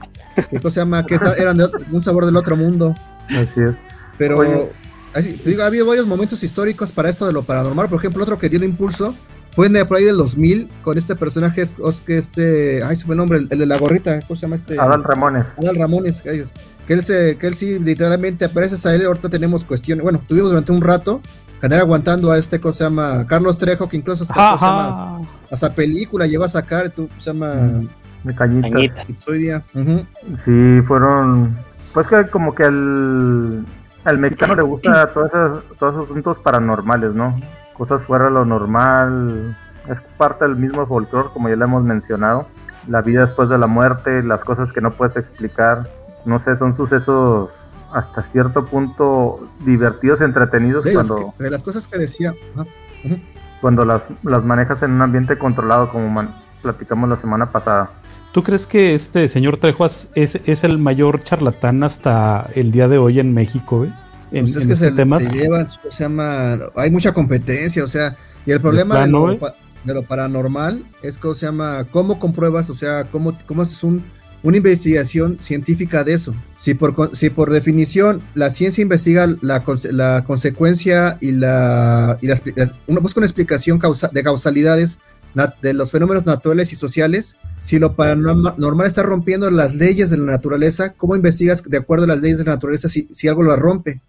¿Qué 0.50 0.60
cosa 0.60 0.72
se 0.72 0.80
llama? 0.82 1.06
Que 1.06 1.18
eran 1.38 1.58
de 1.58 1.70
un 1.92 2.04
sabor 2.04 2.26
del 2.26 2.36
otro 2.36 2.58
mundo. 2.58 2.94
Así 3.28 3.62
es. 3.62 3.76
Pero 4.18 4.44
digo, 5.46 5.64
ha 5.64 5.68
habido 5.68 5.86
varios 5.86 6.06
momentos 6.06 6.44
históricos 6.44 6.92
para 6.92 7.10
esto 7.10 7.26
de 7.26 7.32
lo 7.32 7.44
paranormal. 7.44 7.88
Por 7.88 8.00
ejemplo, 8.00 8.24
otro 8.24 8.38
que 8.38 8.50
dio 8.50 8.62
impulso 8.62 9.16
fue 9.52 9.68
en 9.68 9.76
el, 9.76 9.88
por 9.88 9.98
ahí 9.98 10.06
del 10.06 10.18
2000 10.18 10.70
con 10.82 10.98
este 10.98 11.16
personaje, 11.16 11.64
que 12.06 12.18
este, 12.18 12.84
ay, 12.84 12.96
se 12.96 13.06
fue 13.06 13.16
el 13.16 13.20
nombre, 13.20 13.40
el, 13.40 13.48
de 13.48 13.66
la 13.66 13.78
gorrita, 13.78 14.22
¿cómo 14.22 14.36
se 14.36 14.44
llama 14.44 14.56
este? 14.56 14.80
Adal 14.80 15.04
Ramones. 15.04 15.46
Adal 15.58 15.76
Ramones, 15.78 16.22
que 16.22 16.94
él, 16.94 17.04
se, 17.04 17.38
que 17.38 17.48
él 17.48 17.54
sí, 17.54 17.80
literalmente, 17.80 18.46
aparece 18.46 18.88
a 18.88 18.96
él, 18.96 19.06
ahorita 19.06 19.30
tenemos 19.30 19.64
cuestiones, 19.64 20.04
bueno, 20.04 20.22
tuvimos 20.28 20.50
durante 20.50 20.72
un 20.72 20.82
rato, 20.82 21.22
Canera 21.62 21.84
aguantando 21.84 22.32
a 22.32 22.40
este, 22.40 22.60
¿cómo 22.60 22.72
se 22.72 22.84
llama? 22.84 23.28
Carlos 23.28 23.60
Trejo, 23.60 23.88
que 23.88 23.96
incluso 23.96 24.24
hasta, 24.24 24.56
llama, 24.56 25.22
hasta 25.52 25.76
película 25.76 26.26
llegó 26.26 26.44
a 26.44 26.50
sacar, 26.50 26.90
tú, 26.90 27.08
se 27.20 27.32
llama... 27.32 27.54
De 28.24 28.34
cañita. 28.34 29.06
día. 29.34 29.64
Sí, 30.44 30.82
fueron. 30.88 31.56
Pues 31.94 32.08
que 32.08 32.26
como 32.32 32.56
que 32.56 32.64
al, 32.64 33.64
al 34.06 34.18
mexicano 34.18 34.56
le 34.56 34.64
gusta 34.64 35.06
todos 35.14 35.28
esos, 35.28 35.64
todos 35.78 35.94
esos 35.94 36.10
asuntos 36.10 36.40
paranormales, 36.40 37.14
¿no? 37.14 37.40
Cosas 37.82 38.04
fuera 38.04 38.26
de 38.26 38.30
lo 38.30 38.46
normal. 38.46 39.58
Es 39.88 40.00
parte 40.16 40.46
del 40.46 40.56
mismo 40.56 40.86
folclore, 40.86 41.30
como 41.34 41.50
ya 41.50 41.56
le 41.56 41.64
hemos 41.64 41.84
mencionado. 41.84 42.48
La 42.88 43.02
vida 43.02 43.26
después 43.26 43.50
de 43.50 43.58
la 43.58 43.66
muerte, 43.66 44.22
las 44.22 44.44
cosas 44.44 44.72
que 44.72 44.82
no 44.82 44.92
puedes 44.92 45.18
explicar. 45.18 45.90
No 46.24 46.40
sé, 46.40 46.56
son 46.58 46.78
sucesos 46.78 47.50
hasta 47.92 48.22
cierto 48.22 48.68
punto 48.68 49.50
divertidos, 49.66 50.22
entretenidos. 50.22 50.86
De, 50.86 50.94
cuando, 50.94 51.16
las, 51.18 51.38
de 51.40 51.50
las 51.50 51.64
cosas 51.64 51.88
que 51.88 51.98
decía. 51.98 52.36
Cuando 53.62 53.84
las, 53.84 54.04
las 54.24 54.44
manejas 54.44 54.84
en 54.84 54.92
un 54.92 55.02
ambiente 55.02 55.40
controlado, 55.40 55.90
como 55.90 56.24
platicamos 56.62 57.10
la 57.10 57.18
semana 57.18 57.52
pasada. 57.52 57.90
¿Tú 58.32 58.44
crees 58.44 58.68
que 58.68 58.94
este 58.94 59.28
señor 59.28 59.58
Trejuas 59.58 60.12
es, 60.14 60.36
es 60.46 60.64
el 60.64 60.78
mayor 60.78 61.24
charlatán 61.24 61.82
hasta 61.82 62.48
el 62.54 62.72
día 62.72 62.88
de 62.88 63.00
hoy 63.00 63.20
en 63.20 63.34
México? 63.34 63.88
En, 64.32 64.46
pues 64.46 64.56
es 64.56 64.68
que 64.68 64.74
este 64.74 64.86
se, 64.90 65.30
lleva, 65.30 65.68
se 65.90 66.04
llama, 66.04 66.58
hay 66.76 66.90
mucha 66.90 67.14
competencia, 67.14 67.84
o 67.84 67.88
sea, 67.88 68.16
y 68.46 68.52
el 68.52 68.62
problema 68.62 69.06
de, 69.06 69.94
lo, 69.94 70.04
paranormal 70.04 70.86
es 71.02 71.18
que 71.18 71.36
se 71.36 71.46
llama, 71.46 71.86
¿cómo 71.92 72.20
compruebas? 72.20 72.70
O 72.70 72.76
sea, 72.76 73.06
¿cómo, 73.06 73.38
cómo 73.46 73.62
haces 73.62 73.84
un, 73.84 74.04
una 74.42 74.58
investigación 74.58 75.38
científica 75.42 76.04
de 76.04 76.14
eso? 76.14 76.34
Si 76.58 76.74
por, 76.76 77.16
si 77.16 77.30
por 77.30 77.52
definición 77.52 78.22
la 78.34 78.50
ciencia 78.52 78.82
investiga 78.82 79.28
la, 79.42 79.64
la 79.92 80.24
consecuencia 80.24 81.18
y 81.20 81.32
la, 81.34 82.18
y 82.22 82.30
uno 82.88 83.02
busca 83.02 83.20
una 83.20 83.28
explicación 83.28 83.80
de 84.12 84.24
causalidades 84.24 85.00
de 85.62 85.74
los 85.74 85.92
fenómenos 85.92 86.26
naturales 86.26 86.72
y 86.74 86.76
sociales, 86.76 87.36
si 87.60 87.80
lo 87.80 87.96
paranormal 87.96 88.88
está 88.88 89.04
rompiendo 89.04 89.50
las 89.52 89.76
leyes 89.76 90.10
de 90.10 90.18
la 90.18 90.26
naturaleza, 90.26 90.94
¿cómo 90.94 91.16
investigas 91.16 91.64
de 91.64 91.78
acuerdo 91.78 92.06
a 92.06 92.08
las 92.08 92.22
leyes 92.22 92.40
de 92.40 92.46
la 92.46 92.54
naturaleza 92.54 92.90
si, 92.90 93.08
si 93.12 93.28
algo 93.28 93.44
lo 93.44 93.56
rompe? 93.56 94.02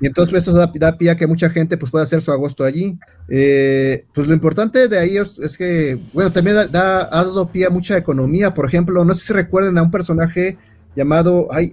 Y 0.00 0.06
entonces 0.06 0.38
eso 0.38 0.54
da, 0.54 0.72
da, 0.74 0.96
pie 0.96 1.10
a 1.10 1.16
que 1.16 1.26
mucha 1.26 1.50
gente 1.50 1.76
pues, 1.76 1.90
pueda 1.90 2.04
hacer 2.04 2.22
su 2.22 2.32
agosto 2.32 2.64
allí. 2.64 2.98
Eh, 3.28 4.06
pues 4.14 4.26
lo 4.26 4.32
importante 4.32 4.88
de 4.88 4.98
ahí 4.98 5.16
es, 5.18 5.58
que, 5.58 6.00
bueno, 6.14 6.32
también 6.32 6.56
da, 6.70 7.02
ha 7.02 7.24
dado 7.24 7.52
pie 7.52 7.66
a 7.66 7.70
mucha 7.70 7.98
economía. 7.98 8.54
Por 8.54 8.66
ejemplo, 8.66 9.04
no 9.04 9.14
sé 9.14 9.26
si 9.26 9.32
recuerdan 9.34 9.76
a 9.76 9.82
un 9.82 9.90
personaje 9.90 10.56
llamado 10.96 11.48
ay, 11.50 11.72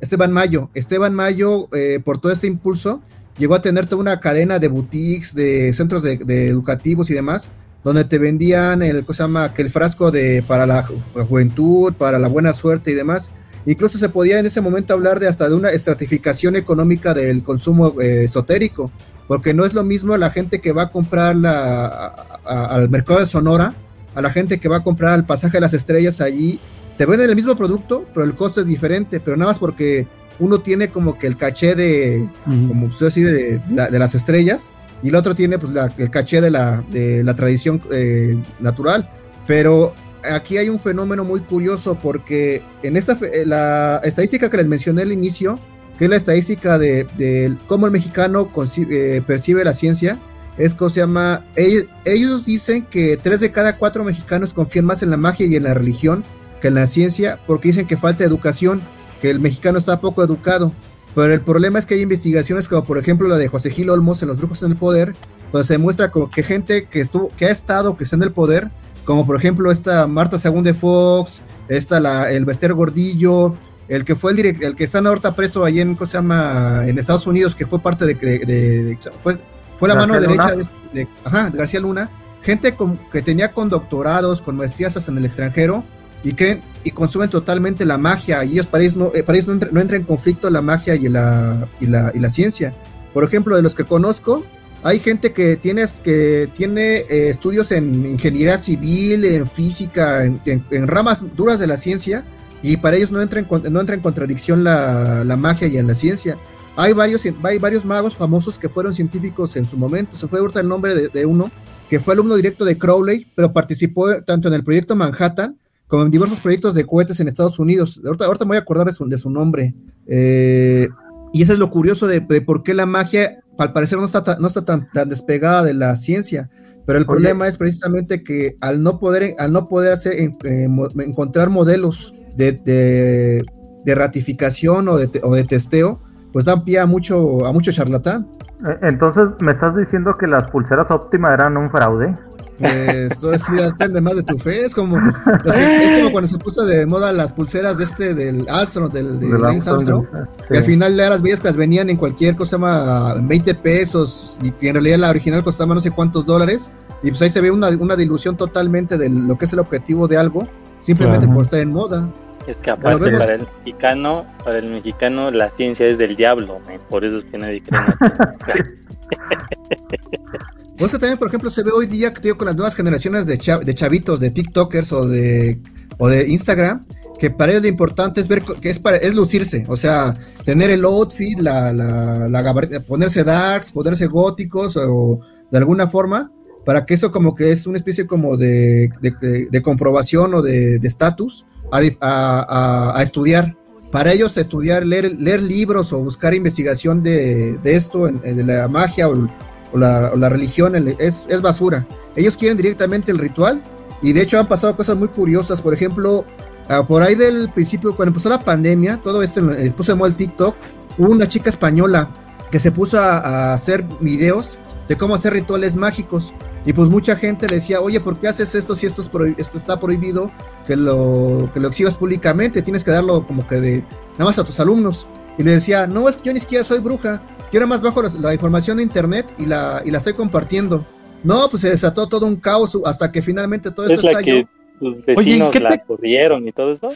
Esteban 0.00 0.32
Mayo. 0.32 0.70
Esteban 0.74 1.14
Mayo, 1.14 1.68
eh, 1.74 2.00
por 2.02 2.18
todo 2.18 2.32
este 2.32 2.46
impulso, 2.46 3.02
llegó 3.36 3.54
a 3.54 3.62
tener 3.62 3.86
toda 3.86 4.00
una 4.00 4.20
cadena 4.20 4.58
de 4.58 4.68
boutiques, 4.68 5.34
de 5.34 5.74
centros 5.74 6.02
de 6.02 6.48
educativos 6.48 7.10
y 7.10 7.14
demás, 7.14 7.50
donde 7.86 8.04
te 8.04 8.18
vendían 8.18 8.82
el, 8.82 9.04
¿cómo 9.04 9.14
se 9.14 9.22
llama? 9.22 9.54
Que 9.54 9.62
el 9.62 9.70
frasco 9.70 10.10
de, 10.10 10.42
para 10.42 10.66
la 10.66 10.82
juventud, 11.28 11.94
para 11.94 12.18
la 12.18 12.26
buena 12.26 12.52
suerte 12.52 12.90
y 12.90 12.94
demás. 12.94 13.30
Incluso 13.66 13.98
se 13.98 14.08
podía 14.08 14.38
en 14.38 14.46
ese 14.46 14.60
momento 14.60 14.94
hablar 14.94 15.18
de 15.20 15.28
hasta 15.28 15.48
de 15.48 15.54
una 15.54 15.70
estratificación 15.70 16.56
económica 16.56 17.14
del 17.14 17.42
consumo 17.42 18.00
eh, 18.00 18.24
esotérico, 18.24 18.90
porque 19.26 19.54
no 19.54 19.64
es 19.64 19.74
lo 19.74 19.82
mismo 19.82 20.16
la 20.16 20.30
gente 20.30 20.60
que 20.60 20.72
va 20.72 20.82
a 20.82 20.90
comprar 20.90 21.34
la, 21.34 22.06
al 22.44 22.88
mercado 22.88 23.20
de 23.20 23.26
Sonora, 23.26 23.74
a 24.14 24.22
la 24.22 24.30
gente 24.30 24.58
que 24.58 24.68
va 24.68 24.76
a 24.76 24.82
comprar 24.82 25.18
el 25.18 25.26
pasaje 25.26 25.54
de 25.54 25.60
las 25.60 25.74
estrellas 25.74 26.20
allí. 26.20 26.60
Te 26.96 27.04
venden 27.04 27.28
el 27.28 27.36
mismo 27.36 27.56
producto, 27.56 28.06
pero 28.14 28.24
el 28.24 28.34
costo 28.34 28.60
es 28.60 28.66
diferente, 28.66 29.20
pero 29.20 29.36
nada 29.36 29.50
más 29.50 29.58
porque 29.58 30.06
uno 30.38 30.60
tiene 30.60 30.88
como 30.88 31.18
que 31.18 31.26
el 31.26 31.36
caché 31.36 31.74
de, 31.74 32.28
como 32.44 32.86
usted 32.86 33.06
así, 33.06 33.22
de, 33.22 33.58
de 33.58 33.98
las 33.98 34.14
estrellas, 34.14 34.70
y 35.02 35.08
el 35.08 35.14
otro 35.14 35.34
tiene 35.34 35.58
pues 35.58 35.72
el 35.98 36.10
caché 36.10 36.40
de 36.40 36.50
la, 36.50 36.84
de 36.90 37.22
la 37.22 37.34
tradición 37.34 37.82
eh, 37.92 38.40
natural. 38.60 39.10
Pero 39.46 39.94
aquí 40.32 40.58
hay 40.58 40.68
un 40.68 40.78
fenómeno 40.78 41.24
muy 41.24 41.40
curioso 41.40 41.98
porque 41.98 42.62
en 42.82 42.96
esta 42.96 43.12
eh, 43.12 43.46
la 43.46 44.00
estadística 44.04 44.50
que 44.50 44.56
les 44.56 44.66
mencioné 44.66 45.02
al 45.02 45.12
inicio, 45.12 45.58
que 45.98 46.04
es 46.04 46.10
la 46.10 46.16
estadística 46.16 46.78
de, 46.78 47.56
cómo 47.66 47.86
el 47.86 47.92
mexicano 47.92 48.50
eh, 48.90 49.22
percibe 49.26 49.64
la 49.64 49.74
ciencia, 49.74 50.20
es 50.58 50.74
que 50.74 50.88
se 50.90 51.00
llama, 51.00 51.46
ellos, 51.54 51.88
ellos, 52.04 52.46
dicen 52.46 52.86
que 52.86 53.18
tres 53.18 53.40
de 53.40 53.52
cada 53.52 53.76
cuatro 53.76 54.04
mexicanos 54.04 54.54
confían 54.54 54.86
más 54.86 55.02
en 55.02 55.10
la 55.10 55.16
magia 55.16 55.46
y 55.46 55.56
en 55.56 55.64
la 55.64 55.74
religión 55.74 56.24
que 56.60 56.68
en 56.68 56.74
la 56.74 56.86
ciencia 56.86 57.40
porque 57.46 57.68
dicen 57.68 57.86
que 57.86 57.96
falta 57.96 58.24
educación, 58.24 58.82
que 59.20 59.30
el 59.30 59.40
mexicano 59.40 59.78
está 59.78 60.00
poco 60.00 60.24
educado. 60.24 60.72
Pero 61.14 61.32
el 61.32 61.40
problema 61.40 61.78
es 61.78 61.86
que 61.86 61.94
hay 61.94 62.02
investigaciones 62.02 62.68
como 62.68 62.84
por 62.84 62.98
ejemplo 62.98 63.28
la 63.28 63.36
de 63.36 63.48
José 63.48 63.70
Gil 63.70 63.90
Olmos 63.90 64.22
en 64.22 64.28
Los 64.28 64.36
Brujos 64.38 64.62
en 64.62 64.72
el 64.72 64.76
Poder, 64.76 65.14
donde 65.52 65.66
se 65.66 65.74
demuestra 65.74 66.10
como 66.10 66.30
que 66.30 66.42
gente 66.42 66.86
que 66.86 67.00
estuvo, 67.00 67.30
que 67.36 67.46
ha 67.46 67.50
estado, 67.50 67.96
que 67.96 68.04
está 68.04 68.16
en 68.16 68.22
el 68.22 68.32
poder, 68.32 68.70
como 69.06 69.24
por 69.24 69.36
ejemplo 69.36 69.72
esta 69.72 70.06
Marta 70.06 70.36
Según 70.36 70.64
de 70.64 70.74
Fox, 70.74 71.42
esta 71.68 72.00
la, 72.00 72.30
el 72.30 72.44
Bester 72.44 72.74
Gordillo, 72.74 73.54
el 73.88 74.04
que 74.04 74.16
fue 74.16 74.32
el, 74.32 74.36
direct, 74.36 74.62
el 74.62 74.76
que 74.76 74.84
está 74.84 74.98
ahorita 74.98 75.34
preso 75.34 75.64
ahí 75.64 75.80
en, 75.80 75.94
¿cómo 75.94 76.06
se 76.06 76.18
llama? 76.18 76.82
en 76.86 76.98
Estados 76.98 77.26
Unidos, 77.26 77.54
que 77.54 77.66
fue 77.66 77.80
parte 77.80 78.04
de, 78.04 78.14
de, 78.14 78.98
fue, 79.22 79.38
fue 79.78 79.88
la 79.88 79.94
mano 79.94 80.20
derecha 80.20 80.54
de, 80.92 81.08
García 81.54 81.80
Luna, 81.80 82.10
gente 82.42 82.76
que 83.10 83.22
tenía 83.22 83.52
con 83.52 83.68
doctorados, 83.68 84.42
con 84.42 84.56
maestrías 84.56 85.08
en 85.08 85.18
el 85.18 85.24
extranjero, 85.24 85.84
y 86.24 86.32
creen 86.32 86.60
y 86.82 86.90
consumen 86.90 87.30
totalmente 87.30 87.84
la 87.84 87.98
magia 87.98 88.44
y 88.44 88.52
ellos 88.52 88.66
para 88.66 88.82
ellos 88.82 88.96
no, 88.96 89.12
eh, 89.14 89.22
para 89.22 89.38
no, 89.42 89.80
entra, 89.80 89.96
en 89.96 90.04
conflicto 90.04 90.50
la 90.50 90.62
magia 90.62 90.94
y 90.94 91.08
la, 91.08 91.68
y 91.80 91.86
la, 91.86 92.10
y 92.14 92.18
la 92.18 92.30
ciencia. 92.30 92.74
Por 93.12 93.24
ejemplo, 93.24 93.56
de 93.56 93.62
los 93.62 93.74
que 93.74 93.84
conozco, 93.84 94.44
Hay 94.82 95.00
gente 95.00 95.32
que 95.32 95.56
tiene, 95.56 95.84
que 96.02 96.48
tiene 96.54 96.98
eh, 96.98 97.28
estudios 97.28 97.72
en 97.72 98.06
ingeniería 98.06 98.56
civil, 98.56 99.24
en 99.24 99.48
física, 99.50 100.24
en, 100.24 100.86
ramas 100.86 101.24
duras 101.34 101.58
de 101.58 101.66
la 101.66 101.76
ciencia, 101.76 102.24
y 102.62 102.76
para 102.76 102.96
ellos 102.96 103.10
no 103.10 103.20
entra 103.20 103.40
en, 103.40 103.48
no 103.72 103.80
entra 103.80 103.96
en 103.96 104.00
contradicción 104.00 104.62
la, 104.62 105.36
magia 105.38 105.66
y 105.66 105.78
en 105.78 105.86
la 105.86 105.94
ciencia. 105.94 106.38
Hay 106.76 106.92
varios, 106.92 107.24
hay 107.42 107.58
varios 107.58 107.84
magos 107.84 108.16
famosos 108.16 108.58
que 108.58 108.68
fueron 108.68 108.94
científicos 108.94 109.56
en 109.56 109.68
su 109.68 109.76
momento. 109.76 110.16
Se 110.16 110.28
fue 110.28 110.38
ahorita 110.40 110.60
el 110.60 110.68
nombre 110.68 111.08
de, 111.08 111.26
uno, 111.26 111.50
que 111.88 112.00
fue 112.00 112.14
alumno 112.14 112.36
directo 112.36 112.64
de 112.64 112.76
Crowley, 112.78 113.26
pero 113.34 113.52
participó 113.52 114.22
tanto 114.22 114.48
en 114.48 114.54
el 114.54 114.62
proyecto 114.62 114.94
Manhattan 114.94 115.58
como 115.88 116.04
en 116.04 116.10
diversos 116.10 116.40
proyectos 116.40 116.74
de 116.74 116.84
cohetes 116.84 117.18
en 117.20 117.28
Estados 117.28 117.58
Unidos. 117.58 118.00
Ahorita, 118.04 118.26
ahorita 118.26 118.44
me 118.44 118.50
voy 118.50 118.56
a 118.56 118.60
acordar 118.60 118.86
de 118.86 118.92
su, 118.92 119.06
de 119.08 119.18
su 119.18 119.30
nombre. 119.30 119.74
Eh, 120.06 120.88
y 121.32 121.42
eso 121.42 121.52
es 121.52 121.58
lo 121.58 121.70
curioso 121.70 122.06
de, 122.06 122.22
por 122.22 122.62
qué 122.62 122.74
la 122.74 122.86
magia, 122.86 123.40
al 123.58 123.72
parecer, 123.72 123.98
no 123.98 124.04
está, 124.04 124.36
no 124.38 124.48
está 124.48 124.64
tan, 124.64 124.88
tan 124.90 125.08
despegada 125.08 125.62
de 125.62 125.74
la 125.74 125.94
ciencia. 125.96 126.50
Pero 126.86 126.98
el 126.98 127.06
problema 127.06 127.48
es 127.48 127.56
precisamente 127.56 128.22
que 128.22 128.56
al 128.60 128.82
no 128.82 129.00
poder, 129.00 129.34
al 129.38 129.52
no 129.52 129.68
poder 129.68 129.92
hacer, 129.92 130.12
eh, 130.14 130.68
encontrar 131.00 131.50
modelos 131.50 132.14
de, 132.36 132.52
de, 132.52 133.94
ratificación 133.94 134.88
o 134.88 134.96
de, 134.96 135.20
o 135.24 135.34
de, 135.34 135.44
testeo, 135.44 136.00
pues 136.32 136.44
dan 136.44 136.64
pie 136.64 136.78
a 136.78 136.86
mucho, 136.86 137.44
a 137.44 137.52
mucho 137.52 137.72
charlatán. 137.72 138.28
Eh, 138.64 138.78
entonces, 138.82 139.24
¿me 139.40 139.52
estás 139.52 139.74
diciendo 139.74 140.16
que 140.16 140.28
las 140.28 140.48
pulseras 140.48 140.90
óptimas 140.92 141.32
eran 141.32 141.56
un 141.56 141.70
fraude? 141.70 142.16
Eso 142.58 143.34
sí 143.38 143.52
depende 143.56 144.00
más 144.00 144.16
de 144.16 144.22
tu 144.22 144.38
fe. 144.38 144.64
Es 144.64 144.74
como, 144.74 144.96
es 144.96 145.94
como 145.98 146.10
cuando 146.12 146.28
se 146.28 146.38
puso 146.38 146.64
de 146.64 146.86
moda 146.86 147.12
las 147.12 147.32
pulseras 147.32 147.78
de 147.78 147.84
este 147.84 148.14
del 148.14 148.46
Astro, 148.48 148.88
del 148.88 149.20
de, 149.20 149.38
Lance 149.38 149.68
Armstrong. 149.68 150.06
Y 150.50 150.56
al 150.56 150.64
final 150.64 150.96
ya 150.96 151.10
las 151.10 151.22
veías 151.22 151.40
que 151.40 151.48
las 151.48 151.56
venían 151.56 151.90
en 151.90 151.96
cualquier 151.96 152.36
cosa 152.36 152.58
más 152.58 153.26
20 153.26 153.54
pesos 153.56 154.38
y 154.42 154.50
que 154.52 154.68
en 154.68 154.74
realidad 154.74 154.98
la 154.98 155.10
original 155.10 155.44
costaba 155.44 155.74
no 155.74 155.80
sé 155.80 155.90
cuántos 155.90 156.26
dólares. 156.26 156.72
Y 157.02 157.10
pues 157.10 157.22
ahí 157.22 157.30
se 157.30 157.40
ve 157.40 157.50
una, 157.50 157.68
una 157.68 157.94
dilución 157.94 158.36
totalmente 158.36 158.96
de 158.96 159.10
lo 159.10 159.36
que 159.36 159.44
es 159.44 159.52
el 159.52 159.58
objetivo 159.58 160.08
de 160.08 160.16
algo, 160.16 160.48
simplemente 160.80 161.28
por 161.28 161.44
estar 161.44 161.60
en 161.60 161.72
moda. 161.72 162.08
Es 162.46 162.56
que 162.58 162.70
aparte 162.70 163.10
para 163.10 163.34
el 163.34 163.40
mexicano, 163.42 164.24
para 164.44 164.58
el 164.58 164.66
mexicano 164.66 165.30
la 165.32 165.50
ciencia 165.50 165.86
es 165.86 165.98
del 165.98 166.14
diablo, 166.14 166.60
por 166.88 167.04
eso 167.04 167.18
es 167.18 167.24
que 167.24 167.38
nadie 167.38 167.60
cree 167.60 167.80
en 167.80 168.86
Pues 170.78 170.92
también, 170.92 171.16
por 171.16 171.28
ejemplo, 171.28 171.48
se 171.48 171.62
ve 171.62 171.70
hoy 171.70 171.86
día 171.86 172.12
que 172.12 172.34
con 172.34 172.46
las 172.46 172.54
nuevas 172.54 172.74
generaciones 172.74 173.24
de, 173.24 173.38
de 173.64 173.74
chavitos, 173.74 174.20
de 174.20 174.30
TikTokers 174.30 174.92
o 174.92 175.08
de, 175.08 175.58
o 175.96 176.06
de 176.08 176.28
Instagram, 176.28 176.86
que 177.18 177.30
para 177.30 177.52
ellos 177.52 177.62
lo 177.62 177.68
importante 177.68 178.20
es 178.20 178.28
ver 178.28 178.42
que 178.60 178.68
es 178.68 178.78
para 178.78 178.98
es 178.98 179.14
lucirse, 179.14 179.64
o 179.68 179.76
sea, 179.78 180.18
tener 180.44 180.68
el 180.68 180.84
outfit, 180.84 181.38
la, 181.38 181.72
la, 181.72 182.28
la 182.28 182.82
ponerse 182.86 183.24
darks, 183.24 183.72
ponerse 183.72 184.06
góticos 184.06 184.76
o 184.76 185.20
de 185.50 185.56
alguna 185.56 185.88
forma, 185.88 186.30
para 186.66 186.84
que 186.84 186.92
eso 186.92 187.10
como 187.10 187.34
que 187.34 187.52
es 187.52 187.66
una 187.66 187.78
especie 187.78 188.06
como 188.06 188.36
de, 188.36 188.90
de, 189.00 189.62
comprobación 189.62 190.34
o 190.34 190.42
de 190.42 190.76
estatus 190.82 191.46
a, 191.70 192.92
a, 192.96 193.02
estudiar. 193.02 193.56
Para 193.90 194.12
ellos 194.12 194.36
estudiar, 194.36 194.84
leer, 194.84 195.42
libros 195.42 195.92
o 195.92 196.00
buscar 196.00 196.34
investigación 196.34 197.02
de, 197.02 197.58
esto, 197.64 198.06
de 198.06 198.44
la 198.44 198.68
magia 198.68 199.08
o 199.08 199.28
la, 199.74 200.28
religión 200.28 200.74
es, 200.98 201.26
basura. 201.40 201.86
Ellos 202.14 202.36
quieren 202.36 202.56
directamente 202.56 203.12
el 203.12 203.18
ritual 203.18 203.62
y 204.02 204.12
de 204.12 204.22
hecho 204.22 204.38
han 204.38 204.48
pasado 204.48 204.76
cosas 204.76 204.96
muy 204.96 205.08
curiosas. 205.08 205.62
Por 205.62 205.72
ejemplo, 205.72 206.24
ah, 206.68 206.86
por 206.86 207.02
ahí 207.02 207.14
del 207.14 207.50
principio, 207.52 207.94
cuando 207.94 208.10
empezó 208.10 208.28
la 208.28 208.44
pandemia, 208.44 209.00
todo 209.02 209.22
esto 209.22 209.50
eh, 209.52 209.72
puso 209.76 209.94
de 209.94 210.06
el 210.06 210.16
TikTok, 210.16 210.56
hubo 210.98 211.12
una 211.12 211.28
chica 211.28 211.48
española 211.48 212.10
que 212.50 212.58
se 212.58 212.72
puso 212.72 212.98
a, 212.98 213.54
hacer 213.54 213.84
videos 214.00 214.58
de 214.88 214.96
cómo 214.96 215.14
hacer 215.14 215.32
rituales 215.32 215.76
mágicos. 215.76 216.32
Y 216.64 216.72
pues 216.72 216.88
mucha 216.88 217.16
gente 217.16 217.46
le 217.48 217.56
decía, 217.56 217.80
oye, 217.80 218.00
¿por 218.00 218.18
qué 218.18 218.28
haces 218.28 218.54
esto 218.54 218.74
si 218.74 218.86
esto, 218.86 219.02
es 219.02 219.10
esto 219.36 219.58
está 219.58 219.78
prohibido 219.78 220.32
que 220.66 220.76
lo, 220.76 221.50
que 221.52 221.60
lo 221.60 221.68
exhibas 221.68 221.96
públicamente? 221.96 222.62
Tienes 222.62 222.84
que 222.84 222.90
darlo 222.90 223.26
como 223.26 223.46
que 223.46 223.56
de 223.56 223.80
nada 224.12 224.24
más 224.24 224.38
a 224.38 224.44
tus 224.44 224.58
alumnos. 224.60 225.06
Y 225.38 225.42
le 225.42 225.52
decía, 225.52 225.86
no, 225.86 226.08
es 226.08 226.16
que 226.16 226.28
yo 226.28 226.32
ni 226.32 226.40
siquiera 226.40 226.64
soy 226.64 226.80
bruja. 226.80 227.22
Yo 227.52 227.60
nada 227.60 227.66
más 227.66 227.82
bajo 227.82 228.02
la, 228.02 228.34
información 228.34 228.78
de 228.78 228.82
internet 228.82 229.26
y 229.38 229.46
la, 229.46 229.82
y 229.84 229.90
la 229.90 229.98
estoy 229.98 230.14
compartiendo. 230.14 230.84
No, 231.22 231.48
pues 231.50 231.62
se 231.62 231.70
desató 231.70 232.08
todo 232.08 232.26
un 232.26 232.36
caos 232.36 232.78
hasta 232.84 233.10
que 233.10 233.22
finalmente 233.22 233.70
todo 233.70 233.86
esto 233.86 234.08
estalló. 234.08 234.34
Que 234.34 234.48
tus 234.78 235.04
vecinos 235.04 235.48
Oye, 235.48 235.60
la 235.60 235.78
corrieron 235.78 236.46
y 236.46 236.52
todo 236.52 236.72
eso. 236.72 236.88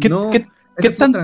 ¿Qué, 0.00 0.08
¿qué, 0.78 0.90
tanto, 0.90 1.20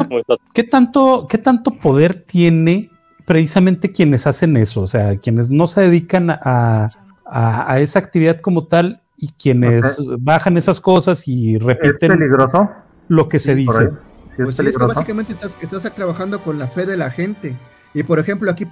¿qué, 0.55 0.65
tanto, 0.65 1.27
¿Qué 1.29 1.39
tanto 1.39 1.71
poder 1.83 2.15
tiene 2.15 2.91
precisamente 3.27 3.91
quienes 3.91 4.27
hacen 4.27 4.57
eso? 4.57 4.83
O 4.83 4.87
sea, 4.87 5.17
quienes 5.17 5.51
no 5.51 5.67
se 5.67 5.83
dedican 5.83 6.31
a, 6.31 6.91
a, 7.33 7.81
esa 7.81 7.99
actividad 7.99 8.41
como 8.41 8.63
tal 8.63 9.02
y 9.23 9.33
quienes 9.41 10.05
bajan 10.19 10.57
esas 10.57 10.81
cosas 10.81 11.29
y 11.29 11.57
repiten 11.57 12.19
peligroso? 12.19 12.69
lo 13.07 13.29
que 13.29 13.39
se 13.39 13.55
dice. 13.55 13.91
pues 14.37 14.57
sí, 14.57 14.67
es 14.67 14.77
que 14.77 14.85
básicamente 14.85 15.33
estás, 15.33 15.57
estás 15.61 15.95
trabajando 15.95 16.43
con 16.43 16.59
la 16.59 16.67
fe 16.67 16.87
de 16.87 16.97
la 16.97 17.09
gente. 17.09 17.57
Y 17.95 18.03
por 18.03 18.19
ejemplo, 18.19 18.51
aquí 18.51 18.67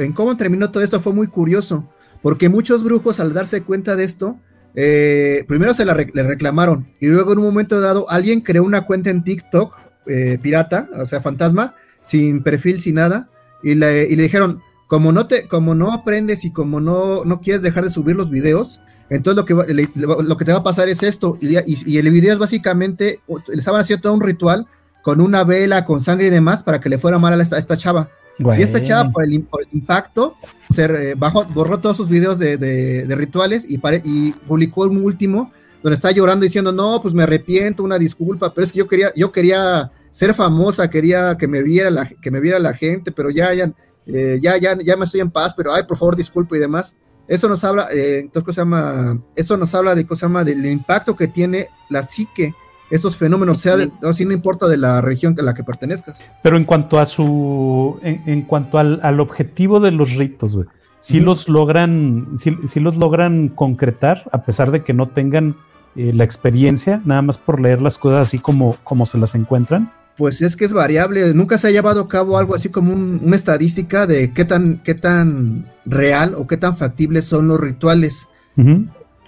en 0.00 0.12
cómo 0.12 0.36
terminó 0.36 0.72
todo 0.72 0.82
esto 0.82 0.98
fue 1.00 1.12
muy 1.12 1.28
curioso, 1.28 1.88
porque 2.20 2.48
muchos 2.48 2.82
brujos 2.82 3.20
al 3.20 3.32
darse 3.32 3.62
cuenta 3.62 3.94
de 3.94 4.02
esto, 4.02 4.40
eh, 4.74 5.44
primero 5.46 5.72
se 5.72 5.84
le 5.84 5.92
reclamaron 5.92 6.88
y 6.98 7.08
luego 7.08 7.34
en 7.34 7.38
un 7.40 7.44
momento 7.44 7.78
dado 7.80 8.10
alguien 8.10 8.40
creó 8.40 8.64
una 8.64 8.80
cuenta 8.80 9.10
en 9.10 9.22
TikTok 9.22 9.78
eh, 10.06 10.38
pirata, 10.42 10.88
o 10.98 11.06
sea, 11.06 11.20
fantasma, 11.20 11.76
sin 12.00 12.42
perfil, 12.42 12.80
sin 12.80 12.96
nada, 12.96 13.30
y 13.62 13.76
le, 13.76 14.08
y 14.08 14.16
le 14.16 14.22
dijeron, 14.24 14.62
como 14.88 15.12
no, 15.12 15.28
te, 15.28 15.46
como 15.46 15.74
no 15.74 15.92
aprendes 15.92 16.44
y 16.44 16.52
como 16.52 16.80
no, 16.80 17.24
no 17.24 17.40
quieres 17.40 17.62
dejar 17.62 17.84
de 17.84 17.90
subir 17.90 18.16
los 18.16 18.30
videos, 18.30 18.80
entonces 19.16 19.36
lo 19.36 19.44
que, 19.44 19.88
lo 19.94 20.36
que 20.36 20.44
te 20.44 20.52
va 20.52 20.58
a 20.58 20.62
pasar 20.62 20.88
es 20.88 21.02
esto, 21.02 21.36
y, 21.40 21.56
y, 21.66 21.98
el 21.98 22.10
video 22.10 22.32
es 22.32 22.38
básicamente, 22.38 23.20
le 23.48 23.58
estaban 23.58 23.80
haciendo 23.80 24.02
todo 24.02 24.14
un 24.14 24.22
ritual 24.22 24.66
con 25.02 25.20
una 25.20 25.44
vela, 25.44 25.84
con 25.84 26.00
sangre 26.00 26.28
y 26.28 26.30
demás, 26.30 26.62
para 26.62 26.80
que 26.80 26.88
le 26.88 26.98
fuera 26.98 27.18
mal 27.18 27.38
a 27.38 27.42
esta 27.42 27.76
chava. 27.76 28.08
Y 28.38 28.62
esta 28.62 28.82
chava, 28.82 29.10
por 29.10 29.24
el, 29.24 29.34
impacto, 29.72 30.36
se 30.70 30.84
eh, 30.84 31.14
bajó, 31.14 31.44
borró 31.46 31.78
todos 31.78 31.96
sus 31.96 32.08
videos 32.08 32.38
de, 32.38 33.06
rituales 33.10 33.66
y, 33.68 33.80
y, 34.04 34.32
publicó 34.32 34.84
un 34.84 35.04
último 35.04 35.52
donde 35.82 35.96
está 35.96 36.10
llorando 36.10 36.44
diciendo, 36.44 36.72
no, 36.72 37.00
pues 37.02 37.12
me 37.12 37.24
arrepiento, 37.24 37.82
una 37.82 37.98
disculpa, 37.98 38.54
pero 38.54 38.64
es 38.64 38.72
que 38.72 38.78
yo 38.78 38.88
quería, 38.88 39.12
yo 39.14 39.32
quería 39.32 39.90
ser 40.10 40.32
famosa, 40.32 40.88
quería 40.88 41.36
que 41.36 41.48
me 41.48 41.62
viera 41.62 41.90
la, 41.90 42.06
que 42.06 42.30
me 42.30 42.40
viera 42.40 42.58
la 42.58 42.72
gente, 42.72 43.12
pero 43.12 43.30
ya, 43.30 43.52
ya, 43.52 43.72
eh, 44.06 44.38
ya, 44.40 44.56
ya, 44.58 44.78
ya 44.82 44.96
me 44.96 45.04
estoy 45.04 45.20
en 45.20 45.30
paz, 45.30 45.54
pero 45.54 45.74
ay, 45.74 45.82
por 45.82 45.98
favor, 45.98 46.16
disculpa 46.16 46.56
y 46.56 46.60
demás. 46.60 46.96
Eso 47.32 47.48
nos 47.48 47.64
habla, 47.64 47.86
eh, 47.90 48.18
entonces, 48.18 48.54
se 48.54 48.60
llama? 48.60 49.18
Eso 49.34 49.56
nos 49.56 49.74
habla 49.74 49.94
de, 49.94 50.06
cosa 50.06 50.26
llama? 50.26 50.44
Del 50.44 50.66
impacto 50.66 51.16
que 51.16 51.28
tiene 51.28 51.68
la 51.88 52.02
psique 52.02 52.54
estos 52.90 53.16
fenómenos, 53.16 53.56
sea 53.56 53.76
así 54.02 54.26
no 54.26 54.34
importa 54.34 54.68
de 54.68 54.76
la 54.76 55.00
región 55.00 55.34
a 55.38 55.42
la 55.42 55.54
que 55.54 55.64
pertenezcas. 55.64 56.22
Pero 56.42 56.58
en 56.58 56.66
cuanto 56.66 57.00
a 57.00 57.06
su, 57.06 57.98
en, 58.02 58.42
cuanto 58.42 58.76
al, 58.76 59.18
objetivo 59.18 59.80
de 59.80 59.92
los 59.92 60.16
ritos, 60.16 60.58
si 61.00 61.20
los 61.20 61.48
logran, 61.48 62.32
si, 62.36 62.80
los 62.80 62.98
logran 62.98 63.48
concretar, 63.48 64.28
a 64.30 64.44
pesar 64.44 64.70
de 64.70 64.84
que 64.84 64.92
no 64.92 65.08
tengan 65.08 65.56
eh, 65.96 66.12
la 66.12 66.24
experiencia, 66.24 67.00
nada 67.06 67.22
más 67.22 67.38
por 67.38 67.62
leer 67.62 67.80
las 67.80 67.96
cosas 67.96 68.28
así 68.28 68.38
como, 68.40 68.76
como 68.84 69.06
se 69.06 69.16
las 69.16 69.34
encuentran. 69.34 69.90
Pues 70.16 70.42
es 70.42 70.56
que 70.56 70.64
es 70.64 70.72
variable, 70.72 71.32
nunca 71.34 71.56
se 71.56 71.68
ha 71.68 71.70
llevado 71.70 72.02
a 72.02 72.08
cabo 72.08 72.38
algo 72.38 72.54
así 72.54 72.68
como 72.68 72.92
una 72.92 73.36
estadística 73.36 74.06
de 74.06 74.32
qué 74.32 74.44
tan, 74.44 74.82
qué 74.82 74.94
tan 74.94 75.70
real 75.86 76.34
o 76.36 76.46
qué 76.46 76.56
tan 76.56 76.76
factibles 76.76 77.24
son 77.24 77.48
los 77.48 77.58
rituales 77.58 78.28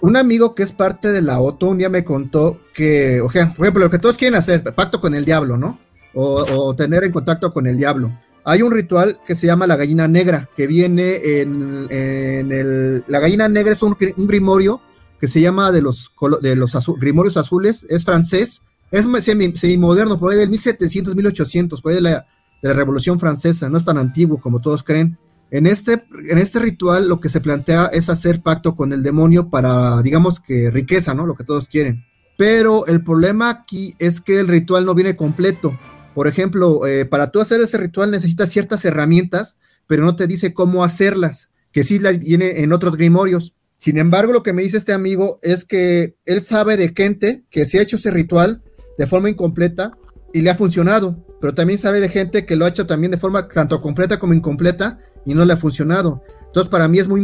un 0.05 0.17
amigo 0.17 0.53
que 0.53 0.63
es 0.63 0.71
parte 0.71 1.11
de 1.11 1.21
la 1.21 1.39
OTO 1.39 1.69
un 1.69 1.77
día 1.79 1.89
me 1.89 2.03
contó 2.03 2.59
que, 2.73 3.21
o 3.21 3.31
sea, 3.31 3.53
por 3.53 3.65
ejemplo, 3.65 3.85
lo 3.85 3.89
que 3.89 3.99
todos 3.99 4.17
quieren 4.17 4.37
hacer, 4.37 4.63
pacto 4.75 4.99
con 4.99 5.15
el 5.15 5.25
diablo, 5.25 5.57
¿no? 5.57 5.79
O, 6.13 6.73
tener 6.75 7.03
en 7.03 7.11
contacto 7.11 7.51
con 7.51 7.67
el 7.67 7.75
diablo. 7.75 8.17
Hay 8.45 8.61
un 8.61 8.71
ritual 8.71 9.19
que 9.25 9.35
se 9.35 9.47
llama 9.47 9.67
la 9.67 9.75
gallina 9.75 10.07
negra, 10.07 10.49
que 10.55 10.67
viene 10.67 11.41
en, 11.41 11.87
el... 11.89 13.03
La 13.07 13.19
gallina 13.19 13.49
negra 13.49 13.73
es 13.73 13.81
un, 13.81 13.97
grimorio 13.99 14.79
que 15.19 15.27
se 15.27 15.41
llama 15.41 15.71
de 15.71 15.81
los, 15.81 16.13
de 16.41 16.55
los 16.55 16.73
grimorios 16.99 17.35
azules, 17.35 17.85
es 17.89 18.05
francés, 18.05 18.61
es 18.91 19.07
semi-moderno, 19.23 20.19
por 20.19 20.31
ahí 20.31 20.39
del 20.39 20.49
1700, 20.49 21.15
1800, 21.15 21.81
por 21.81 21.91
ahí 21.91 21.95
de 21.97 22.01
la, 22.01 22.27
de 22.61 22.69
la 22.69 22.73
Revolución 22.73 23.19
Francesa, 23.19 23.69
no 23.69 23.77
es 23.77 23.85
tan 23.85 23.97
antiguo 23.97 24.39
como 24.39 24.61
todos 24.61 24.83
creen. 24.83 25.17
En 25.51 25.67
este, 25.67 26.03
en 26.29 26.37
este 26.37 26.59
ritual 26.59 27.07
lo 27.07 27.19
que 27.19 27.29
se 27.29 27.39
plantea 27.39 27.85
es 27.87 28.09
hacer 28.09 28.41
pacto 28.41 28.75
con 28.75 28.91
el 28.93 29.03
demonio 29.03 29.49
para, 29.49 30.01
digamos 30.01 30.39
que 30.39 30.71
riqueza, 30.71 31.13
¿no? 31.13 31.25
Lo 31.25 31.35
que 31.35 31.43
todos 31.43 31.67
quieren. 31.67 32.03
Pero 32.37 32.85
el 32.87 33.03
problema 33.03 33.49
aquí 33.49 33.95
es 33.99 34.19
que 34.21 34.39
el 34.39 34.47
ritual 34.47 34.85
no 34.85 34.95
viene 34.95 35.15
completo. 35.15 35.77
Por 36.13 36.27
ejemplo, 36.27 36.85
eh, 36.87 37.05
para 37.05 37.31
tú 37.31 37.39
hacer 37.39 37.61
ese 37.61 37.77
ritual 37.77 38.11
necesitas 38.11 38.49
ciertas 38.49 38.83
herramientas, 38.85 39.57
pero 39.87 40.03
no 40.03 40.15
te 40.15 40.27
dice 40.27 40.53
cómo 40.53 40.83
hacerlas, 40.83 41.49
que 41.71 41.83
sí 41.83 41.99
las 41.99 42.19
viene 42.19 42.61
en 42.61 42.73
otros 42.73 42.97
grimorios. 42.97 43.53
Sin 43.77 43.97
embargo, 43.97 44.33
lo 44.33 44.41
que 44.41 44.53
me 44.53 44.63
dice 44.63 44.77
este 44.77 44.93
amigo 44.93 45.39
es 45.41 45.63
que 45.63 46.15
él 46.25 46.41
sabe 46.41 46.77
de 46.77 46.93
gente 46.95 47.45
que 47.49 47.65
se 47.65 47.79
ha 47.79 47.81
hecho 47.81 47.97
ese 47.97 48.11
ritual 48.11 48.63
de 48.97 49.07
forma 49.07 49.29
incompleta 49.29 49.91
y 50.33 50.41
le 50.41 50.49
ha 50.49 50.55
funcionado, 50.55 51.23
pero 51.39 51.53
también 51.53 51.79
sabe 51.79 51.99
de 51.99 52.09
gente 52.09 52.45
que 52.45 52.55
lo 52.55 52.65
ha 52.65 52.69
hecho 52.69 52.85
también 52.85 53.11
de 53.11 53.17
forma 53.17 53.47
tanto 53.47 53.81
completa 53.81 54.19
como 54.19 54.33
incompleta 54.33 54.99
y 55.25 55.33
no 55.33 55.45
le 55.45 55.53
ha 55.53 55.57
funcionado. 55.57 56.21
Entonces, 56.47 56.69
para 56.69 56.87
mí 56.87 56.99
es 56.99 57.07
muy, 57.09 57.21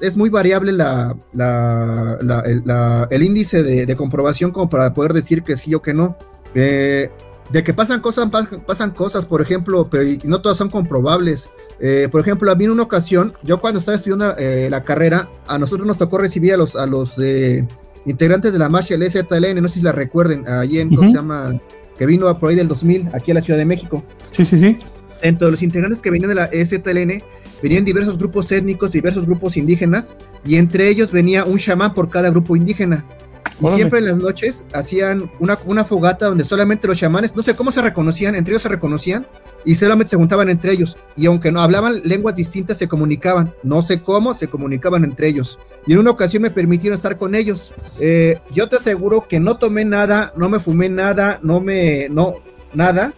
es, 0.00 0.16
muy 0.16 0.30
variable 0.30 0.72
la, 0.72 1.14
el, 3.10 3.22
índice 3.22 3.62
de, 3.62 3.96
comprobación 3.96 4.50
como 4.50 4.70
para 4.70 4.94
poder 4.94 5.12
decir 5.12 5.42
que 5.42 5.56
sí 5.56 5.74
o 5.74 5.82
que 5.82 5.92
no. 5.92 6.16
Eh, 6.54 7.10
de 7.50 7.62
que 7.62 7.74
pasan 7.74 8.00
cosas, 8.00 8.30
pasan 8.66 8.92
cosas, 8.92 9.26
por 9.26 9.42
ejemplo, 9.42 9.90
pero 9.90 10.04
no 10.24 10.40
todas 10.40 10.56
son 10.56 10.70
comprobables. 10.70 11.50
Eh, 11.80 12.08
por 12.10 12.22
ejemplo, 12.22 12.50
a 12.50 12.54
mí 12.54 12.64
en 12.64 12.70
una 12.70 12.84
ocasión, 12.84 13.34
yo 13.42 13.60
cuando 13.60 13.78
estaba 13.78 13.96
estudiando 13.96 14.34
eh, 14.38 14.68
la 14.70 14.84
carrera, 14.84 15.28
a 15.48 15.58
nosotros 15.58 15.86
nos 15.86 15.98
tocó 15.98 16.16
recibir 16.16 16.54
a 16.54 16.56
los, 16.56 16.74
a 16.74 16.86
los 16.86 17.16
integrantes 18.06 18.52
de 18.52 18.58
la 18.58 18.68
marcha 18.68 18.94
del 18.94 19.02
EZLN, 19.02 19.62
no 19.62 19.68
sé 19.68 19.80
si 19.80 19.82
la 19.82 19.92
recuerden, 19.92 20.46
allí 20.48 20.78
en, 20.78 20.94
¿cómo 20.94 21.08
se 21.08 21.14
llama? 21.14 21.52
Que 21.98 22.06
vino 22.06 22.38
por 22.38 22.50
ahí 22.50 22.56
del 22.56 22.68
2000, 22.68 23.10
aquí 23.12 23.30
a 23.30 23.34
la 23.34 23.40
Ciudad 23.40 23.58
de 23.58 23.66
México. 23.66 24.04
Sí, 24.30 24.44
sí, 24.44 24.58
sí. 24.58 24.78
Entre 25.22 25.50
los 25.50 25.62
integrantes 25.62 26.02
que 26.02 26.10
venían 26.10 26.28
de 26.28 26.34
la 26.34 26.46
EZLN, 26.46 27.22
venían 27.62 27.84
diversos 27.84 28.18
grupos 28.18 28.50
étnicos, 28.50 28.92
diversos 28.92 29.24
grupos 29.24 29.56
indígenas, 29.56 30.16
y 30.44 30.56
entre 30.56 30.88
ellos 30.88 31.12
venía 31.12 31.44
un 31.44 31.58
chamán 31.58 31.94
por 31.94 32.10
cada 32.10 32.30
grupo 32.30 32.56
indígena. 32.56 33.06
Y 33.60 33.68
siempre 33.68 34.00
en 34.00 34.06
las 34.06 34.18
noches 34.18 34.64
hacían 34.72 35.30
una, 35.38 35.58
una 35.66 35.84
fogata 35.84 36.26
donde 36.26 36.44
solamente 36.44 36.88
los 36.88 36.98
chamanes, 36.98 37.36
no 37.36 37.42
sé 37.42 37.54
cómo 37.54 37.70
se 37.70 37.80
reconocían, 37.80 38.34
entre 38.34 38.52
ellos 38.52 38.62
se 38.62 38.68
reconocían, 38.68 39.26
y 39.64 39.74
solamente 39.74 40.10
se 40.10 40.16
juntaban 40.16 40.48
entre 40.48 40.72
ellos. 40.72 40.96
Y 41.16 41.26
aunque 41.26 41.52
no 41.52 41.60
hablaban 41.60 42.00
lenguas 42.04 42.34
distintas, 42.34 42.78
se 42.78 42.88
comunicaban. 42.88 43.54
No 43.62 43.82
sé 43.82 44.02
cómo, 44.02 44.34
se 44.34 44.48
comunicaban 44.48 45.04
entre 45.04 45.28
ellos. 45.28 45.58
Y 45.86 45.92
en 45.92 45.98
una 45.98 46.10
ocasión 46.10 46.42
me 46.42 46.50
permitieron 46.50 46.96
estar 46.96 47.18
con 47.18 47.34
ellos. 47.34 47.74
Eh, 48.00 48.40
yo 48.52 48.68
te 48.68 48.76
aseguro 48.76 49.26
que 49.28 49.40
no 49.40 49.56
tomé 49.56 49.84
nada, 49.84 50.32
no 50.36 50.48
me 50.48 50.60
fumé 50.60 50.88
nada, 50.88 51.38
no 51.42 51.60
me, 51.60 52.08
no, 52.10 52.34
nada. 52.72 53.12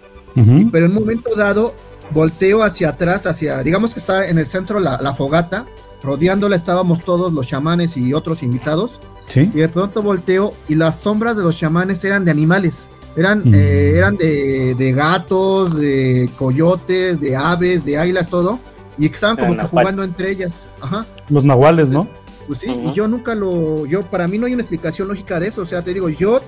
pero 0.73 0.87
en 0.87 0.93
un 0.93 0.99
momento 0.99 1.35
dado 1.37 1.75
volteo 2.11 2.63
hacia 2.63 2.91
atrás, 2.91 3.27
hacia, 3.27 3.63
digamos 3.63 3.95
que 3.95 4.01
está 4.01 4.29
en 4.29 4.39
el 4.39 4.47
centro 4.47 4.81
la, 4.81 5.15
fogata, 5.15 5.67
rodeándola 6.03 6.57
estábamos 6.57 7.05
todos 7.05 7.33
los 7.33 7.47
chamanes 7.47 7.97
y 7.97 8.13
otros 8.13 8.43
invitados. 8.43 9.01
Y 9.35 9.47
de 9.47 9.69
pronto 9.69 10.03
volteo 10.03 10.55
y 10.69 10.75
las 10.75 11.01
sombras 11.01 11.37
de 11.37 11.43
los 11.43 11.59
chamanes 11.59 12.05
eran 12.05 12.25
de 12.25 12.31
animales. 12.31 12.91
Eran, 13.17 13.41
mm. 13.45 13.55
eh, 13.55 13.95
eran 13.97 14.17
de, 14.17 14.93
gatos, 14.95 15.77
de 15.77 16.31
coyotes, 16.37 17.21
de 17.21 17.37
aves, 17.37 17.85
de 17.85 17.99
águilas, 17.99 18.29
todo. 18.29 18.59
Y 18.99 19.09
que 19.09 19.15
estaban 19.15 19.37
como 19.37 19.57
que 19.57 19.65
jugando 19.65 20.05
entre 20.05 20.31
ellas. 20.31 20.69
Ajá. 20.81 21.07
Los 21.29 21.45
nahuales, 21.45 21.91
¿no? 21.91 22.09
Pues 22.47 22.61
sí, 22.61 22.69
y 22.69 22.93
yo 22.93 23.09
nunca 23.09 23.35
lo, 23.35 23.87
yo, 23.87 24.03
para 24.03 24.29
mí 24.29 24.39
no 24.39 24.47
hay 24.47 24.53
una 24.53 24.63
explicación 24.63 25.09
lógica 25.09 25.41
de 25.41 25.49
eso. 25.49 25.63
O 25.63 25.65
sea, 25.65 25.83
te 25.83 25.95
digo, 25.95 26.09
yo 26.11 26.43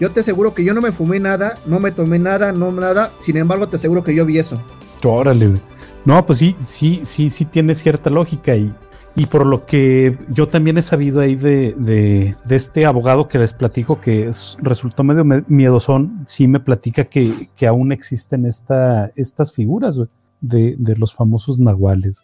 yo 0.00 0.10
te 0.10 0.20
aseguro 0.20 0.54
que 0.54 0.64
yo 0.64 0.74
no 0.74 0.80
me 0.80 0.92
fumé 0.92 1.20
nada, 1.20 1.58
no 1.66 1.80
me 1.80 1.90
tomé 1.90 2.18
nada, 2.18 2.52
no 2.52 2.72
nada. 2.72 3.12
Sin 3.18 3.36
embargo, 3.36 3.68
te 3.68 3.76
aseguro 3.76 4.02
que 4.02 4.14
yo 4.14 4.26
vi 4.26 4.38
eso. 4.38 4.60
Órale, 5.04 5.60
No, 6.04 6.24
pues 6.26 6.38
sí, 6.38 6.56
sí, 6.66 7.02
sí, 7.04 7.30
sí 7.30 7.44
tiene 7.44 7.74
cierta 7.74 8.10
lógica 8.10 8.56
y, 8.56 8.74
y 9.18 9.26
por 9.26 9.44
lo 9.44 9.66
que 9.66 10.16
yo 10.28 10.46
también 10.46 10.78
he 10.78 10.82
sabido 10.82 11.20
ahí 11.20 11.34
de, 11.34 11.74
de, 11.76 12.36
este 12.50 12.86
abogado 12.86 13.26
que 13.26 13.40
les 13.40 13.52
platico 13.52 14.00
que 14.00 14.30
resultó 14.60 15.02
medio 15.02 15.24
miedosón, 15.48 16.24
sí 16.28 16.46
me 16.46 16.60
platica 16.60 17.04
que, 17.04 17.32
que 17.56 17.66
aún 17.66 17.90
existen 17.90 18.46
esta, 18.46 19.10
estas 19.16 19.52
figuras 19.52 20.00
de, 20.40 20.76
de, 20.78 20.96
los 20.96 21.14
famosos 21.14 21.58
nahuales. 21.58 22.22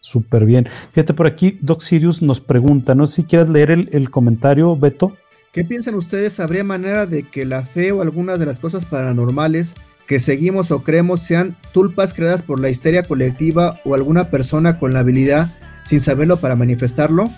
Súper 0.00 0.46
bien. 0.46 0.68
Fíjate 0.92 1.12
por 1.12 1.26
aquí, 1.26 1.58
Doc 1.60 1.82
Sirius 1.82 2.22
nos 2.22 2.40
pregunta, 2.40 2.94
no 2.94 3.08
sé 3.08 3.16
si 3.16 3.24
quieres 3.24 3.48
leer 3.48 3.72
el, 3.72 3.88
el 3.90 4.08
comentario, 4.08 4.76
Beto. 4.76 5.12
¿Qué 5.52 5.64
piensan 5.64 5.96
ustedes? 5.96 6.38
¿Habría 6.38 6.62
manera 6.62 7.06
de 7.06 7.24
que 7.24 7.44
la 7.44 7.62
fe 7.62 7.90
o 7.90 8.00
algunas 8.00 8.38
de 8.38 8.46
las 8.46 8.60
cosas 8.60 8.84
paranormales 8.84 9.74
que 10.06 10.20
seguimos 10.20 10.70
o 10.70 10.84
creemos 10.84 11.20
sean 11.20 11.56
tulpas 11.72 12.14
creadas 12.14 12.42
por 12.42 12.60
la 12.60 12.70
histeria 12.70 13.02
colectiva 13.02 13.80
o 13.84 13.96
alguna 13.96 14.30
persona 14.30 14.78
con 14.78 14.92
la 14.92 15.00
habilidad 15.00 15.50
sin 15.86 16.00
saberlo 16.00 16.38
para 16.38 16.56
manifestarlo? 16.56 17.30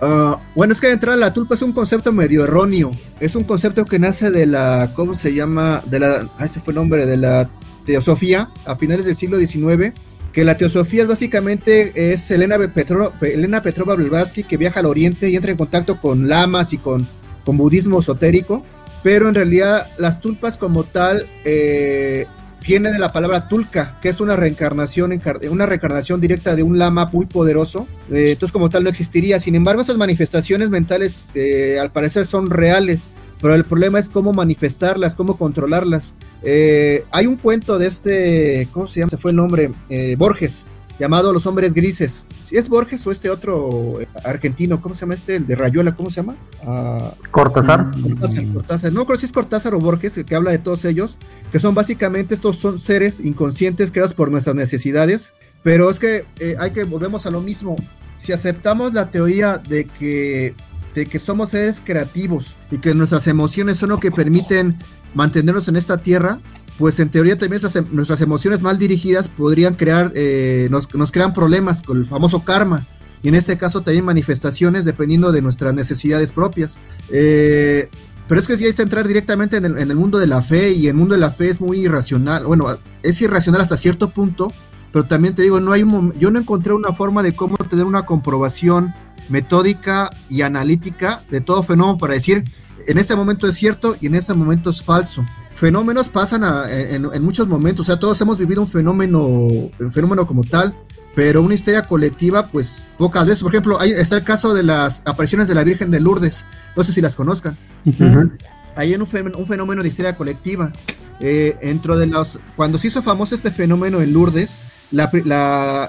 Ah, 0.00 0.40
bueno, 0.54 0.72
es 0.74 0.80
que 0.80 0.88
de 0.88 0.92
entrada 0.92 1.16
la 1.16 1.32
tulpa 1.32 1.54
es 1.54 1.62
un 1.62 1.72
concepto 1.72 2.12
medio 2.12 2.44
erróneo. 2.44 2.92
Es 3.20 3.34
un 3.34 3.44
concepto 3.44 3.86
que 3.86 3.98
nace 3.98 4.30
de 4.30 4.44
la, 4.46 4.92
¿cómo 4.94 5.14
se 5.14 5.34
llama? 5.34 5.82
De 5.86 6.00
la, 6.00 6.30
ah, 6.38 6.44
ese 6.44 6.60
fue 6.60 6.72
el 6.72 6.76
nombre, 6.76 7.06
de 7.06 7.16
la 7.16 7.48
teosofía 7.86 8.50
a 8.66 8.76
finales 8.76 9.06
del 9.06 9.16
siglo 9.16 9.38
XIX. 9.38 9.94
Que 10.32 10.44
la 10.44 10.58
teosofía 10.58 11.02
es 11.02 11.08
básicamente 11.08 12.12
es 12.12 12.30
Elena, 12.30 12.56
Elena 13.22 13.62
Petrova 13.62 13.94
Blavatsky 13.94 14.44
que 14.44 14.58
viaja 14.58 14.80
al 14.80 14.86
oriente 14.86 15.30
y 15.30 15.36
entra 15.36 15.50
en 15.50 15.56
contacto 15.56 16.00
con 16.00 16.28
lamas 16.28 16.74
y 16.74 16.78
con 16.78 17.08
con 17.48 17.56
budismo 17.56 18.00
esotérico, 18.00 18.62
pero 19.02 19.26
en 19.26 19.34
realidad 19.34 19.86
las 19.96 20.20
tulpas 20.20 20.58
como 20.58 20.84
tal 20.84 21.26
eh, 21.46 22.26
viene 22.68 22.92
de 22.92 22.98
la 22.98 23.12
palabra 23.12 23.48
tulka, 23.48 23.98
que 24.02 24.10
es 24.10 24.20
una 24.20 24.36
reencarnación, 24.36 25.18
una 25.50 25.64
reencarnación 25.64 26.20
directa 26.20 26.54
de 26.54 26.62
un 26.62 26.78
lama 26.78 27.08
muy 27.10 27.24
poderoso, 27.24 27.88
eh, 28.12 28.32
entonces 28.32 28.52
como 28.52 28.68
tal 28.68 28.84
no 28.84 28.90
existiría. 28.90 29.40
Sin 29.40 29.54
embargo, 29.54 29.80
esas 29.80 29.96
manifestaciones 29.96 30.68
mentales 30.68 31.30
eh, 31.34 31.78
al 31.80 31.90
parecer 31.90 32.26
son 32.26 32.50
reales, 32.50 33.08
pero 33.40 33.54
el 33.54 33.64
problema 33.64 33.98
es 33.98 34.10
cómo 34.10 34.34
manifestarlas, 34.34 35.14
cómo 35.14 35.38
controlarlas. 35.38 36.14
hay 36.44 37.26
un 37.26 37.36
cuento 37.36 37.78
de 37.78 37.86
este, 37.86 38.68
¿cómo 38.70 38.86
se 38.86 39.00
llama? 39.00 39.10
Se 39.10 39.16
fue 39.16 39.30
el 39.30 39.38
nombre, 39.38 39.72
Borges, 40.18 40.66
llamado 40.98 41.32
Los 41.32 41.46
Hombres 41.46 41.74
Grises. 41.74 42.26
Si 42.44 42.56
es 42.56 42.68
Borges 42.68 43.06
o 43.06 43.12
este 43.12 43.30
otro 43.30 44.00
eh, 44.00 44.08
argentino, 44.24 44.80
¿cómo 44.80 44.94
se 44.94 45.02
llama 45.02 45.14
este? 45.14 45.36
El 45.36 45.46
de 45.46 45.54
Rayuela, 45.54 45.94
¿cómo 45.94 46.10
se 46.10 46.16
llama? 46.16 46.36
Ah, 46.64 47.12
Cortázar. 47.30 47.90
Cortázar, 48.52 48.92
No 48.92 49.06
creo 49.06 49.18
si 49.18 49.26
es 49.26 49.32
Cortázar 49.32 49.74
o 49.74 49.80
Borges, 49.80 50.20
que 50.26 50.34
habla 50.34 50.50
de 50.50 50.58
todos 50.58 50.84
ellos, 50.84 51.18
que 51.52 51.60
son 51.60 51.74
básicamente 51.74 52.34
estos 52.34 52.56
son 52.56 52.78
seres 52.78 53.20
inconscientes 53.20 53.92
creados 53.92 54.14
por 54.14 54.30
nuestras 54.30 54.56
necesidades. 54.56 55.34
Pero 55.62 55.90
es 55.90 55.98
que 55.98 56.24
eh, 56.38 56.56
hay 56.58 56.70
que 56.70 56.84
volvemos 56.84 57.26
a 57.26 57.30
lo 57.30 57.40
mismo. 57.40 57.76
Si 58.16 58.32
aceptamos 58.32 58.94
la 58.94 59.10
teoría 59.10 59.58
de 59.58 59.84
que, 59.84 60.54
de 60.94 61.06
que 61.06 61.18
somos 61.18 61.50
seres 61.50 61.82
creativos 61.84 62.54
y 62.70 62.78
que 62.78 62.94
nuestras 62.94 63.26
emociones 63.26 63.78
son 63.78 63.90
lo 63.90 63.98
que 63.98 64.10
permiten 64.10 64.76
mantenernos 65.14 65.68
en 65.68 65.76
esta 65.76 65.98
tierra, 65.98 66.40
pues 66.78 67.00
en 67.00 67.10
teoría 67.10 67.36
también 67.36 67.60
nuestras, 67.90 68.20
emociones 68.20 68.62
mal 68.62 68.78
dirigidas 68.78 69.28
podrían 69.28 69.74
crear, 69.74 70.12
eh, 70.14 70.68
nos, 70.70 70.86
crean 71.10 71.34
problemas 71.34 71.82
con 71.82 71.98
el 71.98 72.06
famoso 72.06 72.44
karma. 72.44 72.86
Y 73.20 73.28
en 73.28 73.34
este 73.34 73.58
caso 73.58 73.82
también 73.82 74.04
manifestaciones 74.04 74.84
dependiendo 74.84 75.32
de 75.32 75.42
nuestras 75.42 75.74
necesidades 75.74 76.30
propias. 76.30 76.78
Eh, 77.10 77.90
pero 78.28 78.40
es 78.40 78.46
que 78.46 78.56
si 78.56 78.64
hay 78.64 78.72
que 78.72 78.82
entrar 78.82 79.08
directamente 79.08 79.56
en 79.56 79.64
el, 79.64 79.96
mundo 79.96 80.18
de 80.18 80.28
la 80.28 80.40
fe 80.40 80.70
y 80.70 80.86
el 80.86 80.94
mundo 80.94 81.14
de 81.16 81.20
la 81.20 81.32
fe 81.32 81.50
es 81.50 81.60
muy 81.60 81.80
irracional. 81.80 82.44
Bueno, 82.44 82.66
es 83.02 83.20
irracional 83.20 83.60
hasta 83.60 83.76
cierto 83.76 84.10
punto, 84.10 84.52
pero 84.92 85.04
también 85.04 85.34
te 85.34 85.42
digo, 85.42 85.58
no 85.58 85.72
hay 85.72 85.84
yo 86.20 86.30
no 86.30 86.38
encontré 86.38 86.74
una 86.74 86.92
forma 86.92 87.24
de 87.24 87.34
cómo 87.34 87.56
tener 87.56 87.86
una 87.86 88.06
comprobación 88.06 88.94
metódica 89.28 90.10
y 90.28 90.42
analítica 90.42 91.22
de 91.28 91.40
todo 91.40 91.64
fenómeno 91.64 91.98
para 91.98 92.14
decir, 92.14 92.44
en 92.86 92.98
este 92.98 93.16
momento 93.16 93.48
es 93.48 93.56
cierto 93.56 93.96
y 94.00 94.06
en 94.06 94.14
este 94.14 94.34
momento 94.34 94.70
es 94.70 94.84
falso 94.84 95.24
fenómenos 95.58 96.08
pasan 96.08 96.42
en, 96.70 97.22
muchos 97.22 97.48
momentos, 97.48 97.80
o 97.80 97.90
sea, 97.90 97.98
todos 97.98 98.20
hemos 98.20 98.38
vivido 98.38 98.62
un 98.62 98.68
fenómeno, 98.68 99.26
un 99.26 99.92
fenómeno 99.92 100.26
como 100.26 100.44
tal, 100.44 100.74
pero 101.14 101.42
una 101.42 101.54
histeria 101.54 101.82
colectiva, 101.82 102.46
pues 102.46 102.88
pocas 102.96 103.26
veces. 103.26 103.42
Por 103.42 103.52
ejemplo, 103.52 103.80
ahí 103.80 103.90
está 103.90 104.16
el 104.16 104.24
caso 104.24 104.54
de 104.54 104.62
las 104.62 105.02
apariciones 105.04 105.48
de 105.48 105.54
la 105.54 105.64
Virgen 105.64 105.90
de 105.90 106.00
Lourdes, 106.00 106.46
no 106.76 106.84
sé 106.84 106.92
si 106.92 107.00
las 107.00 107.16
conozcan. 107.16 107.58
Hay 108.76 108.94
un, 108.94 109.02
un, 109.02 109.46
fenómeno 109.46 109.82
de 109.82 109.88
histeria 109.88 110.16
colectiva. 110.16 110.72
Eh, 111.20 111.56
dentro 111.60 111.96
de 111.98 112.06
los, 112.06 112.38
cuando 112.54 112.78
se 112.78 112.86
hizo 112.86 113.02
famoso 113.02 113.34
este 113.34 113.50
fenómeno 113.50 114.00
en 114.00 114.12
Lourdes, 114.12 114.62
la, 114.92 115.10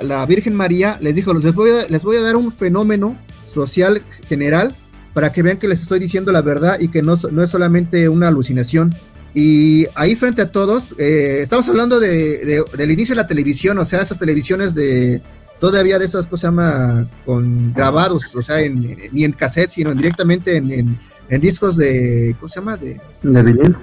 la, 0.02 0.26
Virgen 0.26 0.56
María 0.56 0.98
les 1.00 1.14
dijo, 1.14 1.34
les 1.36 1.54
voy, 1.54 1.70
a, 1.70 1.88
les 1.88 2.02
voy 2.02 2.18
a 2.18 2.22
dar 2.22 2.36
un 2.36 2.52
fenómeno 2.52 3.16
social 3.48 4.02
general 4.28 4.76
para 5.14 5.32
que 5.32 5.44
vean 5.44 5.58
que 5.58 5.68
les 5.68 5.82
estoy 5.82 6.00
diciendo 6.00 6.32
la 6.32 6.42
verdad 6.42 6.78
y 6.80 6.88
que 6.88 7.02
no, 7.02 7.16
no 7.32 7.44
es 7.44 7.50
solamente 7.50 8.10
una 8.10 8.28
alucinación. 8.28 8.96
Y 9.34 9.86
ahí 9.96 10.16
frente 10.16 10.42
a 10.42 10.52
todos, 10.52 10.96
eh, 10.98 11.40
estamos 11.42 11.68
hablando 11.70 12.00
de, 12.00 12.64
del 12.78 12.92
inicio 12.92 13.14
de 13.14 13.22
la 13.22 13.28
televisión, 13.28 13.78
o 13.78 13.86
sea, 13.86 14.02
esas 14.02 14.18
televisiones 14.18 14.74
de 14.74 15.22
todavía 15.60 16.00
de 16.00 16.06
esas 16.06 16.26
cosas 16.26 16.42
se 16.42 16.48
llama 16.48 17.08
con 17.26 17.74
grabados, 17.74 18.36
o 18.36 18.42
sea, 18.42 18.58
ni 19.12 19.24
en 19.24 19.32
cassette, 19.34 19.70
sino 19.70 19.94
directamente 19.94 20.58
en, 20.58 20.98
discos 21.42 21.78
de, 21.78 22.36
¿cómo 22.40 22.50
se 22.50 22.60
llama? 22.60 22.78
De, 22.78 23.00
vinil. 23.22 23.76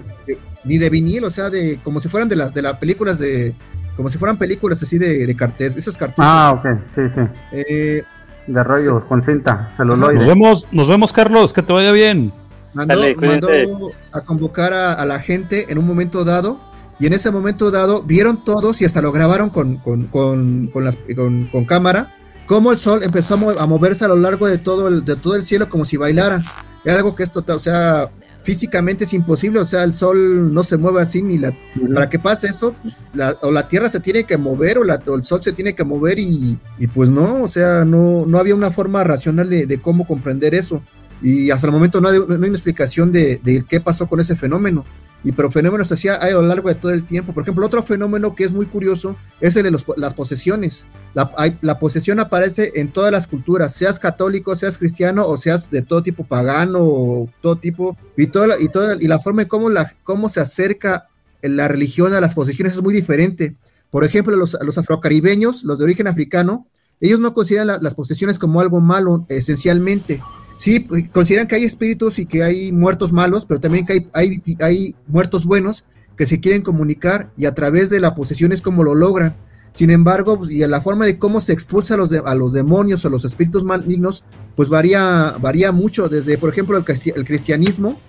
ni 0.64 0.78
de 0.78 0.90
vinil, 0.90 1.24
o 1.24 1.30
sea, 1.30 1.48
de 1.48 1.78
como 1.84 2.00
si 2.00 2.08
fueran 2.08 2.28
de 2.28 2.36
las 2.36 2.52
de 2.52 2.62
las 2.62 2.74
películas 2.78 3.18
de, 3.18 3.54
como 3.96 4.10
si 4.10 4.18
fueran 4.18 4.36
películas 4.36 4.82
así 4.82 4.98
de, 4.98 5.26
de 5.26 5.36
cartel, 5.36 5.74
esas 5.76 5.96
carteles. 5.96 6.28
Ah, 6.28 6.54
ok, 6.58 6.80
sí, 6.94 7.02
sí. 7.14 7.20
Eh, 7.52 8.02
de 8.46 8.64
rollo, 8.64 9.06
con 9.06 9.24
cinta, 9.24 9.72
celuloide. 9.76 10.14
Nos 10.14 10.26
vemos, 10.26 10.66
nos 10.72 10.88
vemos, 10.88 11.12
Carlos, 11.12 11.52
que 11.52 11.62
te 11.62 11.72
vaya 11.72 11.92
bien. 11.92 12.32
Mandó, 12.76 13.92
a 14.12 14.20
convocar 14.20 14.72
a, 14.72 15.04
la 15.04 15.18
gente 15.18 15.66
en 15.68 15.78
un 15.78 15.86
momento 15.86 16.24
dado 16.24 16.60
y 16.98 17.06
en 17.06 17.12
ese 17.12 17.30
momento 17.30 17.70
dado 17.70 18.02
vieron 18.02 18.44
todos 18.44 18.80
y 18.80 18.84
hasta 18.84 19.02
lo 19.02 19.12
grabaron 19.12 19.50
con, 19.50 19.76
con, 19.76 20.70
las, 20.74 20.98
con, 21.14 21.64
cámara, 21.64 22.14
cómo 22.46 22.72
el 22.72 22.78
sol 22.78 23.02
empezó 23.02 23.34
a 23.58 23.66
moverse 23.66 24.04
a 24.04 24.08
lo 24.08 24.16
largo 24.16 24.46
de 24.46 24.58
todo 24.58 24.88
el, 24.88 25.04
de 25.04 25.16
todo 25.16 25.36
el 25.36 25.42
cielo 25.42 25.68
como 25.68 25.84
si 25.84 25.96
bailara. 25.96 26.42
Es 26.84 26.94
algo 26.94 27.14
que 27.14 27.22
es 27.22 27.32
total, 27.32 27.56
o 27.56 27.60
sea, 27.60 28.10
físicamente 28.46 29.02
es 29.02 29.12
imposible, 29.12 29.58
o 29.58 29.64
sea, 29.64 29.82
el 29.82 29.92
sol 29.92 30.54
no 30.54 30.62
se 30.62 30.76
mueve 30.76 31.02
así, 31.02 31.20
ni 31.20 31.36
la... 31.36 31.52
Para 31.92 32.08
que 32.08 32.20
pase 32.20 32.46
eso, 32.46 32.76
pues, 32.80 32.96
o 33.42 33.50
la 33.50 33.66
Tierra 33.66 33.90
se 33.90 33.98
tiene 33.98 34.22
que 34.22 34.36
mover, 34.36 34.78
o, 34.78 34.84
la, 34.84 35.02
el 35.04 35.24
sol 35.24 35.42
se 35.42 35.50
tiene 35.50 35.74
que 35.74 35.82
mover, 35.82 36.20
y, 36.20 36.56
pues 36.94 37.10
no, 37.10 37.42
o 37.42 37.48
sea, 37.48 37.84
no, 37.84 38.24
no 38.24 38.38
había 38.38 38.54
una 38.54 38.70
forma 38.70 39.02
racional 39.02 39.50
de, 39.50 39.80
cómo 39.80 40.06
comprender 40.06 40.54
eso. 40.54 40.80
Y 41.22 41.50
hasta 41.50 41.66
el 41.66 41.72
momento 41.72 42.00
no 42.00 42.08
hay, 42.08 42.16
hay 42.16 42.36
una 42.36 42.46
explicación 42.48 43.12
de, 43.12 43.40
de, 43.42 43.64
qué 43.68 43.80
pasó 43.80 44.06
con 44.06 44.20
ese 44.20 44.36
fenómeno 44.36 44.84
y 45.26 45.32
pero 45.32 45.50
fenómenos 45.50 45.90
así 45.90 46.06
a 46.06 46.30
lo 46.30 46.42
largo 46.42 46.68
de 46.68 46.76
todo 46.76 46.92
el 46.92 47.04
tiempo. 47.04 47.32
Por 47.32 47.42
ejemplo, 47.42 47.66
otro 47.66 47.82
fenómeno 47.82 48.36
que 48.36 48.44
es 48.44 48.52
muy 48.52 48.66
curioso 48.66 49.16
es 49.40 49.56
el 49.56 49.64
de 49.64 49.76
las 49.96 50.14
posesiones. 50.14 50.86
La, 51.14 51.78
posesión 51.80 52.20
aparece 52.20 52.70
en 52.76 52.92
todas 52.92 53.10
las 53.10 53.26
culturas, 53.26 53.74
seas 53.74 53.98
católico, 53.98 54.54
seas 54.54 54.78
cristiano 54.78 55.26
o 55.26 55.36
seas 55.36 55.68
de 55.70 55.82
todo 55.82 56.04
tipo 56.04 56.22
pagano 56.22 56.78
o 56.80 57.28
todo 57.40 57.56
tipo. 57.56 57.96
Y, 58.16 58.28
toda 58.28 58.54
y, 58.60 58.68
toda, 58.68 58.96
y 59.00 59.08
la 59.08 59.18
forma 59.18 59.42
en 59.42 59.48
cómo, 59.48 59.68
la, 59.68 59.96
cómo 60.04 60.28
se 60.28 60.38
acerca 60.38 61.08
la 61.42 61.66
religión 61.66 62.12
a 62.12 62.20
las 62.20 62.34
posesiones 62.34 62.74
es 62.74 62.82
muy 62.82 62.94
diferente. 62.94 63.56
Por 63.90 64.04
ejemplo, 64.04 64.36
los, 64.36 64.56
los 64.62 64.78
afrocaribeños, 64.78 65.64
los 65.64 65.78
de 65.78 65.84
origen 65.86 66.06
africano, 66.06 66.68
ellos 67.00 67.18
no 67.18 67.34
consideran 67.34 67.82
las 67.82 67.94
posesiones 67.96 68.38
como 68.38 68.60
algo 68.60 68.80
malo 68.80 69.26
esencialmente, 69.28 70.22
Sí, 70.56 70.80
pues, 70.80 71.08
consideran 71.10 71.46
que 71.46 71.56
hay 71.56 71.64
espíritus 71.64 72.18
y 72.18 72.26
que 72.26 72.42
hay 72.42 72.72
muertos 72.72 73.12
malos, 73.12 73.44
pero 73.46 73.60
también 73.60 73.86
que 73.86 74.08
hay, 74.12 74.42
hay, 74.60 74.94
muertos 75.06 75.44
buenos 75.44 75.84
que 76.16 76.26
se 76.26 76.40
quieren 76.40 76.62
comunicar 76.62 77.30
y 77.36 77.44
a 77.44 77.54
través 77.54 77.90
de 77.90 78.00
la 78.00 78.14
posesión 78.14 78.52
es 78.52 78.62
como 78.62 78.82
lo 78.82 78.94
logran. 78.94 79.36
Sin 79.72 79.90
embargo, 79.90 80.38
pues, 80.38 80.50
y 80.50 80.62
a 80.62 80.68
la 80.68 80.80
forma 80.80 81.04
de 81.04 81.18
cómo 81.18 81.42
se 81.42 81.52
expulsa 81.52 81.94
a 81.94 81.96
los, 81.98 82.10
a 82.12 82.34
los 82.34 82.54
demonios 82.54 83.04
o 83.04 83.10
los 83.10 83.26
espíritus 83.26 83.62
malignos, 83.64 84.24
pues 84.54 84.70
varía, 84.70 85.36
varía 85.38 85.72
mucho, 85.72 86.08
desde, 86.08 86.38
por 86.38 86.50
ejemplo, 86.50 86.78
el, 86.78 87.24
cristianismo, 87.24 88.00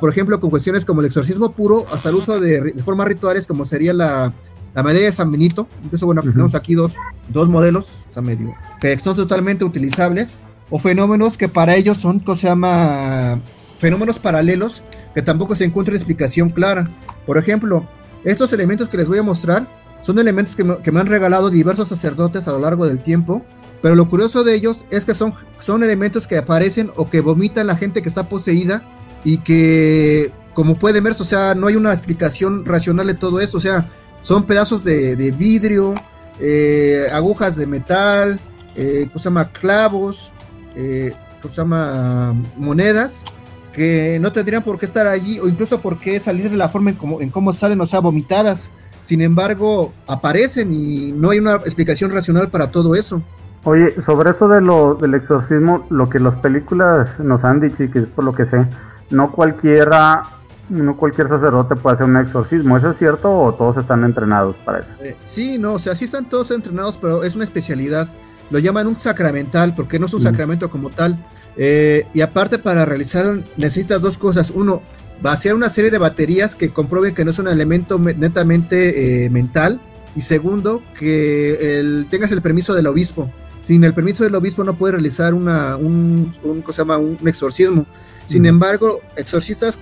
por 0.00 0.10
ejemplo, 0.10 0.38
con 0.38 0.50
cuestiones 0.50 0.84
como 0.84 1.00
el 1.00 1.08
exorcismo 1.08 1.52
puro, 1.52 1.84
hasta 1.92 2.10
el 2.10 2.14
uso 2.14 2.38
de, 2.38 2.72
formas 2.84 3.08
rituales 3.08 3.48
como 3.48 3.64
sería 3.64 3.92
la, 3.92 4.32
la 4.72 4.82
medalla 4.84 5.06
de 5.06 5.12
San 5.12 5.32
Benito. 5.32 5.66
Incluso, 5.82 6.06
bueno, 6.06 6.22
tenemos 6.22 6.54
aquí 6.54 6.74
dos, 6.74 6.92
dos 7.28 7.48
modelos, 7.48 7.88
medio, 8.22 8.54
que 8.80 8.96
son 9.00 9.16
totalmente 9.16 9.64
utilizables 9.64 10.38
o 10.70 10.78
fenómenos 10.78 11.36
que 11.36 11.48
para 11.48 11.74
ellos 11.74 11.98
son, 11.98 12.20
¿cómo 12.20 12.36
se 12.36 12.46
llama? 12.46 13.40
Fenómenos 13.78 14.18
paralelos 14.18 14.82
que 15.14 15.22
tampoco 15.22 15.54
se 15.54 15.64
encuentra 15.64 15.94
explicación 15.94 16.50
clara. 16.50 16.88
Por 17.26 17.38
ejemplo, 17.38 17.88
estos 18.24 18.52
elementos 18.52 18.88
que 18.88 18.96
les 18.96 19.08
voy 19.08 19.18
a 19.18 19.22
mostrar 19.22 19.68
son 20.02 20.18
elementos 20.18 20.56
que 20.56 20.64
me, 20.64 21.00
han 21.00 21.06
regalado 21.06 21.50
diversos 21.50 21.88
sacerdotes 21.88 22.48
a 22.48 22.52
lo 22.52 22.60
largo 22.60 22.86
del 22.86 23.02
tiempo, 23.02 23.44
pero 23.82 23.94
lo 23.94 24.08
curioso 24.08 24.44
de 24.44 24.54
ellos 24.54 24.84
es 24.90 25.04
que 25.04 25.14
son, 25.14 25.34
son 25.58 25.82
elementos 25.82 26.26
que 26.26 26.38
aparecen 26.38 26.90
o 26.96 27.10
que 27.10 27.20
vomitan 27.20 27.66
la 27.66 27.76
gente 27.76 28.02
que 28.02 28.08
está 28.08 28.28
poseída 28.28 28.82
y 29.24 29.38
que, 29.38 30.32
como 30.54 30.78
pueden 30.78 31.04
ver, 31.04 31.12
o 31.12 31.24
sea, 31.24 31.54
no 31.54 31.66
hay 31.66 31.76
una 31.76 31.92
explicación 31.92 32.64
racional 32.64 33.06
de 33.06 33.14
todo 33.14 33.40
eso, 33.40 33.58
o 33.58 33.60
sea, 33.60 33.88
son 34.22 34.46
pedazos 34.46 34.84
de, 34.84 35.34
vidrio, 35.36 35.94
eh, 36.40 37.06
agujas 37.12 37.56
de 37.56 37.66
metal, 37.66 38.40
eh, 38.76 39.08
se 39.14 39.24
llama? 39.24 39.52
Clavos, 39.52 40.32
eh, 40.76 41.14
se 41.42 41.56
llama? 41.56 42.34
Monedas 42.56 43.24
que 43.72 44.18
no 44.20 44.32
tendrían 44.32 44.62
por 44.62 44.78
qué 44.78 44.86
estar 44.86 45.06
allí 45.06 45.38
o 45.38 45.48
incluso 45.48 45.80
por 45.80 45.98
qué 45.98 46.18
salir 46.18 46.50
de 46.50 46.56
la 46.56 46.68
forma 46.68 46.90
en 46.90 46.96
cómo, 46.96 47.20
en 47.20 47.30
cómo 47.30 47.52
salen, 47.52 47.80
o 47.80 47.86
sea, 47.86 48.00
vomitadas. 48.00 48.72
Sin 49.02 49.22
embargo, 49.22 49.92
aparecen 50.06 50.70
y 50.72 51.12
no 51.12 51.30
hay 51.30 51.38
una 51.38 51.54
explicación 51.56 52.10
racional 52.12 52.50
para 52.50 52.70
todo 52.70 52.94
eso. 52.94 53.22
Oye, 53.64 54.00
sobre 54.00 54.30
eso 54.30 54.48
de 54.48 54.60
lo, 54.60 54.94
del 54.94 55.14
exorcismo, 55.14 55.86
lo 55.90 56.08
que 56.08 56.18
las 56.18 56.36
películas 56.36 57.20
nos 57.20 57.44
han 57.44 57.60
dicho 57.60 57.82
y 57.84 57.90
que 57.90 58.00
es 58.00 58.08
por 58.08 58.24
lo 58.24 58.34
que 58.34 58.46
sé, 58.46 58.66
no 59.10 59.32
cualquiera, 59.32 60.22
no 60.68 60.96
cualquier 60.96 61.28
sacerdote 61.28 61.76
puede 61.76 61.94
hacer 61.94 62.06
un 62.06 62.16
exorcismo. 62.16 62.76
¿Eso 62.76 62.90
es 62.90 62.98
cierto 62.98 63.30
o 63.30 63.54
todos 63.54 63.76
están 63.76 64.04
entrenados 64.04 64.56
para 64.64 64.80
eso? 64.80 64.88
Eh, 65.02 65.16
sí, 65.24 65.58
no, 65.58 65.74
o 65.74 65.78
sea, 65.78 65.94
sí 65.94 66.06
están 66.06 66.28
todos 66.28 66.50
entrenados, 66.50 66.98
pero 66.98 67.22
es 67.22 67.34
una 67.34 67.44
especialidad 67.44 68.08
lo 68.50 68.58
llaman 68.58 68.86
un 68.86 68.96
sacramental 68.96 69.74
porque 69.74 69.98
no 69.98 70.06
es 70.06 70.14
un 70.14 70.20
mm. 70.20 70.24
sacramento 70.24 70.70
como 70.70 70.90
tal. 70.90 71.18
Eh, 71.56 72.06
y 72.14 72.20
aparte 72.20 72.58
para 72.58 72.84
realizar 72.84 73.42
necesitas 73.56 74.00
dos 74.02 74.18
cosas. 74.18 74.50
Uno, 74.50 74.82
vaciar 75.22 75.54
una 75.54 75.68
serie 75.68 75.90
de 75.90 75.98
baterías 75.98 76.54
que 76.54 76.70
comprueben 76.70 77.14
que 77.14 77.24
no 77.24 77.30
es 77.30 77.38
un 77.38 77.48
elemento 77.48 77.98
netamente 77.98 79.24
eh, 79.24 79.30
mental. 79.30 79.80
Y 80.16 80.22
segundo, 80.22 80.82
que 80.98 82.04
tengas 82.10 82.32
el 82.32 82.42
permiso 82.42 82.74
del 82.74 82.88
obispo. 82.88 83.32
Sin 83.62 83.84
el 83.84 83.94
permiso 83.94 84.24
del 84.24 84.34
obispo 84.34 84.64
no 84.64 84.76
puedes 84.76 84.94
realizar 84.94 85.34
una, 85.34 85.76
un, 85.76 86.32
un, 86.42 86.64
llama? 86.76 86.98
un 86.98 87.16
exorcismo. 87.28 87.86
Sin 88.26 88.42
mm. 88.42 88.46
embargo, 88.46 89.00
exorcistas 89.16 89.78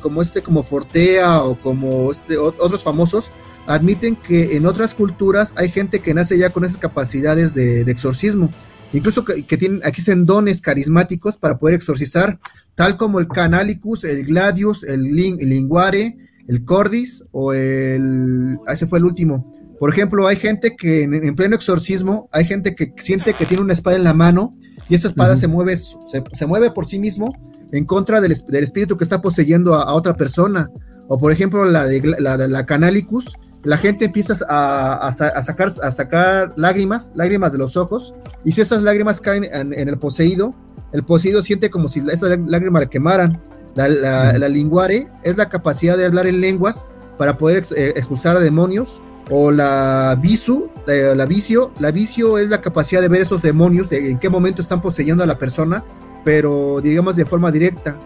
como 0.00 0.22
este, 0.22 0.42
como 0.42 0.62
Fortea 0.62 1.42
o 1.42 1.60
como 1.60 2.12
este, 2.12 2.36
otros 2.38 2.84
famosos, 2.84 3.32
admiten 3.66 4.16
que 4.16 4.56
en 4.56 4.66
otras 4.66 4.94
culturas 4.94 5.52
hay 5.56 5.70
gente 5.70 6.00
que 6.00 6.14
nace 6.14 6.38
ya 6.38 6.50
con 6.50 6.64
esas 6.64 6.78
capacidades 6.78 7.54
de, 7.54 7.82
exorcismo, 7.82 8.50
incluso 8.92 9.24
que, 9.24 9.56
tienen, 9.56 9.80
existen 9.84 10.24
dones 10.26 10.60
carismáticos 10.60 11.36
para 11.36 11.58
poder 11.58 11.76
exorcizar, 11.76 12.38
tal 12.74 12.96
como 12.96 13.20
el 13.20 13.28
Canalicus, 13.28 14.04
el 14.04 14.24
Gladius, 14.24 14.84
el, 14.84 15.02
Linguare, 15.02 16.16
el 16.48 16.64
Cordis 16.64 17.24
o 17.32 17.52
el... 17.52 18.58
Ese 18.66 18.86
fue 18.86 18.98
el 18.98 19.04
último. 19.04 19.50
Por 19.78 19.92
ejemplo, 19.92 20.26
hay 20.26 20.36
gente 20.36 20.76
que 20.76 21.02
en, 21.02 21.34
pleno 21.34 21.56
exorcismo, 21.56 22.28
hay 22.32 22.44
gente 22.44 22.74
que 22.74 22.92
siente 22.96 23.34
que 23.34 23.46
tiene 23.46 23.62
una 23.62 23.72
espada 23.72 23.96
en 23.96 24.04
la 24.04 24.14
mano 24.14 24.56
y 24.88 24.94
esa 24.94 25.08
espada 25.08 25.36
se, 25.36 25.48
mueve, 25.48 25.76
se, 25.76 26.46
mueve 26.46 26.70
por 26.70 26.86
sí 26.86 26.98
mismo 26.98 27.32
en 27.72 27.84
contra 27.84 28.20
del, 28.20 28.32
espíritu 28.32 28.96
que 28.96 29.04
está 29.04 29.20
poseyendo 29.20 29.74
a, 29.74 29.92
otra 29.94 30.16
persona. 30.16 30.68
O 31.08 31.18
por 31.18 31.32
ejemplo, 31.32 31.64
la 31.64 31.86
de 31.86 32.00
la, 32.18 32.38
de 32.38 32.48
la 32.48 32.64
Canalicus, 32.64 33.26
la 33.64 33.78
gente 33.78 34.04
empieza 34.04 34.36
a, 34.48 35.12
sacar, 35.12 35.68
a 35.82 35.90
sacar 35.90 36.52
lágrimas, 36.56 37.10
lágrimas 37.14 37.52
de 37.52 37.58
los 37.58 37.76
ojos, 37.76 38.14
y 38.44 38.52
si 38.52 38.60
esas 38.60 38.82
lágrimas 38.82 39.20
caen 39.20 39.44
en, 39.44 39.88
el 39.88 39.98
poseído, 39.98 40.54
el 40.92 41.02
poseído 41.04 41.42
siente 41.42 41.70
como 41.70 41.88
si 41.88 42.04
esas 42.10 42.38
lágrimas 42.46 42.82
le 42.82 42.88
quemaran. 42.88 43.42
La, 43.74 43.88
la, 43.88 44.48
linguare 44.48 45.08
es 45.24 45.36
la 45.36 45.48
capacidad 45.48 45.96
de 45.96 46.04
hablar 46.06 46.28
en 46.28 46.40
lenguas 46.40 46.86
para 47.18 47.38
poder 47.38 47.64
eh, 47.76 47.94
expulsar 47.96 48.36
a 48.36 48.40
demonios, 48.40 49.00
o 49.30 49.50
la 49.50 50.16
visu, 50.20 50.70
eh, 50.86 51.14
la 51.16 51.24
vicio, 51.24 51.72
la 51.78 51.90
vicio 51.90 52.38
es 52.38 52.50
la 52.50 52.60
capacidad 52.60 53.00
de 53.00 53.08
ver 53.08 53.22
esos 53.22 53.42
demonios, 53.42 53.90
en 53.90 54.18
qué 54.18 54.28
momento 54.28 54.62
están 54.62 54.82
poseyendo 54.82 55.24
a 55.24 55.26
la 55.26 55.38
persona, 55.38 55.82
pero 56.24 56.80
digamos 56.82 57.16
de 57.16 57.24
forma 57.24 57.50
directa. 57.50 57.98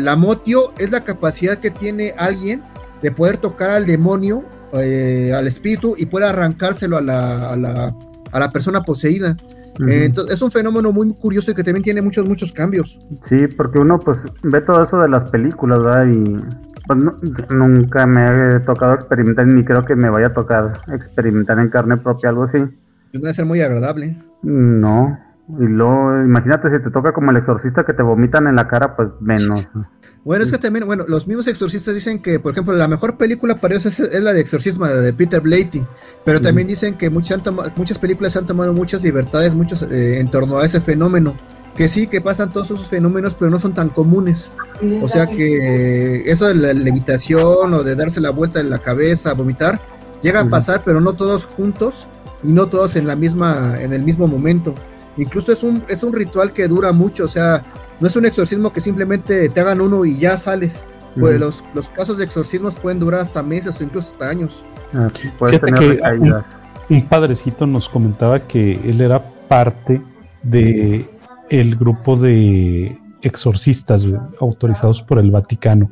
La 0.00 0.16
motio 0.16 0.72
es 0.78 0.90
la 0.90 1.04
capacidad 1.04 1.58
que 1.58 1.70
tiene 1.70 2.14
alguien 2.18 2.64
de 3.02 3.12
poder 3.12 3.36
tocar 3.36 3.70
al 3.70 3.86
demonio 3.86 4.44
eh, 4.80 5.32
al 5.34 5.46
espíritu 5.46 5.94
y 5.96 6.06
puede 6.06 6.26
arrancárselo 6.26 6.96
a 6.96 7.02
la, 7.02 7.50
a 7.50 7.56
la, 7.56 7.94
a 8.32 8.40
la 8.40 8.50
persona 8.50 8.82
poseída. 8.82 9.36
entonces, 9.78 10.34
es 10.34 10.42
un 10.42 10.50
fenómeno 10.50 10.92
muy 10.92 11.12
curioso 11.14 11.50
y 11.50 11.54
que 11.54 11.64
también 11.64 11.82
tiene 11.82 12.02
muchos, 12.02 12.26
muchos 12.26 12.52
cambios. 12.52 12.98
Sí, 13.22 13.46
porque 13.56 13.78
uno 13.78 13.98
pues 13.98 14.18
ve 14.42 14.60
todo 14.60 14.84
eso 14.84 14.98
de 14.98 15.08
las 15.08 15.24
películas, 15.30 15.82
¿verdad? 15.82 16.06
Y 16.06 16.42
pues, 16.86 16.98
nunca 17.50 18.06
me 18.06 18.56
he 18.56 18.60
tocado 18.60 18.94
experimentar, 18.94 19.46
ni 19.46 19.64
creo 19.64 19.84
que 19.84 19.96
me 19.96 20.10
vaya 20.10 20.28
a 20.28 20.34
tocar 20.34 20.80
experimentar 20.92 21.58
en 21.58 21.68
carne 21.70 21.96
propia 21.96 22.30
algo 22.30 22.44
así. 22.44 22.58
Debe 23.12 23.32
ser 23.32 23.46
muy 23.46 23.60
agradable. 23.60 24.16
No, 24.42 25.18
y 25.46 25.64
luego, 25.64 26.22
imagínate 26.24 26.70
si 26.70 26.82
te 26.82 26.90
toca 26.90 27.12
como 27.12 27.30
el 27.30 27.36
exorcista 27.36 27.84
que 27.84 27.92
te 27.92 28.02
vomitan 28.02 28.46
en 28.46 28.56
la 28.56 28.66
cara, 28.66 28.96
pues 28.96 29.10
menos. 29.20 29.68
Bueno, 30.24 30.42
es 30.42 30.50
que 30.50 30.56
también, 30.56 30.86
bueno, 30.86 31.04
los 31.06 31.26
mismos 31.28 31.46
exorcistas 31.48 31.94
dicen 31.94 32.22
que, 32.22 32.40
por 32.40 32.52
ejemplo, 32.52 32.72
la 32.72 32.88
mejor 32.88 33.18
película 33.18 33.56
para 33.56 33.74
ellos 33.74 34.00
es, 34.00 34.22
la 34.22 34.32
de 34.32 34.40
exorcismo, 34.40 34.86
de 34.86 35.12
Peter 35.12 35.42
Blatty, 35.42 35.84
pero 36.24 36.40
también 36.40 36.66
dicen 36.66 36.94
que 36.94 37.10
muchas, 37.10 37.40
muchas 37.76 37.98
películas 37.98 38.34
han 38.38 38.46
tomado 38.46 38.72
muchas 38.72 39.02
libertades 39.02 39.54
muchos, 39.54 39.82
eh, 39.82 40.18
en 40.18 40.30
torno 40.30 40.58
a 40.58 40.64
ese 40.64 40.80
fenómeno. 40.80 41.36
Que 41.76 41.88
sí, 41.88 42.06
que 42.06 42.20
pasan 42.20 42.52
todos 42.52 42.70
esos 42.70 42.88
fenómenos, 42.88 43.34
pero 43.34 43.50
no 43.50 43.58
son 43.58 43.74
tan 43.74 43.88
comunes. 43.88 44.52
O 45.02 45.08
sea 45.08 45.26
que 45.26 46.22
eso 46.30 46.46
de 46.46 46.54
la 46.54 46.72
levitación 46.72 47.74
o 47.74 47.82
de 47.82 47.96
darse 47.96 48.20
la 48.20 48.30
vuelta 48.30 48.60
en 48.60 48.70
la 48.70 48.78
cabeza, 48.78 49.34
vomitar, 49.34 49.80
llega 50.22 50.40
a 50.40 50.48
pasar, 50.48 50.82
pero 50.84 51.00
no 51.00 51.14
todos 51.14 51.46
juntos 51.46 52.06
y 52.44 52.52
no 52.52 52.66
todos 52.66 52.94
en 52.94 53.08
la 53.08 53.16
misma, 53.16 53.76
en 53.80 53.92
el 53.92 54.04
mismo 54.04 54.28
momento. 54.28 54.74
Incluso 55.16 55.52
es 55.52 55.62
un, 55.62 55.84
es 55.88 56.02
un 56.02 56.12
ritual 56.12 56.52
que 56.52 56.66
dura 56.68 56.92
mucho, 56.92 57.24
o 57.24 57.28
sea, 57.28 57.64
no 58.00 58.08
es 58.08 58.16
un 58.16 58.26
exorcismo 58.26 58.72
que 58.72 58.80
simplemente 58.80 59.48
te 59.48 59.60
hagan 59.60 59.80
uno 59.80 60.04
y 60.04 60.18
ya 60.18 60.36
sales. 60.36 60.86
Pues 61.18 61.38
los, 61.38 61.62
los, 61.74 61.90
casos 61.90 62.18
de 62.18 62.24
exorcismos 62.24 62.80
pueden 62.80 62.98
durar 62.98 63.20
hasta 63.20 63.40
meses 63.40 63.80
o 63.80 63.84
incluso 63.84 64.10
hasta 64.10 64.28
años. 64.28 64.64
Ah, 64.92 65.06
un, 66.88 67.08
padrecito 67.08 67.68
nos 67.68 67.88
comentaba 67.88 68.48
que 68.48 68.72
él 68.84 69.00
era 69.00 69.22
parte 69.48 70.02
de 70.42 71.08
el 71.50 71.76
grupo 71.76 72.16
de 72.16 72.98
exorcistas 73.22 74.06
autorizados 74.40 75.02
por 75.02 75.20
el 75.20 75.30
Vaticano. 75.30 75.90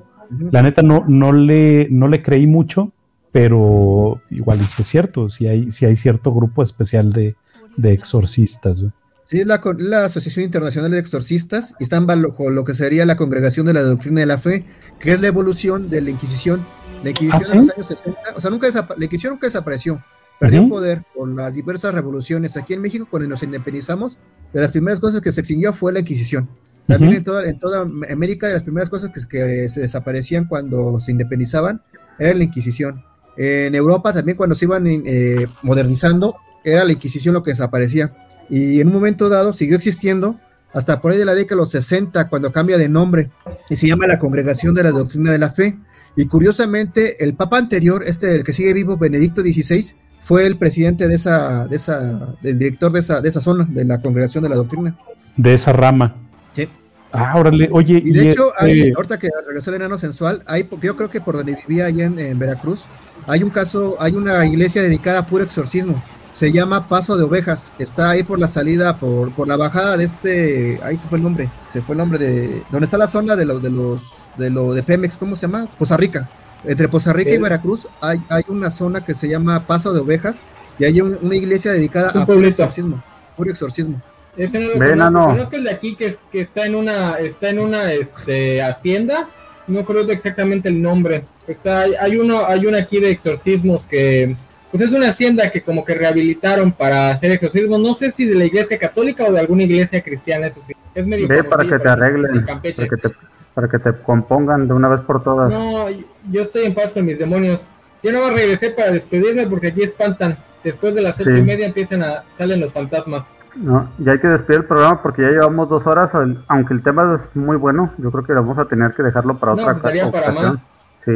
La 0.50 0.62
neta 0.62 0.82
no, 0.82 1.04
no, 1.06 1.32
le, 1.32 1.86
no 1.90 2.08
le 2.08 2.20
creí 2.20 2.48
mucho, 2.48 2.90
pero 3.30 4.20
igual 4.30 4.60
es 4.60 4.70
cierto, 4.70 5.28
si 5.28 5.46
hay, 5.46 5.70
si 5.70 5.86
hay 5.86 5.94
cierto 5.94 6.32
grupo 6.32 6.62
especial 6.62 7.12
de, 7.12 7.36
de 7.76 7.92
exorcistas. 7.92 8.84
Sí, 9.32 9.40
es 9.40 9.46
la, 9.46 9.62
la, 9.78 10.04
Asociación 10.04 10.44
Internacional 10.44 10.90
de 10.90 10.98
Exorcistas 10.98 11.74
y 11.80 11.84
están 11.84 12.06
bajo 12.06 12.50
lo 12.50 12.64
que 12.66 12.74
sería 12.74 13.06
la 13.06 13.16
Congregación 13.16 13.64
de 13.64 13.72
la 13.72 13.80
Doctrina 13.80 14.20
de 14.20 14.26
la 14.26 14.36
Fe, 14.36 14.66
que 15.00 15.12
es 15.12 15.22
la 15.22 15.28
evolución 15.28 15.88
de 15.88 16.02
la 16.02 16.10
Inquisición. 16.10 16.66
La 17.02 17.08
Inquisición 17.08 17.40
¿Ah, 17.42 17.52
en 17.52 17.66
los 17.66 17.74
años 17.74 17.86
60, 17.86 18.20
o 18.36 18.40
sea, 18.42 18.50
nunca 18.50 18.68
la 18.70 19.04
Inquisición 19.06 19.32
nunca 19.32 19.46
desapareció, 19.46 20.04
perdió 20.38 20.68
poder 20.68 21.02
por 21.14 21.34
las 21.34 21.54
diversas 21.54 21.94
revoluciones. 21.94 22.58
Aquí 22.58 22.74
en 22.74 22.82
México, 22.82 23.08
cuando 23.10 23.26
nos 23.26 23.42
independizamos, 23.42 24.18
de 24.52 24.60
las 24.60 24.70
primeras 24.70 25.00
cosas 25.00 25.22
que 25.22 25.32
se 25.32 25.40
extinguió 25.40 25.72
fue 25.72 25.94
la 25.94 26.00
Inquisición. 26.00 26.50
También 26.86 27.14
en, 27.14 27.24
toda, 27.24 27.48
en 27.48 27.58
toda 27.58 27.88
América, 28.10 28.48
de 28.48 28.52
las 28.52 28.64
primeras 28.64 28.90
cosas 28.90 29.12
que, 29.14 29.26
que 29.26 29.70
se 29.70 29.80
desaparecían 29.80 30.44
cuando 30.44 31.00
se 31.00 31.10
independizaban 31.10 31.80
era 32.18 32.34
la 32.34 32.44
Inquisición. 32.44 33.02
En 33.38 33.74
Europa 33.74 34.12
también 34.12 34.36
cuando 34.36 34.54
se 34.54 34.66
iban 34.66 34.86
eh, 34.86 35.46
modernizando, 35.62 36.36
era 36.64 36.84
la 36.84 36.92
Inquisición 36.92 37.32
lo 37.32 37.42
que 37.42 37.52
desaparecía. 37.52 38.14
Y 38.50 38.80
en 38.80 38.88
un 38.88 38.94
momento 38.94 39.28
dado 39.28 39.52
siguió 39.52 39.76
existiendo 39.76 40.38
hasta 40.72 41.00
por 41.00 41.12
ahí 41.12 41.18
de 41.18 41.24
la 41.24 41.34
década 41.34 41.56
de 41.56 41.62
los 41.62 41.70
60, 41.70 42.28
cuando 42.28 42.50
cambia 42.50 42.78
de 42.78 42.88
nombre 42.88 43.30
y 43.68 43.76
se 43.76 43.86
llama 43.86 44.06
la 44.06 44.18
Congregación 44.18 44.74
de 44.74 44.82
la 44.82 44.90
Doctrina 44.90 45.30
de 45.30 45.38
la 45.38 45.50
Fe. 45.50 45.78
Y 46.16 46.26
curiosamente, 46.26 47.22
el 47.24 47.34
Papa 47.34 47.58
anterior, 47.58 48.02
este, 48.06 48.34
el 48.34 48.44
que 48.44 48.52
sigue 48.52 48.72
vivo, 48.74 48.96
Benedicto 48.96 49.42
XVI, 49.42 49.94
fue 50.22 50.46
el 50.46 50.56
presidente 50.56 51.08
de 51.08 51.14
esa, 51.14 51.66
de 51.66 51.76
esa, 51.76 52.36
del 52.42 52.58
director 52.58 52.92
de 52.92 53.00
esa, 53.00 53.20
de 53.20 53.28
esa 53.28 53.40
zona, 53.40 53.66
de 53.68 53.84
la 53.84 54.00
Congregación 54.00 54.42
de 54.42 54.50
la 54.50 54.56
Doctrina. 54.56 54.96
De 55.36 55.54
esa 55.54 55.72
rama. 55.72 56.16
Sí. 56.52 56.68
Ah, 57.12 57.34
órale, 57.36 57.68
oye. 57.72 58.02
Y 58.04 58.12
de 58.12 58.30
hecho, 58.30 58.52
este 58.58 58.92
ahorita 58.94 59.18
que 59.18 59.28
regresó 59.46 59.70
el 59.70 59.76
enano 59.76 59.98
sensual, 59.98 60.42
hay, 60.46 60.66
yo 60.82 60.96
creo 60.96 61.10
que 61.10 61.20
por 61.20 61.36
donde 61.36 61.56
vivía 61.66 61.86
allá 61.86 62.06
en 62.06 62.38
Veracruz, 62.38 62.86
hay 63.26 63.42
un 63.42 63.50
caso, 63.50 63.96
hay 64.00 64.14
una 64.14 64.44
iglesia 64.46 64.82
dedicada 64.82 65.20
a 65.20 65.26
puro 65.26 65.44
exorcismo. 65.44 66.02
Se 66.34 66.50
llama 66.50 66.88
Paso 66.88 67.16
de 67.16 67.24
Ovejas. 67.24 67.72
Está 67.78 68.10
ahí 68.10 68.22
por 68.22 68.38
la 68.38 68.48
salida, 68.48 68.96
por, 68.96 69.32
por 69.32 69.48
la 69.48 69.56
bajada 69.56 69.96
de 69.96 70.04
este. 70.04 70.80
Ahí 70.82 70.96
se 70.96 71.08
fue 71.08 71.18
el 71.18 71.24
nombre. 71.24 71.48
Se 71.72 71.82
fue 71.82 71.94
el 71.94 71.98
nombre 71.98 72.18
de. 72.18 72.62
¿Dónde 72.70 72.86
está 72.86 72.98
la 72.98 73.08
zona 73.08 73.36
de, 73.36 73.44
los 73.44 73.62
de 73.62 73.70
los. 73.70 74.02
de 74.36 74.50
lo 74.50 74.72
de 74.72 74.82
Pemex? 74.82 75.16
¿Cómo 75.16 75.36
se 75.36 75.46
llama? 75.46 75.66
Poza 75.78 75.96
Rica. 75.96 76.28
Entre 76.64 76.88
Poza 76.88 77.12
Rica 77.12 77.30
y 77.32 77.38
Veracruz 77.38 77.88
hay, 78.00 78.22
hay 78.28 78.44
una 78.46 78.70
zona 78.70 79.04
que 79.04 79.14
se 79.14 79.28
llama 79.28 79.66
Paso 79.66 79.92
de 79.92 80.00
Ovejas. 80.00 80.46
Y 80.78 80.84
hay 80.84 81.00
una 81.00 81.36
iglesia 81.36 81.72
dedicada 81.72 82.08
a 82.22 82.26
puro 82.26 82.46
exorcismo. 82.46 83.02
Puro 83.36 83.50
exorcismo. 83.50 84.00
Ese 84.36 84.58
no 84.58 84.68
lo 84.68 84.78
conozco. 84.78 85.26
conozco 85.28 85.56
el 85.56 85.64
de 85.64 85.70
aquí 85.70 85.94
que, 85.94 86.14
que 86.30 86.40
está 86.40 86.64
en 86.64 86.74
una, 86.74 87.18
está 87.18 87.50
en 87.50 87.58
una 87.58 87.92
este, 87.92 88.62
hacienda 88.62 89.28
no 89.66 89.84
creo 89.84 90.08
exactamente 90.10 90.68
el 90.68 90.80
nombre. 90.80 91.24
Está, 91.46 91.82
hay 92.00 92.16
uno, 92.16 92.44
hay 92.46 92.66
uno 92.66 92.76
aquí 92.76 93.00
de 93.00 93.10
exorcismos 93.10 93.86
que, 93.86 94.36
pues 94.72 94.82
es 94.82 94.92
una 94.92 95.10
hacienda 95.10 95.50
que 95.50 95.62
como 95.62 95.84
que 95.84 95.94
rehabilitaron 95.94 96.72
para 96.72 97.10
hacer 97.10 97.30
exorcismos. 97.30 97.78
No 97.78 97.92
sé 97.92 98.10
si 98.10 98.24
de 98.24 98.34
la 98.34 98.46
iglesia 98.46 98.78
católica 98.78 99.24
o 99.24 99.32
de 99.32 99.38
alguna 99.38 99.64
iglesia 99.64 100.02
cristiana, 100.02 100.46
eso 100.46 100.62
sí. 100.62 100.72
Es 100.94 101.06
medio 101.06 101.28
Ve 101.28 101.44
para 101.44 101.64
que 101.64 101.78
te 101.78 101.88
arreglen, 101.88 102.44
para 102.44 102.60
que 102.62 102.72
te, 102.72 103.08
para 103.52 103.68
que 103.68 103.78
te 103.78 103.92
compongan 103.92 104.66
de 104.66 104.72
una 104.72 104.88
vez 104.88 105.00
por 105.00 105.22
todas. 105.22 105.50
No, 105.50 105.88
yo 105.90 106.40
estoy 106.40 106.64
en 106.64 106.74
paz 106.74 106.94
con 106.94 107.04
mis 107.04 107.18
demonios. 107.18 107.68
Yo 108.02 108.12
no 108.12 108.30
regresé 108.30 108.70
para 108.70 108.90
despedirme 108.90 109.46
porque 109.46 109.68
aquí 109.68 109.82
espantan 109.82 110.38
después 110.64 110.94
de 110.94 111.02
las 111.02 111.20
ocho 111.20 111.36
y 111.36 111.42
media 111.42 111.66
empiezan 111.66 112.02
a 112.02 112.24
salen 112.30 112.58
los 112.58 112.72
fantasmas. 112.72 113.34
No, 113.54 113.90
ya 113.98 114.12
hay 114.12 114.20
que 114.20 114.28
despedir 114.28 114.60
el 114.60 114.66
programa 114.66 115.02
porque 115.02 115.20
ya 115.20 115.28
llevamos 115.28 115.68
dos 115.68 115.86
horas, 115.86 116.12
aunque 116.48 116.72
el 116.72 116.82
tema 116.82 117.16
es 117.20 117.36
muy 117.36 117.58
bueno, 117.58 117.92
yo 117.98 118.10
creo 118.10 118.24
que 118.24 118.32
vamos 118.32 118.58
a 118.58 118.64
tener 118.64 118.92
que 118.94 119.02
dejarlo 119.02 119.36
para 119.36 119.52
otra 119.52 119.76
pues 119.76 120.02
para 120.06 120.32
más. 120.32 120.66
Sí, 121.04 121.12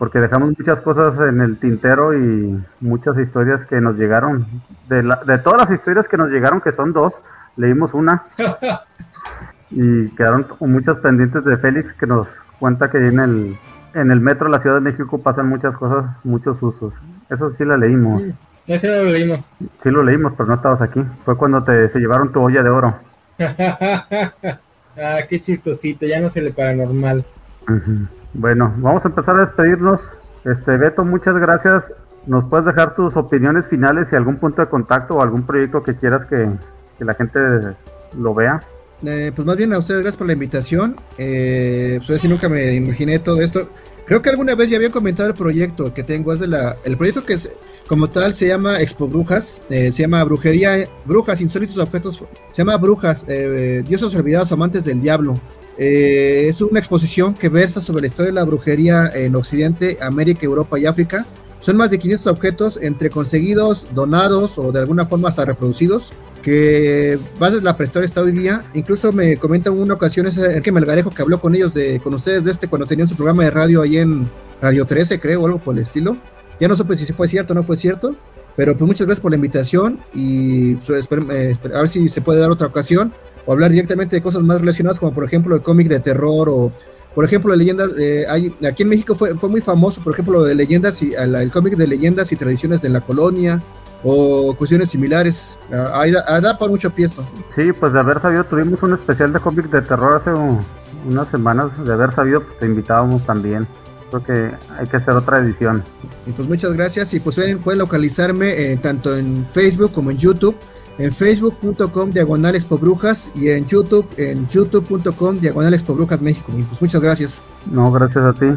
porque 0.00 0.18
dejamos 0.18 0.58
muchas 0.58 0.80
cosas 0.80 1.28
en 1.28 1.42
el 1.42 1.58
tintero 1.58 2.16
y 2.16 2.58
muchas 2.80 3.18
historias 3.18 3.66
que 3.66 3.82
nos 3.82 3.96
llegaron. 3.96 4.46
De, 4.88 5.02
la, 5.02 5.16
de 5.16 5.36
todas 5.36 5.60
las 5.60 5.78
historias 5.78 6.08
que 6.08 6.16
nos 6.16 6.30
llegaron, 6.30 6.62
que 6.62 6.72
son 6.72 6.94
dos, 6.94 7.12
leímos 7.58 7.92
una. 7.92 8.22
y 9.70 10.08
quedaron 10.16 10.46
muchas 10.60 10.96
pendientes 10.96 11.44
de 11.44 11.54
Félix 11.58 11.92
que 11.92 12.06
nos 12.06 12.28
cuenta 12.58 12.90
que 12.90 12.96
en 12.96 13.20
el, 13.20 13.58
en 13.92 14.10
el 14.10 14.20
metro 14.20 14.46
de 14.46 14.52
la 14.52 14.60
Ciudad 14.60 14.76
de 14.76 14.80
México 14.80 15.18
pasan 15.18 15.50
muchas 15.50 15.76
cosas, 15.76 16.06
muchos 16.24 16.62
usos. 16.62 16.94
Eso 17.28 17.52
sí 17.52 17.66
la 17.66 17.76
leímos. 17.76 18.22
Este 18.66 18.88
no 18.88 19.04
lo 19.04 19.10
leímos. 19.10 19.50
Sí 19.82 19.90
lo 19.90 20.02
leímos, 20.02 20.32
pero 20.34 20.48
no 20.48 20.54
estabas 20.54 20.80
aquí. 20.80 21.04
Fue 21.26 21.36
cuando 21.36 21.62
te 21.62 21.90
se 21.90 21.98
llevaron 21.98 22.32
tu 22.32 22.40
olla 22.40 22.62
de 22.62 22.70
oro. 22.70 22.96
ah, 23.38 25.18
qué 25.28 25.42
chistosito, 25.42 26.06
ya 26.06 26.20
no 26.20 26.30
se 26.30 26.40
le 26.40 26.52
paranormal. 26.52 27.22
Bueno, 28.32 28.72
vamos 28.78 29.04
a 29.04 29.08
empezar 29.08 29.36
a 29.36 29.40
despedirnos. 29.40 30.02
Este 30.44 30.76
Beto, 30.76 31.04
muchas 31.04 31.34
gracias. 31.36 31.92
¿Nos 32.26 32.44
puedes 32.48 32.66
dejar 32.66 32.94
tus 32.94 33.16
opiniones 33.16 33.66
finales 33.66 34.08
y 34.12 34.16
algún 34.16 34.36
punto 34.36 34.62
de 34.62 34.68
contacto 34.68 35.16
o 35.16 35.22
algún 35.22 35.42
proyecto 35.44 35.82
que 35.82 35.96
quieras 35.96 36.26
que, 36.26 36.48
la 36.98 37.14
gente 37.14 37.40
lo 38.18 38.34
vea? 38.34 38.62
Eh, 39.04 39.32
pues 39.34 39.46
más 39.46 39.56
bien 39.56 39.72
a 39.72 39.78
ustedes, 39.78 40.02
gracias 40.02 40.18
por 40.18 40.26
la 40.26 40.34
invitación. 40.34 40.96
Eh, 41.16 41.98
pues 42.06 42.20
si 42.20 42.28
nunca 42.28 42.48
me 42.48 42.74
imaginé 42.74 43.18
todo 43.18 43.40
esto. 43.40 43.68
Creo 44.04 44.22
que 44.22 44.30
alguna 44.30 44.54
vez 44.54 44.68
ya 44.70 44.76
había 44.76 44.90
comentado 44.90 45.28
el 45.28 45.34
proyecto 45.34 45.94
que 45.94 46.02
tengo, 46.02 46.32
es 46.32 46.40
de 46.40 46.48
la, 46.48 46.76
el 46.84 46.96
proyecto 46.96 47.24
que 47.24 47.34
es, 47.34 47.56
como 47.86 48.08
tal 48.08 48.34
se 48.34 48.48
llama 48.48 48.80
Expo 48.80 49.08
Brujas, 49.08 49.62
eh, 49.70 49.92
se 49.92 50.02
llama 50.02 50.22
Brujería, 50.24 50.88
Brujas, 51.04 51.40
Insólitos 51.40 51.78
Objetos, 51.78 52.22
se 52.52 52.58
llama 52.58 52.76
Brujas, 52.76 53.24
eh, 53.28 53.84
Dioses 53.86 54.14
Olvidados, 54.14 54.52
Amantes 54.52 54.84
del 54.84 55.00
Diablo. 55.00 55.40
Eh, 55.82 56.44
es 56.46 56.60
una 56.60 56.78
exposición 56.78 57.32
que 57.32 57.48
versa 57.48 57.80
sobre 57.80 58.02
la 58.02 58.08
historia 58.08 58.26
de 58.26 58.34
la 58.34 58.44
brujería 58.44 59.10
en 59.14 59.34
Occidente, 59.34 59.96
América, 60.02 60.44
Europa 60.44 60.78
y 60.78 60.84
África. 60.84 61.26
Son 61.60 61.76
más 61.76 61.90
de 61.90 61.98
500 61.98 62.26
objetos 62.26 62.78
entre 62.82 63.08
conseguidos, 63.08 63.88
donados 63.94 64.58
o 64.58 64.72
de 64.72 64.80
alguna 64.80 65.06
forma 65.06 65.30
hasta 65.30 65.46
reproducidos, 65.46 66.12
que 66.42 67.18
desde 67.40 67.62
la 67.62 67.76
prehistoria 67.76 68.06
hasta 68.06 68.20
hoy 68.20 68.32
día. 68.32 68.64
Incluso 68.74 69.10
me 69.12 69.38
comentan 69.38 69.72
una 69.72 69.94
ocasión 69.94 70.26
es 70.26 70.38
que 70.62 70.70
Melgarejo 70.70 71.10
que 71.10 71.22
habló 71.22 71.40
con 71.40 71.54
ellos, 71.54 71.72
de, 71.72 71.98
con 72.00 72.12
ustedes 72.12 72.44
de 72.44 72.50
este, 72.50 72.68
cuando 72.68 72.86
tenían 72.86 73.08
su 73.08 73.16
programa 73.16 73.44
de 73.44 73.50
radio 73.50 73.80
ahí 73.80 73.96
en 73.96 74.28
Radio 74.60 74.84
13, 74.84 75.18
creo, 75.18 75.42
o 75.42 75.46
algo 75.46 75.58
por 75.58 75.74
el 75.74 75.82
estilo 75.82 76.18
ya 76.60 76.68
no 76.68 76.76
supe 76.76 76.94
si 76.94 77.10
fue 77.12 77.26
cierto 77.26 77.54
o 77.54 77.56
no 77.56 77.62
fue 77.62 77.76
cierto, 77.76 78.14
pero 78.54 78.76
pues 78.76 78.86
muchas 78.86 79.06
gracias 79.06 79.22
por 79.22 79.32
la 79.32 79.36
invitación 79.36 79.98
y 80.12 80.74
pues, 80.74 81.08
eh, 81.10 81.56
a 81.74 81.78
ver 81.80 81.88
si 81.88 82.08
se 82.08 82.20
puede 82.20 82.38
dar 82.38 82.50
otra 82.50 82.66
ocasión 82.66 83.12
o 83.46 83.52
hablar 83.52 83.70
directamente 83.70 84.16
de 84.16 84.22
cosas 84.22 84.42
más 84.42 84.60
relacionadas 84.60 84.98
como 84.98 85.12
por 85.12 85.24
ejemplo 85.24 85.54
el 85.54 85.62
cómic 85.62 85.88
de 85.88 86.00
terror 86.00 86.48
o 86.48 86.72
por 87.14 87.24
ejemplo 87.24 87.54
leyendas 87.54 87.90
eh, 87.98 88.26
hay, 88.28 88.54
aquí 88.68 88.82
en 88.82 88.88
México 88.88 89.14
fue, 89.14 89.34
fue 89.36 89.48
muy 89.48 89.60
famoso 89.60 90.02
por 90.02 90.12
ejemplo 90.12 90.34
lo 90.34 90.44
de 90.44 90.54
leyendas 90.54 91.02
y 91.02 91.12
el 91.14 91.50
cómic 91.50 91.76
de 91.76 91.86
leyendas 91.86 92.32
y 92.32 92.36
tradiciones 92.36 92.82
de 92.82 92.88
la 92.88 93.00
colonia 93.00 93.62
o 94.02 94.54
cuestiones 94.56 94.90
similares 94.90 95.56
ah, 95.72 96.04
da, 96.40 96.58
para 96.58 96.70
mucho 96.70 96.90
pie 96.90 97.06
esto 97.06 97.24
sí 97.54 97.72
pues 97.72 97.92
de 97.92 98.00
haber 98.00 98.20
sabido 98.20 98.44
tuvimos 98.44 98.82
un 98.82 98.94
especial 98.94 99.32
de 99.32 99.40
cómic 99.40 99.66
de 99.70 99.82
terror 99.82 100.20
hace 100.20 100.30
unas 101.06 101.28
semanas 101.28 101.70
de 101.84 101.92
haber 101.92 102.12
sabido 102.14 102.42
pues 102.42 102.58
te 102.58 102.66
invitábamos 102.66 103.24
también 103.26 103.66
creo 104.10 104.24
que 104.24 104.56
hay 104.78 104.86
que 104.86 104.96
hacer 104.96 105.14
otra 105.14 105.38
edición. 105.38 105.82
Y 106.26 106.32
pues 106.32 106.48
muchas 106.48 106.72
gracias 106.74 107.14
y 107.14 107.20
pues 107.20 107.40
pueden, 107.62 107.78
localizarme 107.78 108.72
eh, 108.72 108.76
tanto 108.76 109.16
en 109.16 109.46
Facebook 109.52 109.92
como 109.92 110.10
en 110.10 110.18
YouTube. 110.18 110.56
En 111.00 111.12
facebook.com 111.12 112.10
diagonal 112.10 112.54
Brujas 112.78 113.32
y 113.34 113.48
en 113.48 113.64
YouTube 113.64 114.06
en 114.18 114.46
youtube.com 114.48 115.38
diagonal 115.38 115.74
Brujas 115.88 116.20
México. 116.20 116.52
Y 116.54 116.62
pues 116.62 116.82
muchas 116.82 117.00
gracias. 117.00 117.42
No, 117.72 117.90
gracias 117.90 118.22
a 118.22 118.34
ti. 118.34 118.48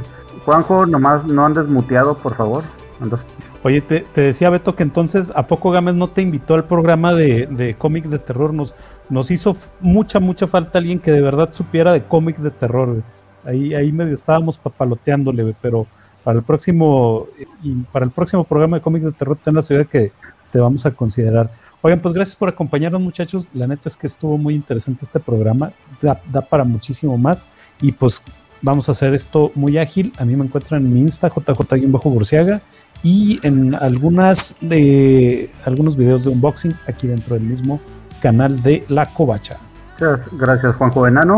Juanjo, 0.44 0.86
nomás 0.86 1.24
no 1.24 1.46
andes 1.46 1.68
muteado, 1.68 2.16
por 2.16 2.36
favor. 2.36 2.66
Oye, 3.64 3.80
te, 3.80 4.06
decía 4.14 4.50
Beto 4.50 4.76
que 4.76 4.84
entonces 4.84 5.32
a 5.34 5.48
poco 5.48 5.72
Gámez 5.72 5.96
no 5.96 6.10
te 6.10 6.22
invitó 6.22 6.56
al 6.56 6.66
programa 6.66 7.14
de, 7.14 7.48
de 7.48 7.76
cómic 7.76 8.08
de 8.08 8.20
terror. 8.20 8.54
Nos, 8.54 8.76
nos 9.10 9.32
hizo 9.32 9.56
mucha, 9.80 10.20
mucha 10.20 10.46
falta 10.46 10.80
alguien 10.80 11.00
que 11.00 11.12
de 11.12 11.22
verdad 11.22 11.54
supiera 11.54 11.94
de 11.94 12.04
cómic 12.04 12.40
de 12.40 12.52
terror. 12.52 13.02
Ahí, 13.46 13.74
ahí 13.74 13.94
medio 13.94 14.14
estábamos 14.14 14.58
papaloteándole, 14.58 15.56
pero 15.62 15.88
para 16.26 16.40
el 16.40 16.44
próximo 16.44 17.26
y 17.62 17.74
para 17.84 18.04
el 18.04 18.12
próximo 18.12 18.44
programa 18.44 18.78
de 18.78 18.84
cómics 18.84 19.06
de 19.06 19.12
terror 19.14 19.38
ten 19.42 19.56
la 19.56 19.62
ciudad 19.62 19.86
que 19.86 20.12
te 20.52 20.60
vamos 20.60 20.86
a 20.86 20.92
considerar. 20.92 21.50
Oigan, 21.86 22.00
pues 22.00 22.14
gracias 22.14 22.38
por 22.38 22.48
acompañarnos 22.48 23.02
muchachos. 23.02 23.46
La 23.54 23.68
neta 23.68 23.90
es 23.90 23.98
que 23.98 24.08
estuvo 24.08 24.38
muy 24.38 24.56
interesante 24.56 25.04
este 25.04 25.20
programa. 25.20 25.74
Da, 26.02 26.42
para 26.42 26.64
muchísimo 26.64 27.18
más. 27.18 27.44
Y 27.82 27.92
pues 27.92 28.24
vamos 28.62 28.88
a 28.88 28.94
hacer 28.94 29.14
esto 29.14 29.52
muy 29.54 29.78
ágil. 29.78 30.14
A 30.18 30.24
mí 30.24 30.34
me 30.38 30.46
encuentran 30.46 30.82
en 30.82 30.94
mi 30.94 31.02
Insta, 31.02 31.30
jj-burciaga. 31.30 32.62
Y 33.04 33.38
en 33.44 33.76
algunas 33.76 34.56
de 34.62 35.52
algunos 35.66 35.98
videos 35.98 36.24
de 36.24 36.30
unboxing 36.30 36.74
aquí 36.88 37.08
dentro 37.08 37.36
del 37.36 37.44
mismo 37.44 37.82
canal 38.22 38.64
de 38.64 38.86
La 38.88 39.06
Covacha. 39.06 39.58
Gracias, 40.32 40.78
Juanjo 40.78 41.06
Enano. 41.06 41.38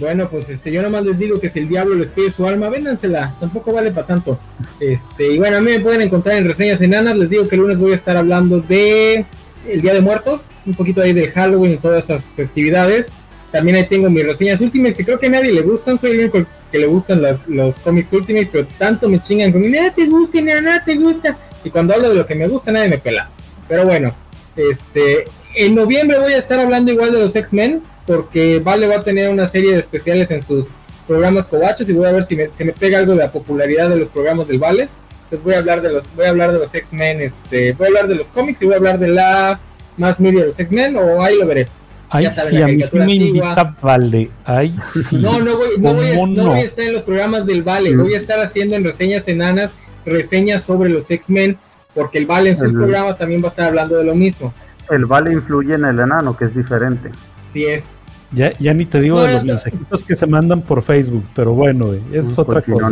Bueno, 0.00 0.26
pues 0.30 0.48
este, 0.48 0.72
yo 0.72 0.80
nomás 0.80 1.04
les 1.04 1.18
digo 1.18 1.38
que 1.38 1.50
si 1.50 1.58
el 1.58 1.68
diablo 1.68 1.94
les 1.96 2.08
pide 2.08 2.30
su 2.30 2.48
alma, 2.48 2.70
véndansela, 2.70 3.34
tampoco 3.38 3.74
vale 3.74 3.90
para 3.90 4.06
tanto. 4.06 4.38
Este, 4.80 5.34
y 5.34 5.38
bueno, 5.38 5.58
a 5.58 5.60
mí 5.60 5.70
me 5.70 5.80
pueden 5.80 6.00
encontrar 6.00 6.38
en 6.38 6.46
reseñas 6.46 6.80
enanas, 6.80 7.14
les 7.14 7.28
digo 7.28 7.46
que 7.46 7.56
el 7.56 7.60
lunes 7.60 7.78
voy 7.78 7.92
a 7.92 7.96
estar 7.96 8.16
hablando 8.16 8.62
de 8.62 9.26
el 9.68 9.80
Día 9.80 9.94
de 9.94 10.00
Muertos, 10.00 10.48
un 10.66 10.74
poquito 10.74 11.02
ahí 11.02 11.12
del 11.12 11.30
Halloween 11.30 11.72
y 11.72 11.76
todas 11.76 12.04
esas 12.04 12.28
festividades. 12.36 13.12
También 13.50 13.76
ahí 13.76 13.86
tengo 13.86 14.08
mis 14.08 14.24
reseñas 14.24 14.60
últimas 14.60 14.94
que 14.94 15.04
creo 15.04 15.18
que 15.18 15.26
a 15.26 15.30
nadie 15.30 15.52
le 15.52 15.60
gustan, 15.60 15.98
soy 15.98 16.12
el 16.12 16.20
único 16.20 16.44
que 16.70 16.78
le 16.78 16.86
gustan 16.86 17.20
los, 17.20 17.46
los 17.48 17.78
cómics 17.78 18.12
últimos, 18.12 18.46
pero 18.50 18.66
tanto 18.78 19.08
me 19.08 19.22
chingan 19.22 19.52
con 19.52 19.70
nada 19.70 19.92
te 19.92 20.06
gusta, 20.06 20.40
nada 20.40 20.82
te 20.84 20.94
gusta. 20.96 21.36
Y 21.64 21.70
cuando 21.70 21.94
hablo 21.94 22.08
de 22.08 22.14
lo 22.16 22.26
que 22.26 22.34
me 22.34 22.48
gusta, 22.48 22.72
nadie 22.72 22.88
me 22.88 22.98
pela. 22.98 23.28
Pero 23.68 23.84
bueno, 23.84 24.14
Este, 24.56 25.24
en 25.54 25.74
noviembre 25.74 26.18
voy 26.18 26.32
a 26.32 26.38
estar 26.38 26.58
hablando 26.60 26.92
igual 26.92 27.12
de 27.12 27.20
los 27.20 27.36
X-Men, 27.36 27.82
porque 28.06 28.58
Vale 28.58 28.86
va 28.86 28.96
a 28.96 29.02
tener 29.02 29.30
una 29.30 29.48
serie 29.48 29.72
de 29.72 29.78
especiales 29.78 30.30
en 30.30 30.42
sus 30.42 30.68
programas 31.06 31.46
cobachos 31.46 31.88
y 31.88 31.92
voy 31.92 32.06
a 32.06 32.12
ver 32.12 32.24
si 32.24 32.36
me, 32.36 32.50
se 32.50 32.64
me 32.64 32.72
pega 32.72 32.98
algo 32.98 33.12
de 33.12 33.18
la 33.18 33.32
popularidad 33.32 33.88
de 33.88 33.96
los 33.96 34.08
programas 34.08 34.48
del 34.48 34.58
Vale. 34.58 34.88
Entonces 35.32 35.44
voy 35.44 35.54
a 35.54 35.58
hablar 35.60 35.80
de 35.80 35.90
los, 35.90 36.14
voy 36.14 36.26
a 36.26 36.28
hablar 36.28 36.52
de 36.52 36.58
los 36.58 36.74
X-Men, 36.74 37.22
este, 37.22 37.72
voy 37.72 37.86
a 37.86 37.88
hablar 37.88 38.06
de 38.06 38.16
los 38.16 38.28
cómics 38.28 38.60
y 38.60 38.66
voy 38.66 38.74
a 38.74 38.76
hablar 38.76 38.98
de 38.98 39.08
la 39.08 39.58
más 39.96 40.20
media 40.20 40.40
de 40.40 40.46
los 40.48 40.60
X-Men, 40.60 40.94
o 40.96 41.22
ahí 41.22 41.38
lo 41.38 41.46
veré. 41.46 41.68
Ay, 42.10 42.26
sí, 42.26 42.60
a 42.60 42.66
mí 42.66 42.82
sí 42.82 42.98
me 42.98 43.14
invita 43.14 43.74
Vale. 43.80 44.30
Ay, 44.44 44.74
sí. 44.84 45.16
No, 45.16 45.40
no 45.40 45.56
voy, 45.56 45.68
no 45.78 45.94
voy, 45.94 46.06
a, 46.10 46.26
no 46.26 46.46
voy, 46.48 46.58
a, 46.58 46.60
estar 46.60 46.84
en 46.84 46.92
los 46.92 47.00
programas 47.00 47.46
del 47.46 47.62
Vale. 47.62 47.96
Voy 47.96 48.12
a 48.12 48.18
estar 48.18 48.38
haciendo 48.40 48.76
en 48.76 48.84
reseñas 48.84 49.26
enanas 49.26 49.70
reseñas 50.04 50.64
sobre 50.64 50.90
los 50.90 51.10
X-Men, 51.10 51.56
porque 51.94 52.18
el 52.18 52.26
Vale 52.26 52.50
en 52.50 52.58
sus 52.58 52.70
programas 52.70 53.16
también 53.16 53.40
va 53.40 53.46
a 53.46 53.48
estar 53.48 53.68
hablando 53.68 53.96
de 53.96 54.04
lo 54.04 54.14
mismo. 54.14 54.52
El 54.90 55.06
Vale 55.06 55.32
influye 55.32 55.76
en 55.76 55.86
el 55.86 55.98
enano, 55.98 56.36
que 56.36 56.44
es 56.44 56.54
diferente. 56.54 57.10
Sí 57.50 57.64
es. 57.64 57.96
Ya, 58.32 58.52
ya 58.58 58.74
ni 58.74 58.84
te 58.84 59.00
digo 59.00 59.22
de 59.22 59.32
los 59.32 59.44
mensajitos 59.44 60.04
que 60.04 60.14
se 60.14 60.26
mandan 60.26 60.60
por 60.60 60.82
Facebook, 60.82 61.24
pero 61.34 61.54
bueno, 61.54 61.88
es 62.12 62.38
otra 62.38 62.60
cosa. 62.60 62.90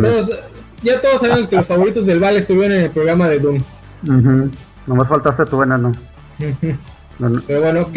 Ya 0.82 1.00
todos 1.00 1.20
sabemos 1.20 1.48
que 1.48 1.56
los 1.56 1.66
favoritos 1.66 2.06
del 2.06 2.20
Vale 2.20 2.38
estuvieron 2.38 2.78
en 2.78 2.84
el 2.84 2.90
programa 2.90 3.28
de 3.28 3.38
Doom. 3.38 3.62
Uh 4.08 4.50
Nomás 4.86 5.08
faltaste 5.08 5.44
tu 5.44 5.62
enano. 5.62 5.92
Pero 7.46 7.60
bueno, 7.60 7.88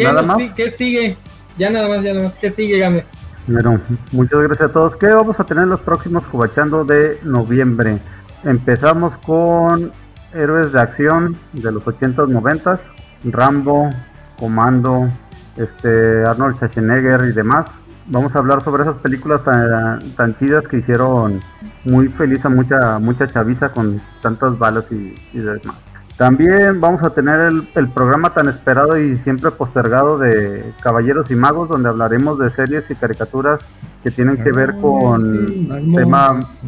¿qué, 0.54 0.70
sigue? 0.70 1.16
Ya 1.56 1.70
nada 1.70 1.88
más, 1.88 2.02
ya 2.02 2.12
nada 2.12 2.28
más. 2.28 2.34
¿Qué 2.34 2.50
sigue, 2.50 2.78
Gámez? 2.78 3.12
Bueno, 3.46 3.80
muchas 4.12 4.40
gracias 4.42 4.70
a 4.70 4.72
todos. 4.72 4.96
¿Qué 4.96 5.06
vamos 5.06 5.40
a 5.40 5.44
tener 5.44 5.66
los 5.66 5.80
próximos 5.80 6.24
Cubachando 6.24 6.84
de 6.84 7.18
noviembre? 7.24 7.98
Empezamos 8.44 9.16
con 9.18 9.92
Héroes 10.34 10.72
de 10.72 10.80
Acción 10.80 11.36
de 11.52 11.72
los 11.72 11.82
80s, 11.84 12.28
90s. 12.28 12.78
Rambo, 13.24 13.90
Comando, 14.38 15.10
este, 15.56 16.24
Arnold 16.24 16.56
Schwarzenegger 16.56 17.24
y 17.30 17.32
demás. 17.32 17.66
Vamos 18.06 18.34
a 18.34 18.38
hablar 18.38 18.62
sobre 18.62 18.82
esas 18.82 18.96
películas 18.96 19.42
tan, 19.44 20.00
tan 20.16 20.36
chidas 20.38 20.68
que 20.68 20.78
hicieron 20.78 21.40
muy 21.84 22.08
feliz 22.08 22.44
a 22.44 22.48
mucha, 22.48 22.98
mucha 22.98 23.26
chaviza 23.26 23.70
con 23.70 24.00
tantas 24.20 24.58
balas 24.58 24.84
y 24.90 25.38
demás. 25.38 25.76
También 26.16 26.80
vamos 26.80 27.02
a 27.02 27.10
tener 27.10 27.40
el, 27.74 27.88
programa 27.88 28.32
tan 28.32 28.48
esperado 28.48 28.96
y 28.98 29.16
siempre 29.18 29.50
postergado 29.50 30.16
de 30.16 30.72
Caballeros 30.80 31.28
y 31.32 31.34
Magos, 31.34 31.68
donde 31.68 31.88
hablaremos 31.88 32.38
de 32.38 32.50
series 32.50 32.88
y 32.90 32.94
caricaturas 32.94 33.60
que 34.04 34.12
tienen 34.12 34.36
que 34.36 34.52
ver 34.52 34.76
con 34.76 35.68
temas 35.92 36.62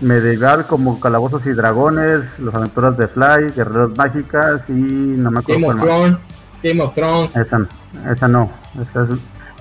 medieval 0.00 0.66
como 0.66 0.98
Calabozos 0.98 1.46
y 1.46 1.52
Dragones, 1.52 2.22
Las 2.40 2.54
Aventuras 2.54 2.96
de 2.96 3.06
Fly, 3.06 3.52
Guerreros 3.54 3.96
Mágicas 3.96 4.62
y 4.68 4.72
no 4.72 5.30
me 5.30 5.38
acuerdo. 5.38 5.60
Game 5.60 5.68
of 5.68 5.80
Thrones. 5.80 6.18
Game 6.64 6.82
of 6.82 6.94
Thrones. 6.94 7.36
Esa, 7.36 7.68
esa 8.10 8.28
no. 8.28 8.50
Esa 8.80 9.04
es, 9.04 9.10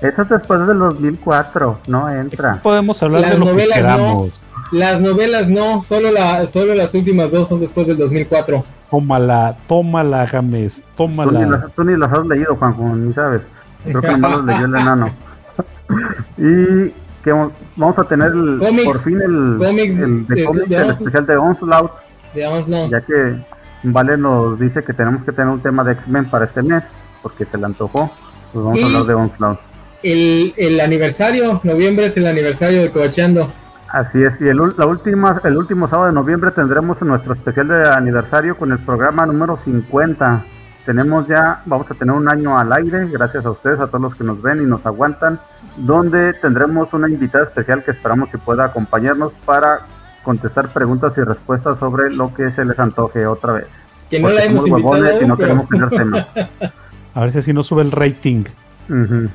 esa 0.01 0.21
es 0.21 0.29
después 0.29 0.67
del 0.67 0.79
2004, 0.79 1.79
no 1.87 2.09
entra. 2.09 2.59
Podemos 2.61 3.01
hablar 3.01 3.25
de 3.25 3.37
lo 3.37 3.55
que 3.55 3.67
queramos. 3.73 4.41
Las 4.71 4.99
novelas 5.01 5.47
no, 5.47 5.81
solo, 5.81 6.11
la, 6.11 6.45
solo 6.45 6.75
las 6.75 6.93
últimas 6.93 7.31
dos 7.31 7.47
son 7.47 7.59
después 7.59 7.87
del 7.87 7.97
2004. 7.97 8.63
Tómala, 8.91 9.55
tómala, 9.67 10.27
James, 10.27 10.83
tómala. 10.95 11.31
Tú 11.31 11.37
ni, 11.37 11.49
las, 11.49 11.73
tú 11.73 11.83
ni 11.83 11.97
las 11.97 12.11
has 12.11 12.25
leído, 12.25 12.55
Juanjo, 12.55 12.83
ni 12.95 13.13
sabes. 13.13 13.41
Creo 13.83 14.01
que 14.01 14.11
nomás 14.11 14.31
los 14.35 14.45
leyó 14.45 14.65
el 14.65 14.75
enano. 14.75 15.09
y 16.37 16.93
que 17.23 17.31
vamos, 17.31 17.99
a 17.99 18.03
tener 18.03 18.31
el, 18.31 18.59
por 18.85 18.99
fin 18.99 19.21
el, 19.21 19.61
el, 19.61 20.27
de 20.27 20.75
el 20.75 20.89
especial 20.89 21.25
de 21.25 21.37
Onslaught. 21.37 21.91
De 22.33 22.47
Onslaught. 22.47 22.91
Ya 22.91 23.01
que 23.01 23.37
Vale 23.83 24.17
nos 24.17 24.59
dice 24.59 24.83
que 24.83 24.93
tenemos 24.93 25.23
que 25.23 25.31
tener 25.31 25.49
un 25.49 25.59
tema 25.59 25.83
de 25.83 25.93
X-Men 25.93 26.25
para 26.25 26.45
este 26.45 26.61
mes, 26.63 26.83
porque 27.21 27.45
se 27.45 27.57
le 27.57 27.65
antojó. 27.65 28.11
Pues 28.53 28.65
vamos 28.65 28.83
a 28.83 28.85
hablar 28.85 29.03
de 29.03 29.13
Onslaught. 29.13 29.59
El, 30.03 30.53
el 30.57 30.79
aniversario, 30.79 31.59
noviembre 31.63 32.05
es 32.05 32.17
el 32.17 32.27
aniversario 32.27 32.81
de 32.81 32.91
Coachando. 32.91 33.51
Así 33.89 34.21
es, 34.21 34.39
y 34.41 34.47
el, 34.47 34.57
la 34.77 34.85
última, 34.85 35.41
el 35.43 35.57
último 35.57 35.87
sábado 35.87 36.07
de 36.07 36.13
noviembre 36.13 36.51
tendremos 36.51 37.01
nuestro 37.01 37.33
especial 37.33 37.69
de 37.69 37.89
aniversario 37.89 38.57
con 38.57 38.71
el 38.71 38.79
programa 38.79 39.25
número 39.25 39.57
50. 39.57 40.45
Tenemos 40.85 41.27
ya, 41.27 41.61
vamos 41.65 41.89
a 41.89 41.93
tener 41.93 42.13
un 42.13 42.29
año 42.29 42.57
al 42.57 42.71
aire, 42.73 43.07
gracias 43.07 43.45
a 43.45 43.51
ustedes, 43.51 43.79
a 43.79 43.87
todos 43.87 44.01
los 44.01 44.15
que 44.15 44.23
nos 44.23 44.41
ven 44.41 44.61
y 44.61 44.65
nos 44.65 44.85
aguantan, 44.85 45.39
donde 45.77 46.33
tendremos 46.33 46.93
una 46.93 47.09
invitada 47.09 47.45
especial 47.45 47.83
que 47.83 47.91
esperamos 47.91 48.29
que 48.29 48.37
pueda 48.37 48.65
acompañarnos 48.65 49.31
para 49.45 49.81
contestar 50.23 50.67
preguntas 50.73 51.13
y 51.17 51.21
respuestas 51.21 51.79
sobre 51.79 52.13
lo 52.13 52.33
que 52.33 52.51
se 52.51 52.65
les 52.65 52.77
antoje 52.79 53.25
otra 53.25 53.53
vez. 53.53 53.67
Que 54.09 54.19
no 54.19 54.29
la 54.29 54.43
hemos 54.43 54.67
invitado 54.67 55.21
y 55.21 55.25
no 55.25 55.37
queremos 55.37 55.69
tener 55.69 55.89
tema. 55.89 56.27
A 57.17 57.21
ver 57.21 57.31
si 57.31 57.39
así 57.39 57.51
no 57.51 57.63
sube 57.63 57.81
el 57.81 57.91
rating. 57.91 58.43
En 58.89 59.31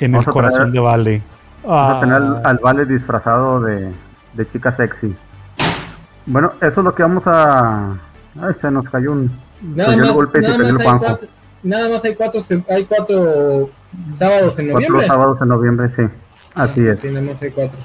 el 0.00 0.24
corazón 0.24 0.72
de 0.72 0.80
Vale. 0.80 1.22
Vamos 1.62 1.96
a 1.96 2.00
tener 2.00 2.16
al, 2.44 2.58
Vale 2.58 2.86
disfrazado 2.86 3.60
de, 3.60 3.92
chica 4.52 4.74
sexy. 4.74 5.14
Bueno, 6.26 6.54
eso 6.60 6.80
es 6.80 6.84
lo 6.84 6.92
que 6.92 7.04
vamos 7.04 7.22
a. 7.28 7.92
Ay, 8.42 8.54
se 8.60 8.68
nos 8.68 8.88
cayó 8.88 9.12
un. 9.12 9.30
Nada 9.62 9.96
más, 9.96 10.10
golpe 10.10 10.40
nada, 10.40 10.58
más 10.58 10.68
hay 10.68 10.84
cuatro, 10.98 11.28
nada 11.62 11.88
más 11.88 12.04
hay 12.04 12.14
cuatro, 12.16 12.40
hay 12.68 12.84
cuatro 12.84 13.70
sábados 14.10 14.58
en 14.58 14.72
noviembre. 14.72 14.98
Cuatro 14.98 15.06
sábados 15.06 15.38
en 15.40 15.48
noviembre, 15.48 15.88
sí. 15.94 16.02
Así 16.56 16.84
es. 16.84 16.98
Sí, 16.98 17.10
nada 17.10 17.26
más 17.26 17.40
hay 17.42 17.50
cuatro. 17.52 17.78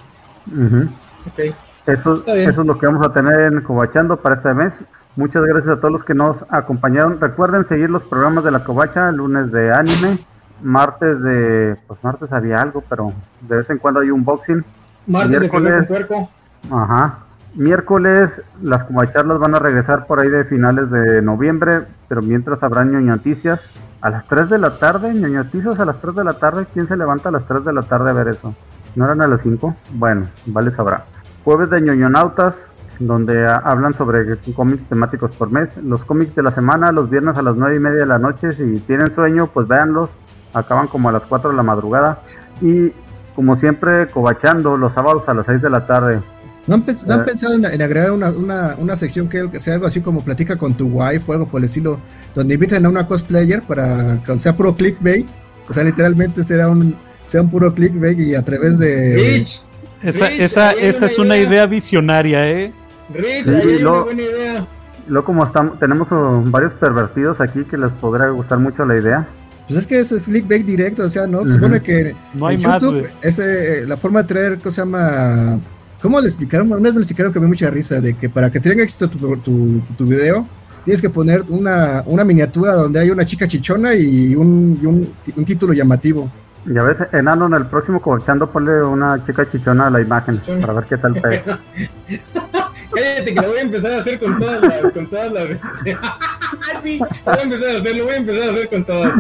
okay. 1.32 1.54
Eso, 1.86 2.14
eso 2.16 2.34
es 2.34 2.58
lo 2.58 2.80
que 2.80 2.88
vamos 2.88 3.06
a 3.06 3.14
tener 3.14 3.42
en 3.42 3.62
Cobachando 3.62 4.18
para 4.18 4.38
este 4.38 4.56
mes. 4.56 4.74
Muchas 5.16 5.44
gracias 5.44 5.78
a 5.78 5.78
todos 5.78 5.92
los 5.92 6.04
que 6.04 6.14
nos 6.14 6.46
acompañaron. 6.50 7.20
Recuerden 7.20 7.68
seguir 7.68 7.90
los 7.90 8.04
programas 8.04 8.44
de 8.44 8.52
la 8.52 8.64
Covacha, 8.64 9.12
lunes 9.12 9.52
de 9.52 9.74
anime, 9.74 10.20
martes 10.62 11.22
de, 11.22 11.76
pues 11.88 12.04
martes 12.04 12.32
había 12.32 12.62
algo, 12.62 12.84
pero 12.88 13.12
de 13.42 13.58
vez 13.58 13.70
en 13.70 13.80
cuando 13.80 14.00
hay 14.00 14.12
un 14.12 14.24
boxing. 14.24 14.64
Martes 15.08 15.40
miércoles, 15.40 15.90
de 15.90 16.28
Ajá. 16.72 17.20
Miércoles 17.56 18.42
las 18.62 18.86
charlas 19.12 19.40
van 19.40 19.56
a 19.56 19.60
regresar 19.60 20.06
por 20.06 20.20
ahí 20.20 20.30
de 20.30 20.46
finales 20.46 20.92
de 20.92 21.22
noviembre, 21.22 21.82
pero 22.08 22.22
mientras 22.22 22.62
habrá 22.62 22.86
ñoñoticias 22.86 23.60
a 24.02 24.12
las 24.12 24.28
3 24.28 24.50
de 24.50 24.58
la 24.60 24.78
tarde, 24.78 25.14
ñoñoticias 25.14 25.80
a 25.80 25.86
las 25.86 26.00
3 26.00 26.16
de 26.16 26.24
la 26.24 26.34
tarde, 26.36 26.68
¿quién 26.74 26.88
se 26.88 26.96
levanta 26.96 27.30
a 27.30 27.32
las 27.32 27.46
3 27.46 27.66
de 27.66 27.74
la 27.74 27.82
tarde 27.82 28.12
a 28.12 28.14
ver 28.14 28.30
eso? 28.30 28.54
¿No 28.96 29.06
eran 29.06 29.22
a 29.22 29.28
las 29.28 29.42
5? 29.42 29.76
Bueno, 29.94 30.28
vale 30.46 30.72
sabrá. 30.72 31.06
Jueves 31.44 31.70
de 31.70 31.82
ñoñonautas, 31.82 32.66
donde 33.00 33.48
hablan 33.48 33.94
sobre 33.94 34.38
cómics 34.54 34.88
temáticos 34.88 35.32
por 35.36 35.52
mes. 35.52 35.70
Los 35.82 36.04
cómics 36.04 36.36
de 36.36 36.44
la 36.44 36.52
semana, 36.52 36.92
los 36.92 37.10
viernes 37.10 37.38
a 37.38 37.42
las 37.42 37.56
9 37.56 37.78
y 37.78 37.80
media 37.80 38.00
de 38.00 38.06
la 38.06 38.20
noche, 38.20 38.52
si 38.52 38.80
tienen 38.82 39.14
sueño, 39.14 39.48
pues 39.48 39.68
véanlos 39.68 40.10
acaban 40.54 40.88
como 40.88 41.10
a 41.10 41.12
las 41.12 41.24
4 41.24 41.52
de 41.52 41.56
la 41.56 41.64
madrugada 41.64 42.22
y 42.62 42.92
como 43.36 43.56
siempre 43.56 44.08
cobachando 44.08 44.78
los 44.78 44.94
sábados 44.94 45.24
a 45.28 45.34
las 45.34 45.46
6 45.46 45.62
de 45.62 45.70
la 45.70 45.86
tarde. 45.86 46.22
¿No 46.68 46.76
han, 46.76 46.82
eh, 46.82 47.24
pensado 47.26 47.56
en, 47.56 47.82
agregar 47.82 48.12
una, 48.12 48.30
una, 48.32 48.76
una, 48.78 48.96
sección 48.96 49.28
que 49.28 49.60
sea 49.60 49.76
algo 49.76 49.88
así 49.88 50.02
como 50.02 50.24
platica 50.24 50.56
con 50.56 50.76
tu 50.76 50.88
wife 50.88 51.24
o 51.28 51.34
algo 51.34 51.48
por 51.48 51.60
el 51.60 51.66
estilo, 51.66 52.00
donde 52.36 52.56
inviten 52.56 52.86
a 52.86 52.90
una 52.90 53.08
cosplayer 53.08 53.64
para 53.64 54.22
que 54.24 54.40
sea 54.40 54.56
puro 54.56 54.76
clickbait? 54.76 55.26
O 55.68 55.74
sea, 55.74 55.84
literalmente 55.84 56.44
será 56.44 56.68
un, 56.68 56.96
sea 57.26 57.42
un 57.42 57.50
puro 57.50 57.74
clickbait 57.74 58.20
y 58.20 58.36
a 58.36 58.44
través 58.44 58.78
de... 58.78 59.16
Rich, 59.16 59.64
esa, 60.04 60.30
esa, 60.30 60.72
esa 60.72 61.06
es 61.08 61.18
una 61.18 61.38
idea 61.38 61.66
visionaria, 61.66 62.48
¿eh? 62.48 62.74
Rich, 63.14 63.46
sí, 63.46 63.80
lo, 63.80 64.06
buena 64.06 64.22
idea. 64.22 64.68
Luego 65.08 65.26
como 65.26 65.46
estamos, 65.46 65.80
tenemos 65.80 66.08
varios 66.52 66.74
pervertidos 66.74 67.42
aquí 67.42 67.64
que 67.64 67.78
les 67.78 67.92
podrá 67.94 68.30
gustar 68.30 68.60
mucho 68.60 68.86
la 68.86 68.98
idea. 68.98 69.28
Pues 69.68 69.80
es 69.80 69.88
que 69.88 70.00
eso 70.00 70.16
es 70.16 70.24
clickbait 70.24 70.66
directo, 70.66 71.04
o 71.04 71.10
sea, 71.10 71.28
¿no? 71.28 71.48
Supone 71.48 71.82
que 71.82 72.16
no 72.34 72.48
hay 72.48 72.58
YouTube, 72.58 73.08
ese, 73.22 73.86
la 73.88 73.98
forma 73.98 74.24
de 74.24 74.28
traer, 74.28 74.58
¿cómo 74.58 74.72
se 74.72 74.82
llama? 74.82 75.60
¿Cómo 76.02 76.20
le 76.20 76.28
explicaron? 76.28 76.72
Una 76.72 76.78
vez 76.78 76.94
me 76.94 77.00
lo 77.00 77.02
explicaron 77.02 77.34
que 77.34 77.40
me 77.40 77.48
mucha 77.48 77.70
risa, 77.70 78.02
de 78.02 78.16
que 78.16 78.30
para 78.30 78.50
que 78.52 78.60
tenga 78.60 78.82
éxito 78.82 79.10
tu, 79.10 79.38
tu, 79.38 79.82
tu 79.96 80.06
video, 80.06 80.48
tienes 80.86 81.02
que 81.02 81.10
poner 81.10 81.44
una, 81.50 82.04
una, 82.08 82.24
miniatura 82.24 82.74
donde 82.74 83.00
hay 83.00 83.12
una 83.12 83.26
chica 83.26 83.48
chichona 83.48 83.94
y 83.94 84.36
un, 84.36 84.80
y 84.82 84.86
un, 84.86 85.14
un 85.36 85.46
título 85.46 85.74
llamativo. 85.74 86.32
Ya 86.66 86.84
ves, 86.84 86.98
enano, 87.14 87.48
en 87.48 87.54
el 87.54 87.66
próximo 87.68 88.02
cochando 88.02 88.50
ponle 88.50 88.84
una 88.84 89.24
chica 89.26 89.50
chichona 89.50 89.88
a 89.88 89.90
la 89.90 90.02
imagen 90.02 90.42
para 90.62 90.74
ver 90.74 90.86
qué 90.86 90.98
tal 90.98 91.14
pega. 91.14 91.60
Cállate 92.94 93.34
que 93.34 93.42
lo 93.42 93.48
voy 93.48 93.58
a 93.58 93.62
empezar 93.62 93.92
a 93.92 94.00
hacer 94.00 94.20
con 94.20 94.40
todas 94.40 94.62
las. 94.62 94.92
Con 94.92 95.08
todas 95.08 95.32
las... 95.32 95.48
sí, 96.82 97.00
voy 97.26 97.36
a 97.38 97.42
empezar 97.42 97.76
a 97.76 97.78
hacerlo, 97.80 98.04
voy 98.06 98.14
a 98.14 98.18
empezar 98.18 98.50
a 98.50 98.52
hacer 98.52 98.70
con 98.70 98.86
todas. 98.86 99.16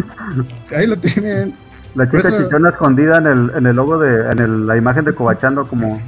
Ahí 0.76 0.88
lo 0.88 0.98
tienen. 0.98 1.54
La 1.96 2.10
chica 2.10 2.30
chichona 2.30 2.70
escondida 2.70 3.18
en 3.18 3.26
el, 3.26 3.52
en 3.56 3.66
el 3.66 3.76
logo 3.76 3.98
de, 3.98 4.30
en 4.32 4.68
la 4.68 4.78
imagen 4.78 5.06
de 5.06 5.16
Cobachando 5.16 5.68
como 5.68 6.00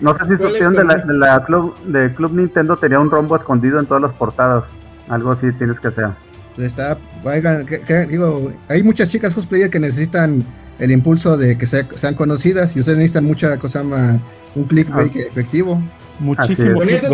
no 0.00 0.14
sé 0.14 0.24
si 0.28 0.36
su 0.38 0.48
opción 0.48 0.74
de 0.74 0.84
la, 0.84 0.96
de 0.96 1.12
la 1.12 1.44
club, 1.44 1.76
de 1.84 2.12
Club 2.14 2.32
Nintendo 2.32 2.76
tenía 2.76 2.98
un 2.98 3.10
rombo 3.10 3.36
escondido 3.36 3.78
en 3.78 3.86
todas 3.86 4.02
las 4.02 4.12
portadas. 4.14 4.64
Algo 5.08 5.32
así 5.32 5.52
tienes 5.52 5.78
que 5.78 5.88
hacer. 5.88 6.08
Pues 6.56 6.68
está, 6.68 6.98
oigan, 7.22 7.66
digo, 8.08 8.50
hay 8.68 8.82
muchas 8.82 9.10
chicas 9.10 9.34
cosplayer 9.34 9.70
que 9.70 9.78
necesitan 9.78 10.44
el 10.78 10.90
impulso 10.90 11.36
de 11.36 11.58
que 11.58 11.66
sean 11.66 12.14
conocidas 12.14 12.74
y 12.76 12.80
ustedes 12.80 12.96
necesitan 12.96 13.24
mucha 13.24 13.58
cosa 13.58 13.82
más, 13.82 14.18
un 14.54 14.64
clickbait 14.64 15.12
ah. 15.16 15.20
efectivo. 15.28 15.80
Muchísimo. 16.20 16.78
Con 16.78 16.88
eso, 16.88 17.08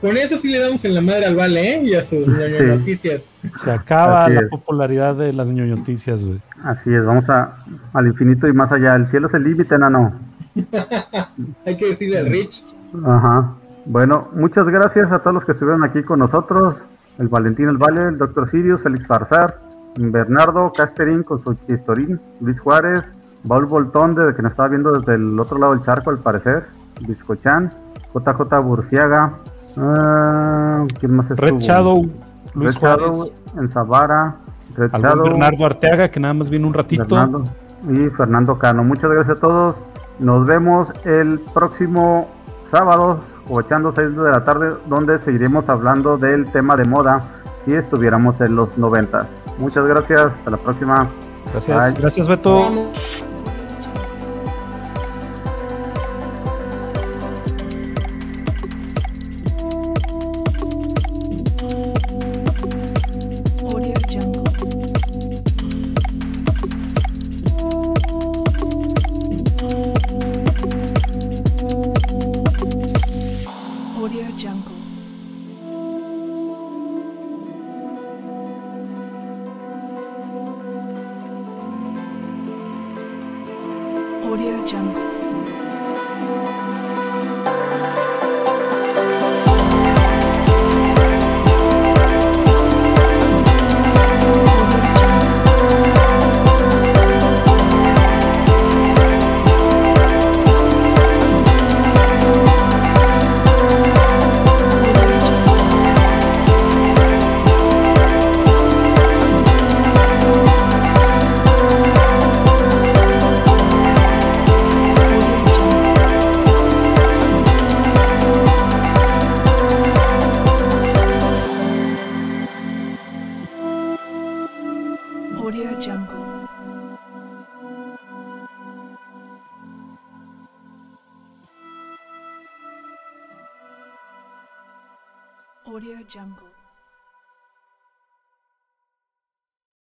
con, 0.00 0.16
eso, 0.16 0.36
sí 0.36 0.50
le 0.50 0.58
damos 0.58 0.84
en 0.84 0.94
la 0.94 1.00
madre 1.00 1.24
al 1.24 1.36
Vale, 1.36 1.74
¿eh? 1.74 1.82
Y 1.84 1.94
a 1.94 2.02
sus 2.02 2.26
noticias. 2.28 3.30
Se 3.56 3.70
acaba 3.70 4.28
la 4.28 4.46
popularidad 4.48 5.16
de 5.16 5.32
las 5.32 5.50
noticias, 5.52 6.24
güey. 6.24 6.38
Así 6.62 6.94
es, 6.94 7.04
vamos 7.04 7.28
a, 7.30 7.56
al 7.92 8.06
infinito 8.06 8.46
y 8.46 8.52
más 8.52 8.70
allá. 8.70 8.94
El 8.94 9.08
cielo 9.08 9.28
es 9.28 9.34
el 9.34 9.44
límite, 9.44 9.78
nano. 9.78 10.12
Hay 11.66 11.76
que 11.76 11.86
decirle 11.86 12.18
al 12.18 12.26
Rich. 12.26 12.64
Ajá. 13.04 13.54
Bueno, 13.86 14.28
muchas 14.34 14.66
gracias 14.66 15.12
a 15.12 15.20
todos 15.20 15.34
los 15.34 15.44
que 15.44 15.52
estuvieron 15.52 15.82
aquí 15.82 16.02
con 16.02 16.18
nosotros. 16.18 16.76
El 17.18 17.28
Valentín 17.28 17.68
El 17.68 17.78
Valle, 17.78 18.08
el 18.08 18.18
Doctor 18.18 18.50
Sirius, 18.50 18.82
Félix 18.82 19.06
Farsar, 19.06 19.58
Bernardo, 19.96 20.72
Casterín 20.72 21.22
con 21.22 21.42
su 21.42 21.56
chistorín, 21.66 22.20
Luis 22.40 22.60
Juárez, 22.60 23.04
Baul 23.44 23.66
Boltón, 23.66 24.14
de 24.14 24.34
que 24.34 24.42
nos 24.42 24.50
estaba 24.50 24.68
viendo 24.68 24.92
desde 24.92 25.14
el 25.14 25.38
otro 25.38 25.58
lado 25.58 25.74
del 25.74 25.84
charco 25.84 26.10
al 26.10 26.18
parecer, 26.18 26.64
Biscochan, 27.00 27.72
JJ 28.20 28.60
Burciaga, 28.62 29.32
uh, 29.76 30.86
¿quién 30.98 31.14
más 31.14 31.30
estuvo? 31.30 31.46
Red 31.46 31.58
Shadow, 31.58 32.06
Luis 32.54 32.74
Red 32.74 32.80
Juárez, 32.80 33.32
en 33.58 33.68
Zavara, 33.68 34.36
Red 34.76 34.90
Shadow, 34.92 35.24
Bernardo 35.24 35.66
Arteaga, 35.66 36.10
que 36.10 36.20
nada 36.20 36.34
más 36.34 36.50
vino 36.50 36.66
un 36.66 36.74
ratito. 36.74 37.44
y 37.88 38.10
Fernando 38.10 38.58
Cano. 38.58 38.84
Muchas 38.84 39.10
gracias 39.10 39.36
a 39.36 39.40
todos. 39.40 39.76
Nos 40.18 40.46
vemos 40.46 40.88
el 41.04 41.40
próximo 41.52 42.28
sábado, 42.70 43.20
o 43.48 43.60
echando 43.60 43.92
6 43.92 44.16
de 44.16 44.30
la 44.30 44.44
tarde, 44.44 44.72
donde 44.88 45.18
seguiremos 45.18 45.68
hablando 45.68 46.16
del 46.16 46.50
tema 46.50 46.76
de 46.76 46.84
moda 46.84 47.22
si 47.64 47.74
estuviéramos 47.74 48.40
en 48.40 48.56
los 48.56 48.76
90. 48.78 49.26
Muchas 49.58 49.86
gracias. 49.86 50.26
Hasta 50.26 50.50
la 50.50 50.56
próxima. 50.56 51.08
Gracias. 51.52 51.94
Gracias, 51.94 52.28
Beto. 52.28 52.90